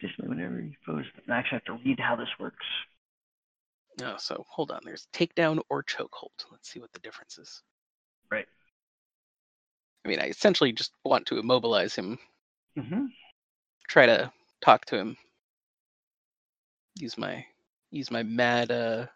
just 0.00 0.14
whenever 0.18 0.60
you 0.60 0.72
pose. 0.86 1.04
I 1.28 1.32
actually 1.32 1.56
have 1.56 1.64
to 1.64 1.84
read 1.84 1.98
how 1.98 2.14
this 2.14 2.28
works. 2.38 2.64
No, 3.98 4.16
so 4.18 4.44
hold 4.48 4.70
on. 4.70 4.82
There's 4.84 5.08
takedown 5.12 5.60
or 5.68 5.82
chokehold. 5.82 6.30
Let's 6.52 6.70
see 6.70 6.78
what 6.78 6.92
the 6.92 7.00
difference 7.00 7.38
is. 7.38 7.60
I 10.04 10.08
mean, 10.08 10.20
I 10.20 10.26
essentially 10.26 10.72
just 10.72 10.92
want 11.04 11.26
to 11.26 11.38
immobilize 11.38 11.94
him, 11.94 12.18
Mm-hmm. 12.78 13.06
try 13.88 14.06
to 14.06 14.32
talk 14.60 14.84
to 14.86 14.96
him, 14.96 15.16
use 16.96 17.16
my 17.18 17.44
use 17.90 18.10
my 18.10 18.22
mad 18.22 18.70
uh, 18.70 19.06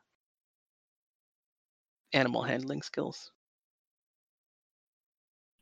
animal 2.13 2.43
handling 2.43 2.83
skills. 2.83 3.31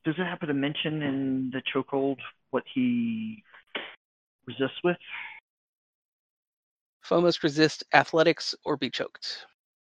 Does 0.05 0.15
it 0.19 0.25
happen 0.25 0.49
to 0.49 0.55
mention 0.55 1.03
in 1.03 1.51
the 1.53 1.63
chokehold 1.75 2.19
what 2.51 2.65
he 2.75 3.43
resists 4.47 4.83
with? 4.85 4.97
Foe 7.03 7.21
must 7.21 7.43
resist 7.43 7.85
athletics 7.93 8.55
or 8.65 8.77
be 8.77 8.91
choked. 8.91 9.47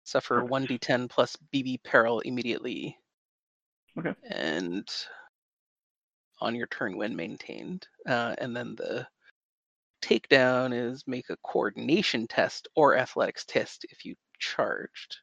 Suffer 0.03 0.43
Perfect. 0.43 0.45
1d10 0.45 1.07
plus 1.07 1.35
BB 1.35 1.77
peril 1.77 2.19
immediately. 2.21 2.97
Okay. 3.97 4.13
And 4.29 4.87
on 6.41 6.55
your 6.55 6.67
turn 6.67 6.97
when 6.97 7.15
maintained. 7.15 7.87
Uh, 8.07 8.35
and 8.39 8.55
then 8.55 8.75
the 8.75 9.07
takedown 10.01 10.73
is 10.73 11.03
make 11.07 11.29
a 11.29 11.37
coordination 11.43 12.27
test 12.27 12.67
or 12.75 12.97
athletics 12.97 13.45
test 13.45 13.85
if 13.89 14.03
you 14.03 14.15
charged. 14.39 15.17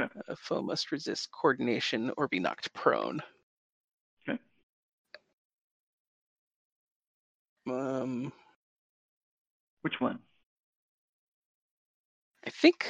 Okay. 0.00 0.10
Uh, 0.28 0.34
foe 0.38 0.62
must 0.62 0.90
resist 0.90 1.30
coordination 1.32 2.10
or 2.16 2.26
be 2.28 2.38
knocked 2.38 2.72
prone. 2.72 3.22
Okay. 4.28 4.38
Um, 7.68 8.32
Which 9.82 10.00
one? 10.00 10.18
I 12.46 12.50
think 12.50 12.88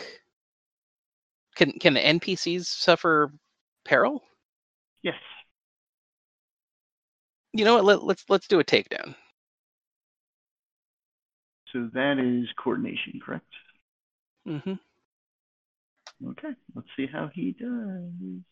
can 1.57 1.73
can 1.73 1.95
the 1.95 2.01
NPCs 2.01 2.67
suffer 2.67 3.33
peril? 3.85 4.23
Yes. 5.03 5.15
You 7.53 7.65
know 7.65 7.75
what? 7.75 7.85
Let, 7.85 8.03
let's 8.05 8.25
let's 8.29 8.49
do 8.49 8.61
a 8.61 8.65
takedown. 8.65 9.15
So 11.73 11.89
that 11.95 12.19
is 12.19 12.49
coordination, 12.63 13.21
correct? 13.25 13.47
Mm 14.47 14.63
hmm 14.63 14.73
Okay. 16.29 16.51
Let's 16.75 16.89
see 16.97 17.07
how 17.07 17.31
he 17.35 17.53
does. 17.53 18.43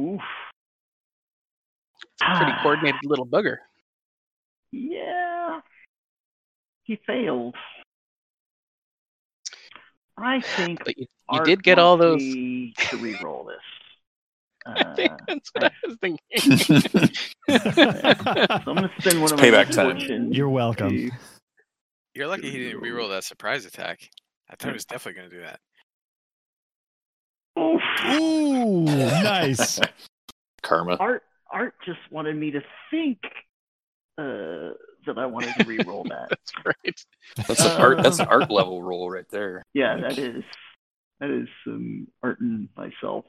Oof. 0.00 0.20
It's 2.02 2.22
a 2.22 2.36
pretty 2.36 2.52
coordinated 2.62 3.00
little 3.04 3.26
bugger. 3.26 3.58
Yeah. 4.72 5.60
He 6.84 6.98
failed. 7.06 7.54
I 10.22 10.40
think 10.40 10.84
But 10.84 10.96
you, 10.98 11.06
you 11.32 11.44
did 11.44 11.62
get 11.62 11.78
all 11.78 11.96
those. 11.96 12.20
me 12.22 12.72
to 12.88 12.96
re-roll 12.98 13.44
this. 13.44 13.56
Uh, 14.64 14.94
That's 15.26 15.50
what 15.54 15.64
I 15.64 15.72
was 15.84 15.96
thinking. 16.00 16.20
so 16.56 16.74
I'm 17.48 18.64
going 18.64 18.88
to 18.88 18.90
spend 19.00 19.20
one 19.20 19.32
of 19.32 19.38
my 19.40 19.44
payback 19.44 19.66
good 19.66 19.74
time. 19.74 19.98
fortune 19.98 20.32
You're 20.32 20.48
welcome. 20.50 21.10
You're 22.14 22.28
lucky 22.28 22.48
he 22.48 22.58
didn't 22.58 22.80
Reroll. 22.80 23.06
reroll 23.06 23.08
that 23.10 23.24
surprise 23.24 23.64
attack. 23.66 24.08
I 24.48 24.54
thought 24.54 24.68
he 24.68 24.74
was 24.74 24.84
definitely 24.84 25.20
going 25.20 25.30
to 25.30 25.36
do 25.36 25.42
that. 25.42 25.58
Oof. 27.58 28.20
Ooh, 28.20 28.84
nice. 28.84 29.80
Karma. 30.62 30.94
Art 31.00 31.24
Art 31.50 31.74
just 31.84 31.98
wanted 32.12 32.36
me 32.36 32.52
to 32.52 32.60
think 32.88 33.18
uh, 34.18 34.70
that 35.06 35.18
I 35.18 35.26
wanted 35.26 35.54
to 35.54 35.64
re-roll 35.64 36.04
that. 36.04 36.26
That's 36.30 36.50
great. 36.52 37.04
That's 37.48 37.64
an 37.64 37.80
art. 37.80 38.02
That's 38.02 38.18
an 38.18 38.26
art 38.28 38.50
level 38.50 38.82
roll 38.82 39.10
right 39.10 39.28
there. 39.30 39.62
yeah, 39.74 39.96
that 40.00 40.18
is 40.18 40.42
that 41.20 41.30
is 41.30 41.48
some 41.64 42.08
art 42.22 42.40
in 42.40 42.68
myself. 42.76 43.24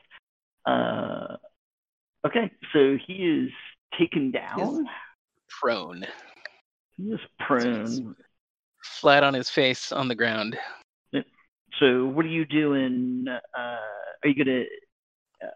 Uh, 0.65 1.37
okay, 2.25 2.51
so 2.71 2.97
he 3.05 3.13
is 3.13 3.49
taken 3.99 4.31
down. 4.31 4.87
Prone, 5.49 6.05
He 6.97 7.03
is 7.11 7.19
prone. 7.39 8.15
flat 8.83 9.23
on 9.23 9.33
his 9.33 9.49
face 9.49 9.91
on 9.91 10.07
the 10.07 10.15
ground. 10.15 10.57
So 11.79 12.05
what 12.05 12.23
are 12.23 12.29
you 12.29 12.45
doing? 12.45 13.25
Uh, 13.27 13.59
are 13.59 14.29
you 14.29 14.35
gonna 14.35 14.61
uh, 15.43 15.47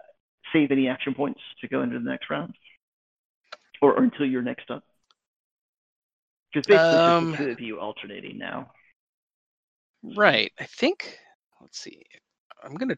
save 0.52 0.72
any 0.72 0.88
action 0.88 1.14
points 1.14 1.39
to 1.61 1.68
go 1.68 1.84
into 1.84 1.99
the 1.99 2.10
next 2.10 2.30
round, 2.31 2.56
or, 3.84 3.94
or 3.94 4.03
until 4.03 4.26
you're 4.26 4.41
next 4.41 4.72
up? 4.72 4.84
Because 6.53 6.65
basically, 6.65 6.98
it's 6.98 7.07
Um, 7.07 7.28
just 7.28 7.40
the 7.40 7.45
two 7.45 7.52
of 7.52 7.60
you 7.60 7.80
alternating 7.80 8.38
now. 8.38 8.72
Right. 10.03 10.52
I 10.60 10.65
think. 10.65 11.18
Let's 11.61 11.80
see. 11.80 12.02
I'm 12.64 12.76
gonna. 12.76 12.98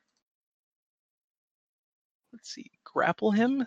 Let's 2.32 2.50
see. 2.54 2.70
Grapple 2.84 3.32
him. 3.32 3.66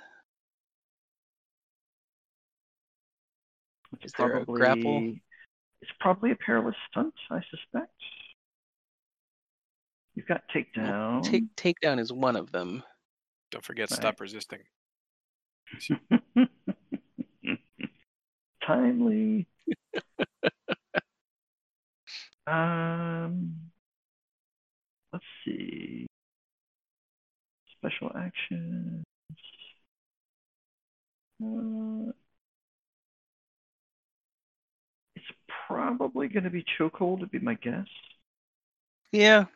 It's 3.94 4.06
Is 4.06 4.12
there 4.18 4.38
a 4.38 4.44
grapple? 4.44 5.14
It's 5.82 5.90
probably 5.98 6.30
a 6.30 6.36
perilous 6.36 6.76
stunt, 6.90 7.14
I 7.30 7.40
suspect. 7.50 7.92
You've 10.14 10.26
got 10.26 10.42
takedown. 10.54 11.24
Take 11.24 11.54
takedown 11.56 11.98
is 11.98 12.12
one 12.12 12.36
of 12.36 12.52
them. 12.52 12.82
Don't 13.50 13.64
forget, 13.64 13.90
Right. 13.90 13.96
stop 13.96 14.20
resisting. 14.20 14.60
Timely. 18.66 19.46
um, 22.46 23.54
let's 25.12 25.24
see. 25.44 26.06
Special 27.78 28.12
actions. 28.16 29.04
Uh, 31.42 32.12
it's 35.16 35.26
probably 35.66 36.28
going 36.28 36.44
to 36.44 36.50
be 36.50 36.64
chokehold, 36.78 37.20
would 37.20 37.30
be 37.30 37.40
my 37.40 37.54
guess. 37.54 37.86
Yeah. 39.10 39.46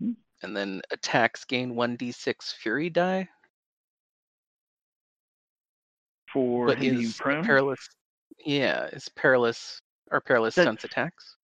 Mhm. 0.00 0.14
And 0.42 0.56
then 0.56 0.80
attacks 0.90 1.44
gain 1.44 1.74
one 1.74 1.96
d6 1.96 2.52
fury 2.52 2.88
die, 2.88 3.28
For 6.32 6.68
but 6.68 6.78
him 6.78 7.00
is 7.00 7.16
prone, 7.18 7.44
perilous. 7.44 7.88
Yeah, 8.44 8.86
is 8.86 9.08
perilous 9.10 9.80
or 10.10 10.20
perilous 10.20 10.54
That- 10.54 10.62
stunts 10.62 10.84
attacks. 10.84 11.36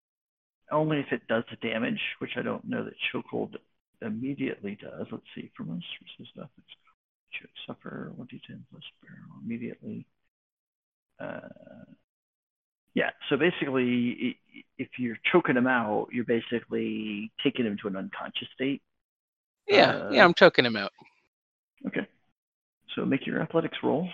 only 0.72 0.98
if 0.98 1.12
it 1.12 1.26
does 1.28 1.44
the 1.50 1.56
damage, 1.56 2.00
which 2.18 2.36
I 2.36 2.42
don't 2.42 2.64
know 2.64 2.84
that 2.84 2.94
chokehold 3.12 3.56
immediately 4.02 4.74
does. 4.76 5.06
Let's 5.12 5.24
see, 5.34 5.50
for 5.56 5.62
most 5.64 5.86
resist 6.00 6.36
ethics, 6.36 6.76
should 7.30 7.50
suffer 7.66 8.12
1d10 8.16 8.64
plus 8.70 8.82
barrel 9.02 9.40
immediately. 9.44 10.06
Uh, 11.20 11.48
yeah, 12.94 13.10
so 13.28 13.36
basically, 13.36 14.38
if 14.78 14.88
you're 14.98 15.18
choking 15.30 15.56
him 15.56 15.66
out, 15.66 16.08
you're 16.12 16.24
basically 16.24 17.30
taking 17.42 17.64
him 17.66 17.76
to 17.82 17.88
an 17.88 17.96
unconscious 17.96 18.48
state. 18.54 18.82
Yeah, 19.68 19.90
Uh, 19.90 20.10
yeah, 20.12 20.24
I'm 20.24 20.34
choking 20.34 20.64
him 20.64 20.76
out. 20.76 20.92
Okay. 21.86 22.06
So 22.94 23.04
make 23.04 23.26
your 23.26 23.40
athletics 23.42 23.76
roll. 23.82 24.08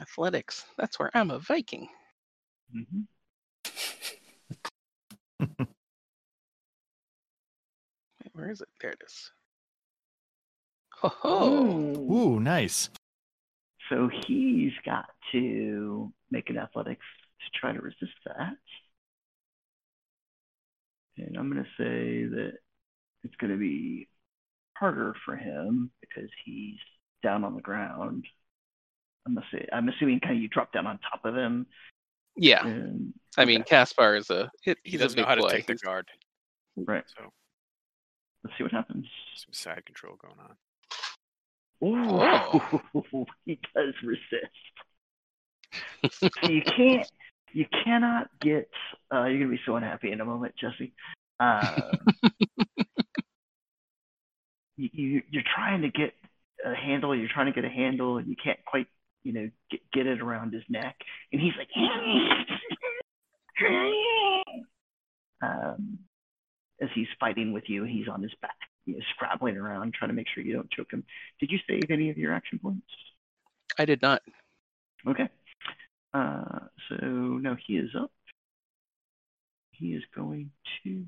Athletics. 0.00 0.64
That's 0.76 0.98
where 0.98 1.10
I'm 1.14 1.30
a 1.30 1.38
Viking. 1.38 1.88
Mm-hmm. 2.74 3.02
Where 8.32 8.50
is 8.50 8.60
it? 8.60 8.68
There 8.80 8.90
it 8.90 9.02
is. 9.06 9.30
Ho 10.96 11.08
ho! 11.08 11.52
Ooh, 12.12 12.40
nice. 12.40 12.90
So 13.88 14.10
he's 14.26 14.72
got 14.84 15.06
to 15.32 16.12
make 16.30 16.50
an 16.50 16.58
athletics 16.58 17.04
to 17.40 17.60
try 17.60 17.72
to 17.72 17.80
resist 17.80 18.12
that. 18.26 18.56
And 21.18 21.36
I'm 21.36 21.50
going 21.50 21.62
to 21.62 21.70
say 21.78 22.24
that 22.24 22.54
it's 23.22 23.36
going 23.36 23.52
to 23.52 23.58
be 23.58 24.08
harder 24.76 25.14
for 25.24 25.36
him 25.36 25.92
because 26.00 26.30
he's 26.44 26.78
down 27.22 27.44
on 27.44 27.54
the 27.54 27.62
ground. 27.62 28.26
I'm 29.26 29.34
gonna 29.34 29.46
I'm 29.72 29.88
assuming 29.88 30.20
kind 30.20 30.36
of 30.36 30.42
you 30.42 30.48
drop 30.48 30.72
down 30.72 30.86
on 30.86 30.98
top 31.10 31.24
of 31.24 31.34
him. 31.36 31.66
Yeah, 32.36 32.66
And, 32.66 33.14
I 33.38 33.44
mean, 33.44 33.62
Caspar 33.62 34.16
is 34.16 34.28
a 34.30 34.50
he- 34.62 34.74
He 34.82 34.96
doesn't 34.96 35.16
know 35.16 35.22
big 35.22 35.28
how 35.28 35.34
to 35.46 35.54
take 35.54 35.66
the 35.66 35.74
He's- 35.74 35.82
guard, 35.82 36.08
right. 36.76 37.04
so 37.16 37.32
Let's 38.42 38.58
see 38.58 38.64
what 38.64 38.72
happens. 38.72 39.06
some 39.36 39.52
side 39.52 39.84
control 39.86 40.16
going 40.16 40.38
on. 40.40 40.56
Ooh, 41.82 43.26
he 43.46 43.58
does 43.74 43.94
resist. 44.02 44.52
so 46.20 46.28
you 46.50 46.60
can't, 46.62 47.08
you 47.52 47.66
cannot 47.84 48.28
get. 48.40 48.68
Uh, 49.14 49.24
you're 49.24 49.38
gonna 49.40 49.50
be 49.50 49.60
so 49.64 49.76
unhappy 49.76 50.10
in 50.12 50.20
a 50.20 50.24
moment, 50.24 50.54
Jesse. 50.60 50.92
Uh, 51.40 51.92
you, 54.76 54.88
you 54.92 55.22
you're 55.30 55.42
trying 55.54 55.82
to 55.82 55.88
get 55.90 56.14
a 56.64 56.74
handle. 56.74 57.14
You're 57.16 57.28
trying 57.32 57.46
to 57.46 57.52
get 57.52 57.64
a 57.64 57.68
handle, 57.72 58.18
and 58.18 58.26
you 58.28 58.36
can't 58.42 58.58
quite, 58.64 58.86
you 59.24 59.32
know, 59.32 59.50
get 59.70 59.80
get 59.92 60.06
it 60.06 60.20
around 60.20 60.52
his 60.52 60.62
neck. 60.68 60.96
And 61.32 61.40
he's 61.40 61.54
like, 61.58 61.68
um, 65.42 65.98
as 66.80 66.88
he's 66.94 67.08
fighting 67.18 67.52
with 67.52 67.64
you, 67.66 67.84
he's 67.84 68.08
on 68.08 68.22
his 68.22 68.32
back, 68.40 68.56
you 68.86 68.94
know, 68.94 69.00
scrabbling 69.14 69.56
around, 69.56 69.94
trying 69.94 70.10
to 70.10 70.14
make 70.14 70.26
sure 70.32 70.44
you 70.44 70.52
don't 70.52 70.70
choke 70.70 70.92
him. 70.92 71.04
Did 71.40 71.50
you 71.50 71.58
save 71.68 71.90
any 71.90 72.10
of 72.10 72.18
your 72.18 72.32
action 72.32 72.60
points? 72.62 72.86
I 73.78 73.84
did 73.84 74.02
not. 74.02 74.22
Okay. 75.06 75.28
Uh, 76.12 76.60
so 76.88 76.96
now 77.06 77.56
he 77.66 77.76
is 77.76 77.90
up. 77.98 78.12
He 79.72 79.94
is 79.94 80.04
going 80.14 80.50
to 80.84 81.04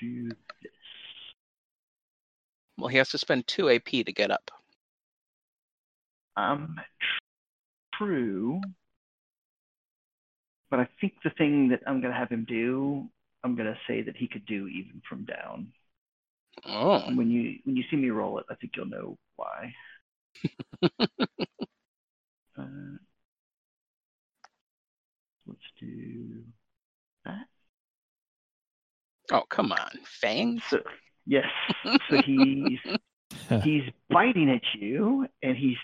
do 0.00 0.28
this. 0.62 0.72
Well, 2.78 2.88
he 2.88 2.96
has 2.96 3.10
to 3.10 3.18
spend 3.18 3.46
two 3.46 3.68
AP 3.68 3.84
to 3.90 4.12
get 4.12 4.30
up. 4.30 4.50
Um, 6.38 6.76
true. 7.94 8.60
But 10.70 10.80
I 10.80 10.88
think 11.00 11.14
the 11.24 11.30
thing 11.30 11.68
that 11.70 11.80
I'm 11.86 12.00
going 12.00 12.12
to 12.12 12.18
have 12.18 12.28
him 12.30 12.44
do, 12.48 13.08
I'm 13.42 13.56
going 13.56 13.66
to 13.72 13.78
say 13.88 14.02
that 14.02 14.16
he 14.16 14.28
could 14.28 14.46
do 14.46 14.68
even 14.68 15.02
from 15.08 15.24
down. 15.24 15.72
Oh, 16.66 17.00
When 17.14 17.30
you 17.30 17.58
when 17.64 17.76
you 17.76 17.84
see 17.90 17.96
me 17.96 18.10
roll 18.10 18.38
it, 18.38 18.46
I 18.50 18.54
think 18.56 18.72
you'll 18.76 18.86
know 18.86 19.16
why. 19.36 19.72
uh, 21.00 22.66
let's 25.46 25.60
do 25.80 26.42
that. 27.24 27.46
oh, 29.32 29.44
come 29.48 29.72
on, 29.72 29.90
fangs. 30.20 30.62
So 30.68 30.80
yes, 31.26 31.46
so 32.10 32.16
he's 32.26 32.80
he's 33.62 33.82
biting 34.08 34.50
at 34.50 34.62
you, 34.74 35.26
and 35.42 35.56
he's 35.56 35.76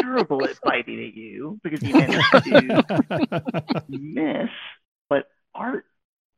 terrible 0.00 0.44
at 0.44 0.58
biting 0.62 1.06
at 1.06 1.14
you 1.14 1.60
because 1.62 1.80
he 1.80 1.92
managed 1.92 2.44
to 2.44 3.82
miss. 3.88 4.50
But 5.08 5.28
Art 5.54 5.84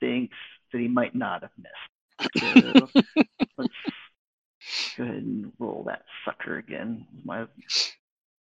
thinks 0.01 0.37
that 0.73 0.81
he 0.81 0.89
might 0.89 1.15
not 1.15 1.43
have 1.43 1.51
missed. 1.59 1.75
So 2.37 2.89
let's 3.57 3.73
go 4.97 5.05
ahead 5.05 5.15
and 5.17 5.53
roll 5.59 5.85
that 5.87 6.03
sucker 6.25 6.59
again. 6.59 7.07
My 7.25 7.47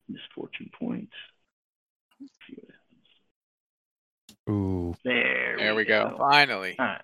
misfortune 0.08 0.70
point. 0.78 1.10
Let's 2.20 2.32
see 2.48 2.56
what 2.56 2.74
happens. 4.48 4.50
Ooh. 4.50 4.94
There, 5.04 5.56
There 5.58 5.74
we 5.74 5.84
go. 5.84 6.16
Finally, 6.18 6.76
All 6.78 6.86
right. 6.86 7.02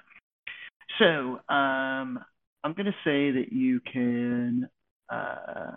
So 0.98 1.40
um, 1.52 2.24
I'm 2.62 2.72
going 2.74 2.86
to 2.86 2.94
say 3.04 3.30
that 3.32 3.52
you 3.52 3.80
can. 3.80 4.68
Uh, 5.10 5.72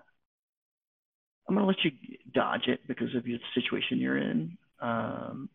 I'm 1.47 1.55
going 1.55 1.61
to 1.61 1.65
let 1.67 1.83
you 1.83 1.91
dodge 2.33 2.67
it 2.67 2.81
because 2.87 3.15
of 3.15 3.27
your 3.27 3.39
situation 3.55 3.99
you're 3.99 4.17
in. 4.17 4.57
Um, 4.81 5.49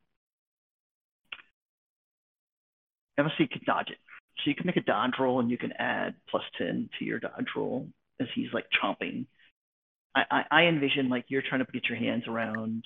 I'm 3.18 3.24
going 3.24 3.30
to 3.30 3.36
say 3.36 3.44
you 3.44 3.48
can 3.48 3.62
dodge 3.66 3.90
it. 3.90 3.98
So 4.38 4.48
you 4.50 4.54
can 4.54 4.66
make 4.66 4.76
a 4.76 4.82
dodge 4.82 5.12
roll 5.20 5.40
and 5.40 5.50
you 5.50 5.58
can 5.58 5.72
add 5.78 6.14
plus 6.30 6.42
10 6.58 6.88
to 6.98 7.04
your 7.04 7.20
dodge 7.20 7.46
roll 7.54 7.88
as 8.20 8.28
he's 8.34 8.52
like 8.52 8.66
chomping. 8.82 9.26
I, 10.14 10.22
I, 10.30 10.44
I 10.50 10.62
envision 10.64 11.08
like 11.08 11.26
you're 11.28 11.42
trying 11.42 11.64
to 11.64 11.72
get 11.72 11.88
your 11.88 11.98
hands 11.98 12.24
around 12.28 12.84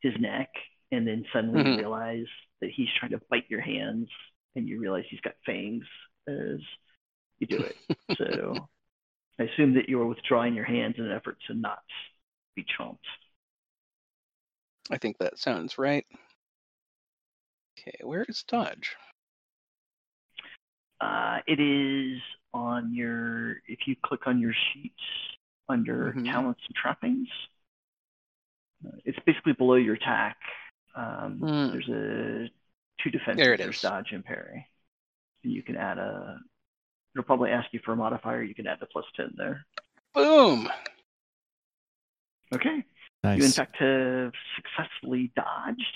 his 0.00 0.14
neck 0.20 0.48
and 0.92 1.06
then 1.06 1.24
suddenly 1.32 1.62
you 1.62 1.74
Mhm. 1.74 1.76
realize 1.76 2.26
that 2.60 2.70
he's 2.74 2.88
trying 2.98 3.12
to 3.12 3.20
bite 3.30 3.44
your 3.50 3.60
hands 3.60 4.08
and 4.56 4.68
you 4.68 4.80
realize 4.80 5.04
he's 5.10 5.20
got 5.20 5.34
fangs 5.46 5.84
as 6.28 6.58
you 7.38 7.46
do 7.46 7.62
it. 7.62 7.76
so 8.18 8.68
I 9.40 9.44
assume 9.44 9.72
that 9.74 9.88
you 9.88 9.98
are 10.00 10.06
withdrawing 10.06 10.54
your 10.54 10.66
hands 10.66 10.96
in 10.98 11.06
an 11.06 11.12
effort 11.12 11.38
to 11.46 11.54
not 11.54 11.82
be 12.54 12.64
chomped. 12.78 12.98
I 14.90 14.98
think 14.98 15.16
that 15.18 15.38
sounds 15.38 15.78
right. 15.78 16.04
Okay, 17.78 17.98
where 18.02 18.24
is 18.28 18.44
Dodge? 18.46 18.94
Uh, 21.00 21.38
it 21.46 21.58
is 21.58 22.20
on 22.52 22.92
your, 22.92 23.52
if 23.66 23.78
you 23.86 23.96
click 24.04 24.26
on 24.26 24.38
your 24.38 24.52
sheets 24.52 25.02
under 25.70 26.12
Mhm. 26.12 26.30
talents 26.30 26.60
and 26.66 26.76
trappings, 26.76 27.28
uh, 28.84 28.98
it's 29.06 29.18
basically 29.20 29.54
below 29.54 29.76
your 29.76 29.94
attack. 29.94 30.36
Um, 30.94 31.38
Hmm. 31.38 31.70
There's 31.72 31.88
a 31.88 32.50
two 33.02 33.10
defense, 33.10 33.38
There 33.38 33.54
it 33.54 33.60
is. 33.60 33.80
dodge 33.80 34.12
and 34.12 34.22
parry. 34.22 34.68
And 35.44 35.52
you 35.52 35.62
can 35.62 35.76
add 35.76 35.96
a, 35.96 36.38
it'll 37.14 37.24
probably 37.24 37.50
ask 37.50 37.68
you 37.72 37.80
for 37.84 37.92
a 37.92 37.96
modifier. 37.96 38.42
You 38.42 38.54
can 38.54 38.66
add 38.66 38.78
the 38.80 38.86
plus 38.86 39.04
10 39.16 39.34
there. 39.36 39.64
Boom! 40.14 40.68
Okay. 42.52 42.84
Nice. 43.22 43.38
You, 43.38 43.44
in 43.44 43.52
fact, 43.52 43.76
have 43.78 44.32
successfully 44.56 45.32
dodged. 45.36 45.94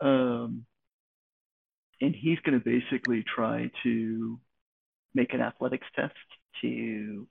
Um, 0.00 0.66
and 2.00 2.14
he's 2.14 2.38
going 2.40 2.58
to 2.58 2.64
basically 2.64 3.24
try 3.34 3.70
to 3.82 4.38
make 5.14 5.32
an 5.34 5.40
athletics 5.40 5.86
test 5.96 6.14
to 6.62 7.26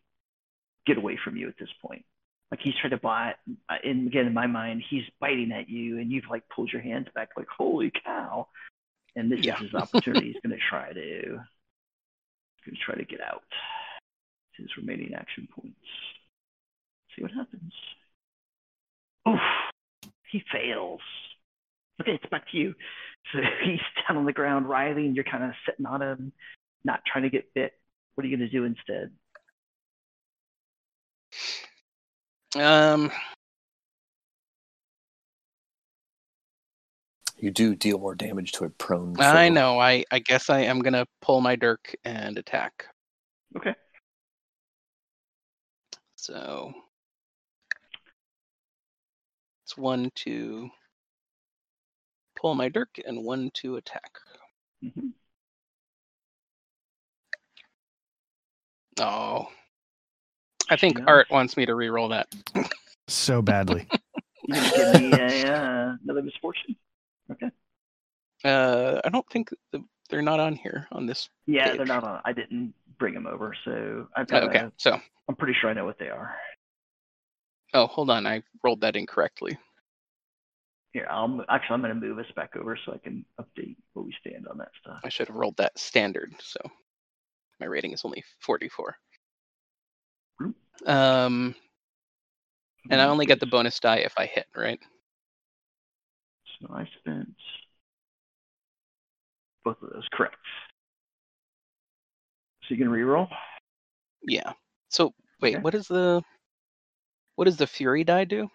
get 0.85 0.97
away 0.97 1.17
from 1.23 1.37
you 1.37 1.47
at 1.47 1.55
this 1.59 1.69
point. 1.81 2.03
Like 2.51 2.61
he's 2.63 2.73
trying 2.79 2.91
to 2.91 2.97
bite, 2.97 3.35
and 3.83 4.07
again, 4.07 4.25
in 4.25 4.33
my 4.33 4.47
mind, 4.47 4.81
he's 4.89 5.03
biting 5.19 5.51
at 5.51 5.69
you, 5.69 5.99
and 5.99 6.09
you've 6.11 6.29
like 6.29 6.43
pulled 6.53 6.71
your 6.71 6.81
hands 6.81 7.07
back, 7.13 7.29
like 7.35 7.47
holy 7.55 7.91
cow! 8.05 8.47
And 9.17 9.29
this 9.31 9.39
Yeah. 9.43 9.55
is 9.55 9.63
his 9.63 9.73
opportunity. 9.81 10.27
he's 10.31 10.41
going 10.41 10.57
to 10.57 10.63
try 10.69 10.93
to, 10.93 11.21
he's 11.21 11.37
going 12.67 12.75
to 12.77 12.83
try 12.83 12.95
to 12.95 13.05
get 13.05 13.21
out. 13.21 13.43
His 14.57 14.67
remaining 14.77 15.13
action 15.15 15.47
points. 15.53 15.77
See 17.15 17.21
what 17.21 17.31
happens. 17.31 17.73
Oof, 19.27 19.39
he 20.31 20.41
fails. 20.51 21.01
Okay, 22.01 22.11
it's 22.11 22.29
back 22.29 22.49
to 22.51 22.57
you. 22.57 22.73
So 23.31 23.39
he's 23.63 23.79
down 24.07 24.17
on 24.17 24.25
the 24.25 24.33
ground, 24.33 24.67
writhing. 24.67 25.15
You're 25.15 25.23
kind 25.23 25.43
of 25.43 25.51
sitting 25.65 25.85
on 25.85 26.01
him, 26.01 26.31
not 26.83 27.01
trying 27.05 27.23
to 27.23 27.29
get 27.29 27.53
bit. 27.53 27.73
What 28.15 28.25
are 28.25 28.27
you 28.27 28.37
going 28.37 28.49
to 28.49 28.57
do 28.57 28.65
instead? 28.65 29.11
Um, 32.55 33.11
You 37.39 37.51
do 37.51 37.75
deal 37.75 37.99
more 37.99 38.15
damage 38.15 38.51
to 38.53 38.65
a 38.65 38.69
prone. 38.69 39.15
I 39.19 39.49
know. 39.49 39.79
I 39.79 40.03
I 40.11 40.19
guess 40.19 40.49
I 40.49 40.61
am 40.61 40.79
gonna 40.79 41.05
pull 41.21 41.39
my 41.41 41.55
dirk 41.55 41.95
and 42.03 42.37
attack. 42.37 42.85
Okay. 43.55 43.75
So 46.15 46.73
it's 49.65 49.77
one 49.77 50.09
to 50.15 50.69
pull 52.35 52.55
my 52.55 52.69
dirk 52.69 52.99
and 53.05 53.23
one 53.23 53.51
to 53.55 53.75
attack. 53.77 54.11
hmm 54.81 55.09
Oh, 58.99 59.47
I 60.71 60.75
think 60.75 60.97
Yeah. 60.97 61.03
Art 61.05 61.27
wants 61.29 61.55
me 61.55 61.67
to 61.67 61.75
re-roll 61.75 62.09
that. 62.09 62.27
so 63.07 63.41
badly. 63.43 63.87
You 64.47 64.53
gonna 64.55 64.69
give 64.69 64.87
me 64.89 65.13
a, 65.17 65.51
uh, 65.53 65.95
another 66.05 66.23
misfortune? 66.23 66.77
Okay. 67.31 67.49
Uh, 68.45 69.01
I 69.03 69.09
don't 69.09 69.27
think 69.29 69.49
the, 69.71 69.83
they're 70.09 70.21
not 70.21 70.39
on 70.39 70.55
here 70.55 70.87
on 70.91 71.05
this. 71.05 71.29
Yeah, 71.47 71.69
Page. 71.69 71.77
they're 71.77 71.85
not 71.85 72.03
on. 72.03 72.21
I 72.25 72.33
didn't 72.33 72.73
bring 72.99 73.13
them 73.13 73.27
over, 73.27 73.53
so 73.65 74.07
I've 74.15 74.27
Oh, 74.31 74.39
got. 74.39 74.43
okay, 74.43 74.59
a- 74.59 74.71
so 74.77 74.99
I'm 75.27 75.35
pretty 75.35 75.53
sure 75.59 75.69
I 75.69 75.73
know 75.73 75.85
what 75.85 75.99
they 75.99 76.09
are. 76.09 76.35
oh, 77.73 77.87
hold 77.87 78.09
on, 78.09 78.25
I 78.25 78.43
rolled 78.63 78.81
that 78.81 78.95
incorrectly. 78.95 79.57
Here, 80.93 81.07
I'll 81.09 81.43
actually 81.49 81.73
I'm 81.75 81.81
going 81.81 81.93
to 81.93 81.99
move 81.99 82.17
us 82.19 82.31
back 82.35 82.55
over 82.55 82.77
so 82.85 82.93
I 82.93 82.97
can 82.97 83.25
update 83.39 83.75
where 83.93 84.05
we 84.05 84.15
stand 84.21 84.47
on 84.47 84.57
that 84.59 84.69
stuff. 84.81 84.99
I 85.03 85.09
should 85.09 85.27
have 85.27 85.35
rolled 85.35 85.57
that 85.57 85.77
standard. 85.77 86.33
So 86.41 86.59
my 87.59 87.65
rating 87.65 87.91
is 87.91 88.03
only 88.05 88.23
44. 88.39 88.95
Hmm. 90.39 90.51
Um, 90.89 91.55
and 92.89 93.01
I 93.01 93.05
only 93.05 93.25
get 93.25 93.39
the 93.41 93.45
bonus 93.47 93.79
die 93.79 93.97
if 93.97 94.13
I 94.17 94.25
hit, 94.27 94.45
right? 94.55 94.79
So 96.61 96.67
I 96.73 96.87
spent 96.99 97.35
both 99.63 99.77
of 99.81 99.89
those. 99.93 100.07
Correct. 100.11 100.35
So 102.63 102.73
you 102.73 102.77
can 102.77 102.87
reroll. 102.91 103.27
Yeah. 104.23 104.53
So 104.89 105.13
wait, 105.41 105.55
Okay. 105.55 105.61
what 105.61 105.75
is 105.75 105.87
the 105.87 106.21
what 107.35 107.45
does 107.45 107.57
the 107.57 107.67
fury 107.67 108.03
die 108.03 108.25
do? 108.25 108.49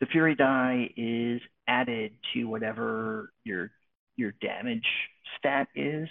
The 0.00 0.06
fury 0.06 0.34
die 0.34 0.90
is 0.96 1.40
added 1.68 2.12
to 2.34 2.44
whatever 2.44 3.32
your 3.44 3.70
your 4.16 4.32
damage 4.40 4.86
stat 5.38 5.68
is. 5.74 6.08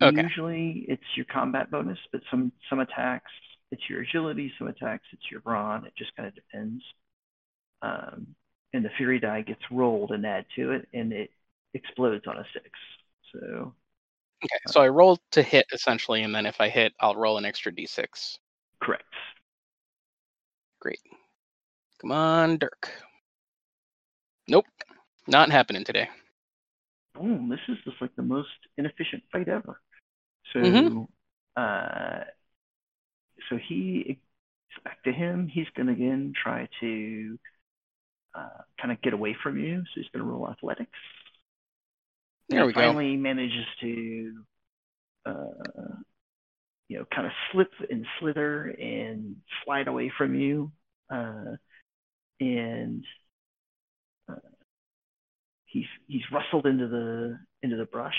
Okay. 0.00 0.22
Usually 0.22 0.84
it's 0.88 1.02
your 1.16 1.26
combat 1.26 1.70
bonus, 1.70 1.98
but 2.12 2.22
some 2.30 2.52
some 2.70 2.80
attacks 2.80 3.30
it's 3.70 3.82
your 3.88 4.00
agility, 4.00 4.50
some 4.58 4.68
attacks 4.68 5.04
it's 5.12 5.30
your 5.30 5.40
brawn. 5.40 5.84
It 5.84 5.92
just 5.96 6.14
kind 6.16 6.26
of 6.26 6.34
depends. 6.34 6.82
Um, 7.82 8.34
and 8.72 8.84
the 8.84 8.90
fury 8.96 9.18
die 9.20 9.42
gets 9.42 9.62
rolled 9.70 10.10
and 10.12 10.26
add 10.26 10.46
to 10.56 10.72
it, 10.72 10.88
and 10.92 11.12
it 11.12 11.30
explodes 11.74 12.26
on 12.26 12.38
a 12.38 12.44
six. 12.52 12.70
So 13.32 13.74
Okay. 14.44 14.58
So 14.66 14.80
I 14.80 14.88
roll 14.88 15.18
to 15.32 15.42
hit 15.44 15.66
essentially, 15.72 16.22
and 16.24 16.34
then 16.34 16.44
if 16.46 16.60
I 16.60 16.68
hit, 16.68 16.92
I'll 17.00 17.14
roll 17.16 17.38
an 17.38 17.44
extra 17.44 17.70
d6. 17.72 18.38
correct. 18.80 19.14
Great. 20.80 21.00
Come 22.00 22.12
on, 22.12 22.58
Dirk. 22.58 22.90
Nope. 24.48 24.66
Not 25.28 25.50
happening 25.52 25.84
today. 25.84 26.08
boom, 27.14 27.48
this 27.48 27.60
is 27.68 27.76
just 27.84 28.00
like 28.00 28.14
the 28.16 28.22
most 28.22 28.48
inefficient 28.76 29.22
fight 29.32 29.48
ever. 29.48 29.80
So, 30.52 30.58
Mhm. 30.62 31.08
uh, 31.56 32.24
so 33.48 33.56
he, 33.56 34.18
back 34.84 35.02
to 35.04 35.12
him. 35.12 35.48
He's 35.48 35.66
going 35.76 35.86
to 35.86 35.92
again 35.92 36.32
try 36.40 36.68
to 36.80 37.38
uh, 38.34 38.62
kind 38.80 38.92
of 38.92 39.00
get 39.02 39.12
away 39.12 39.36
from 39.42 39.58
you. 39.58 39.80
So 39.82 39.90
he's 40.00 40.10
going 40.12 40.24
to 40.24 40.30
roll 40.30 40.48
athletics. 40.50 40.90
There 42.48 42.60
and 42.60 42.68
we 42.68 42.72
go. 42.72 42.80
finally 42.80 43.16
manages 43.16 43.66
to, 43.80 44.44
uh, 45.26 45.94
you 46.88 46.98
know, 46.98 47.04
kind 47.14 47.26
of 47.26 47.32
slip 47.52 47.70
and 47.90 48.06
slither 48.18 48.66
and 48.80 49.36
slide 49.64 49.88
away 49.88 50.10
from 50.16 50.34
you. 50.34 50.72
Uh, 51.10 51.56
and 52.40 53.04
uh, 54.30 54.36
he's 55.66 55.86
he's 56.06 56.22
rustled 56.32 56.66
into 56.66 56.88
the 56.88 57.38
into 57.62 57.76
the 57.76 57.84
brush, 57.86 58.16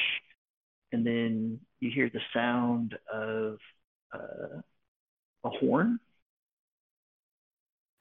and 0.92 1.06
then 1.06 1.60
you 1.80 1.92
hear 1.92 2.10
the 2.10 2.22
sound 2.34 2.98
of 3.14 3.58
uh, 4.14 4.62
a 5.46 5.50
horn, 5.50 6.00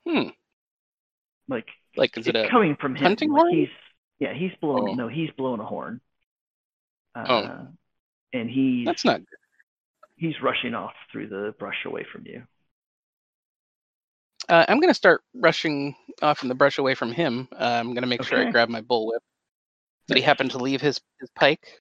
Hmm. 0.06 0.28
like 1.48 1.66
Like, 1.98 2.16
is 2.16 2.26
it 2.28 2.36
it's 2.36 2.48
a? 2.48 2.50
coming 2.50 2.76
from 2.80 2.94
him. 2.96 3.02
hunting 3.02 3.30
like 3.32 3.40
horn? 3.40 3.54
He's 3.54 3.68
yeah, 4.20 4.32
he's 4.34 4.52
blowing. 4.60 4.90
Oh. 4.90 4.94
No, 4.94 5.08
he's 5.08 5.30
blowing 5.36 5.60
a 5.60 5.64
horn. 5.66 6.00
Uh, 7.14 7.24
Oh. 7.28 7.66
and 8.32 8.48
he's 8.50 8.86
That's 8.86 9.04
not. 9.04 9.18
good. 9.20 9.26
he's 10.16 10.34
rushing 10.42 10.74
off 10.74 10.92
through 11.12 11.28
the 11.28 11.54
brush 11.58 11.84
away 11.84 12.04
from 12.12 12.24
you. 12.26 12.42
Uh, 14.48 14.64
I'm 14.68 14.80
gonna 14.80 14.94
start 14.94 15.22
rushing 15.34 15.94
off 16.22 16.42
in 16.42 16.48
the 16.48 16.54
brush 16.54 16.78
away 16.78 16.94
from 16.94 17.12
him. 17.12 17.48
Uh, 17.52 17.64
I'm 17.80 17.92
gonna 17.94 18.06
make 18.06 18.22
sure 18.24 18.38
I 18.46 18.50
grab 18.50 18.68
my 18.68 18.80
bullwhip. 18.80 19.20
Did 20.06 20.16
he 20.16 20.22
happen 20.22 20.48
to 20.50 20.58
leave 20.58 20.80
his, 20.80 21.00
his 21.20 21.28
pike? 21.36 21.80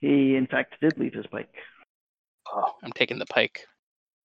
He 0.00 0.34
in 0.34 0.48
fact 0.48 0.74
did 0.80 0.98
leave 0.98 1.14
his 1.14 1.26
pike. 1.28 1.54
Oh, 2.52 2.72
I'm 2.82 2.92
taking 2.92 3.18
the 3.18 3.26
pike. 3.26 3.64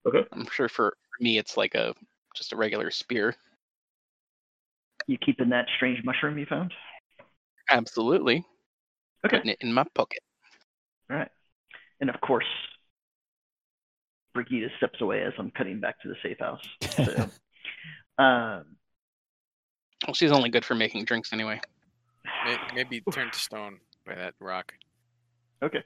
Okay. 0.07 0.23
I'm 0.31 0.47
sure 0.51 0.67
for, 0.67 0.89
for 0.91 1.23
me 1.23 1.37
it's 1.37 1.55
like 1.57 1.75
a 1.75 1.93
just 2.35 2.53
a 2.53 2.55
regular 2.55 2.89
spear. 2.89 3.35
You 5.07 5.17
keeping 5.17 5.49
that 5.49 5.67
strange 5.75 6.03
mushroom 6.03 6.37
you 6.37 6.45
found? 6.45 6.73
Absolutely. 7.69 8.45
Okay. 9.25 9.37
Putting 9.37 9.51
it 9.51 9.57
in 9.61 9.73
my 9.73 9.85
pocket. 9.95 10.19
All 11.09 11.17
right. 11.17 11.29
And 11.99 12.09
of 12.09 12.19
course, 12.21 12.45
Brigida 14.33 14.67
steps 14.77 15.01
away 15.01 15.23
as 15.23 15.33
I'm 15.39 15.51
cutting 15.51 15.79
back 15.79 15.99
to 16.01 16.09
the 16.09 16.15
safe 16.21 16.39
house. 16.39 16.61
So, 16.95 17.03
um, 18.23 18.65
Well, 20.05 20.13
she's 20.13 20.31
only 20.31 20.49
good 20.49 20.63
for 20.65 20.75
making 20.75 21.05
drinks 21.05 21.33
anyway. 21.33 21.59
Maybe 22.75 23.01
turned 23.11 23.33
to 23.33 23.39
stone 23.39 23.79
by 24.05 24.15
that 24.15 24.35
rock. 24.39 24.73
okay. 25.63 25.83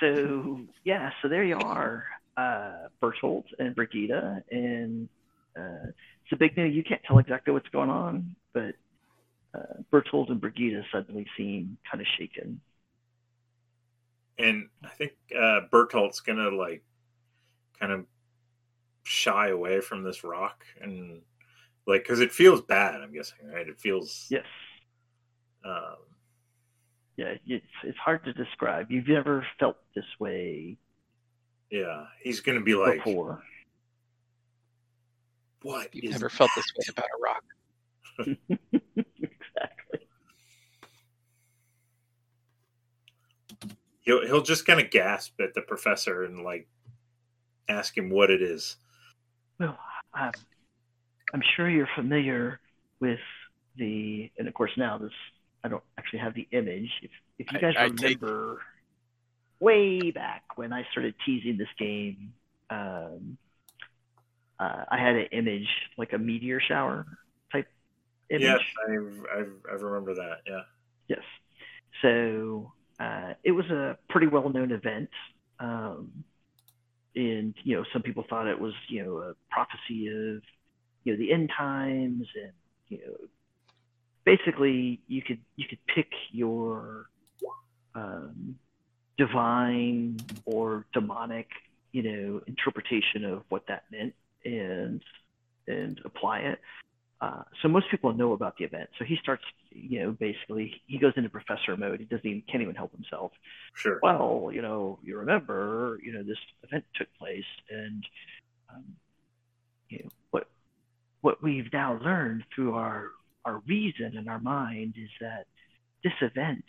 so 0.00 0.60
yeah, 0.84 1.10
so 1.20 1.28
there 1.28 1.44
you 1.44 1.56
are, 1.58 2.04
uh, 2.36 2.88
Bertolt 3.02 3.44
and 3.58 3.74
Brigida, 3.74 4.42
and 4.50 5.08
uh, 5.58 5.86
it's 5.88 6.32
a 6.32 6.36
big 6.36 6.56
news. 6.56 6.74
You 6.74 6.82
can't 6.84 7.02
tell 7.06 7.18
exactly 7.18 7.52
what's 7.52 7.68
going 7.68 7.90
on, 7.90 8.34
but 8.54 8.74
uh, 9.54 9.82
Bertolt 9.92 10.30
and 10.30 10.40
Brigida 10.40 10.82
suddenly 10.90 11.26
seem 11.36 11.76
kind 11.90 12.00
of 12.00 12.06
shaken. 12.18 12.60
And 14.38 14.68
I 14.82 14.88
think 14.88 15.12
uh, 15.36 15.60
Bertolt's 15.70 16.20
gonna 16.20 16.48
like 16.48 16.82
kind 17.78 17.92
of 17.92 18.06
shy 19.02 19.48
away 19.48 19.82
from 19.82 20.02
this 20.02 20.24
rock 20.24 20.64
and 20.80 21.20
like 21.86 22.02
because 22.04 22.20
it 22.20 22.32
feels 22.32 22.62
bad. 22.62 23.02
I'm 23.02 23.12
guessing, 23.12 23.36
right? 23.52 23.68
It 23.68 23.78
feels 23.78 24.26
Yes, 24.30 24.46
um, 25.62 25.96
yeah, 27.18 27.34
it's 27.46 27.66
it's 27.82 27.98
hard 27.98 28.24
to 28.24 28.32
describe. 28.32 28.90
You've 28.90 29.08
never 29.08 29.46
felt 29.60 29.76
this 29.94 30.06
way 30.18 30.78
yeah. 31.74 32.04
He's 32.22 32.40
gonna 32.40 32.60
be 32.60 32.76
like, 32.76 33.04
before. 33.04 33.42
"What 35.62 35.92
You've 35.92 36.04
is 36.04 36.10
never 36.12 36.28
felt 36.28 36.50
this 36.54 36.64
way 36.78 36.84
about 36.88 37.06
a 37.06 37.20
rock. 37.20 37.42
exactly. 38.26 40.06
he'll 44.04 44.26
he'll 44.26 44.42
just 44.42 44.66
kind 44.66 44.80
of 44.80 44.90
gasp 44.90 45.40
at 45.40 45.54
the 45.54 45.62
professor 45.62 46.24
and 46.24 46.44
like 46.44 46.68
ask 47.68 47.96
him 47.96 48.10
what 48.10 48.30
it 48.30 48.42
is. 48.42 48.76
Well, 49.58 49.78
I'm, 50.12 50.32
I'm 51.32 51.42
sure 51.56 51.68
you're 51.68 51.88
familiar 51.94 52.60
with 53.00 53.20
the, 53.76 54.30
and 54.38 54.46
of 54.46 54.54
course 54.54 54.72
now 54.76 54.98
this, 54.98 55.12
I 55.62 55.68
don't 55.68 55.82
actually 55.98 56.18
have 56.20 56.34
the 56.34 56.46
image. 56.52 56.90
If, 57.02 57.10
if 57.38 57.52
you 57.52 57.58
guys 57.58 57.74
I 57.78 57.88
take- 57.88 58.20
remember 58.20 58.60
way 59.60 60.10
back 60.10 60.42
when 60.56 60.72
I 60.72 60.86
started 60.92 61.14
teasing 61.24 61.56
this 61.56 61.68
game, 61.78 62.34
um, 62.70 63.38
uh, 64.60 64.84
I 64.90 64.98
had 64.98 65.16
an 65.16 65.26
image, 65.32 65.68
like 65.96 66.12
a 66.12 66.18
meteor 66.18 66.60
shower 66.60 67.06
type 67.06 67.08
image. 68.30 68.42
Yes, 68.42 68.60
I've, 68.88 69.26
I've 69.38 69.52
I 69.70 69.74
remember 69.74 70.14
that. 70.14 70.38
Yeah. 70.46 70.62
Yes. 71.08 71.22
So 72.02 72.72
uh, 72.98 73.34
it 73.42 73.52
was 73.52 73.66
a 73.66 73.98
pretty 74.08 74.26
well 74.26 74.48
known 74.48 74.72
event. 74.72 75.10
Um, 75.60 76.24
and, 77.16 77.54
you 77.62 77.76
know, 77.76 77.84
some 77.92 78.02
people 78.02 78.24
thought 78.28 78.48
it 78.48 78.58
was, 78.58 78.74
you 78.88 79.04
know, 79.04 79.18
a 79.18 79.34
prophecy 79.50 80.08
of, 80.08 80.42
you 81.04 81.12
know, 81.12 81.16
the 81.16 81.32
end 81.32 81.50
times 81.56 82.26
and, 82.34 82.52
you 82.88 82.98
know, 82.98 83.14
basically 84.24 85.00
you 85.06 85.22
could, 85.22 85.38
you 85.54 85.66
could 85.68 85.78
pick 85.86 86.08
your 86.32 87.06
um, 87.94 88.56
divine 89.16 90.18
or 90.44 90.86
demonic, 90.92 91.48
you 91.92 92.02
know, 92.02 92.40
interpretation 92.46 93.24
of 93.24 93.44
what 93.48 93.64
that 93.68 93.84
meant 93.92 94.14
and, 94.44 95.00
and 95.68 96.00
apply 96.04 96.40
it. 96.40 96.58
Uh, 97.24 97.42
so 97.62 97.68
most 97.68 97.86
people 97.90 98.12
know 98.12 98.32
about 98.34 98.54
the 98.58 98.64
event. 98.64 98.90
So 98.98 99.04
he 99.04 99.16
starts, 99.22 99.42
you 99.70 100.00
know, 100.00 100.10
basically 100.10 100.82
he 100.86 100.98
goes 100.98 101.14
into 101.16 101.30
professor 101.30 101.74
mode. 101.74 102.00
He 102.00 102.04
doesn't 102.04 102.26
even 102.26 102.42
can't 102.50 102.62
even 102.62 102.74
help 102.74 102.92
himself. 102.92 103.32
Sure. 103.72 103.98
Well, 104.02 104.50
you 104.52 104.60
know, 104.60 104.98
you 105.02 105.16
remember, 105.16 105.98
you 106.02 106.12
know, 106.12 106.22
this 106.22 106.36
event 106.64 106.84
took 106.94 107.08
place, 107.18 107.44
and 107.70 108.04
um, 108.68 108.84
you 109.88 110.00
know 110.00 110.10
what 110.32 110.48
what 111.22 111.42
we've 111.42 111.72
now 111.72 111.98
learned 112.04 112.44
through 112.54 112.74
our 112.74 113.08
our 113.46 113.62
reason 113.66 114.18
and 114.18 114.28
our 114.28 114.40
mind 114.40 114.94
is 114.98 115.10
that 115.22 115.46
this 116.02 116.12
event 116.20 116.64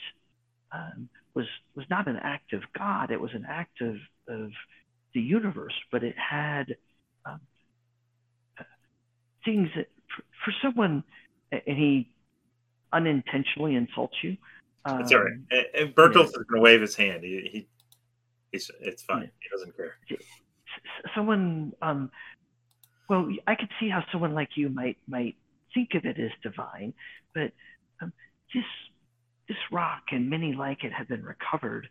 um, 0.71 1.09
was 1.33 1.47
was 1.75 1.85
not 1.89 2.07
an 2.07 2.15
act 2.15 2.53
of 2.53 2.61
God. 2.77 3.11
It 3.11 3.19
was 3.19 3.31
an 3.33 3.45
act 3.45 3.81
of 3.81 3.95
of 4.29 4.51
the 5.13 5.21
universe, 5.21 5.75
but 5.91 6.01
it 6.01 6.15
had 6.17 6.77
um, 7.25 7.41
uh, 8.57 8.63
things 9.43 9.67
that 9.75 9.87
for, 10.15 10.23
for 10.43 10.53
someone, 10.61 11.03
and 11.51 11.77
he 11.77 12.11
unintentionally 12.93 13.75
insults 13.75 14.15
you. 14.23 14.37
Um, 14.85 15.01
It's 15.01 15.11
all 15.11 15.23
right. 15.23 15.33
And, 15.51 15.65
and 15.75 15.95
Bertolt's 15.95 16.35
is 16.35 16.43
gonna 16.49 16.61
wave 16.61 16.81
his 16.81 16.95
hand. 16.95 17.23
He, 17.23 17.49
he 17.51 17.67
he's 18.51 18.71
it's 18.81 19.03
fine. 19.03 19.23
Yeah. 19.23 19.27
He 19.39 19.49
doesn't 19.51 19.75
care. 19.75 19.95
someone 21.13 21.73
um 21.81 22.11
well 23.09 23.27
i 23.47 23.55
could 23.55 23.69
see 23.79 23.87
how 23.89 24.03
someone 24.11 24.33
like 24.33 24.49
you 24.55 24.69
might 24.69 24.97
might 25.07 25.35
think 25.73 25.93
of 25.93 26.05
it 26.05 26.19
as 26.19 26.31
divine 26.43 26.93
but 27.33 27.51
um, 28.01 28.11
this 28.53 28.63
this 29.47 29.57
rock 29.71 30.03
and 30.11 30.29
many 30.29 30.53
like 30.53 30.83
it 30.83 30.91
have 30.91 31.07
been 31.07 31.23
recovered 31.23 31.87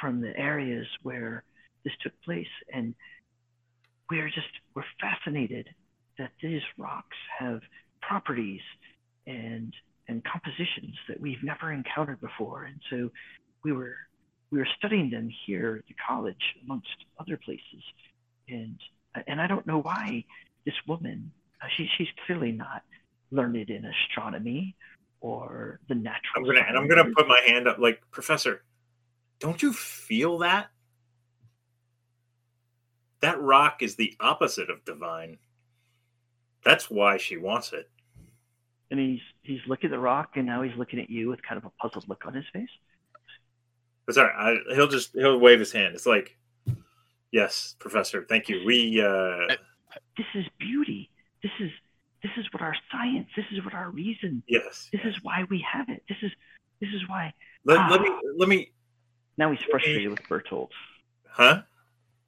from 0.00 0.20
the 0.20 0.36
areas 0.36 0.86
where 1.02 1.44
this 1.84 1.92
took 2.02 2.12
place 2.22 2.48
and 2.72 2.94
we're 4.10 4.28
just 4.28 4.48
we're 4.74 4.82
fascinated 5.00 5.68
that 6.18 6.30
these 6.42 6.62
rocks 6.78 7.16
have 7.38 7.60
properties 8.00 8.60
and 9.26 9.72
and 10.08 10.22
compositions 10.24 10.94
that 11.08 11.18
we've 11.20 11.42
never 11.42 11.72
encountered 11.72 12.20
before 12.20 12.64
and 12.64 12.80
so 12.90 13.10
we 13.64 13.72
were 13.72 13.96
we 14.50 14.58
were 14.58 14.68
studying 14.76 15.10
them 15.10 15.28
here 15.46 15.76
at 15.78 15.86
the 15.86 15.94
college 16.06 16.54
amongst 16.64 16.88
other 17.18 17.38
places 17.44 17.82
and 18.48 18.78
and 19.26 19.40
I 19.40 19.46
don't 19.46 19.66
know 19.66 19.80
why 19.80 20.24
this 20.66 20.74
woman 20.86 21.30
uh, 21.62 21.66
she 21.76 21.88
she's 21.96 22.08
clearly 22.26 22.52
not 22.52 22.82
learned 23.30 23.70
in 23.70 23.84
astronomy 23.84 24.76
or 25.24 25.80
the 25.88 25.94
natural 25.94 26.20
I'm 26.36 26.44
gonna 26.44 26.64
and 26.68 26.76
I'm 26.76 26.86
gonna 26.86 27.10
put 27.16 27.26
my 27.26 27.40
hand 27.46 27.66
up 27.66 27.78
like 27.78 28.00
Professor, 28.10 28.62
don't 29.40 29.62
you 29.62 29.72
feel 29.72 30.38
that? 30.38 30.68
That 33.20 33.40
rock 33.40 33.82
is 33.82 33.96
the 33.96 34.14
opposite 34.20 34.68
of 34.68 34.84
divine. 34.84 35.38
That's 36.64 36.90
why 36.90 37.16
she 37.18 37.36
wants 37.36 37.72
it. 37.72 37.88
and 38.90 38.98
he's 39.00 39.20
he's 39.42 39.60
looking 39.66 39.88
at 39.88 39.92
the 39.92 39.98
rock 39.98 40.30
and 40.36 40.46
now 40.46 40.62
he's 40.62 40.76
looking 40.76 40.98
at 41.00 41.10
you 41.10 41.28
with 41.28 41.42
kind 41.42 41.58
of 41.58 41.64
a 41.64 41.70
puzzled 41.80 42.08
look 42.08 42.24
on 42.26 42.34
his 42.34 42.44
face 42.52 42.68
But 44.06 44.14
sorry, 44.14 44.32
I, 44.36 44.74
he'll 44.74 44.88
just 44.88 45.12
he'll 45.14 45.38
wave 45.38 45.58
his 45.60 45.72
hand. 45.72 45.94
It's 45.94 46.06
like, 46.06 46.36
yes, 47.32 47.74
Professor, 47.78 48.24
thank 48.28 48.48
you. 48.48 48.62
We 48.66 49.00
uh 49.00 49.54
this 50.16 50.26
is 50.34 50.44
beauty 50.58 51.10
this 51.42 51.52
is 51.60 51.70
this 52.22 52.32
is 52.36 52.46
what 52.52 52.62
our 52.62 52.74
science 52.90 53.28
this 53.36 53.44
is 53.52 53.64
what 53.64 53.74
our 53.74 53.90
reason 53.90 54.42
yes. 54.48 54.88
this 54.92 55.02
is 55.04 55.14
why 55.22 55.44
we 55.50 55.64
have 55.70 55.88
it 55.88 56.02
this 56.08 56.18
is 56.22 56.32
this 56.80 56.90
is 56.94 57.08
why 57.08 57.32
Let, 57.64 57.90
let 57.90 58.00
me 58.00 58.10
let 58.36 58.48
me 58.48 58.72
now 59.38 59.50
he's 59.52 59.60
frustrated 59.70 60.10
with 60.10 60.22
Bertolt 60.22 60.70
huh? 61.28 61.62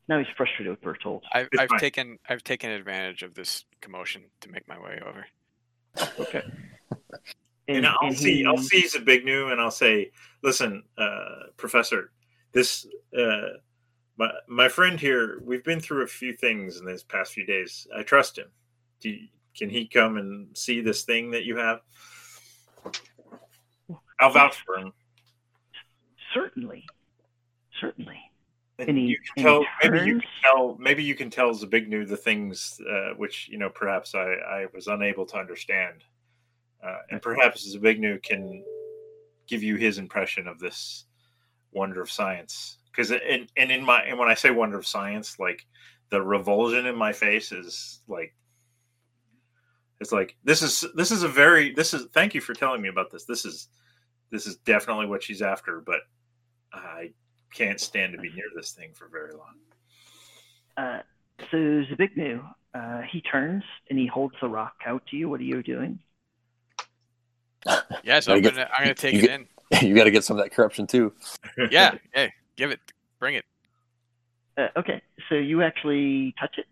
Now 0.09 0.19
he's 0.19 0.29
frustrated 0.37 0.71
with 0.71 0.81
Bertolt 0.81 1.23
I've, 1.33 1.49
I've 1.59 1.79
taken 1.79 2.19
I've 2.29 2.45
taken 2.45 2.71
advantage 2.71 3.23
of 3.23 3.35
this 3.35 3.65
commotion 3.81 4.23
to 4.41 4.51
make 4.51 4.67
my 4.69 4.79
way 4.79 5.01
over. 5.07 5.27
okay 6.21 6.43
And, 7.69 7.87
I'll 7.87 7.97
and 8.03 8.17
see 8.17 8.45
I'll 8.47 8.59
see. 8.59 8.83
He's 8.83 8.95
a 8.95 9.01
big 9.01 9.25
new, 9.25 9.49
and 9.49 9.61
I'll 9.61 9.73
say, 9.73 10.13
listen, 10.43 10.85
uh, 10.97 11.49
Professor, 11.57 12.13
this 12.53 12.87
uh, 13.19 13.59
my 14.17 14.31
my 14.47 14.69
friend 14.69 15.01
here, 15.01 15.41
we've 15.43 15.65
been 15.65 15.81
through 15.81 16.05
a 16.05 16.07
few 16.07 16.33
things 16.37 16.79
in 16.79 16.87
these 16.87 17.03
past 17.03 17.33
few 17.33 17.45
days. 17.45 17.87
I 17.97 18.03
trust 18.03 18.39
him. 18.39 18.47
Do 19.01 19.11
you, 19.11 19.27
can 19.57 19.69
he 19.69 19.87
come 19.89 20.17
and 20.17 20.57
see 20.57 20.81
this 20.81 21.03
thing 21.03 21.33
that 21.33 21.45
you 21.45 21.57
have? 21.57 21.81
I'll 24.21 24.31
vouch 24.31 24.63
for 24.65 24.79
him. 24.79 24.93
certainly 26.33 26.85
certainly 27.81 28.19
And, 28.79 29.09
you 29.09 29.17
can 29.35 29.43
tell 29.43 29.65
maybe 29.83 30.07
you 30.07 30.21
can 30.21 30.31
tell 30.43 30.77
maybe 30.79 31.03
you 31.03 31.15
can 31.15 31.31
tell 31.31 31.51
Zbigniew 31.55 32.07
the 32.07 32.17
things 32.17 32.79
uh, 32.91 33.15
which 33.17 33.49
you 33.49 33.57
know 33.57 33.71
perhaps 33.71 34.15
I, 34.15 34.35
I 34.35 34.67
was 34.75 34.87
unable 34.87 35.25
to 35.27 35.39
understand, 35.39 36.05
uh, 36.87 36.99
and 37.11 37.23
perhaps 37.23 37.75
Zbigniew 37.75 38.23
can 38.23 38.63
give 39.47 39.63
you 39.63 39.77
his 39.77 39.97
impression 39.97 40.47
of 40.47 40.59
this 40.59 41.07
wonder 41.73 42.03
of 42.03 42.11
science. 42.11 42.79
Because 42.91 43.13
and 43.13 43.51
and 43.57 43.71
in 43.71 43.83
my 43.83 44.03
and 44.03 44.19
when 44.19 44.29
I 44.29 44.35
say 44.35 44.51
wonder 44.51 44.79
of 44.79 44.87
science, 44.87 45.39
like 45.39 45.67
the 46.11 46.21
revulsion 46.21 46.85
in 46.87 46.97
my 46.97 47.13
face 47.13 47.53
is 47.53 48.03
like 48.09 48.35
it's 50.01 50.13
like 50.13 50.37
this 50.45 50.61
is 50.63 50.85
this 50.95 51.11
is 51.11 51.23
a 51.23 51.29
very 51.29 51.73
this 51.73 51.95
is 51.95 52.09
thank 52.13 52.35
you 52.35 52.41
for 52.43 52.53
telling 52.53 52.83
me 52.83 52.89
about 52.89 53.11
this. 53.11 53.25
This 53.25 53.45
is 53.45 53.69
this 54.31 54.47
is 54.47 54.57
definitely 54.59 55.07
what 55.07 55.23
she's 55.23 55.43
after, 55.43 55.81
but 55.81 56.01
I 56.73 57.13
can't 57.55 57.81
stand 57.81 58.13
to 58.13 58.19
be 58.19 58.31
near 58.31 58.45
this 58.55 58.73
thing 58.73 58.91
for 58.95 59.09
very 59.09 59.33
long. 59.33 59.55
Uh, 60.77 61.03
so 61.51 61.57
Zbigniew, 61.57 62.43
uh, 62.75 63.01
he 63.03 63.21
turns 63.21 63.63
and 63.89 63.99
he 63.99 64.07
holds 64.07 64.35
the 64.41 64.49
rock 64.49 64.75
out 64.87 65.07
to 65.09 65.17
you. 65.17 65.29
What 65.29 65.41
are 65.41 65.45
you 65.45 65.63
doing? 65.63 65.99
Yeah, 68.05 68.21
so 68.21 68.33
I'm 68.35 68.43
get- 68.43 68.55
gonna 68.55 68.69
I'm 68.77 68.85
gonna 68.85 68.95
take 68.95 69.15
it 69.15 69.23
get- 69.23 69.31
in. 69.41 69.47
you 69.89 69.95
got 69.97 70.05
to 70.05 70.13
get 70.13 70.23
some 70.23 70.39
of 70.39 70.45
that 70.45 70.51
corruption 70.51 70.87
too. 70.87 71.13
Yeah, 71.71 71.95
hey, 72.15 72.33
give 72.57 72.71
it, 72.71 72.79
bring 73.19 73.35
it. 73.35 73.45
Uh, 74.57 74.69
okay, 74.77 75.03
so 75.29 75.35
you 75.35 75.63
actually 75.63 76.33
touch 76.39 76.57
it. 76.59 76.67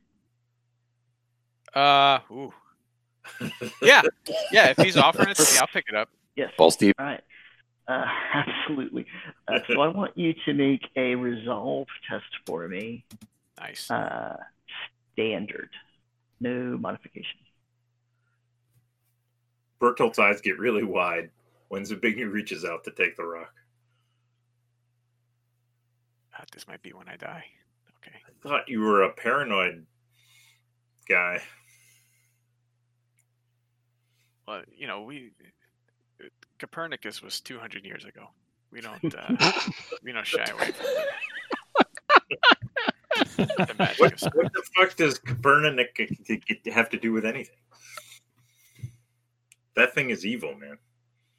Uh, 1.76 2.20
ooh, 2.30 2.52
yeah, 3.82 4.02
yeah. 4.52 4.68
If 4.68 4.78
he's 4.78 4.96
offering 4.96 5.30
it 5.30 5.36
to 5.36 5.42
me, 5.42 5.58
I'll 5.58 5.66
pick 5.66 5.86
it 5.88 5.96
up. 5.96 6.08
Yes. 6.36 6.52
Balls 6.56 6.76
deep. 6.76 6.94
All 7.00 7.06
right. 7.06 7.20
Uh, 7.86 8.04
Absolutely. 8.34 9.06
Uh, 9.48 9.58
so 9.68 9.80
I 9.80 9.88
want 9.88 10.16
you 10.16 10.34
to 10.46 10.54
make 10.54 10.82
a 10.96 11.14
resolve 11.14 11.88
test 12.08 12.24
for 12.46 12.66
me. 12.68 13.04
Nice. 13.58 13.90
Uh, 13.90 14.36
standard, 15.12 15.70
no 16.40 16.76
modification. 16.78 17.38
Bertolt's 19.80 20.18
eyes 20.18 20.40
get 20.40 20.58
really 20.58 20.82
wide 20.82 21.30
when 21.68 21.82
Zbigniew 21.82 22.32
reaches 22.32 22.64
out 22.64 22.84
to 22.84 22.90
take 22.92 23.16
the 23.16 23.24
rock. 23.24 23.52
Ah, 26.34 26.44
this 26.52 26.66
might 26.66 26.82
be 26.82 26.92
when 26.92 27.08
I 27.08 27.16
die. 27.16 27.44
Okay. 27.98 28.16
I 28.26 28.48
thought 28.48 28.68
you 28.68 28.80
were 28.80 29.02
a 29.02 29.12
paranoid 29.12 29.84
guy. 31.08 31.42
Well, 34.46 34.62
you 34.76 34.86
know, 34.86 35.02
we 35.02 35.30
Copernicus 36.58 37.22
was 37.22 37.40
200 37.40 37.84
years 37.84 38.04
ago. 38.04 38.28
We 38.70 38.80
don't 38.80 39.14
uh, 39.14 39.52
we 40.02 40.12
don't 40.12 40.26
shy 40.26 40.44
away 40.44 40.72
from 40.72 40.86
the 43.46 43.74
magic 43.78 44.00
What, 44.00 44.20
what 44.34 44.52
the 44.52 44.62
fuck 44.76 44.96
does 44.96 45.18
Copernic 45.18 45.96
g- 45.96 46.40
g- 46.64 46.70
have 46.70 46.90
to 46.90 46.98
do 46.98 47.12
with 47.12 47.24
anything? 47.24 47.54
That 49.76 49.94
thing 49.94 50.10
is 50.10 50.24
evil, 50.26 50.54
man. 50.56 50.78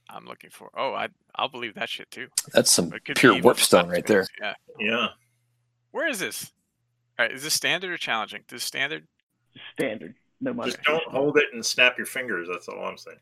I'm 0.10 0.26
looking 0.26 0.50
for. 0.50 0.70
Oh, 0.78 0.94
I 0.94 1.10
I'll 1.36 1.50
believe 1.50 1.74
that 1.76 1.90
shit 1.90 2.10
too. 2.12 2.28
That's 2.54 2.72
some 2.72 2.94
It 2.94 3.04
could 3.06 3.16
be 3.16 3.22
pure 3.22 3.34
evil 3.34 3.48
warp 3.50 3.58
from 3.58 3.64
stone 3.64 3.90
right 3.90 4.06
there. 4.06 4.26
Yeah. 4.40 4.54
Yeah. 4.80 5.08
Where 5.92 6.08
is 6.08 6.20
this? 6.20 6.52
All 7.18 7.26
right, 7.26 7.34
is 7.34 7.44
this 7.44 7.54
standard 7.54 7.92
or 7.92 7.98
challenging? 7.98 8.44
This 8.48 8.64
standard. 8.64 9.08
Standard, 9.74 10.16
no 10.42 10.54
matter. 10.54 10.72
Just 10.72 10.84
don't 10.84 11.04
hold 11.08 11.38
it 11.38 11.46
and 11.54 11.66
snap 11.66 11.98
your 11.98 12.06
fingers. 12.06 12.48
That's 12.52 12.68
all 12.68 12.86
I'm 12.86 12.98
saying. 12.98 13.18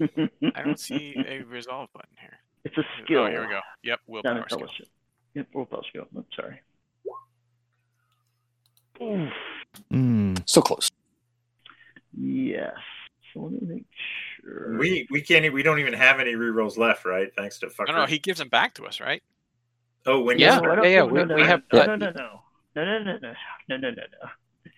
I 0.00 0.62
don't 0.62 0.78
see 0.80 1.14
a 1.26 1.42
resolve 1.42 1.88
button 1.92 2.16
here. 2.20 2.38
it's 2.64 2.76
a 2.78 2.82
skill. 3.02 3.20
Oh, 3.22 3.26
here 3.30 3.40
we 3.42 3.48
go. 3.48 3.60
Yep, 3.82 4.00
Not 4.00 4.08
willpower 4.08 4.44
skill. 4.48 4.58
intelligence. 4.60 4.90
Yep, 5.34 5.46
willpower 5.54 5.82
skill. 5.88 6.04
I'm 6.16 6.24
sorry. 6.34 6.60
Oof. 9.02 9.32
Mm. 9.92 10.42
So 10.46 10.62
close. 10.62 10.90
Yes. 12.18 12.72
So 13.34 13.40
let 13.40 13.52
me 13.52 13.58
make 13.62 13.84
sure. 14.40 14.78
We 14.78 15.06
we 15.10 15.20
can't. 15.20 15.44
e- 15.44 15.50
We 15.50 15.62
don't 15.62 15.78
even 15.80 15.92
have 15.92 16.18
any 16.20 16.32
rerolls 16.34 16.78
left, 16.78 17.04
right? 17.04 17.28
Thanks 17.36 17.58
to 17.58 17.66
fucker. 17.66 17.88
No, 17.88 17.96
no, 17.96 18.06
he 18.06 18.18
gives 18.18 18.38
them 18.38 18.48
back 18.48 18.74
to 18.74 18.84
us, 18.86 19.00
right? 19.00 19.22
oh, 20.06 20.20
when 20.20 20.38
Yeah. 20.38 20.60
No, 20.60 20.70
I 20.72 20.74
don't- 20.76 20.84
yeah, 20.90 20.98
no, 21.00 21.06
we- 21.06 21.24
no, 21.24 21.34
we 21.34 21.42
have- 21.42 21.62
no, 21.72 21.84
no, 21.84 21.96
no, 21.96 22.10
no, 22.10 22.40
no, 22.76 22.84
no, 22.84 22.98
no, 23.02 23.18
no, 23.18 23.34
no, 23.68 23.76
no, 23.76 23.90
no, 23.90 24.02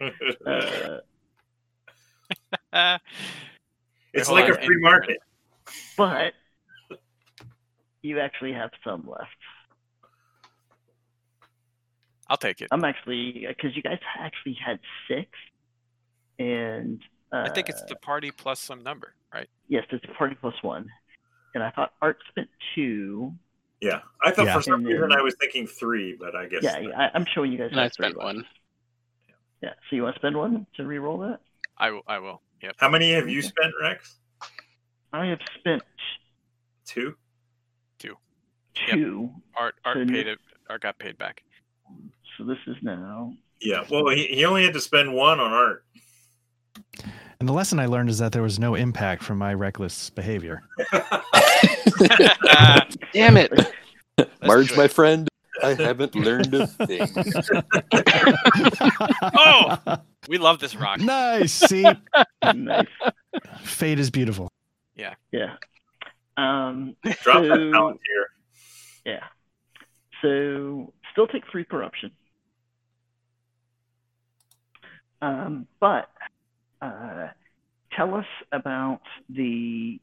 no. 0.00 1.00
Uh, 2.72 2.98
it's 4.20 4.30
like 4.30 4.48
a 4.48 4.54
free 4.54 4.74
and- 4.76 4.82
market. 4.82 5.18
but 5.96 6.32
you 8.02 8.20
actually 8.20 8.52
have 8.52 8.70
some 8.84 9.06
left. 9.08 9.30
I'll 12.30 12.36
take 12.36 12.60
it. 12.60 12.68
I'm 12.70 12.84
actually 12.84 13.46
because 13.48 13.74
you 13.74 13.82
guys 13.82 13.98
actually 14.18 14.54
had 14.64 14.78
six, 15.08 15.30
and 16.38 17.00
uh, 17.32 17.44
I 17.46 17.50
think 17.50 17.68
it's 17.70 17.82
the 17.84 17.96
party 17.96 18.30
plus 18.30 18.60
some 18.60 18.82
number, 18.82 19.14
right? 19.32 19.48
yes, 19.68 19.84
it's 19.90 20.04
a 20.04 20.14
party 20.14 20.36
plus 20.38 20.54
one, 20.62 20.86
and 21.54 21.62
I 21.64 21.70
thought 21.70 21.92
Art 22.02 22.18
spent 22.28 22.48
two. 22.74 23.32
Yeah, 23.80 24.00
I 24.24 24.32
thought 24.32 24.46
Yeah. 24.46 24.56
for 24.56 24.62
some 24.62 24.74
And 24.74 24.86
reason 24.86 25.12
I 25.12 25.22
was 25.22 25.36
thinking 25.40 25.66
three, 25.66 26.16
but 26.18 26.34
I 26.34 26.46
guess 26.46 26.62
Yeah, 26.64 26.76
I, 26.96 27.10
I'm 27.14 27.24
showing 27.32 27.52
you 27.52 27.58
guys. 27.58 27.68
And 27.70 27.80
I 27.80 27.88
spent 27.88 28.16
left. 28.16 28.24
one. 28.24 28.44
Yeah, 29.62 29.70
so 29.88 29.96
you 29.96 30.02
want 30.02 30.14
to 30.16 30.20
spend 30.20 30.36
one 30.36 30.66
to 30.76 30.84
re-roll 30.84 31.18
that? 31.18 31.40
I. 31.78 31.98
I 32.06 32.18
will. 32.18 32.42
Yep. 32.62 32.74
How 32.78 32.88
many 32.88 33.12
have 33.12 33.28
you 33.28 33.42
spent, 33.42 33.72
Rex? 33.80 34.16
I 35.12 35.26
have 35.26 35.40
spent 35.58 35.82
Two. 36.86 37.14
Yep. 38.86 38.96
two, 38.96 39.30
Art 39.56 39.74
Art 39.84 39.96
So 39.98 40.06
paid 40.06 40.26
it. 40.28 40.38
Art 40.70 40.82
got 40.82 40.98
paid 40.98 41.18
back. 41.18 41.42
so 42.36 42.44
this 42.44 42.58
is 42.66 42.76
now. 42.82 43.32
Yeah. 43.60 43.84
Well, 43.90 44.08
he, 44.08 44.26
he 44.26 44.44
only 44.44 44.64
had 44.64 44.72
to 44.74 44.80
spend 44.80 45.12
one 45.12 45.40
on 45.40 45.52
art. 45.52 45.84
And 47.40 47.48
the 47.48 47.52
lesson 47.52 47.78
I 47.80 47.86
learned 47.86 48.08
is 48.08 48.18
that 48.18 48.32
there 48.32 48.42
was 48.42 48.58
no 48.58 48.74
impact 48.74 49.22
from 49.22 49.38
my 49.38 49.54
reckless 49.54 50.10
behavior. 50.10 50.62
Damn 53.12 53.36
it! 53.36 53.52
Marge, 54.44 54.76
my 54.76 54.88
friend, 54.88 55.27
I 55.62 55.74
haven't 55.74 56.14
learned 56.14 56.54
a 56.54 56.66
thing. 56.66 57.08
Oh! 59.34 59.78
we 60.28 60.38
love 60.38 60.58
this 60.60 60.74
rock. 60.76 61.00
nice. 61.00 61.52
See, 61.68 61.84
nice. 62.54 62.86
fate 63.62 63.98
is 63.98 64.10
beautiful. 64.10 64.50
Yeah. 64.96 65.14
Um, 66.36 66.94
Drop 67.22 67.42
that 67.42 67.48
So- 67.48 67.72
palantir. 67.72 68.24
yeah. 69.04 69.24
So 70.22 70.92
still 71.12 71.26
take 71.28 71.44
three 71.50 71.64
corruption. 71.64 72.10
Um, 75.20 75.66
but 75.80 76.08
uh, 76.80 77.28
tell 77.92 78.14
us 78.14 78.26
about 78.52 79.00
the 79.28 80.00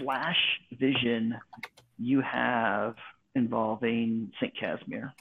flash 0.00 0.36
vision 0.78 1.34
you 1.98 2.20
have 2.20 2.94
involving 3.36 4.32
Saint 4.40 4.58
Casimir 4.58 5.14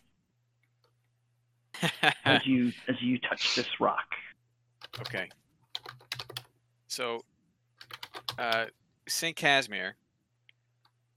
as 2.24 2.46
you 2.46 2.72
as 2.88 2.96
you 3.02 3.20
touch 3.20 3.56
this 3.56 3.68
rock. 3.80 4.08
okay. 5.02 5.30
So, 6.88 7.24
uh, 8.40 8.66
Saint 9.08 9.36
Casimir. 9.36 9.96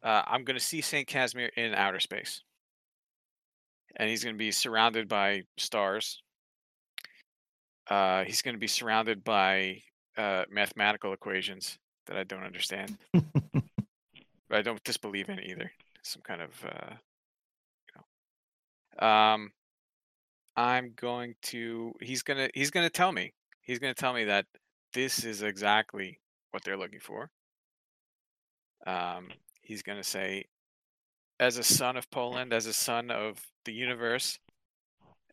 Uh, 0.02 0.22
I'm 0.26 0.44
going 0.44 0.56
to 0.58 0.64
see 0.64 0.80
Saint 0.80 1.08
Casimir 1.08 1.50
in 1.56 1.74
outer 1.74 1.98
space, 1.98 2.42
and 3.96 4.08
he's 4.08 4.22
going 4.22 4.34
to 4.34 4.38
be 4.38 4.52
surrounded 4.52 5.08
by 5.08 5.42
stars. 5.56 6.22
Uh, 7.90 8.22
he's 8.24 8.42
going 8.42 8.54
to 8.54 8.60
be 8.60 8.68
surrounded 8.68 9.24
by 9.24 9.82
uh, 10.16 10.44
mathematical 10.50 11.12
equations 11.12 11.78
that 12.06 12.16
I 12.16 12.22
don't 12.22 12.44
understand, 12.44 12.96
but 13.12 13.22
I 14.52 14.62
don't 14.62 14.82
disbelieve 14.84 15.28
in 15.28 15.40
either. 15.40 15.72
Some 16.02 16.22
kind 16.22 16.42
of, 16.42 16.50
uh, 16.64 16.94
you 17.86 18.02
know. 19.00 19.06
Um, 19.06 19.52
I'm 20.56 20.92
going 20.96 21.34
to. 21.42 21.92
He's 22.00 22.22
gonna. 22.22 22.48
He's 22.54 22.70
gonna 22.70 22.90
tell 22.90 23.12
me. 23.12 23.32
He's 23.62 23.78
gonna 23.78 23.94
tell 23.94 24.12
me 24.12 24.24
that 24.24 24.46
this 24.92 25.24
is 25.24 25.42
exactly 25.42 26.18
what 26.50 26.64
they're 26.64 26.76
looking 26.76 27.00
for. 27.00 27.30
Um, 28.86 29.28
he's 29.62 29.82
gonna 29.82 30.04
say, 30.04 30.44
as 31.38 31.58
a 31.58 31.62
son 31.62 31.96
of 31.96 32.10
Poland, 32.10 32.52
as 32.52 32.66
a 32.66 32.72
son 32.72 33.10
of 33.10 33.38
the 33.64 33.72
universe, 33.72 34.38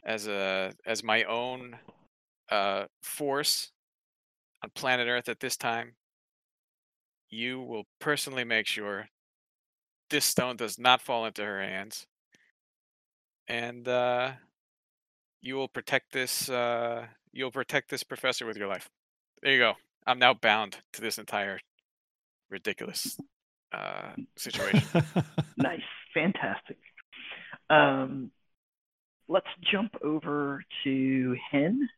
as 0.05 0.27
a 0.27 0.73
as 0.85 1.03
my 1.03 1.23
own 1.23 1.77
uh, 2.51 2.85
force 3.01 3.71
on 4.63 4.69
planet 4.75 5.07
Earth 5.07 5.29
at 5.29 5.39
this 5.39 5.57
time, 5.57 5.95
you 7.29 7.61
will 7.61 7.83
personally 7.99 8.43
make 8.43 8.67
sure 8.67 9.07
this 10.09 10.25
stone 10.25 10.55
does 10.55 10.77
not 10.77 11.01
fall 11.01 11.25
into 11.25 11.43
her 11.43 11.61
hands, 11.61 12.05
and 13.47 13.87
uh, 13.87 14.31
you 15.41 15.55
will 15.55 15.67
protect 15.67 16.11
this. 16.11 16.49
Uh, 16.49 17.05
you'll 17.31 17.51
protect 17.51 17.89
this 17.89 18.03
professor 18.03 18.45
with 18.45 18.57
your 18.57 18.67
life. 18.67 18.89
There 19.41 19.53
you 19.53 19.59
go. 19.59 19.73
I'm 20.07 20.19
now 20.19 20.33
bound 20.33 20.77
to 20.93 21.01
this 21.01 21.17
entire 21.17 21.59
ridiculous 22.49 23.17
uh, 23.73 24.11
situation. 24.37 24.83
Nice, 25.57 25.81
fantastic. 26.13 26.77
Um, 27.69 28.29
let's 29.27 29.47
jump 29.71 29.95
over 30.03 30.61
to 30.83 31.35
Hen. 31.49 31.89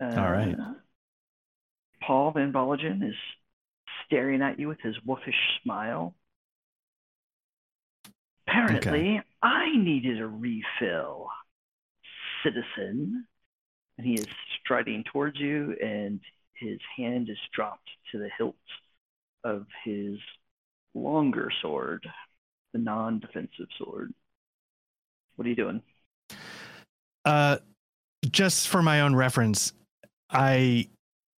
Uh, 0.00 0.14
All 0.16 0.30
right. 0.30 0.56
Paul 2.02 2.32
Van 2.32 2.52
Bolligen 2.52 3.02
is 3.08 3.14
staring 4.06 4.42
at 4.42 4.58
you 4.58 4.68
with 4.68 4.80
his 4.80 4.96
wolfish 5.04 5.34
smile. 5.62 6.14
Apparently, 8.48 9.20
I 9.42 9.76
needed 9.76 10.20
a 10.20 10.26
refill, 10.26 11.28
citizen. 12.42 13.26
And 13.98 14.06
he 14.06 14.14
is 14.14 14.26
striding 14.60 15.04
towards 15.10 15.38
you, 15.38 15.74
and 15.82 16.20
his 16.54 16.78
hand 16.96 17.28
is 17.30 17.38
dropped 17.54 17.88
to 18.12 18.18
the 18.18 18.28
hilt 18.36 18.54
of 19.42 19.66
his 19.84 20.18
longer 20.94 21.50
sword, 21.62 22.06
the 22.72 22.78
non 22.78 23.20
defensive 23.20 23.68
sword. 23.78 24.12
What 25.36 25.46
are 25.46 25.50
you 25.50 25.56
doing? 25.56 25.82
Uh, 27.24 27.58
just 28.30 28.68
for 28.68 28.82
my 28.82 29.00
own 29.00 29.14
reference, 29.14 29.72
I 30.30 30.88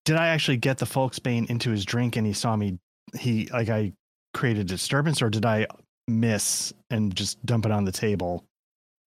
did 0.09 0.16
I 0.16 0.28
actually 0.28 0.56
get 0.56 0.78
the 0.78 0.86
Folksbane 0.86 1.51
into 1.51 1.70
his 1.70 1.85
drink 1.85 2.16
and 2.16 2.26
he 2.26 2.32
saw 2.32 2.56
me. 2.56 2.78
He 3.14 3.47
like 3.52 3.68
I 3.68 3.93
created 4.32 4.62
a 4.62 4.64
disturbance, 4.64 5.20
or 5.20 5.28
did 5.28 5.44
I 5.44 5.66
miss 6.06 6.72
and 6.89 7.14
just 7.14 7.44
dump 7.44 7.66
it 7.66 7.72
on 7.72 7.85
the 7.85 7.93
table 7.93 8.43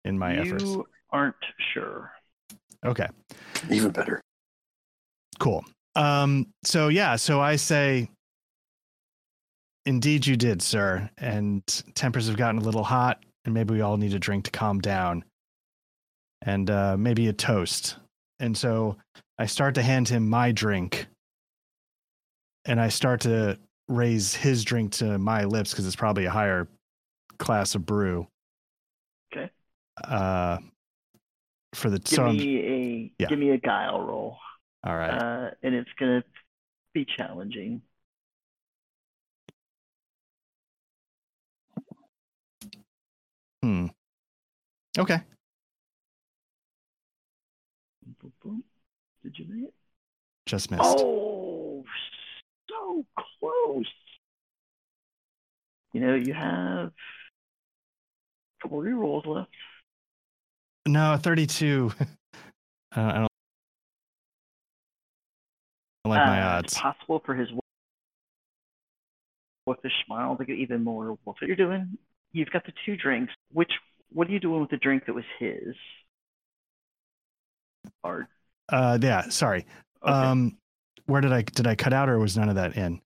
in 0.06 0.16
my 0.16 0.36
you 0.36 0.42
efforts? 0.42 0.64
You 0.64 0.86
aren't 1.10 1.36
sure. 1.74 2.12
Okay, 2.86 3.08
Even 3.72 3.90
better. 3.90 4.22
cool. 5.40 5.66
Um, 5.96 6.46
so 6.64 6.90
yeah, 6.90 7.16
so 7.16 7.42
I 7.42 7.56
say, 7.56 8.08
indeed 9.88 10.28
you 10.28 10.38
did, 10.38 10.62
sir. 10.62 11.10
And 11.18 11.64
tempers 11.96 12.28
have 12.28 12.38
gotten 12.38 12.62
a 12.62 12.64
little 12.64 12.84
hot, 12.84 13.24
and 13.46 13.56
maybe 13.56 13.74
we 13.74 13.82
all 13.82 13.98
need 13.98 14.14
a 14.14 14.20
drink 14.20 14.46
to 14.46 14.52
calm 14.52 14.80
down, 14.80 15.26
and 16.44 16.70
uh, 16.70 16.96
maybe 16.96 17.28
a 17.28 17.34
toast. 17.34 17.98
And 18.42 18.58
so 18.58 18.98
I 19.38 19.46
start 19.46 19.76
to 19.76 19.84
hand 19.84 20.10
him 20.10 20.28
my 20.28 20.52
drink, 20.52 21.06
and 22.66 22.82
I 22.82 22.90
start 22.90 23.22
to 23.22 23.60
raise 23.88 24.34
his 24.34 24.64
drink 24.64 24.94
to 24.94 25.20
my 25.20 25.44
lips 25.44 25.70
because 25.72 25.86
it's 25.86 25.96
probably 25.96 26.26
a 26.26 26.32
higher 26.32 26.68
class 27.38 27.76
of 27.76 27.86
brew. 27.86 28.28
Okay. 29.32 29.52
Uh, 30.04 30.58
for 31.76 31.92
the 31.92 32.00
Give 32.00 32.08
so 32.08 32.34
me 32.34 32.58
a 32.58 33.12
yeah. 33.20 33.28
give 33.28 33.38
me 33.38 33.52
a 33.52 33.58
guile 33.58 34.02
roll, 34.02 34.38
all 34.84 34.96
right. 34.98 35.12
uh, 35.12 35.52
and 35.62 35.76
it's 35.76 35.92
gonna 36.00 36.24
be 36.96 37.06
challenging. 37.06 37.84
hmm. 43.62 43.86
Okay. 44.98 45.22
Boom, 48.22 48.34
boom. 48.44 48.64
Did 49.32 49.48
you 49.48 49.54
make 49.56 49.64
it? 49.70 49.74
Just 50.46 50.72
missed. 50.72 50.84
Oh, 50.84 51.84
so 52.70 53.06
close. 53.40 53.86
You 55.94 56.02
know, 56.02 56.16
you 56.16 56.34
have 56.34 56.88
a 56.88 56.92
couple 58.62 58.80
rerolls 58.82 59.26
left. 59.26 59.50
No, 60.88 61.18
32. 61.22 61.92
I 62.94 62.96
don't, 62.96 63.10
I 63.10 63.18
don't 63.20 63.28
like 66.06 66.26
my 66.26 66.42
Uh, 66.42 66.58
odds. 66.58 66.74
It's 66.74 66.82
possible 66.82 67.22
for 67.26 67.36
his 67.36 67.50
wolfish 69.66 69.92
smile 70.06 70.36
to 70.38 70.46
get 70.46 70.58
even 70.58 70.84
more 70.84 71.06
wolf. 71.06 71.18
What 71.24 71.42
you're 71.42 71.56
doing, 71.56 71.98
you've 72.34 72.50
got 72.52 72.66
the 72.66 72.74
two 72.86 72.98
drinks. 72.98 73.32
Which, 73.54 73.72
what 74.12 74.28
are 74.28 74.32
you 74.32 74.40
doing 74.40 74.60
with 74.62 74.72
the 74.72 74.78
drink 74.78 75.06
that 75.06 75.14
was 75.14 75.26
his? 75.40 75.76
Or, 78.04 78.28
Uh, 78.70 78.98
yeah, 79.02 79.30
sorry. 79.30 79.66
okay. 80.04 80.12
Um, 80.14 80.58
where 81.06 81.22
did 81.22 81.34
I 81.34 81.42
did 81.42 81.68
I 81.68 81.76
cut 81.76 81.94
out 81.94 82.10
or 82.10 82.20
was 82.20 82.38
none 82.38 82.50
of 82.50 82.56
that 82.56 82.78
in? 82.78 83.02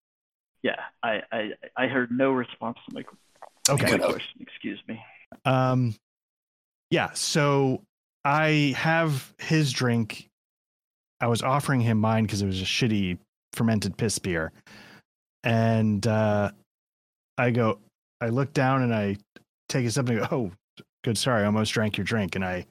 yeah, 0.64 0.76
I, 1.04 1.22
I, 1.32 1.50
I 1.78 1.88
heard 1.88 2.10
no 2.12 2.32
response 2.32 2.78
to 2.90 2.96
my, 2.96 3.04
Okay. 3.70 3.98
my 3.98 3.98
question. 4.00 4.42
Excuse 4.42 4.80
me. 4.88 5.00
Um, 5.46 5.94
yeah. 6.90 7.12
So 7.14 7.84
I 8.24 8.74
have 8.78 9.34
his 9.40 9.72
drink. 9.72 10.28
I 11.22 11.28
was 11.28 11.42
offering 11.44 11.82
him 11.82 12.00
mine 12.00 12.24
because 12.24 12.42
it 12.42 12.48
was 12.48 12.62
a 12.62 12.66
shitty 12.66 13.18
fermented 13.54 13.96
piss 13.98 14.18
beer, 14.20 14.52
and 15.44 16.06
uh, 16.06 16.52
I 17.38 17.52
go. 17.52 17.80
I 18.22 18.30
look 18.30 18.54
down 18.54 18.82
and 18.84 18.94
I 18.94 19.18
take 19.70 19.86
a 19.86 19.92
sip 19.92 20.08
and 20.10 20.20
I 20.22 20.28
go, 20.28 20.36
"Oh, 20.36 20.52
good. 21.04 21.18
Sorry, 21.18 21.44
I 21.44 21.46
almost 21.46 21.74
drank 21.74 21.98
your 21.98 22.06
drink." 22.06 22.36
And 22.36 22.44
I 22.46 22.66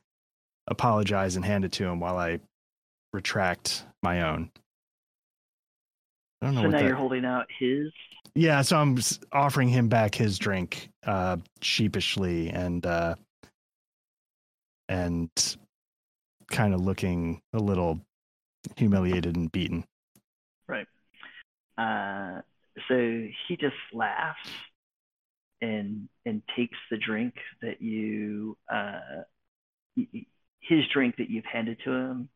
apologize 0.68 1.36
and 1.36 1.44
hand 1.44 1.64
it 1.64 1.72
to 1.72 1.84
him 1.86 2.00
while 2.00 2.16
I 2.18 2.40
retract 3.14 3.84
my 4.02 4.22
own. 4.22 4.50
I 6.42 6.46
don't 6.46 6.54
know 6.56 6.62
So 6.62 6.66
what 6.66 6.72
now 6.72 6.78
that- 6.80 6.86
you're 6.86 6.96
holding 6.96 7.24
out 7.24 7.46
his. 7.58 7.90
yeah, 8.34 8.60
so 8.62 8.76
I'm 8.78 8.98
offering 9.32 9.68
him 9.68 9.88
back 9.88 10.14
his 10.14 10.38
drink 10.38 10.90
uh 11.06 11.36
sheepishly 11.62 12.50
and 12.50 12.84
uh 12.84 13.14
and 14.88 15.30
kind 16.50 16.74
of 16.74 16.80
looking 16.80 17.40
a 17.54 17.58
little 17.58 18.00
humiliated 18.76 19.36
and 19.36 19.50
beaten. 19.50 19.84
Right. 20.68 20.86
Uh, 21.78 22.42
so 22.88 22.96
he 23.48 23.56
just 23.56 23.76
laughs 23.94 24.48
and 25.62 26.08
and 26.26 26.42
takes 26.56 26.76
the 26.90 26.98
drink 26.98 27.34
that 27.62 27.80
you 27.80 28.58
uh 28.70 29.22
his 30.60 30.86
drink 30.92 31.16
that 31.16 31.30
you've 31.30 31.44
handed 31.46 31.78
to 31.84 31.90
him 31.92 32.28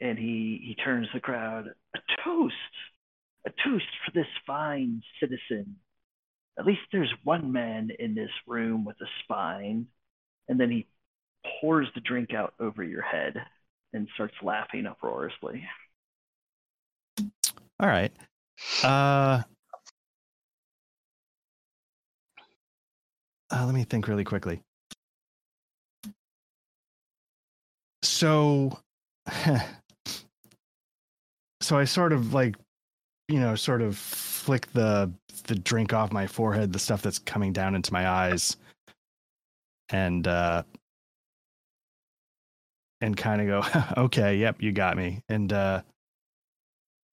and 0.00 0.18
he 0.18 0.60
he 0.64 0.74
turns 0.74 1.08
the 1.14 1.20
crowd 1.20 1.66
a 1.94 1.98
toast 2.24 2.54
a 3.46 3.50
toast 3.64 3.86
for 4.04 4.12
this 4.12 4.26
fine 4.46 5.02
citizen 5.20 5.76
at 6.58 6.66
least 6.66 6.80
there's 6.92 7.12
one 7.24 7.52
man 7.52 7.90
in 7.98 8.14
this 8.14 8.30
room 8.46 8.84
with 8.84 8.96
a 9.00 9.06
spine 9.22 9.86
and 10.48 10.58
then 10.58 10.70
he 10.70 10.86
pours 11.60 11.88
the 11.94 12.00
drink 12.00 12.32
out 12.34 12.54
over 12.60 12.82
your 12.82 13.02
head 13.02 13.34
and 13.92 14.08
starts 14.14 14.34
laughing 14.42 14.86
uproariously 14.86 15.64
All 17.80 17.88
right. 17.88 18.12
Uh 18.84 19.42
uh, 23.52 23.66
let 23.66 23.74
me 23.74 23.84
think 23.84 24.08
really 24.08 24.24
quickly. 24.24 24.62
So 28.02 28.78
so 31.62 31.78
I 31.78 31.84
sort 31.84 32.12
of 32.12 32.34
like 32.34 32.56
you 33.28 33.40
know, 33.40 33.54
sort 33.54 33.80
of 33.82 33.96
flick 33.96 34.70
the 34.72 35.10
the 35.44 35.54
drink 35.54 35.92
off 35.92 36.12
my 36.12 36.26
forehead, 36.26 36.72
the 36.72 36.78
stuff 36.78 37.02
that's 37.02 37.18
coming 37.18 37.52
down 37.52 37.74
into 37.74 37.92
my 37.92 38.08
eyes, 38.08 38.56
and 39.88 40.26
uh, 40.26 40.62
and 43.00 43.16
kind 43.16 43.40
of 43.40 43.46
go, 43.46 43.80
okay, 44.02 44.36
yep, 44.36 44.60
you 44.60 44.72
got 44.72 44.96
me, 44.96 45.22
and 45.28 45.52
uh, 45.52 45.82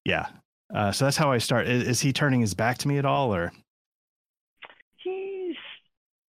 yeah. 0.03 0.27
Uh, 0.73 0.91
so 0.91 1.05
that's 1.05 1.17
how 1.17 1.31
I 1.31 1.39
start. 1.39 1.67
Is, 1.67 1.87
is 1.87 2.01
he 2.01 2.13
turning 2.13 2.41
his 2.41 2.53
back 2.53 2.77
to 2.79 2.87
me 2.87 2.97
at 2.97 3.05
all, 3.05 3.33
or 3.33 3.51
he's 4.97 5.55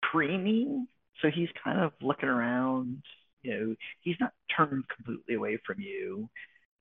creamy, 0.02 0.88
so 1.22 1.30
he's 1.30 1.50
kind 1.62 1.80
of 1.80 1.94
looking 2.02 2.30
around. 2.30 3.02
You 3.42 3.60
know, 3.60 3.76
he's 4.02 4.18
not 4.20 4.34
turned 4.56 4.84
completely 4.88 5.36
away 5.36 5.58
from 5.66 5.80
you, 5.80 6.30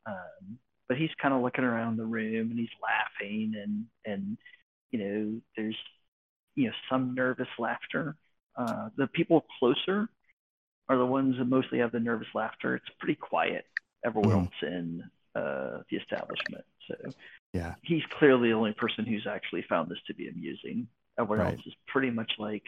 um, 0.07 0.59
but 0.89 0.97
he's 0.97 1.11
kind 1.21 1.35
of 1.35 1.43
looking 1.43 1.65
around 1.65 1.97
the 1.97 2.05
room 2.05 2.51
and 2.51 2.59
he's 2.59 2.69
laughing 2.83 3.55
and 3.63 3.85
and 4.05 4.37
you 4.91 4.99
know, 4.99 5.41
there's 5.57 5.77
you 6.55 6.67
know 6.69 6.73
some 6.91 7.15
nervous 7.15 7.49
laughter. 7.59 8.17
Uh, 8.57 8.89
the 8.97 9.07
people 9.09 9.45
closer 9.59 10.09
are 10.89 10.97
the 10.97 11.07
ones 11.07 11.37
that 11.39 11.45
mostly 11.45 11.79
have 11.79 11.93
the 11.93 12.01
nervous 12.01 12.29
laughter. 12.35 12.75
It's 12.75 12.89
pretty 12.99 13.15
quiet 13.15 13.67
everywhere 14.05 14.37
Mhm. 14.37 14.45
else 14.45 14.63
in 14.63 15.11
uh, 15.35 15.83
the 15.91 15.97
establishment. 15.99 16.65
So 16.89 17.15
Yeah. 17.53 17.75
he's 17.83 18.03
clearly 18.19 18.49
the 18.49 18.55
only 18.55 18.73
person 18.73 19.05
who's 19.05 19.27
actually 19.27 19.63
found 19.63 19.91
this 19.91 20.03
to 20.07 20.15
be 20.15 20.29
amusing. 20.29 20.89
Everyone 21.19 21.47
Right. 21.47 21.57
else 21.59 21.67
is 21.67 21.75
pretty 21.87 22.11
much 22.11 22.33
like, 22.39 22.65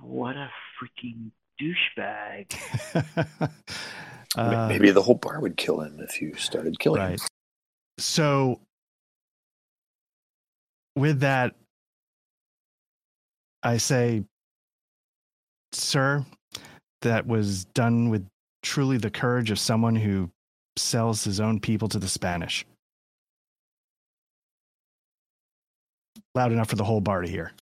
what 0.00 0.36
a 0.36 0.50
freaking 0.80 1.30
douchebag. 1.60 2.50
uh, 4.36 4.66
Maybe 4.68 4.90
the 4.90 5.02
whole 5.02 5.14
bar 5.14 5.40
would 5.40 5.56
kill 5.56 5.80
him 5.80 6.00
if 6.00 6.20
you 6.20 6.34
started 6.36 6.78
killing 6.78 7.02
him. 7.02 7.18
So 7.98 8.60
with 10.96 11.20
that, 11.20 11.54
I 13.62 13.76
say, 13.76 14.24
sir, 15.72 16.24
that 17.02 17.26
was 17.26 17.66
done 17.66 18.08
with 18.08 18.26
truly 18.62 18.96
the 18.96 19.10
courage 19.10 19.50
of 19.50 19.58
someone 19.58 19.96
who 19.96 20.30
sells 20.76 21.24
his 21.24 21.40
own 21.40 21.60
people 21.60 21.88
to 21.88 21.98
the 21.98 22.08
Spanish. 22.08 22.64
Loud 26.34 26.52
enough 26.52 26.70
for 26.70 26.76
the 26.76 26.84
whole 26.84 27.00
bar 27.00 27.20
to 27.20 27.28
hear. 27.28 27.52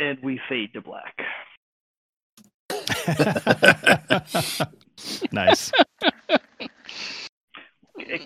And 0.00 0.18
we 0.22 0.40
fade 0.48 0.72
to 0.74 0.80
black. 0.80 1.14
nice. 5.32 5.70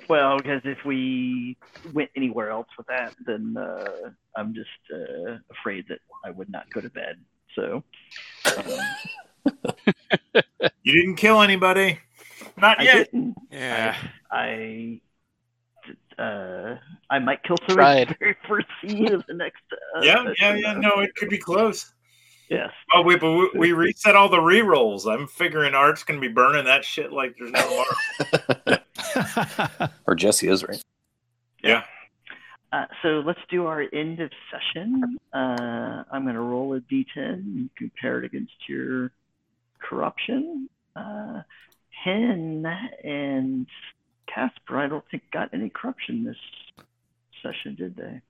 Well, 0.08 0.36
because 0.36 0.60
if 0.64 0.84
we 0.84 1.56
went 1.94 2.10
anywhere 2.14 2.50
else 2.50 2.68
with 2.76 2.86
that, 2.88 3.14
then 3.26 3.56
uh, 3.56 4.10
I'm 4.36 4.54
just 4.54 4.68
uh, 4.92 5.38
afraid 5.50 5.86
that 5.88 5.98
I 6.24 6.30
would 6.30 6.50
not 6.50 6.70
go 6.72 6.80
to 6.82 6.90
bed. 6.90 7.16
So 7.54 7.82
um, 8.56 9.54
You 10.82 10.92
didn't 10.92 11.16
kill 11.16 11.40
anybody. 11.40 11.98
Not 12.56 12.80
I 12.80 12.82
yet. 12.82 13.10
didn't. 13.12 13.34
Yeah. 13.50 13.96
I 14.30 15.00
uh, 16.18 16.76
I 17.10 17.18
might 17.18 17.42
kill 17.42 17.56
someone 17.66 17.84
Tried. 17.84 18.08
the 18.08 18.16
very 18.20 18.36
first 18.48 18.66
scene 18.80 19.12
of 19.12 19.24
the 19.26 19.34
next. 19.34 19.62
Uh, 19.96 20.00
yeah, 20.02 20.24
yeah, 20.38 20.54
yeah. 20.54 20.72
No, 20.74 21.00
it 21.00 21.14
could 21.16 21.28
be 21.28 21.38
close. 21.38 21.92
Yes. 22.52 22.70
Oh 22.92 23.00
wait, 23.02 23.18
but 23.18 23.32
we, 23.32 23.50
we 23.54 23.72
reset 23.72 24.14
all 24.14 24.28
the 24.28 24.40
re-rolls. 24.40 25.06
I'm 25.06 25.26
figuring 25.26 25.74
Art's 25.74 26.04
gonna 26.04 26.20
be 26.20 26.28
burning 26.28 26.66
that 26.66 26.84
shit 26.84 27.10
like 27.10 27.34
there's 27.38 27.50
no 27.50 27.84
tomorrow. 28.66 28.78
Or 30.06 30.14
Jesse 30.14 30.48
is, 30.48 30.62
right? 30.62 30.82
Yeah. 31.62 31.84
Uh, 32.72 32.86
so 33.02 33.08
let's 33.26 33.40
do 33.50 33.66
our 33.66 33.84
end 33.92 34.20
of 34.20 34.30
session. 34.50 35.18
Uh, 35.32 36.04
I'm 36.10 36.22
going 36.24 36.34
to 36.34 36.40
roll 36.40 36.74
a 36.74 36.80
d10 36.80 37.06
and 37.16 37.70
compare 37.76 38.18
it 38.18 38.24
against 38.24 38.54
your 38.66 39.10
corruption. 39.78 40.70
Uh, 40.96 41.42
Hen 41.90 42.66
and 43.04 43.66
Caspar, 44.26 44.78
I 44.78 44.88
don't 44.88 45.04
think 45.10 45.22
got 45.32 45.50
any 45.52 45.68
corruption 45.68 46.24
this 46.24 46.36
session, 47.42 47.74
did 47.74 47.94
they? 47.96 48.20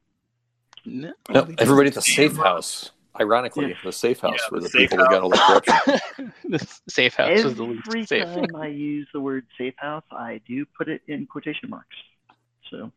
No, 0.84 1.12
No, 1.30 1.48
everybody 1.58 1.88
at 1.88 1.94
the 1.94 2.02
safe 2.02 2.36
house. 2.36 2.90
Ironically, 3.20 3.68
Yeah. 3.68 3.74
the 3.84 3.92
safe 3.92 4.20
house 4.20 4.32
Yeah, 4.38 4.48
were 4.50 4.58
the 4.60 4.64
the 4.64 4.68
safe 4.70 4.90
people 4.90 5.04
that 5.04 5.10
got 5.10 5.22
all 5.22 5.28
the 5.30 5.36
corruption. 5.36 6.32
the 6.48 6.80
safe 6.88 7.14
house 7.14 7.42
was 7.44 7.54
the 7.56 7.64
Every 7.64 8.00
least 8.00 8.08
safe. 8.08 8.24
time 8.24 8.56
I 8.56 8.66
use 8.68 9.06
the 9.12 9.20
word 9.20 9.46
safe 9.58 9.74
house, 9.76 10.04
I 10.10 10.40
do 10.48 10.64
put 10.78 10.88
it 10.88 11.02
in 11.08 11.26
quotation 11.26 11.68
marks. 11.68 11.96
So, 12.70 12.90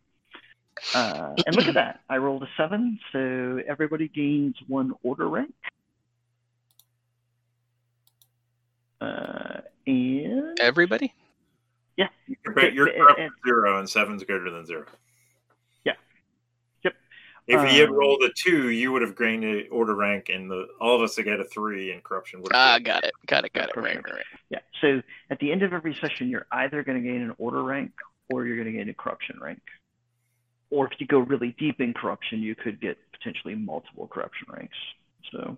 uh, 0.93 1.33
and 1.45 1.55
look 1.55 1.67
at 1.67 1.73
that. 1.73 1.99
I 2.09 2.17
rolled 2.17 2.43
a 2.43 2.49
seven, 2.55 2.97
so 3.11 3.59
everybody 3.67 4.07
gains 4.07 4.55
one 4.67 4.93
order 5.03 5.27
rank. 5.27 5.53
Uh, 9.01 9.61
and 9.85 10.57
Everybody? 10.59 11.13
yeah, 11.97 12.07
You're, 12.27 12.53
ba- 12.53 12.73
you're 12.73 12.87
And- 12.87 12.97
corrupt 12.97 13.19
and- 13.19 13.31
to 13.31 13.49
zero, 13.49 13.79
and 13.79 13.89
seven's 13.89 14.23
greater 14.23 14.49
than 14.49 14.65
zero. 14.65 14.85
Yeah. 17.47 17.57
Yep. 17.57 17.65
If 17.67 17.73
you 17.73 17.79
had 17.81 17.89
Um, 17.89 17.95
rolled 17.95 18.23
a 18.23 18.29
two, 18.35 18.69
you 18.69 18.91
would 18.91 19.01
have 19.03 19.15
gained 19.17 19.43
an 19.43 19.67
order 19.71 19.93
rank, 19.95 20.29
and 20.29 20.49
the 20.49 20.67
all 20.81 20.95
of 20.95 21.01
us 21.01 21.15
that 21.15 21.23
get 21.23 21.39
a 21.39 21.43
three 21.43 21.91
in 21.91 22.01
corruption 22.01 22.41
would. 22.41 22.51
Ah, 22.53 22.73
have 22.73 22.83
got 22.83 23.03
it. 23.03 23.13
Got 23.27 23.45
it. 23.45 23.53
Got 23.53 23.69
it. 23.69 23.75
Right, 23.77 23.95
right, 23.95 24.13
right. 24.13 24.23
yeah. 24.49 24.59
So 24.81 25.01
at 25.29 25.39
the 25.39 25.51
end 25.51 25.61
of 25.61 25.71
every 25.73 25.95
session, 26.01 26.27
you're 26.29 26.47
either 26.51 26.83
going 26.83 27.01
to 27.01 27.07
gain 27.07 27.21
an 27.21 27.35
order 27.37 27.61
rank 27.63 27.91
or 28.31 28.45
you're 28.45 28.55
going 28.55 28.71
to 28.71 28.77
gain 28.77 28.89
a 28.89 28.93
corruption 28.93 29.37
rank. 29.39 29.61
Or 30.71 30.87
if 30.91 30.99
you 30.99 31.05
go 31.05 31.19
really 31.19 31.55
deep 31.59 31.79
in 31.79 31.93
corruption, 31.93 32.41
you 32.41 32.55
could 32.55 32.81
get 32.81 32.97
potentially 33.11 33.53
multiple 33.55 34.07
corruption 34.07 34.47
ranks. 34.51 34.75
So, 35.31 35.57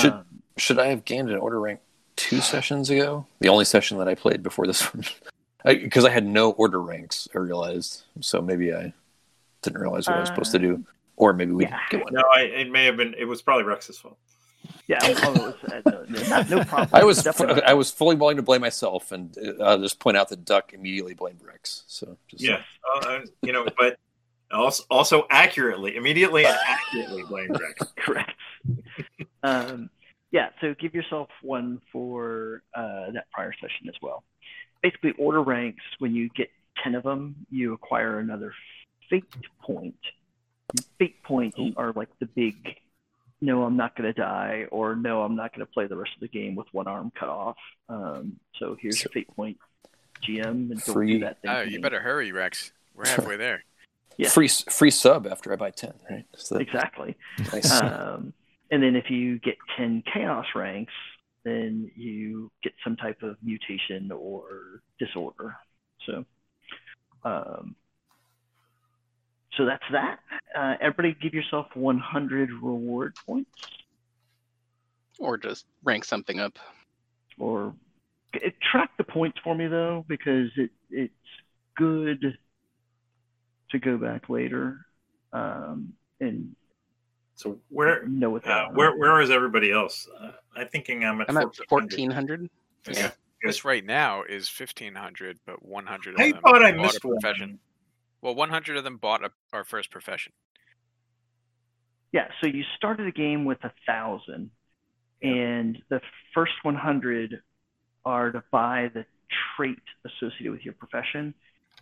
Should- 0.00 0.12
um, 0.12 0.24
Should 0.56 0.78
I 0.78 0.86
have 0.86 1.04
gained 1.04 1.28
an 1.30 1.36
order 1.38 1.60
rank 1.60 1.80
two 2.14 2.40
sessions 2.40 2.88
ago? 2.90 3.26
The 3.40 3.48
only 3.48 3.64
session 3.64 3.98
that 3.98 4.06
I 4.08 4.14
played 4.14 4.42
before 4.44 4.66
this 4.68 4.82
one, 4.94 5.04
because 5.64 6.04
I, 6.04 6.10
had 6.10 6.24
no 6.24 6.52
order 6.52 6.80
ranks. 6.80 7.28
I 7.34 7.38
realized, 7.38 8.04
so 8.20 8.40
maybe 8.40 8.72
I 8.72 8.92
didn't 9.66 9.80
realize 9.80 10.06
what 10.06 10.16
I 10.16 10.20
was 10.20 10.28
supposed 10.28 10.52
to 10.52 10.58
do, 10.58 10.84
or 11.16 11.32
maybe 11.32 11.52
we 11.52 11.64
yeah. 11.64 11.78
didn't 11.90 12.04
get 12.04 12.04
one. 12.04 12.14
No, 12.14 12.22
I, 12.34 12.42
it 12.42 12.70
may 12.70 12.86
have 12.86 12.96
been. 12.96 13.14
It 13.18 13.26
was 13.26 13.42
probably 13.42 13.64
Rex's 13.64 13.98
fault. 13.98 14.16
Yeah, 14.88 14.98
it 15.02 15.16
was, 15.20 15.54
uh, 15.64 15.80
no, 15.86 16.04
no, 16.08 16.42
no 16.58 16.64
problem. 16.64 16.90
I 16.92 17.04
was 17.04 17.22
Definitely. 17.22 17.62
I 17.62 17.74
was 17.74 17.90
fully 17.90 18.16
willing 18.16 18.36
to 18.36 18.42
blame 18.42 18.60
myself, 18.60 19.12
and 19.12 19.36
uh, 19.38 19.62
I'll 19.62 19.78
just 19.78 19.98
point 19.98 20.16
out 20.16 20.28
that 20.28 20.44
Duck 20.44 20.72
immediately 20.72 21.14
blamed 21.14 21.42
Rex. 21.42 21.82
So 21.86 22.16
just, 22.28 22.42
Yeah, 22.42 22.62
uh, 22.94 23.06
uh, 23.06 23.20
you 23.42 23.52
know, 23.52 23.66
but 23.78 23.98
also 24.52 24.84
also 24.90 25.26
accurately, 25.30 25.96
immediately 25.96 26.46
and 26.46 26.56
accurately 26.66 27.24
blamed 27.24 27.58
Rex. 27.60 27.92
correct. 27.96 28.32
um, 29.42 29.90
yeah, 30.30 30.50
so 30.60 30.74
give 30.78 30.94
yourself 30.94 31.28
one 31.42 31.80
for 31.92 32.62
uh, 32.74 33.10
that 33.12 33.26
prior 33.32 33.52
session 33.54 33.88
as 33.88 33.94
well. 34.00 34.22
Basically, 34.82 35.12
order 35.18 35.42
ranks. 35.42 35.82
When 35.98 36.14
you 36.14 36.28
get 36.28 36.50
ten 36.82 36.94
of 36.94 37.02
them, 37.02 37.34
you 37.50 37.72
acquire 37.72 38.18
another 38.20 38.52
fate 39.10 39.24
point. 39.62 39.96
Fate 40.98 41.22
points 41.22 41.58
are 41.76 41.92
like 41.92 42.08
the 42.18 42.26
big. 42.26 42.56
No, 43.40 43.64
I'm 43.64 43.76
not 43.76 43.94
going 43.96 44.12
to 44.12 44.18
die, 44.18 44.64
or 44.70 44.96
no, 44.96 45.22
I'm 45.22 45.36
not 45.36 45.52
going 45.54 45.64
to 45.66 45.70
play 45.72 45.86
the 45.86 45.96
rest 45.96 46.12
of 46.14 46.20
the 46.20 46.28
game 46.28 46.54
with 46.54 46.66
one 46.72 46.86
arm 46.88 47.12
cut 47.18 47.28
off. 47.28 47.56
Um, 47.88 48.36
so 48.58 48.76
here's 48.80 49.02
your 49.02 49.10
fate 49.10 49.28
point, 49.36 49.58
GM, 50.22 50.44
and 50.46 50.68
don't 50.70 50.94
Free- 50.94 51.14
do 51.14 51.20
that 51.20 51.42
thing. 51.42 51.50
Oh, 51.50 51.60
you 51.60 51.72
me. 51.76 51.82
better 51.82 52.00
hurry, 52.00 52.32
Rex. 52.32 52.72
We're 52.94 53.06
halfway 53.06 53.36
there. 53.36 53.62
Yeah. 54.16 54.30
free 54.30 54.48
free 54.48 54.90
sub 54.90 55.26
after 55.26 55.52
I 55.52 55.56
buy 55.56 55.70
ten. 55.70 55.92
Right? 56.10 56.24
So 56.36 56.56
Exactly. 56.56 57.14
nice. 57.52 57.70
Um, 57.70 58.32
and 58.70 58.82
then 58.82 58.96
if 58.96 59.10
you 59.10 59.38
get 59.38 59.56
10 59.76 60.02
chaos 60.12 60.46
ranks, 60.54 60.94
then 61.44 61.90
you 61.94 62.50
get 62.62 62.72
some 62.82 62.96
type 62.96 63.22
of 63.22 63.36
mutation 63.42 64.10
or 64.10 64.80
disorder. 64.98 65.54
So, 66.06 66.24
um, 67.22 67.76
so 69.56 69.64
that's 69.64 69.82
that. 69.92 70.18
Uh, 70.56 70.74
everybody 70.80 71.16
give 71.20 71.34
yourself 71.34 71.66
100 71.74 72.50
reward 72.62 73.14
points 73.26 73.50
Or 75.18 75.36
just 75.36 75.66
rank 75.84 76.04
something 76.04 76.38
up. 76.40 76.58
or 77.38 77.74
it, 78.32 78.54
track 78.70 78.90
the 78.98 79.04
points 79.04 79.38
for 79.42 79.54
me 79.54 79.66
though, 79.66 80.04
because 80.08 80.50
it, 80.56 80.70
it's 80.90 81.14
good 81.76 82.36
to 83.70 83.78
go 83.78 83.96
back 83.96 84.28
later 84.28 84.78
um, 85.32 85.92
and 86.20 86.54
So 87.34 87.58
where 87.68 88.06
know 88.06 88.30
what 88.30 88.46
uh, 88.46 88.68
where 88.72 88.96
where 88.96 89.20
is 89.20 89.30
everybody 89.30 89.70
else? 89.70 90.08
Uh, 90.20 90.32
I'm 90.56 90.68
thinking 90.68 91.04
I'm 91.04 91.20
at. 91.20 91.28
I'm 91.28 91.36
at 91.36 91.44
1400. 91.68 91.68
1400. 91.68 92.50
Yeah. 92.88 93.10
this 93.42 93.64
right 93.64 93.84
now 93.84 94.22
is 94.22 94.48
1500, 94.48 95.38
but 95.46 95.64
100 95.64 96.14
of 96.14 96.20
I 96.20 96.32
them 96.32 96.40
thought 96.42 96.64
I 96.64 96.72
missed 96.72 97.04
a 97.04 97.08
one. 97.08 97.58
Profession. 98.26 98.36
Well, 98.36 98.48
100 98.48 98.76
of 98.76 98.84
them 98.84 98.96
bought 98.96 99.24
a, 99.24 99.30
our 99.52 99.64
first 99.64 99.90
profession. 99.90 100.32
Yeah, 102.12 102.28
so 102.40 102.46
you 102.46 102.64
started 102.76 103.06
a 103.06 103.12
game 103.12 103.44
with 103.44 103.62
a 103.64 103.72
thousand, 103.86 104.50
and 105.22 105.82
the 105.88 106.00
first 106.34 106.52
100 106.62 107.42
are 108.04 108.30
to 108.30 108.42
buy 108.50 108.90
the 108.94 109.04
trait 109.56 109.82
associated 110.06 110.52
with 110.52 110.64
your 110.64 110.74
profession, 110.74 111.34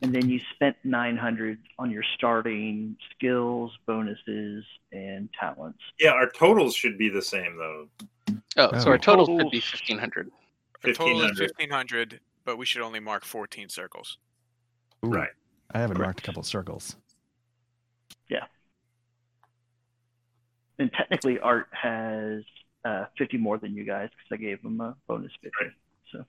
and 0.03 0.15
then 0.15 0.29
you 0.29 0.41
spent 0.55 0.77
900 0.83 1.59
on 1.79 1.91
your 1.91 2.03
starting 2.17 2.97
skills, 3.15 3.71
bonuses, 3.87 4.65
and 4.93 5.29
talents. 5.39 5.79
Yeah, 6.01 6.11
our 6.11 6.29
totals 6.29 6.75
should 6.75 6.99
be 6.99 7.11
the 7.11 7.23
same 7.23 7.57
though. 7.57 7.89
Oh, 8.57 8.79
so 8.79 8.91
our 8.91 8.99
totals 8.99 9.29
should 9.29 9.51
be 9.51 9.61
Totals. 9.61 9.83
1500. 9.89 10.31
Our 10.85 10.93
total 10.93 11.21
is 11.21 11.41
1500. 11.41 11.51
1500, 11.59 12.21
but 12.45 12.59
we 12.59 12.67
should 12.67 12.83
only 12.83 13.01
mark 13.01 13.25
14 13.25 13.69
circles. 13.69 14.19
Ooh, 15.05 15.11
Right. 15.11 15.31
I 15.73 15.79
haven't 15.81 15.97
Correct. 15.97 16.07
marked 16.07 16.21
a 16.21 16.23
couple 16.23 16.41
of 16.41 16.47
circles. 16.47 16.97
Yeah. 18.29 18.45
And 20.79 20.91
technically, 20.93 21.39
Art 21.39 21.69
has 21.73 22.43
uh, 22.85 23.07
50 23.19 23.39
more 23.39 23.59
than 23.59 23.75
you 23.75 23.85
guys 23.85 24.11
because 24.11 24.39
I 24.39 24.43
gave 24.43 24.61
him 24.61 24.81
a 24.81 24.97
bonus 25.07 25.33
50. 25.43 25.51
Right. 25.61 25.73
So 26.13 26.25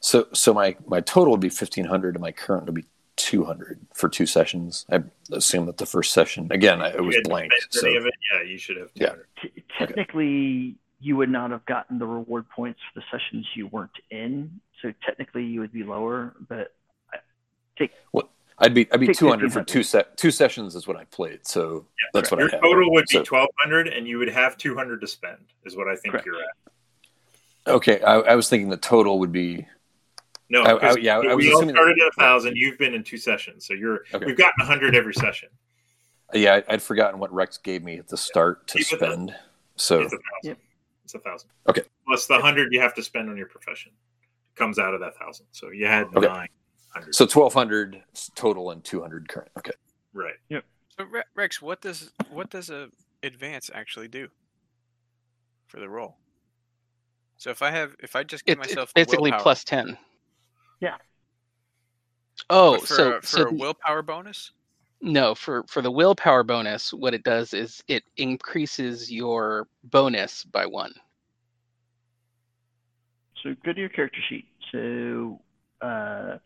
So 0.00 0.26
so 0.32 0.52
my 0.52 0.76
my 0.86 1.00
total 1.00 1.30
would 1.32 1.40
be 1.40 1.48
fifteen 1.48 1.84
hundred, 1.86 2.14
and 2.16 2.22
my 2.22 2.32
current 2.32 2.66
would 2.66 2.74
be 2.74 2.84
two 3.16 3.44
hundred 3.44 3.80
for 3.94 4.08
two 4.08 4.26
sessions. 4.26 4.84
I 4.90 5.04
assume 5.32 5.66
that 5.66 5.78
the 5.78 5.86
first 5.86 6.12
session 6.12 6.48
again 6.50 6.82
I, 6.82 6.88
it 6.88 7.02
was 7.02 7.16
blank. 7.24 7.52
So 7.70 7.88
of 7.88 8.06
it? 8.06 8.14
Yeah, 8.32 8.42
you 8.42 8.58
should 8.58 8.76
have. 8.76 8.90
Yeah. 8.94 9.14
t- 9.40 9.62
technically, 9.78 10.76
you 11.00 11.16
would 11.16 11.30
not 11.30 11.52
have 11.52 11.64
gotten 11.64 11.98
the 11.98 12.06
reward 12.06 12.48
points 12.50 12.80
for 12.92 13.00
the 13.00 13.06
sessions 13.10 13.46
you 13.54 13.68
weren't 13.68 13.90
in. 14.10 14.60
So 14.82 14.92
technically, 15.06 15.44
you 15.44 15.60
would 15.60 15.72
be 15.72 15.84
lower, 15.84 16.34
but 16.48 16.74
I'd 18.58 18.72
be 18.74 18.90
I'd 18.92 19.00
be 19.00 19.12
two 19.12 19.28
hundred 19.28 19.52
for 19.52 19.62
two 19.64 19.82
set 19.82 20.16
two 20.16 20.30
sessions 20.30 20.74
is 20.76 20.86
what 20.86 20.96
I 20.96 21.04
played. 21.04 21.46
So 21.46 21.86
that's 22.12 22.30
what 22.30 22.38
Your 22.40 22.48
I 22.48 22.52
have. 22.52 22.60
total 22.62 22.92
would 22.92 23.06
be 23.08 23.14
So- 23.14 23.24
1200, 23.36 23.88
and 23.88 24.06
you 24.06 24.18
would 24.18 24.28
have 24.28 24.56
200 24.56 25.00
to 25.00 25.06
spend. 25.06 25.38
Is 25.64 25.76
what 25.76 25.88
I 25.88 25.96
think 25.96 26.12
Correct. 26.12 26.26
you're 26.26 26.36
at. 26.36 26.46
Okay, 27.66 28.00
I, 28.02 28.14
I 28.20 28.34
was 28.36 28.48
thinking 28.48 28.68
the 28.68 28.76
total 28.76 29.18
would 29.20 29.32
be 29.32 29.66
No, 30.50 30.62
I- 30.62 30.90
I- 30.90 30.94
yeah, 31.00 31.16
I 31.16 31.34
was 31.34 31.44
we 31.44 31.50
all 31.52 31.58
assuming 31.58 31.74
that- 31.74 31.80
started 31.80 31.98
at 32.00 32.08
a 32.08 32.20
thousand. 32.20 32.56
You've 32.56 32.78
been 32.78 32.94
in 32.94 33.02
two 33.02 33.16
sessions, 33.16 33.66
so 33.66 33.74
you're 33.74 34.04
Okay. 34.12 34.24
we've 34.26 34.36
gotten 34.36 34.54
100 34.60 34.94
every 34.94 35.14
session. 35.14 35.48
yeah 36.32 36.60
I, 36.68 36.74
I'd 36.74 36.82
forgotten 36.82 37.18
what 37.18 37.32
Rex 37.32 37.58
gave 37.58 37.82
me 37.82 37.96
at 37.98 38.06
the 38.08 38.16
start 38.16 38.66
to 38.68 38.78
Keep 38.78 38.92
it 38.92 39.00
then. 39.00 39.10
spend. 39.10 39.34
So 39.76 40.00
It's 40.02 40.12
a 40.12 40.16
thousand. 40.16 40.22
Yep. 40.44 40.58
It's 41.04 41.14
a 41.14 41.18
thousand. 41.18 41.50
Okay. 41.68 41.82
Plus 42.06 42.26
the 42.26 42.38
hundred 42.38 42.72
you 42.72 42.80
have 42.80 42.94
to 42.94 43.02
spend 43.02 43.28
on 43.30 43.36
your 43.36 43.46
profession 43.48 43.90
comes 44.54 44.78
out 44.78 44.94
of 44.94 45.00
that 45.00 45.16
thousand. 45.18 45.46
So 45.52 45.70
you 45.70 45.86
had 45.86 46.06
Okay. 46.14 46.26
nine 46.28 46.48
hundred. 46.94 47.14
so 47.14 47.26
twelve 47.26 47.52
hundred 47.54 48.02
total 48.34 48.70
and 48.70 48.82
two 48.84 49.00
hundred 49.00 49.28
current. 49.28 49.50
Okay. 49.58 49.72
right. 50.12 50.34
Yep. 50.48 50.64
So 50.98 51.06
Rex, 51.34 51.60
what 51.60 51.80
does 51.80 52.12
what 52.30 52.50
does 52.50 52.70
a 52.70 52.88
advance 53.22 53.70
actually 53.74 54.08
do 54.08 54.28
for 55.66 55.80
the 55.80 55.88
roll? 55.88 56.16
So 57.36 57.50
if 57.50 57.62
I 57.62 57.70
have 57.70 57.96
if 57.98 58.14
I 58.16 58.22
just 58.22 58.44
give 58.44 58.58
It's, 58.58 58.68
it's 58.68 58.74
myself 58.76 58.90
a 58.90 58.94
basically 58.94 59.30
willpower- 59.30 59.42
plus 59.42 59.64
10. 59.64 59.98
Yeah. 60.80 60.96
Oh, 62.50 62.78
for, 62.78 62.86
so 62.86 63.12
a, 63.14 63.20
for 63.20 63.26
so 63.26 63.48
a 63.48 63.52
willpower 63.52 64.02
bonus? 64.02 64.52
no, 65.00 65.34
for 65.34 65.64
for 65.68 65.82
the 65.82 65.90
willpower 65.90 66.42
bonus, 66.44 66.92
what 66.92 67.12
it 67.14 67.22
does 67.24 67.52
is 67.54 67.82
it 67.88 68.04
increases 68.16 69.10
your 69.12 69.66
bonus 69.84 70.44
by 70.44 70.64
one. 70.66 70.92
so 73.42 73.54
go 73.64 73.72
to 73.72 73.80
your 73.80 73.88
character 73.90 74.20
sheet. 74.28 74.46
So, 74.72 75.40
uh, 75.80 76.38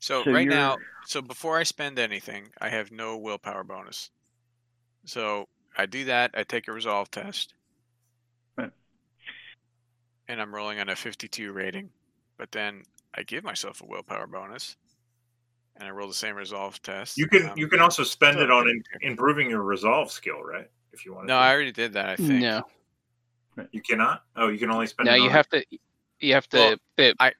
So, 0.00 0.24
so 0.24 0.32
right 0.32 0.44
you're- 0.44 0.54
now, 0.54 0.78
so 1.06 1.20
before 1.22 1.58
I 1.58 1.62
spend 1.62 1.98
anything, 1.98 2.50
I 2.60 2.70
have 2.70 2.90
no 2.90 3.16
willpower 3.18 3.62
bonus. 3.64 4.10
So 5.04 5.48
I 5.76 5.86
do 5.86 6.04
that. 6.06 6.32
I 6.34 6.42
take 6.42 6.68
a 6.68 6.72
resolve 6.72 7.10
test, 7.10 7.54
Right. 8.56 8.70
and 10.28 10.40
I'm 10.40 10.54
rolling 10.54 10.80
on 10.80 10.88
a 10.88 10.96
52 10.96 11.52
rating. 11.52 11.90
But 12.38 12.50
then 12.52 12.84
I 13.14 13.22
give 13.22 13.44
myself 13.44 13.82
a 13.82 13.86
willpower 13.86 14.26
bonus, 14.26 14.76
and 15.76 15.86
I 15.86 15.90
roll 15.90 16.08
the 16.08 16.14
same 16.14 16.34
resolve 16.34 16.80
test. 16.82 17.18
You 17.18 17.26
can 17.28 17.46
I'm- 17.46 17.58
you 17.58 17.68
can 17.68 17.80
also 17.80 18.02
spend 18.02 18.38
it 18.40 18.50
on 18.50 18.68
in, 18.68 18.82
improving 19.02 19.50
your 19.50 19.62
resolve 19.62 20.10
skill, 20.10 20.42
right? 20.42 20.70
If 20.92 21.04
you 21.04 21.12
want. 21.14 21.28
To 21.28 21.34
No, 21.34 21.38
I 21.38 21.52
already 21.52 21.72
did 21.72 21.92
that. 21.92 22.08
I 22.08 22.16
think. 22.16 22.40
No, 22.40 22.66
you 23.70 23.82
cannot. 23.82 24.24
Oh, 24.36 24.48
you 24.48 24.58
can 24.58 24.70
only 24.70 24.86
spend. 24.86 25.06
no, 25.06 25.12
it 25.14 25.18
you 25.18 25.24
on- 25.24 25.30
have 25.30 25.48
to. 25.50 25.64
You 26.20 26.34
have 26.34 26.48
to. 26.48 26.56
Well, 26.56 26.76
but 26.96 27.16
I- 27.20 27.34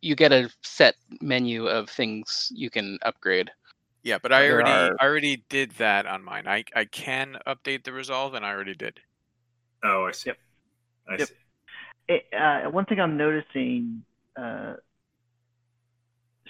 you 0.00 0.16
get 0.16 0.32
a 0.32 0.50
set 0.62 0.94
menu 1.20 1.66
of 1.66 1.90
things 1.90 2.48
you 2.54 2.70
can 2.70 2.98
upgrade. 3.02 3.50
Yeah, 4.02 4.18
but 4.22 4.32
I 4.32 4.42
There 4.46 4.54
already 4.54 4.70
are- 4.70 4.96
I 5.00 5.04
already 5.04 5.44
did 5.48 5.72
that 5.72 6.06
on 6.06 6.22
mine. 6.24 6.46
I 6.46 6.64
I 6.74 6.84
can 6.84 7.38
update 7.46 7.84
the 7.84 7.92
resolve, 7.92 8.34
and 8.34 8.44
I 8.46 8.50
already 8.50 8.74
did. 8.74 9.00
Oh, 9.82 10.06
I 10.06 10.12
see. 10.12 10.30
Yep. 10.30 10.38
I 11.08 11.16
Yep. 11.16 11.28
see. 11.28 11.34
It, 12.08 12.26
uh, 12.32 12.70
one 12.70 12.84
thing 12.86 13.00
I'm 13.00 13.16
noticing, 13.16 14.04
uh, 14.36 14.74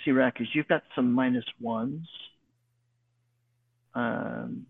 C-Rack, 0.05 0.40
is 0.40 0.48
you've 0.55 0.69
got 0.69 0.85
some 0.94 1.12
minus 1.12 1.44
ones 1.59 2.07
um, 3.94 4.66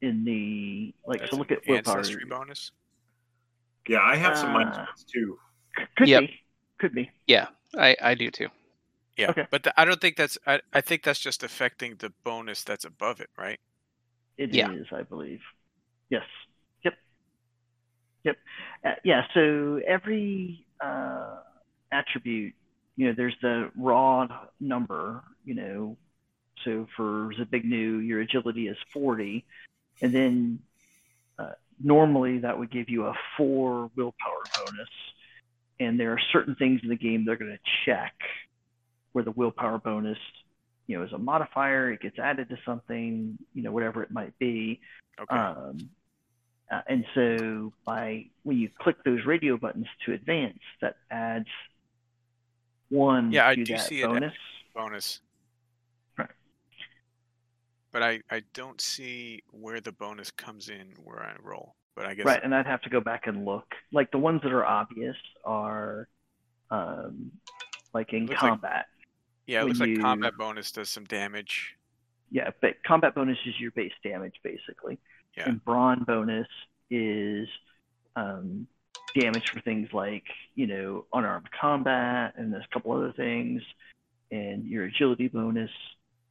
in 0.00 0.24
the, 0.24 0.94
like, 1.04 1.18
That's 1.20 1.32
so 1.32 1.36
an 1.36 1.40
look 1.40 1.50
at 1.50 1.66
willpower. 1.66 1.98
ancestry 1.98 2.24
bonus. 2.24 2.70
Yeah, 3.88 4.00
I 4.00 4.14
have 4.14 4.38
some 4.38 4.52
minus 4.52 4.76
Uh, 4.76 4.84
ones 4.86 5.04
too. 5.12 5.38
C- 5.76 5.84
Could 5.96 6.08
Yep. 6.08 6.20
be. 6.20 6.40
Could 6.80 6.94
be. 6.94 7.10
Yeah, 7.26 7.46
I 7.76 7.96
I 8.02 8.14
do 8.14 8.30
too. 8.30 8.48
Yeah, 9.16 9.30
Okay. 9.30 9.46
but 9.50 9.62
th- 9.64 9.74
I 9.76 9.84
don't 9.84 10.00
think 10.00 10.16
that's. 10.16 10.38
I, 10.46 10.60
I 10.72 10.80
think 10.80 11.02
that's 11.02 11.20
just 11.20 11.42
affecting 11.42 11.96
the 11.98 12.10
bonus 12.24 12.64
that's 12.64 12.86
above 12.86 13.20
it, 13.20 13.28
right? 13.36 13.60
It 14.38 14.50
is, 14.50 14.56
Yeah. 14.56 14.68
I 14.92 15.02
believe. 15.02 15.40
Yes. 16.08 16.24
Yep. 16.84 16.94
Yep. 18.24 18.36
Uh, 18.84 18.94
yeah. 19.04 19.26
So 19.34 19.80
every 19.86 20.64
uh, 20.82 21.36
attribute, 21.92 22.54
you 22.96 23.08
know, 23.08 23.14
there's 23.14 23.36
the 23.42 23.70
raw 23.76 24.26
number, 24.58 25.22
you 25.44 25.54
know. 25.54 25.98
So 26.64 26.86
for 26.96 27.32
Zbigniew, 27.38 28.06
your 28.06 28.20
agility 28.20 28.68
is 28.68 28.76
40. 28.92 29.44
And 30.00 30.12
then 30.14 30.60
uh, 31.38 31.52
normally 31.82 32.38
that 32.38 32.58
would 32.58 32.70
give 32.70 32.88
you 32.88 33.04
a 33.06 33.14
four 33.36 33.90
willpower 33.96 34.42
bonus. 34.56 34.88
And 35.80 35.98
there 35.98 36.12
are 36.12 36.20
certain 36.32 36.54
things 36.54 36.80
in 36.84 36.88
the 36.88 36.96
game 36.96 37.24
they're 37.24 37.36
going 37.36 37.50
to 37.50 37.70
check 37.84 38.14
where 39.12 39.24
the 39.24 39.32
willpower 39.32 39.78
bonus 39.78 40.18
you 40.90 40.98
know, 40.98 41.04
as 41.04 41.12
a 41.12 41.18
modifier, 41.18 41.92
it 41.92 42.00
gets 42.00 42.18
added 42.18 42.48
to 42.48 42.56
something, 42.66 43.38
you 43.54 43.62
know, 43.62 43.70
whatever 43.70 44.02
it 44.02 44.10
might 44.10 44.36
be. 44.40 44.80
Okay. 45.20 45.36
Um, 45.36 45.88
uh, 46.68 46.80
and 46.88 47.04
so 47.14 47.72
by 47.84 48.26
when 48.42 48.58
you 48.58 48.68
click 48.76 48.96
those 49.04 49.24
radio 49.24 49.56
buttons 49.56 49.86
to 50.04 50.14
advance, 50.14 50.58
that 50.80 50.96
adds 51.12 51.46
one 52.88 53.30
Yeah, 53.30 53.46
I 53.46 53.54
do 53.54 53.78
see 53.78 54.02
it. 54.02 54.08
bonus. 54.08 54.34
bonus. 54.74 55.20
Right. 56.18 56.28
But 57.92 58.02
I 58.02 58.20
I 58.28 58.42
don't 58.52 58.80
see 58.80 59.44
where 59.52 59.80
the 59.80 59.92
bonus 59.92 60.32
comes 60.32 60.68
in 60.68 60.94
where 61.04 61.22
I 61.22 61.36
roll. 61.40 61.76
But 62.00 62.08
I 62.08 62.14
guess 62.14 62.24
Right, 62.24 62.40
and 62.42 62.54
I'd 62.54 62.66
have 62.66 62.80
to 62.82 62.88
go 62.90 63.00
back 63.00 63.26
and 63.26 63.44
look. 63.44 63.74
Like 63.92 64.10
the 64.10 64.16
ones 64.18 64.40
that 64.42 64.52
are 64.52 64.64
obvious 64.64 65.16
are, 65.44 66.08
um, 66.70 67.30
like 67.92 68.12
in 68.14 68.24
Looks 68.26 68.40
like- 68.42 68.52
combat. 68.52 68.86
yeah, 69.46 69.60
it 69.60 69.66
looks 69.66 69.80
like 69.80 70.00
combat 70.00 70.32
bonus 70.38 70.72
does 70.72 70.88
some 70.88 71.04
damage. 71.04 71.76
Yeah, 72.30 72.50
but 72.62 72.82
combat 72.84 73.14
bonus 73.14 73.36
is 73.44 73.58
your 73.60 73.70
base 73.72 73.92
damage 74.02 74.36
basically. 74.42 74.98
Yeah. 75.36 75.48
And 75.50 75.62
brawn 75.64 76.04
bonus 76.04 76.46
is 76.90 77.46
um, 78.16 78.66
damage 79.18 79.50
for 79.50 79.60
things 79.60 79.88
like 79.92 80.24
you 80.54 80.66
know 80.68 81.04
unarmed 81.12 81.48
combat 81.60 82.32
and 82.36 82.50
there's 82.52 82.64
a 82.64 82.72
couple 82.72 82.92
other 82.92 83.12
things. 83.12 83.60
And 84.30 84.64
your 84.64 84.84
agility 84.84 85.26
bonus, 85.28 85.70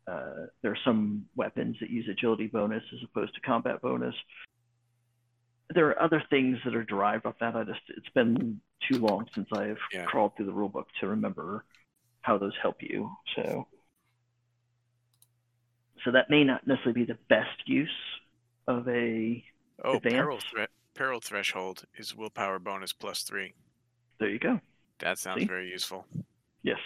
uh, 0.07 0.47
there 0.61 0.71
are 0.71 0.77
some 0.85 1.25
weapons 1.35 1.75
that 1.81 1.89
use 1.91 2.07
agility 2.09 2.47
bonus 2.47 2.83
as 2.93 2.99
opposed 3.03 3.35
to 3.35 3.41
combat 3.41 3.81
bonus. 3.81 4.15
There 5.73 5.87
are 5.89 6.01
other 6.01 6.23
things 6.29 6.57
that 6.65 6.75
are 6.75 6.83
derived 6.83 7.25
off 7.25 7.35
that. 7.39 7.55
I 7.55 7.63
just 7.63 7.81
it's 7.89 8.09
been 8.09 8.59
too 8.89 8.99
long 8.99 9.27
since 9.35 9.47
I've 9.53 9.77
Yeah. 9.93 10.05
crawled 10.05 10.35
through 10.35 10.47
the 10.47 10.53
rule 10.53 10.69
book 10.69 10.87
to 10.99 11.07
remember 11.07 11.65
how 12.21 12.37
those 12.37 12.53
help 12.61 12.81
you. 12.81 13.11
So 13.35 13.67
so 16.03 16.11
that 16.11 16.29
may 16.29 16.43
not 16.43 16.65
necessarily 16.65 17.01
be 17.01 17.05
the 17.11 17.19
best 17.29 17.67
use 17.67 17.89
of 18.67 18.87
a 18.87 19.43
Oh, 19.83 19.99
peril 19.99 20.37
Advance? 20.37 20.43
threat 20.51 20.69
peril 20.93 21.19
threshold 21.21 21.85
is 21.97 22.15
willpower 22.15 22.59
bonus 22.59 22.91
plus 22.93 23.23
three. 23.23 23.53
there 24.19 24.29
you 24.29 24.39
go 24.39 24.59
That 24.99 25.17
sounds 25.17 25.41
See? 25.41 25.47
very 25.47 25.69
useful. 25.69 26.05
yes 26.63 26.79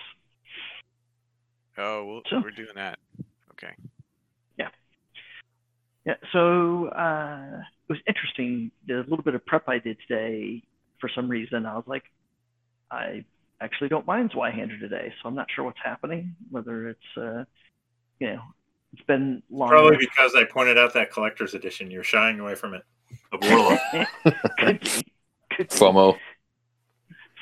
Oh, 1.75 2.05
we'll, 2.05 2.21
So- 2.29 2.39
we're 2.41 2.51
doing 2.51 2.75
that. 2.75 2.99
Okay. 3.53 3.73
Yeah 6.05 6.15
so 6.31 6.87
uh 6.89 7.59
it 7.59 7.89
was 7.89 7.99
interesting 8.07 8.71
the 8.87 8.95
little 9.07 9.23
bit 9.23 9.35
of 9.35 9.45
prep 9.45 9.67
i 9.69 9.77
did 9.79 9.97
today 10.07 10.61
for 10.99 11.09
some 11.13 11.27
reason 11.29 11.65
i 11.65 11.75
was 11.75 11.83
like 11.87 12.03
i 12.91 13.23
actually 13.61 13.89
don't 13.89 14.05
mind 14.05 14.31
zweihander 14.31 14.79
today 14.79 15.13
so 15.21 15.29
i'm 15.29 15.35
not 15.35 15.47
sure 15.55 15.63
what's 15.65 15.79
happening 15.83 16.35
whether 16.51 16.89
it's 16.89 17.17
uh 17.17 17.43
you 18.19 18.27
know 18.27 18.41
it's 18.93 19.01
been 19.07 19.41
long 19.49 19.69
Probably 19.69 19.97
because 19.97 20.35
I 20.35 20.43
pointed 20.43 20.77
out 20.77 20.93
that 20.93 21.11
collector's 21.11 21.55
edition. 21.55 21.89
You're 21.89 22.03
shying 22.03 22.39
away 22.39 22.53
from 22.53 22.75
it. 22.75 22.83
Of 23.31 23.39
Warlock. 23.41 23.79
could 24.59 24.79
be 24.81 24.89
could 25.57 25.69
be. 25.69 25.75
FOMO. 25.75 26.15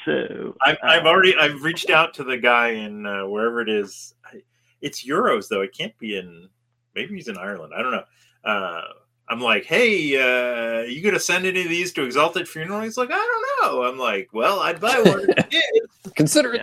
so 0.06 0.56
I've, 0.66 0.78
I've 0.82 1.06
uh, 1.06 1.10
already 1.10 1.36
I've 1.36 1.62
reached 1.62 1.90
out 1.90 2.14
to 2.14 2.24
the 2.24 2.38
guy 2.38 2.70
in 2.70 3.06
uh, 3.06 3.28
wherever 3.28 3.60
it 3.60 3.68
is. 3.68 4.14
I- 4.26 4.44
It's 4.80 5.06
euros 5.06 5.50
though. 5.50 5.60
It 5.60 5.76
can't 5.78 5.98
be 5.98 6.16
in. 6.16 6.48
Maybe 6.96 7.16
he's 7.16 7.28
in 7.28 7.38
Ireland. 7.38 7.74
I 7.78 7.82
don't 7.82 7.92
know. 7.92 8.06
Uh, 8.44 8.82
I'm 9.30 9.40
like, 9.40 9.66
hey, 9.66 10.18
uh, 10.18 10.82
you 10.84 11.02
gonna 11.02 11.20
send 11.20 11.46
any 11.46 11.62
of 11.62 11.70
these 11.70 11.94
to 11.94 12.04
Exalted 12.04 12.48
Funeral? 12.48 12.82
He's 12.82 12.98
like, 12.98 13.10
I 13.12 13.16
don't 13.62 13.74
know. 13.74 13.84
I'm 13.84 13.98
like, 13.98 14.30
well, 14.34 14.60
I'd 14.60 14.80
buy 14.82 15.00
one. 15.06 15.26
if. 15.52 16.14
Consider 16.16 16.54
it. 16.54 16.62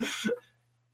Yeah. 0.00 0.06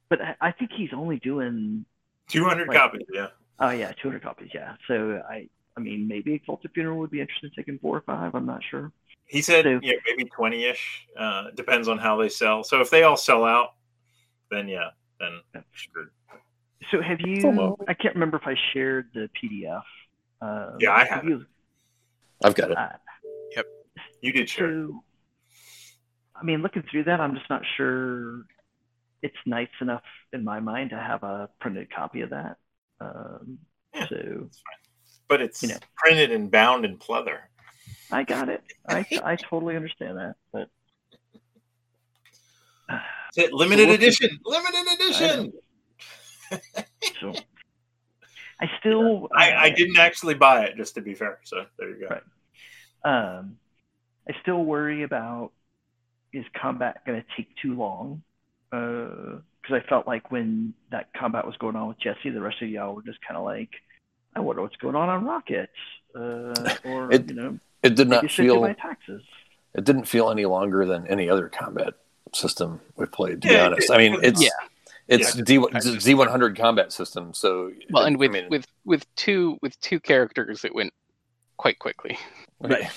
but 0.09 0.21
I, 0.21 0.37
I 0.41 0.53
think 0.53 0.71
he's 0.77 0.91
only 0.95 1.19
doing 1.19 1.85
200 2.29 2.69
Like- 2.69 2.77
copies. 2.79 3.03
Yeah. 3.13 3.29
Oh 3.59 3.71
yeah, 3.71 3.93
200 4.01 4.23
copies. 4.23 4.51
Yeah. 4.55 4.75
So 4.89 5.21
I, 5.29 5.49
I 5.77 5.81
mean, 5.81 6.07
maybe 6.09 6.33
Exalted 6.35 6.71
Funeral 6.75 6.99
would 6.99 7.11
be 7.11 7.21
interested 7.21 7.47
in 7.51 7.55
taking 7.57 7.79
four 7.79 7.97
or 7.97 8.01
five. 8.03 8.35
I'm 8.35 8.47
not 8.47 8.63
sure. 8.71 8.93
He 9.27 9.43
said, 9.43 9.65
So- 9.65 9.81
yeah, 9.83 9.95
maybe 10.07 10.29
20 10.31 10.65
ish. 10.65 11.07
Uh, 11.19 11.51
depends 11.55 11.89
on 11.89 11.99
how 11.99 12.17
they 12.17 12.29
sell. 12.29 12.63
So 12.65 12.81
if 12.81 12.91
they 12.91 13.03
all 13.03 13.17
sell 13.17 13.45
out, 13.45 13.75
then 14.51 14.69
yeah, 14.69 14.91
then 15.19 15.41
Yeah. 15.55 15.61
screwed. 15.75 16.09
So 16.91 17.03
have 17.03 17.21
you? 17.21 17.77
I 17.89 17.95
can't 17.95 18.15
remember 18.15 18.39
if 18.39 18.47
I 18.47 18.55
shared 18.73 19.09
the 19.13 19.29
PDF. 19.41 19.83
Um, 20.43 20.77
Yeah, 20.81 20.93
I 20.93 21.05
have 21.05 21.25
you. 21.25 21.45
I've 22.45 22.55
got 22.55 22.71
it. 22.71 22.77
Uh, 22.79 22.89
You 24.23 24.33
did 24.33 24.49
share. 24.51 24.69
so, 24.71 25.03
I 26.35 26.43
mean, 26.45 26.63
looking 26.63 26.83
through 26.91 27.05
that, 27.05 27.21
I'm 27.21 27.35
just 27.35 27.49
not 27.51 27.63
sure 27.77 28.43
it's 29.23 29.37
nice 29.47 29.69
enough 29.81 30.03
in 30.33 30.45
my 30.45 30.61
mind 30.61 30.91
to 30.91 30.97
have 30.99 31.23
a 31.23 31.49
printed 31.61 31.93
copy 31.95 32.21
of 32.23 32.31
that. 32.31 32.57
Um, 33.01 33.59
Yeah. 33.95 34.07
So 34.09 34.49
but 35.29 35.41
it's 35.41 35.63
you 35.63 35.69
know. 35.69 35.79
printed 35.97 36.33
and 36.33 36.51
bound 36.51 36.85
in 36.85 36.97
pleather. 36.99 37.39
I 38.11 38.23
got 38.25 38.49
it. 38.49 38.63
I 38.89 39.05
I 39.25 39.37
totally 39.37 39.77
understand 39.77 40.17
that, 40.19 40.35
but. 40.53 40.69
It's 43.29 43.39
it, 43.39 43.53
limited 43.53 43.87
we'll- 43.87 43.95
edition. 43.95 44.31
Limited 44.45 44.87
edition. 44.95 45.53
So 47.21 47.33
I 48.61 48.71
still 48.79 49.29
I, 49.35 49.51
I 49.53 49.71
uh, 49.71 49.75
didn't 49.75 49.99
actually 49.99 50.35
buy 50.35 50.65
it, 50.65 50.77
just 50.77 50.95
to 50.97 51.01
be 51.01 51.15
fair. 51.15 51.39
So 51.45 51.65
there 51.79 51.89
you 51.91 52.01
go. 52.01 52.09
Right. 53.05 53.39
um 53.39 53.57
I 54.29 54.35
still 54.43 54.65
worry 54.65 55.03
about 55.03 55.53
is 56.33 56.45
combat 56.61 57.05
going 57.07 57.21
to 57.21 57.27
take 57.37 57.49
too 57.61 57.75
long? 57.75 58.23
Because 58.71 59.43
I 59.73 59.81
felt 59.89 60.07
like 60.07 60.31
when 60.31 60.75
that 60.93 61.13
combat 61.15 61.45
was 61.45 61.57
going 61.57 61.75
on 61.75 61.89
with 61.89 61.99
Jesse, 61.99 62.31
the 62.31 62.41
rest 62.41 62.63
of 62.63 62.69
y'all 62.69 62.95
were 62.95 63.03
just 63.03 63.19
kind 63.27 63.37
of 63.37 63.45
like, 63.45 63.71
I 64.37 64.41
wonder 64.41 64.63
what's 64.63 64.77
going 64.77 64.95
on 64.95 65.09
on 65.09 65.25
Rocket, 65.25 65.71
uh, 66.15 66.77
or 66.85 67.13
It- 67.13 67.29
you 67.29 67.35
know, 67.35 67.59
It 67.83 67.97
did 67.97 68.09
not 68.09 68.23
maybe 68.23 68.29
should 68.29 68.43
do 68.43 68.49
feel 68.53 68.61
my 68.61 68.75
taxes. 68.75 69.23
it 69.75 69.85
didn't 69.85 70.05
feel 70.05 70.31
any 70.31 70.45
longer 70.47 70.87
than 70.87 71.07
any 71.09 71.29
other 71.29 71.49
combat 71.49 71.95
system 72.33 72.81
we've 72.97 73.11
played. 73.11 73.43
To 73.43 73.49
be 73.49 73.59
honest, 73.59 73.91
it- 73.91 73.95
I 73.95 73.99
mean 73.99 74.19
it's 74.23 74.41
Yeah. 74.43 74.51
It's 75.11 75.37
Yeah. 75.37 75.43
D 75.45 75.61
Z 76.01 76.15
one 76.15 76.29
hundred 76.29 76.57
combat 76.57 76.93
system. 76.93 77.35
So 77.35 77.73
Well, 77.91 78.05
it- 78.05 78.07
and 78.09 78.17
with 78.19 78.31
I 78.31 78.33
mean, 78.33 78.49
with 78.49 78.67
with 78.85 79.05
two 79.17 79.59
with 79.61 79.79
two 79.81 80.01
characters, 80.01 80.65
it 80.65 80.75
went 80.75 80.93
quite 81.59 81.79
quickly. 81.79 82.19
I, 82.65 82.91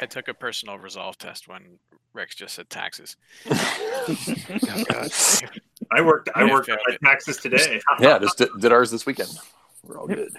I 0.00 0.06
took 0.06 0.28
a 0.28 0.34
personal 0.34 0.78
resolve 0.78 1.18
test 1.18 1.48
when 1.48 1.78
Rex 2.14 2.34
just 2.34 2.54
said 2.54 2.70
taxes. 2.70 3.16
I 5.90 6.00
worked. 6.02 6.30
I 6.34 6.44
Yeah, 6.44 6.52
worked 6.52 6.68
on 6.70 6.78
my 6.88 6.96
taxes 7.04 7.36
today. 7.38 7.80
yeah, 8.00 8.18
just 8.18 8.38
did, 8.38 8.48
did 8.60 8.72
ours 8.72 8.90
this 8.90 9.06
weekend. 9.06 9.30
We're 9.82 9.98
all 9.98 10.06
good. 10.06 10.34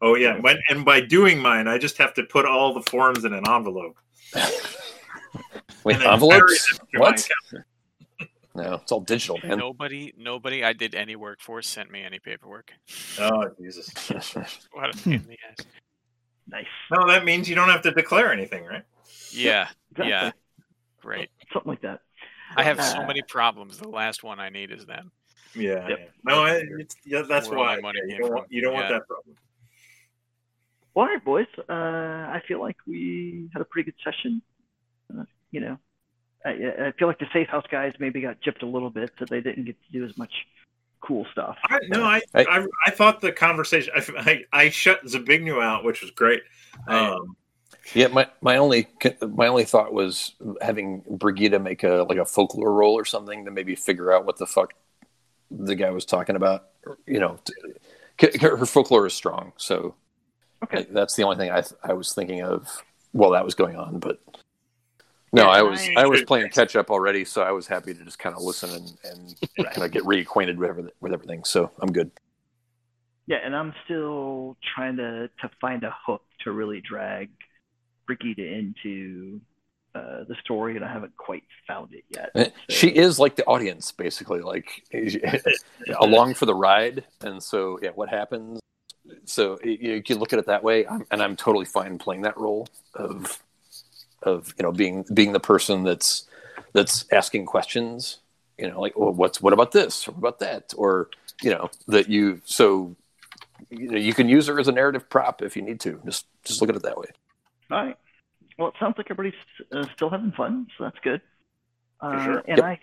Oh 0.00 0.14
yeah. 0.16 0.38
When, 0.40 0.58
and 0.68 0.84
by 0.84 1.00
doing 1.00 1.38
mine, 1.38 1.68
I 1.68 1.78
just 1.78 1.96
have 1.98 2.14
to 2.14 2.22
put 2.24 2.44
all 2.46 2.74
the 2.74 2.82
forms 2.90 3.24
in 3.24 3.32
an 3.32 3.44
envelope. 3.48 3.96
Wait, 4.34 5.96
And 5.96 6.00
then 6.00 6.00
bury 6.00 6.12
envelopes? 6.12 6.78
them 6.78 6.86
to 6.94 7.00
What? 7.00 7.28
No, 8.56 8.74
it's 8.74 8.92
all 8.92 9.00
digital, 9.00 9.38
man. 9.42 9.58
Nobody, 9.58 10.14
nobody 10.16 10.62
I 10.62 10.72
did 10.72 10.94
any 10.94 11.16
work 11.16 11.40
for 11.40 11.60
sent 11.60 11.90
me 11.90 12.02
any 12.02 12.18
paperwork. 12.20 12.72
Oh 13.18 13.48
Jesus. 13.60 13.92
What 14.72 14.94
a 14.94 14.98
pain 15.02 15.14
in 15.14 15.26
the 15.26 15.38
ass. 15.50 15.66
Nice. 16.46 16.66
No, 16.90 17.06
that 17.08 17.24
means 17.24 17.48
you 17.48 17.54
don't 17.54 17.68
have 17.70 17.82
to 17.82 17.90
declare 17.90 18.32
anything, 18.32 18.64
right? 18.64 18.84
Yeah, 19.30 19.68
Exactly. 19.90 20.08
yeah, 20.10 20.30
great. 21.00 21.30
Something 21.52 21.70
like 21.70 21.82
that. 21.82 22.00
I 22.56 22.62
have 22.62 22.80
so 22.82 23.00
Uh, 23.00 23.06
many 23.06 23.22
problems. 23.22 23.78
The 23.78 23.88
last 23.88 24.22
one 24.22 24.38
I 24.38 24.50
need 24.50 24.70
is 24.70 24.86
them. 24.86 25.10
Yeah, 25.54 25.88
Yep. 25.88 25.98
yeah. 25.98 26.06
no, 26.24 26.44
it's, 26.46 26.96
yeah, 27.04 27.22
that's 27.22 27.48
Where 27.48 27.58
why 27.58 27.76
my 27.76 27.80
money 27.80 28.00
you 28.08 28.18
don't, 28.18 28.32
want, 28.34 28.52
you 28.52 28.60
don't 28.60 28.74
want 28.74 28.88
that 28.88 29.06
problem. 29.08 29.36
Well, 30.94 31.06
all 31.06 31.12
right, 31.12 31.24
boys. 31.24 31.46
Uh, 31.68 31.72
I 31.72 32.40
feel 32.46 32.60
like 32.60 32.76
we 32.86 33.48
had 33.52 33.62
a 33.62 33.64
pretty 33.64 33.90
good 33.90 33.98
session. 34.04 34.42
Uh, 35.16 35.24
you 35.50 35.60
know, 35.60 35.78
I, 36.44 36.50
I 36.88 36.92
feel 36.98 37.08
like 37.08 37.18
the 37.18 37.26
Safe 37.32 37.48
House 37.48 37.64
guys 37.70 37.94
maybe 37.98 38.20
got 38.20 38.40
gypped 38.42 38.62
a 38.62 38.66
little 38.66 38.90
bit, 38.90 39.10
so 39.18 39.24
they 39.28 39.40
didn't 39.40 39.64
get 39.64 39.76
to 39.86 39.92
do 39.98 40.04
as 40.04 40.16
much 40.18 40.32
cool 41.00 41.26
stuff. 41.32 41.56
I, 41.64 41.78
no, 41.88 42.04
I, 42.04 42.20
Hey. 42.34 42.46
I 42.48 42.66
I 42.86 42.90
thought 42.90 43.20
the 43.20 43.32
conversation. 43.32 43.92
I, 43.96 44.04
I, 44.52 44.64
I 44.64 44.70
shut 44.70 45.04
Zbigniew 45.04 45.62
out, 45.62 45.84
which 45.84 46.00
was 46.02 46.10
great. 46.10 46.42
Um, 46.88 47.36
Yeah, 47.94 48.08
my, 48.08 48.26
my 48.40 48.56
only 48.56 48.88
my 49.34 49.46
only 49.46 49.64
thought 49.64 49.92
was 49.92 50.32
having 50.62 51.02
Brigida 51.08 51.58
make 51.58 51.82
a 51.82 52.06
like 52.08 52.18
a 52.18 52.24
folklore 52.24 52.72
roll 52.72 52.94
or 52.94 53.04
something 53.04 53.44
to 53.44 53.50
maybe 53.50 53.74
figure 53.74 54.12
out 54.12 54.24
what 54.24 54.38
the 54.38 54.46
fuck 54.46 54.72
the 55.50 55.74
guy 55.74 55.90
was 55.90 56.04
talking 56.04 56.36
about. 56.36 56.68
You 57.06 57.20
know, 57.20 57.38
t- 58.18 58.28
c- 58.32 58.38
her 58.38 58.64
folklore 58.66 59.06
is 59.06 59.14
strong, 59.14 59.52
so 59.56 59.94
Okay. 60.62 60.86
that's 60.90 61.14
the 61.16 61.22
only 61.24 61.36
thing 61.36 61.50
I 61.50 61.62
I 61.82 61.92
was 61.92 62.14
thinking 62.14 62.42
of 62.42 62.82
while 63.12 63.30
that 63.32 63.44
was 63.44 63.54
going 63.54 63.76
on. 63.76 63.98
But 63.98 64.18
no, 65.34 65.48
I 65.48 65.62
was 65.62 65.88
I- 65.96 66.06
was 66.06 66.22
playing 66.22 66.48
catch 66.50 66.76
up 66.76 66.90
already, 66.90 67.24
so 67.24 67.42
I 67.42 67.52
was 67.52 67.66
happy 67.66 67.94
to 67.94 68.04
just 68.04 68.18
kind 68.18 68.34
of 68.34 68.42
listen 68.42 68.70
and 68.70 68.92
and 69.04 69.66
kind 69.72 69.84
of 69.84 69.90
get 69.90 70.02
reacquainted 70.04 70.56
with 70.56 70.68
everything, 70.68 70.92
with 71.00 71.12
everything. 71.12 71.44
So 71.44 71.70
I'm 71.80 71.92
good. 71.92 72.10
Yeah, 73.26 73.38
and 73.44 73.54
I'm 73.56 73.72
still 73.84 74.56
trying 74.74 74.96
to 74.96 75.28
to 75.40 75.50
find 75.60 75.82
a 75.84 75.94
hook 76.06 76.22
to 76.44 76.52
really 76.52 76.80
drag 76.80 77.30
Brigida 78.06 78.42
into 78.46 79.40
uh, 79.94 80.24
the 80.28 80.34
story, 80.42 80.76
and 80.76 80.84
I 80.84 80.92
haven't 80.92 81.16
quite 81.16 81.44
found 81.66 81.94
it 81.94 82.04
yet. 82.10 82.30
Eh, 82.34 82.50
She 82.68 82.88
is 82.88 83.18
like 83.18 83.36
the 83.36 83.44
audience, 83.46 83.92
basically, 83.92 84.40
like 84.40 84.82
along 86.00 86.34
for 86.34 86.46
the 86.46 86.54
ride. 86.54 87.04
And 87.20 87.42
so, 87.42 87.78
yeah, 87.80 87.90
what 87.90 88.08
happens? 88.08 88.58
So 89.24 89.58
you, 89.62 89.72
you 89.94 90.02
can 90.02 90.18
look 90.18 90.32
at 90.32 90.38
it 90.38 90.46
that 90.46 90.64
way, 90.64 90.86
I'm, 90.86 91.06
and 91.10 91.22
I'm 91.22 91.36
totally 91.36 91.64
fine 91.64 91.96
playing 91.98 92.22
that 92.22 92.36
role 92.36 92.66
of 92.94 93.38
of 94.24 94.54
you 94.58 94.62
know 94.62 94.72
being 94.72 95.04
being 95.14 95.32
the 95.32 95.40
person 95.40 95.82
that's 95.84 96.28
that's 96.72 97.06
asking 97.12 97.46
questions. 97.46 98.20
You 98.58 98.70
know, 98.70 98.80
like, 98.80 98.96
well, 98.98 99.12
what's 99.12 99.40
what 99.40 99.52
about 99.52 99.72
this 99.72 100.06
or 100.06 100.12
what 100.12 100.18
about 100.18 100.38
that, 100.40 100.72
or 100.76 101.08
you 101.42 101.50
know 101.50 101.70
that 101.88 102.08
you 102.08 102.40
so 102.44 102.94
you 103.70 103.90
know 103.90 103.98
you 103.98 104.14
can 104.14 104.28
use 104.28 104.46
her 104.46 104.58
as 104.60 104.68
a 104.68 104.72
narrative 104.72 105.08
prop 105.08 105.42
if 105.42 105.56
you 105.56 105.62
need 105.62 105.80
to. 105.80 106.00
Just 106.04 106.26
just 106.44 106.60
look 106.60 106.70
at 106.70 106.76
it 106.76 106.82
that 106.82 106.96
way. 106.96 107.06
All 107.70 107.84
right. 107.84 107.96
Well, 108.58 108.68
it 108.68 108.74
sounds 108.78 108.94
like 108.96 109.08
everybody's 109.10 109.38
uh, 109.72 109.84
still 109.96 110.10
having 110.10 110.30
fun, 110.32 110.68
so 110.78 110.84
that's 110.84 110.98
good. 111.02 111.20
Uh, 112.00 112.24
sure. 112.24 112.42
And 112.46 112.58
Yep. 112.58 112.64
I 112.64 112.78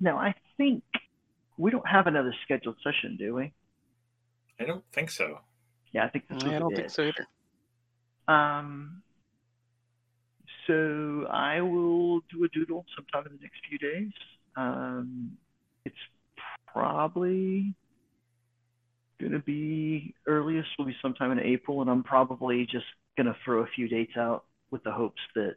now 0.00 0.16
I 0.16 0.34
think 0.56 0.82
we 1.58 1.70
don't 1.70 1.86
have 1.86 2.06
another 2.06 2.34
scheduled 2.42 2.76
session, 2.82 3.16
do 3.18 3.34
we? 3.34 3.52
I 4.58 4.64
don't 4.64 4.84
think 4.92 5.10
so. 5.10 5.40
Yeah, 5.92 6.04
I 6.06 6.08
think 6.08 6.28
this 6.28 6.42
was 6.42 6.52
I 6.54 6.58
don't 6.58 6.72
it. 6.72 6.76
think 6.76 6.90
so 6.90 7.02
either. 7.02 7.26
Um, 8.28 9.02
so 10.66 11.26
I 11.30 11.60
will 11.60 12.20
do 12.32 12.44
a 12.44 12.48
doodle 12.48 12.84
sometime 12.96 13.30
in 13.30 13.36
the 13.36 13.42
next 13.42 13.60
few 13.68 13.78
days. 13.78 14.12
Um, 14.56 15.32
it's 15.84 15.96
probably 16.66 17.74
going 19.20 19.32
to 19.32 19.38
be 19.38 20.14
earliest 20.26 20.68
will 20.78 20.86
be 20.86 20.96
sometime 21.00 21.32
in 21.32 21.40
April, 21.40 21.80
and 21.80 21.90
I'm 21.90 22.02
probably 22.02 22.66
just 22.66 22.86
going 23.16 23.26
to 23.26 23.36
throw 23.44 23.62
a 23.62 23.66
few 23.66 23.88
dates 23.88 24.16
out 24.16 24.44
with 24.70 24.82
the 24.84 24.90
hopes 24.90 25.20
that 25.34 25.54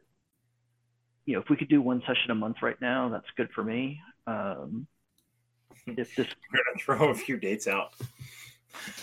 you 1.24 1.34
know 1.34 1.40
if 1.40 1.48
we 1.48 1.56
could 1.56 1.68
do 1.68 1.82
one 1.82 2.00
session 2.06 2.30
a 2.30 2.34
month 2.34 2.58
right 2.62 2.80
now, 2.80 3.08
that's 3.08 3.26
good 3.36 3.48
for 3.54 3.64
me. 3.64 4.00
Um, 4.26 4.86
if 5.86 6.14
this 6.14 6.28
We're 6.52 6.60
gonna 6.64 6.98
throw 6.98 7.10
a 7.10 7.14
few 7.14 7.36
dates 7.36 7.66
out 7.66 7.92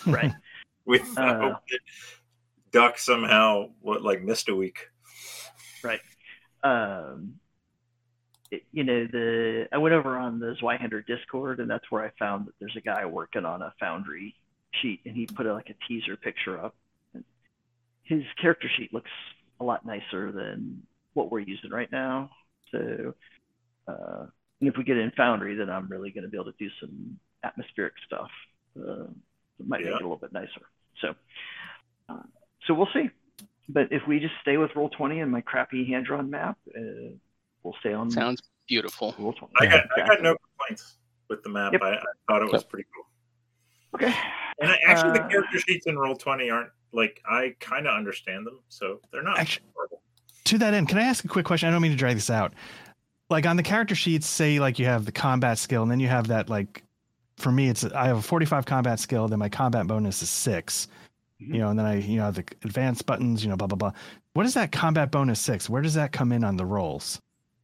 right. 0.06 0.34
with 0.86 1.18
Uh, 1.18 1.40
hope 1.40 1.62
that 1.70 1.80
Duck 2.72 2.98
somehow 2.98 3.70
what 3.82 4.02
like 4.02 4.24
missed 4.24 4.50
a 4.50 4.56
week. 4.56 4.90
Um, 6.64 7.36
it, 8.52 8.64
you 8.72 8.84
know, 8.84 9.06
the 9.06 9.68
I 9.72 9.78
went 9.78 9.94
over 9.94 10.18
on 10.18 10.40
the 10.40 10.56
Zweihander 10.62 11.06
Discord, 11.06 11.60
and 11.60 11.70
that's 11.70 11.90
where 11.90 12.04
I 12.04 12.12
found 12.20 12.48
that 12.48 12.54
there's 12.60 12.76
a 12.78 12.82
guy 12.82 13.06
working 13.06 13.46
on 13.46 13.62
a 13.62 13.74
Foundry 13.80 14.36
sheet, 14.82 15.02
and 15.06 15.16
he 15.16 15.26
put 15.26 15.46
a, 15.46 15.54
like 15.54 15.70
a 15.70 15.88
teaser 15.88 16.16
picture 16.16 16.64
up. 16.64 16.76
And 17.14 17.24
his 18.04 18.24
character 18.42 18.70
sheet 18.78 18.94
looks 18.94 19.12
a 19.60 19.64
lot 19.64 19.86
nicer 19.86 20.32
than 20.32 20.84
what 21.14 21.32
we're 21.32 21.40
using 21.40 21.72
right 21.72 21.92
now. 21.92 22.30
So, 22.72 23.14
uh, 23.88 24.26
and 24.60 24.70
if 24.70 24.78
we 24.78 24.84
get 24.84 24.98
in 24.98 25.12
Foundry, 25.18 25.56
then 25.56 25.70
I'm 25.70 25.88
really 25.88 26.12
going 26.12 26.24
to 26.24 26.30
be 26.30 26.38
able 26.38 26.52
to 26.52 26.58
do 26.58 26.70
some 26.80 27.20
atmospheric 27.44 27.94
stuff. 28.06 28.30
Uh, 28.78 29.08
that 29.58 29.68
might 29.68 29.82
make 29.82 29.90
it 29.90 29.94
a 29.94 29.98
little 29.98 30.18
bit 30.18 30.34
nicer. 30.34 30.62
So, 31.02 31.14
uh, 32.10 32.24
so 32.66 32.74
we'll 32.74 32.90
see. 32.94 33.10
But 33.70 33.88
if 33.92 34.02
we 34.08 34.20
just 34.20 34.34
stay 34.42 34.58
with 34.58 34.72
roll 34.76 34.90
twenty 34.90 35.20
and 35.20 35.32
my 35.32 35.42
crappy 35.42 35.86
hand 35.86 36.06
drawn 36.06 36.30
map, 36.30 36.58
uh, 36.78 36.82
we'll 37.64 37.76
stay 37.80 37.94
on 37.94 38.12
Sounds 38.12 38.42
beautiful. 38.68 39.16
roll 39.18 39.34
twenty. 39.34 39.54
I 39.60 39.66
got 39.68 39.86
I 39.98 40.08
got 40.08 40.22
no 40.22 40.36
complaints 40.36 40.98
with 41.30 41.44
the 41.44 41.50
map. 41.50 41.72
Yep. 41.74 41.82
I, 41.82 41.92
I 41.96 42.02
thought 42.28 42.42
it 42.42 42.52
was 42.52 42.64
pretty 42.64 42.88
cool. 42.94 43.06
Okay. 43.96 44.14
And 44.60 44.70
I, 44.72 44.78
actually, 44.88 45.14
the 45.14 45.24
Uh, 45.24 45.30
character 45.30 45.60
sheets 45.60 45.86
in 45.88 45.98
Roll 45.98 46.16
Twenty 46.16 46.50
aren't 46.50 46.70
like 46.92 47.22
I 47.30 47.56
kind 47.60 47.88
of 47.88 47.96
understand 47.96 48.46
them, 48.46 48.60
so 48.70 49.00
they're 49.12 49.24
not 49.24 49.40
Actu- 49.40 49.62
horrible. 49.74 50.02
to 50.46 50.58
that 50.60 50.74
end, 50.74 50.90
can 50.90 50.98
I 50.98 51.04
ask 51.04 51.24
a 51.24 51.28
quick 51.28 51.46
question? 51.46 51.70
I 51.70 51.72
don't 51.72 51.82
mean 51.82 51.92
to 51.92 51.98
drag 51.98 52.16
this 52.16 52.30
out. 52.30 52.54
Like 53.30 53.46
on 53.46 53.56
the 53.56 53.64
character 53.64 53.96
sheets, 53.96 54.28
say 54.28 54.60
like 54.60 54.78
you 54.78 54.86
have 54.86 55.06
the 55.06 55.12
combat 55.12 55.58
skill, 55.58 55.82
and 55.84 55.92
then 55.92 56.00
you 56.00 56.08
have 56.08 56.28
that 56.28 56.50
like, 56.50 56.84
for 57.38 57.52
me, 57.52 57.70
it's 57.70 57.84
I 57.84 58.06
have 58.08 58.18
a 58.18 58.22
45 58.22 58.66
combat 58.66 59.00
skill, 59.00 59.28
then 59.28 59.40
my 59.40 59.50
combat 59.50 59.88
bonus 59.88 60.22
is 60.22 60.30
6 60.30 60.88
Mhm. 60.88 61.03
You 61.48 61.60
know, 61.60 61.70
and 61.70 61.78
then 61.80 61.86
I 61.86 62.00
you 62.00 62.18
know 62.18 62.32
the 62.32 62.44
advanced 62.64 63.06
buttons, 63.06 63.44
you 63.44 63.50
know, 63.50 63.56
blah 63.56 63.68
blah 63.68 63.78
blah. 63.78 63.92
What 64.34 64.46
is 64.46 64.54
that 64.56 64.72
combat 64.72 65.12
bonus 65.12 65.40
six? 65.40 65.70
Where 65.70 65.82
does 65.82 65.94
that 65.96 66.12
come 66.12 66.32
in 66.32 66.44
on 66.44 66.58
the 66.58 66.66
rolls? 66.66 67.20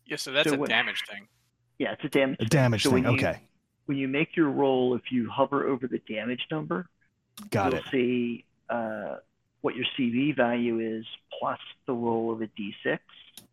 Yeah, 0.05 0.17
so 0.17 0.31
that's 0.31 0.49
So 0.49 0.55
a 0.55 0.59
what- 0.59 0.69
damage 0.69 1.03
thing. 1.09 1.27
Yeah, 1.77 1.93
it's 1.93 2.03
a 2.03 2.09
damage. 2.09 2.37
A 2.41 2.45
damage 2.45 2.83
So 2.83 2.91
thing. 2.91 3.03
when 3.05 3.13
you- 3.13 3.19
Okay, 3.19 3.39
When 3.85 3.97
you 3.97 4.07
make 4.07 4.35
your 4.35 4.49
roll, 4.49 4.95
if 4.95 5.11
you 5.11 5.29
hover 5.29 5.67
over 5.67 5.87
the 5.87 5.99
damage 5.99 6.45
number, 6.51 6.87
got 7.51 7.71
you'll 7.71 7.81
it. 7.81 7.85
see 7.91 8.45
uh, 8.69 9.15
what 9.61 9.75
your 9.75 9.85
CB 9.97 10.35
value 10.35 10.79
is 10.79 11.05
plus 11.39 11.59
the 11.87 11.93
roll 11.93 12.31
of 12.31 12.41
a 12.41 12.47
D6. 12.47 12.99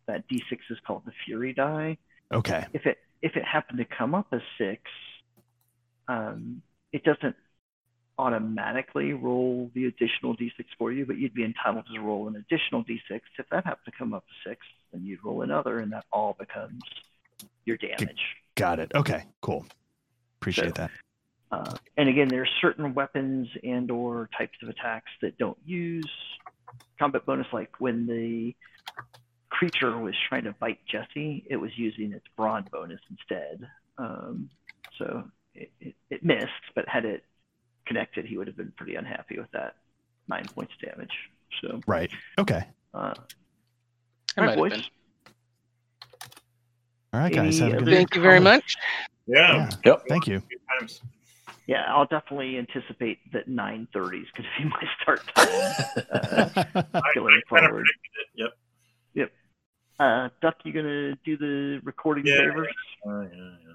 That 0.07 0.27
D6 0.27 0.59
is 0.69 0.77
called 0.85 1.03
the 1.05 1.11
Fury 1.25 1.53
die. 1.53 1.97
Okay, 2.31 2.65
If 2.73 2.85
it 2.85 2.97
if 3.21 3.35
it 3.35 3.43
happened 3.45 3.79
to 3.79 3.85
come 3.85 4.13
up 4.13 4.27
as 4.31 4.41
six, 4.57 4.81
um, 6.07 6.61
it 6.91 7.03
doesn't 7.03 7.35
automatically 8.17 9.13
roll 9.13 9.69
the 9.73 9.85
additional 9.85 10.35
D6 10.35 10.65
for 10.77 10.91
you, 10.91 11.05
but 11.05 11.17
you'd 11.17 11.33
be 11.33 11.43
entitled 11.43 11.85
to 11.93 11.99
roll 12.01 12.27
an 12.27 12.35
additional 12.35 12.83
D6. 12.83 13.21
If 13.37 13.45
that 13.51 13.65
happened 13.65 13.85
to 13.85 13.91
come 13.97 14.13
up 14.13 14.23
as 14.29 14.51
six, 14.51 14.65
then 14.91 15.05
you'd 15.05 15.23
roll 15.23 15.43
another, 15.43 15.79
and 15.79 15.91
that 15.91 16.05
all 16.11 16.35
becomes 16.37 16.81
your 17.65 17.77
damage. 17.77 18.19
got 18.55 18.79
it. 18.79 18.91
Okay, 18.95 19.23
cool. 19.41 19.65
Appreciate 20.39 20.75
that. 20.75 20.91
Uh, 21.51 21.75
and 21.95 22.09
again, 22.09 22.27
there 22.27 22.41
are 22.41 22.49
certain 22.61 22.93
weapons 22.93 23.47
and 23.63 23.89
or 23.89 24.29
types 24.37 24.57
of 24.61 24.69
attacks 24.69 25.11
that 25.21 25.37
don't 25.37 25.57
use 25.65 26.09
combat 26.99 27.25
bonus. 27.25 27.47
Like 27.53 27.79
when 27.79 28.05
the 28.05 28.53
creature 29.49 29.97
was 29.97 30.13
trying 30.27 30.43
to 30.43 30.53
bite 30.59 30.79
Jesse, 30.85 31.45
it 31.49 31.55
was 31.57 31.71
using 31.77 32.11
its 32.11 32.25
brawn 32.35 32.65
bonus 32.71 32.99
instead. 33.09 33.67
Um, 33.97 34.49
so 34.97 35.23
it, 35.55 35.71
it, 35.79 35.95
it 36.09 36.23
missed, 36.23 36.51
but 36.75 36.87
had 36.87 37.05
it 37.05 37.23
connected, 37.87 38.25
he 38.25 38.37
would 38.37 38.47
have 38.47 38.57
been 38.57 38.71
pretty 38.77 38.95
unhappy 38.95 39.39
with 39.39 39.49
that 39.51 39.75
nine 40.27 40.45
points 40.53 40.73
damage. 40.83 41.13
So, 41.61 41.79
Right. 41.87 42.11
Okay. 42.37 42.63
uh, 42.93 42.97
I 42.97 43.01
all 43.01 43.15
might 43.15 44.37
right, 44.37 44.49
have 44.49 44.57
boys. 44.57 44.89
All 47.13 47.19
right, 47.21 47.33
guys. 47.33 47.59
Any 47.61 47.71
Have 47.71 47.81
a 47.81 47.85
good 47.85 47.93
Thank 47.93 48.15
you 48.15 48.21
very 48.21 48.37
comments. 48.39 48.75
much. 48.75 48.75
Yeah. 49.27 49.55
Yeah. 49.55 49.69
Yep. 49.85 50.03
Thank 50.09 50.27
you. 50.27 50.41
Yeah, 51.65 51.83
I'll 51.87 52.05
definitely 52.05 52.57
anticipate 52.57 53.19
that 53.33 53.49
9:30 53.49 53.87
is 53.87 53.91
going 53.95 54.23
to 54.37 54.63
be 54.63 54.63
my 54.69 54.83
start 55.01 55.21
time. 55.35 55.47
Uh, 56.07 56.49
I, 56.93 56.99
I 56.99 57.13
going 57.15 57.41
kind 57.49 57.65
of 57.65 57.69
forward. 57.71 57.85
predicted 57.85 58.11
it. 58.35 58.51
Yep. 59.15 59.31
Uh, 59.99 60.29
Duck, 60.41 60.55
you 60.63 60.71
gonna 60.73 61.15
do 61.25 61.37
the 61.37 61.81
recording 61.83 62.25
Yeah, 62.25 62.37
favors? 62.37 62.67
Uh, 63.05 63.21
yeah, 63.21 63.27
yeah. 63.33 63.66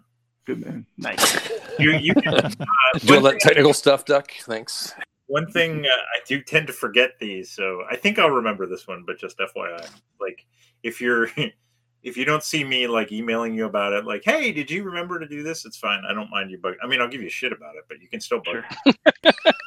Good 0.45 0.65
man. 0.65 0.87
Nice. 0.97 1.51
You, 1.79 1.93
you 1.93 2.15
can, 2.15 2.35
uh, 2.35 2.51
Do 2.99 3.15
all 3.15 3.23
that 3.23 3.41
technical 3.41 3.73
stuff, 3.73 4.05
Duck. 4.05 4.31
Thanks. 4.43 4.93
One 5.27 5.51
thing 5.51 5.87
uh, 5.87 5.89
I 5.89 6.21
do 6.27 6.43
tend 6.43 6.67
to 6.67 6.73
forget 6.73 7.13
these, 7.19 7.51
so 7.51 7.83
I 7.91 7.97
think 7.97 8.19
I'll 8.19 8.31
remember 8.31 8.67
this 8.67 8.87
one. 8.87 9.05
But 9.07 9.19
just 9.19 9.39
FYI, 9.39 9.89
like 10.21 10.45
if 10.83 11.01
you're 11.01 11.31
if 12.03 12.17
you 12.17 12.27
don't 12.27 12.43
see 12.43 12.63
me 12.63 12.87
like 12.87 13.11
emailing 13.11 13.55
you 13.55 13.65
about 13.65 13.95
it, 13.95 14.05
like, 14.05 14.23
hey, 14.23 14.53
did 14.53 14.71
you 14.71 14.85
remember 14.85 15.19
to 15.19 15.27
do 15.27 15.43
this? 15.43 15.65
It's 15.65 15.79
fine. 15.79 16.03
I 16.09 16.13
don't 16.13 16.31
mind 16.31 16.51
you 16.51 16.59
bug. 16.59 16.75
I 16.83 16.87
mean, 16.87 17.01
I'll 17.01 17.09
give 17.09 17.23
you 17.23 17.31
shit 17.31 17.53
about 17.53 17.75
it, 17.77 17.85
but 17.89 18.03
you 18.03 18.09
can 18.09 18.21
still 18.21 18.43
bug. 18.43 18.63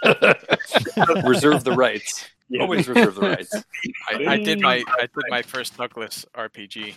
Sure. 0.05 1.21
reserve 1.27 1.63
the 1.63 1.73
rights. 1.73 2.29
Yeah. 2.49 2.61
Always 2.61 2.87
reserve 2.87 3.15
the 3.15 3.21
rights. 3.21 3.51
I, 4.09 4.25
I 4.27 4.37
did 4.37 4.61
my 4.61 4.83
I 4.87 5.01
did 5.01 5.23
my 5.29 5.41
first 5.41 5.75
Douglas 5.75 6.25
RPG 6.35 6.93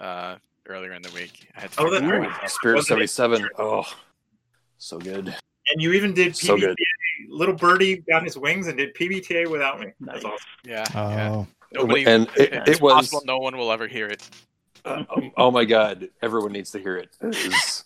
uh, 0.00 0.36
earlier 0.66 0.92
in 0.92 1.02
the 1.02 1.10
week. 1.10 1.48
I 1.56 1.60
had 1.62 1.72
to 1.72 1.80
Oh, 1.80 1.84
figure 1.84 2.00
that's 2.00 2.12
out 2.12 2.20
right. 2.20 2.30
how- 2.30 2.46
Spirit 2.46 2.74
Wasn't 2.76 3.02
it- 3.02 3.08
77. 3.08 3.48
Oh, 3.58 3.84
So 4.78 4.98
good. 4.98 5.28
And 5.28 5.80
you 5.82 5.92
even 5.92 6.12
did 6.12 6.36
So 6.36 6.56
good. 6.58 6.76
Little 7.28 7.54
birdie 7.54 7.96
got 8.08 8.22
his 8.24 8.36
wings 8.36 8.66
and 8.66 8.76
did 8.76 8.94
PBTA 8.94 9.48
without 9.50 9.80
me. 9.80 9.86
Nice. 10.00 10.14
That's 10.14 10.24
awesome. 10.24 10.46
Yeah. 10.64 10.84
yeah. 10.94 11.30
Oh, 11.30 11.46
Nobody. 11.72 12.04
and 12.06 12.28
it, 12.36 12.52
it's 12.52 12.68
it 12.70 12.80
was 12.82 12.92
possible 13.08 13.22
no 13.24 13.38
one 13.38 13.56
will 13.56 13.72
ever 13.72 13.86
hear 13.86 14.06
it. 14.06 14.28
Uh, 14.84 15.04
um, 15.16 15.32
oh 15.38 15.50
my 15.50 15.64
god, 15.64 16.08
everyone 16.20 16.52
needs 16.52 16.70
to 16.72 16.78
hear 16.78 16.96
it. 16.98 17.16
It's, 17.22 17.84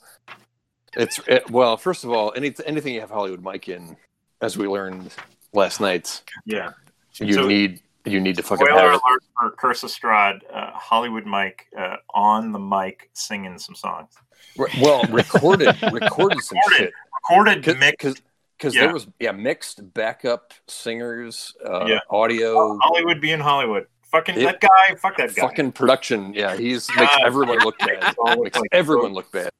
it's 0.96 1.20
it, 1.28 1.48
well, 1.50 1.76
first 1.76 2.02
of 2.04 2.10
all, 2.10 2.32
any, 2.34 2.52
anything 2.66 2.94
you 2.94 3.00
have 3.00 3.10
Hollywood 3.10 3.42
Mike 3.42 3.68
in, 3.68 3.96
as 4.40 4.58
we 4.58 4.66
learned 4.66 5.14
last 5.52 5.80
night, 5.80 6.22
Yeah. 6.44 6.72
you 7.20 7.32
So- 7.34 7.46
need 7.46 7.80
you 8.04 8.20
need 8.20 8.36
to 8.36 8.42
fucking 8.42 8.66
Spoiler 8.66 8.80
have 8.92 8.94
it. 8.94 9.00
alert 9.08 9.22
for 9.38 9.50
Curse 9.52 9.82
of 9.82 9.90
Strahd, 9.90 10.40
uh, 10.52 10.70
Hollywood 10.72 11.26
Mike 11.26 11.66
uh, 11.76 11.96
on 12.14 12.52
the 12.52 12.58
mic 12.58 13.10
singing 13.12 13.58
some 13.58 13.74
songs. 13.74 14.12
Re- 14.56 14.70
Well, 14.80 15.02
recorded 15.04 15.76
recorded 15.92 16.40
some 16.42 16.58
Recorded. 16.58 16.76
shit 16.78 16.92
Recorded 17.30 17.66
mix. 17.78 17.90
because 17.90 18.22
because 18.56 18.74
Yeah. 18.74 18.82
there 18.84 18.92
was 18.94 19.06
yeah 19.20 19.32
mixed 19.32 19.92
backup 19.94 20.52
singers, 20.66 21.54
uh, 21.64 21.84
Yeah. 21.86 21.98
audio, 22.10 22.78
Hollywood 22.82 23.20
being 23.20 23.40
Hollywood. 23.40 23.86
Fucking 24.10 24.36
It- 24.36 24.44
that 24.44 24.60
guy. 24.60 24.94
Fuck 24.96 25.16
that 25.18 25.34
guy. 25.34 25.42
fucking 25.42 25.72
production. 25.72 26.32
Yeah, 26.34 26.56
he's 26.56 26.88
makes 26.96 27.12
God. 27.14 27.22
everyone 27.26 27.58
look 27.58 27.78
bad. 27.78 28.14
Makes 28.38 28.56
like- 28.58 28.68
everyone 28.72 29.12
look 29.12 29.30
bad. 29.32 29.50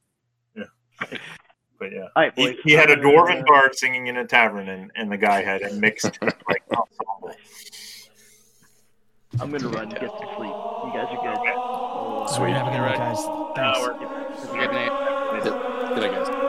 Yeah. 0.56 0.64
But 1.78 1.92
yeah. 1.92 2.00
All 2.16 2.22
right, 2.24 2.32
He, 2.34 2.46
boys. 2.46 2.56
he 2.64 2.72
had 2.72 2.88
a 2.90 2.94
I'm 2.94 3.00
dwarven 3.00 3.28
gonna- 3.34 3.42
bard 3.44 3.76
singing 3.76 4.06
in 4.08 4.16
a 4.16 4.26
tavern, 4.26 4.68
and, 4.70 4.90
and 4.96 5.12
the 5.12 5.16
guy 5.18 5.42
had 5.42 5.62
a 5.62 5.72
mixed 5.74 6.18
like 6.22 6.62
ensemble. 6.70 7.36
I'm 9.40 9.50
gonna 9.52 9.68
run. 9.68 9.84
And 9.84 9.92
get 9.92 10.10
some 10.10 10.28
sleep. 10.36 10.54
You 10.84 10.90
guys 10.94 11.08
are 11.10 11.22
good. 11.22 12.28
sweet. 12.34 12.52
Have 12.52 12.66
a 12.66 12.70
good 12.70 12.80
All 12.80 12.86
night, 12.86 12.98
right. 12.98 12.98
guys. 12.98 13.20
Thanks. 13.56 13.80
we're- 13.80 13.98
Good 14.58 14.72
night. 14.72 14.92
Good 15.94 16.02
night, 16.02 16.12
guys. 16.12 16.47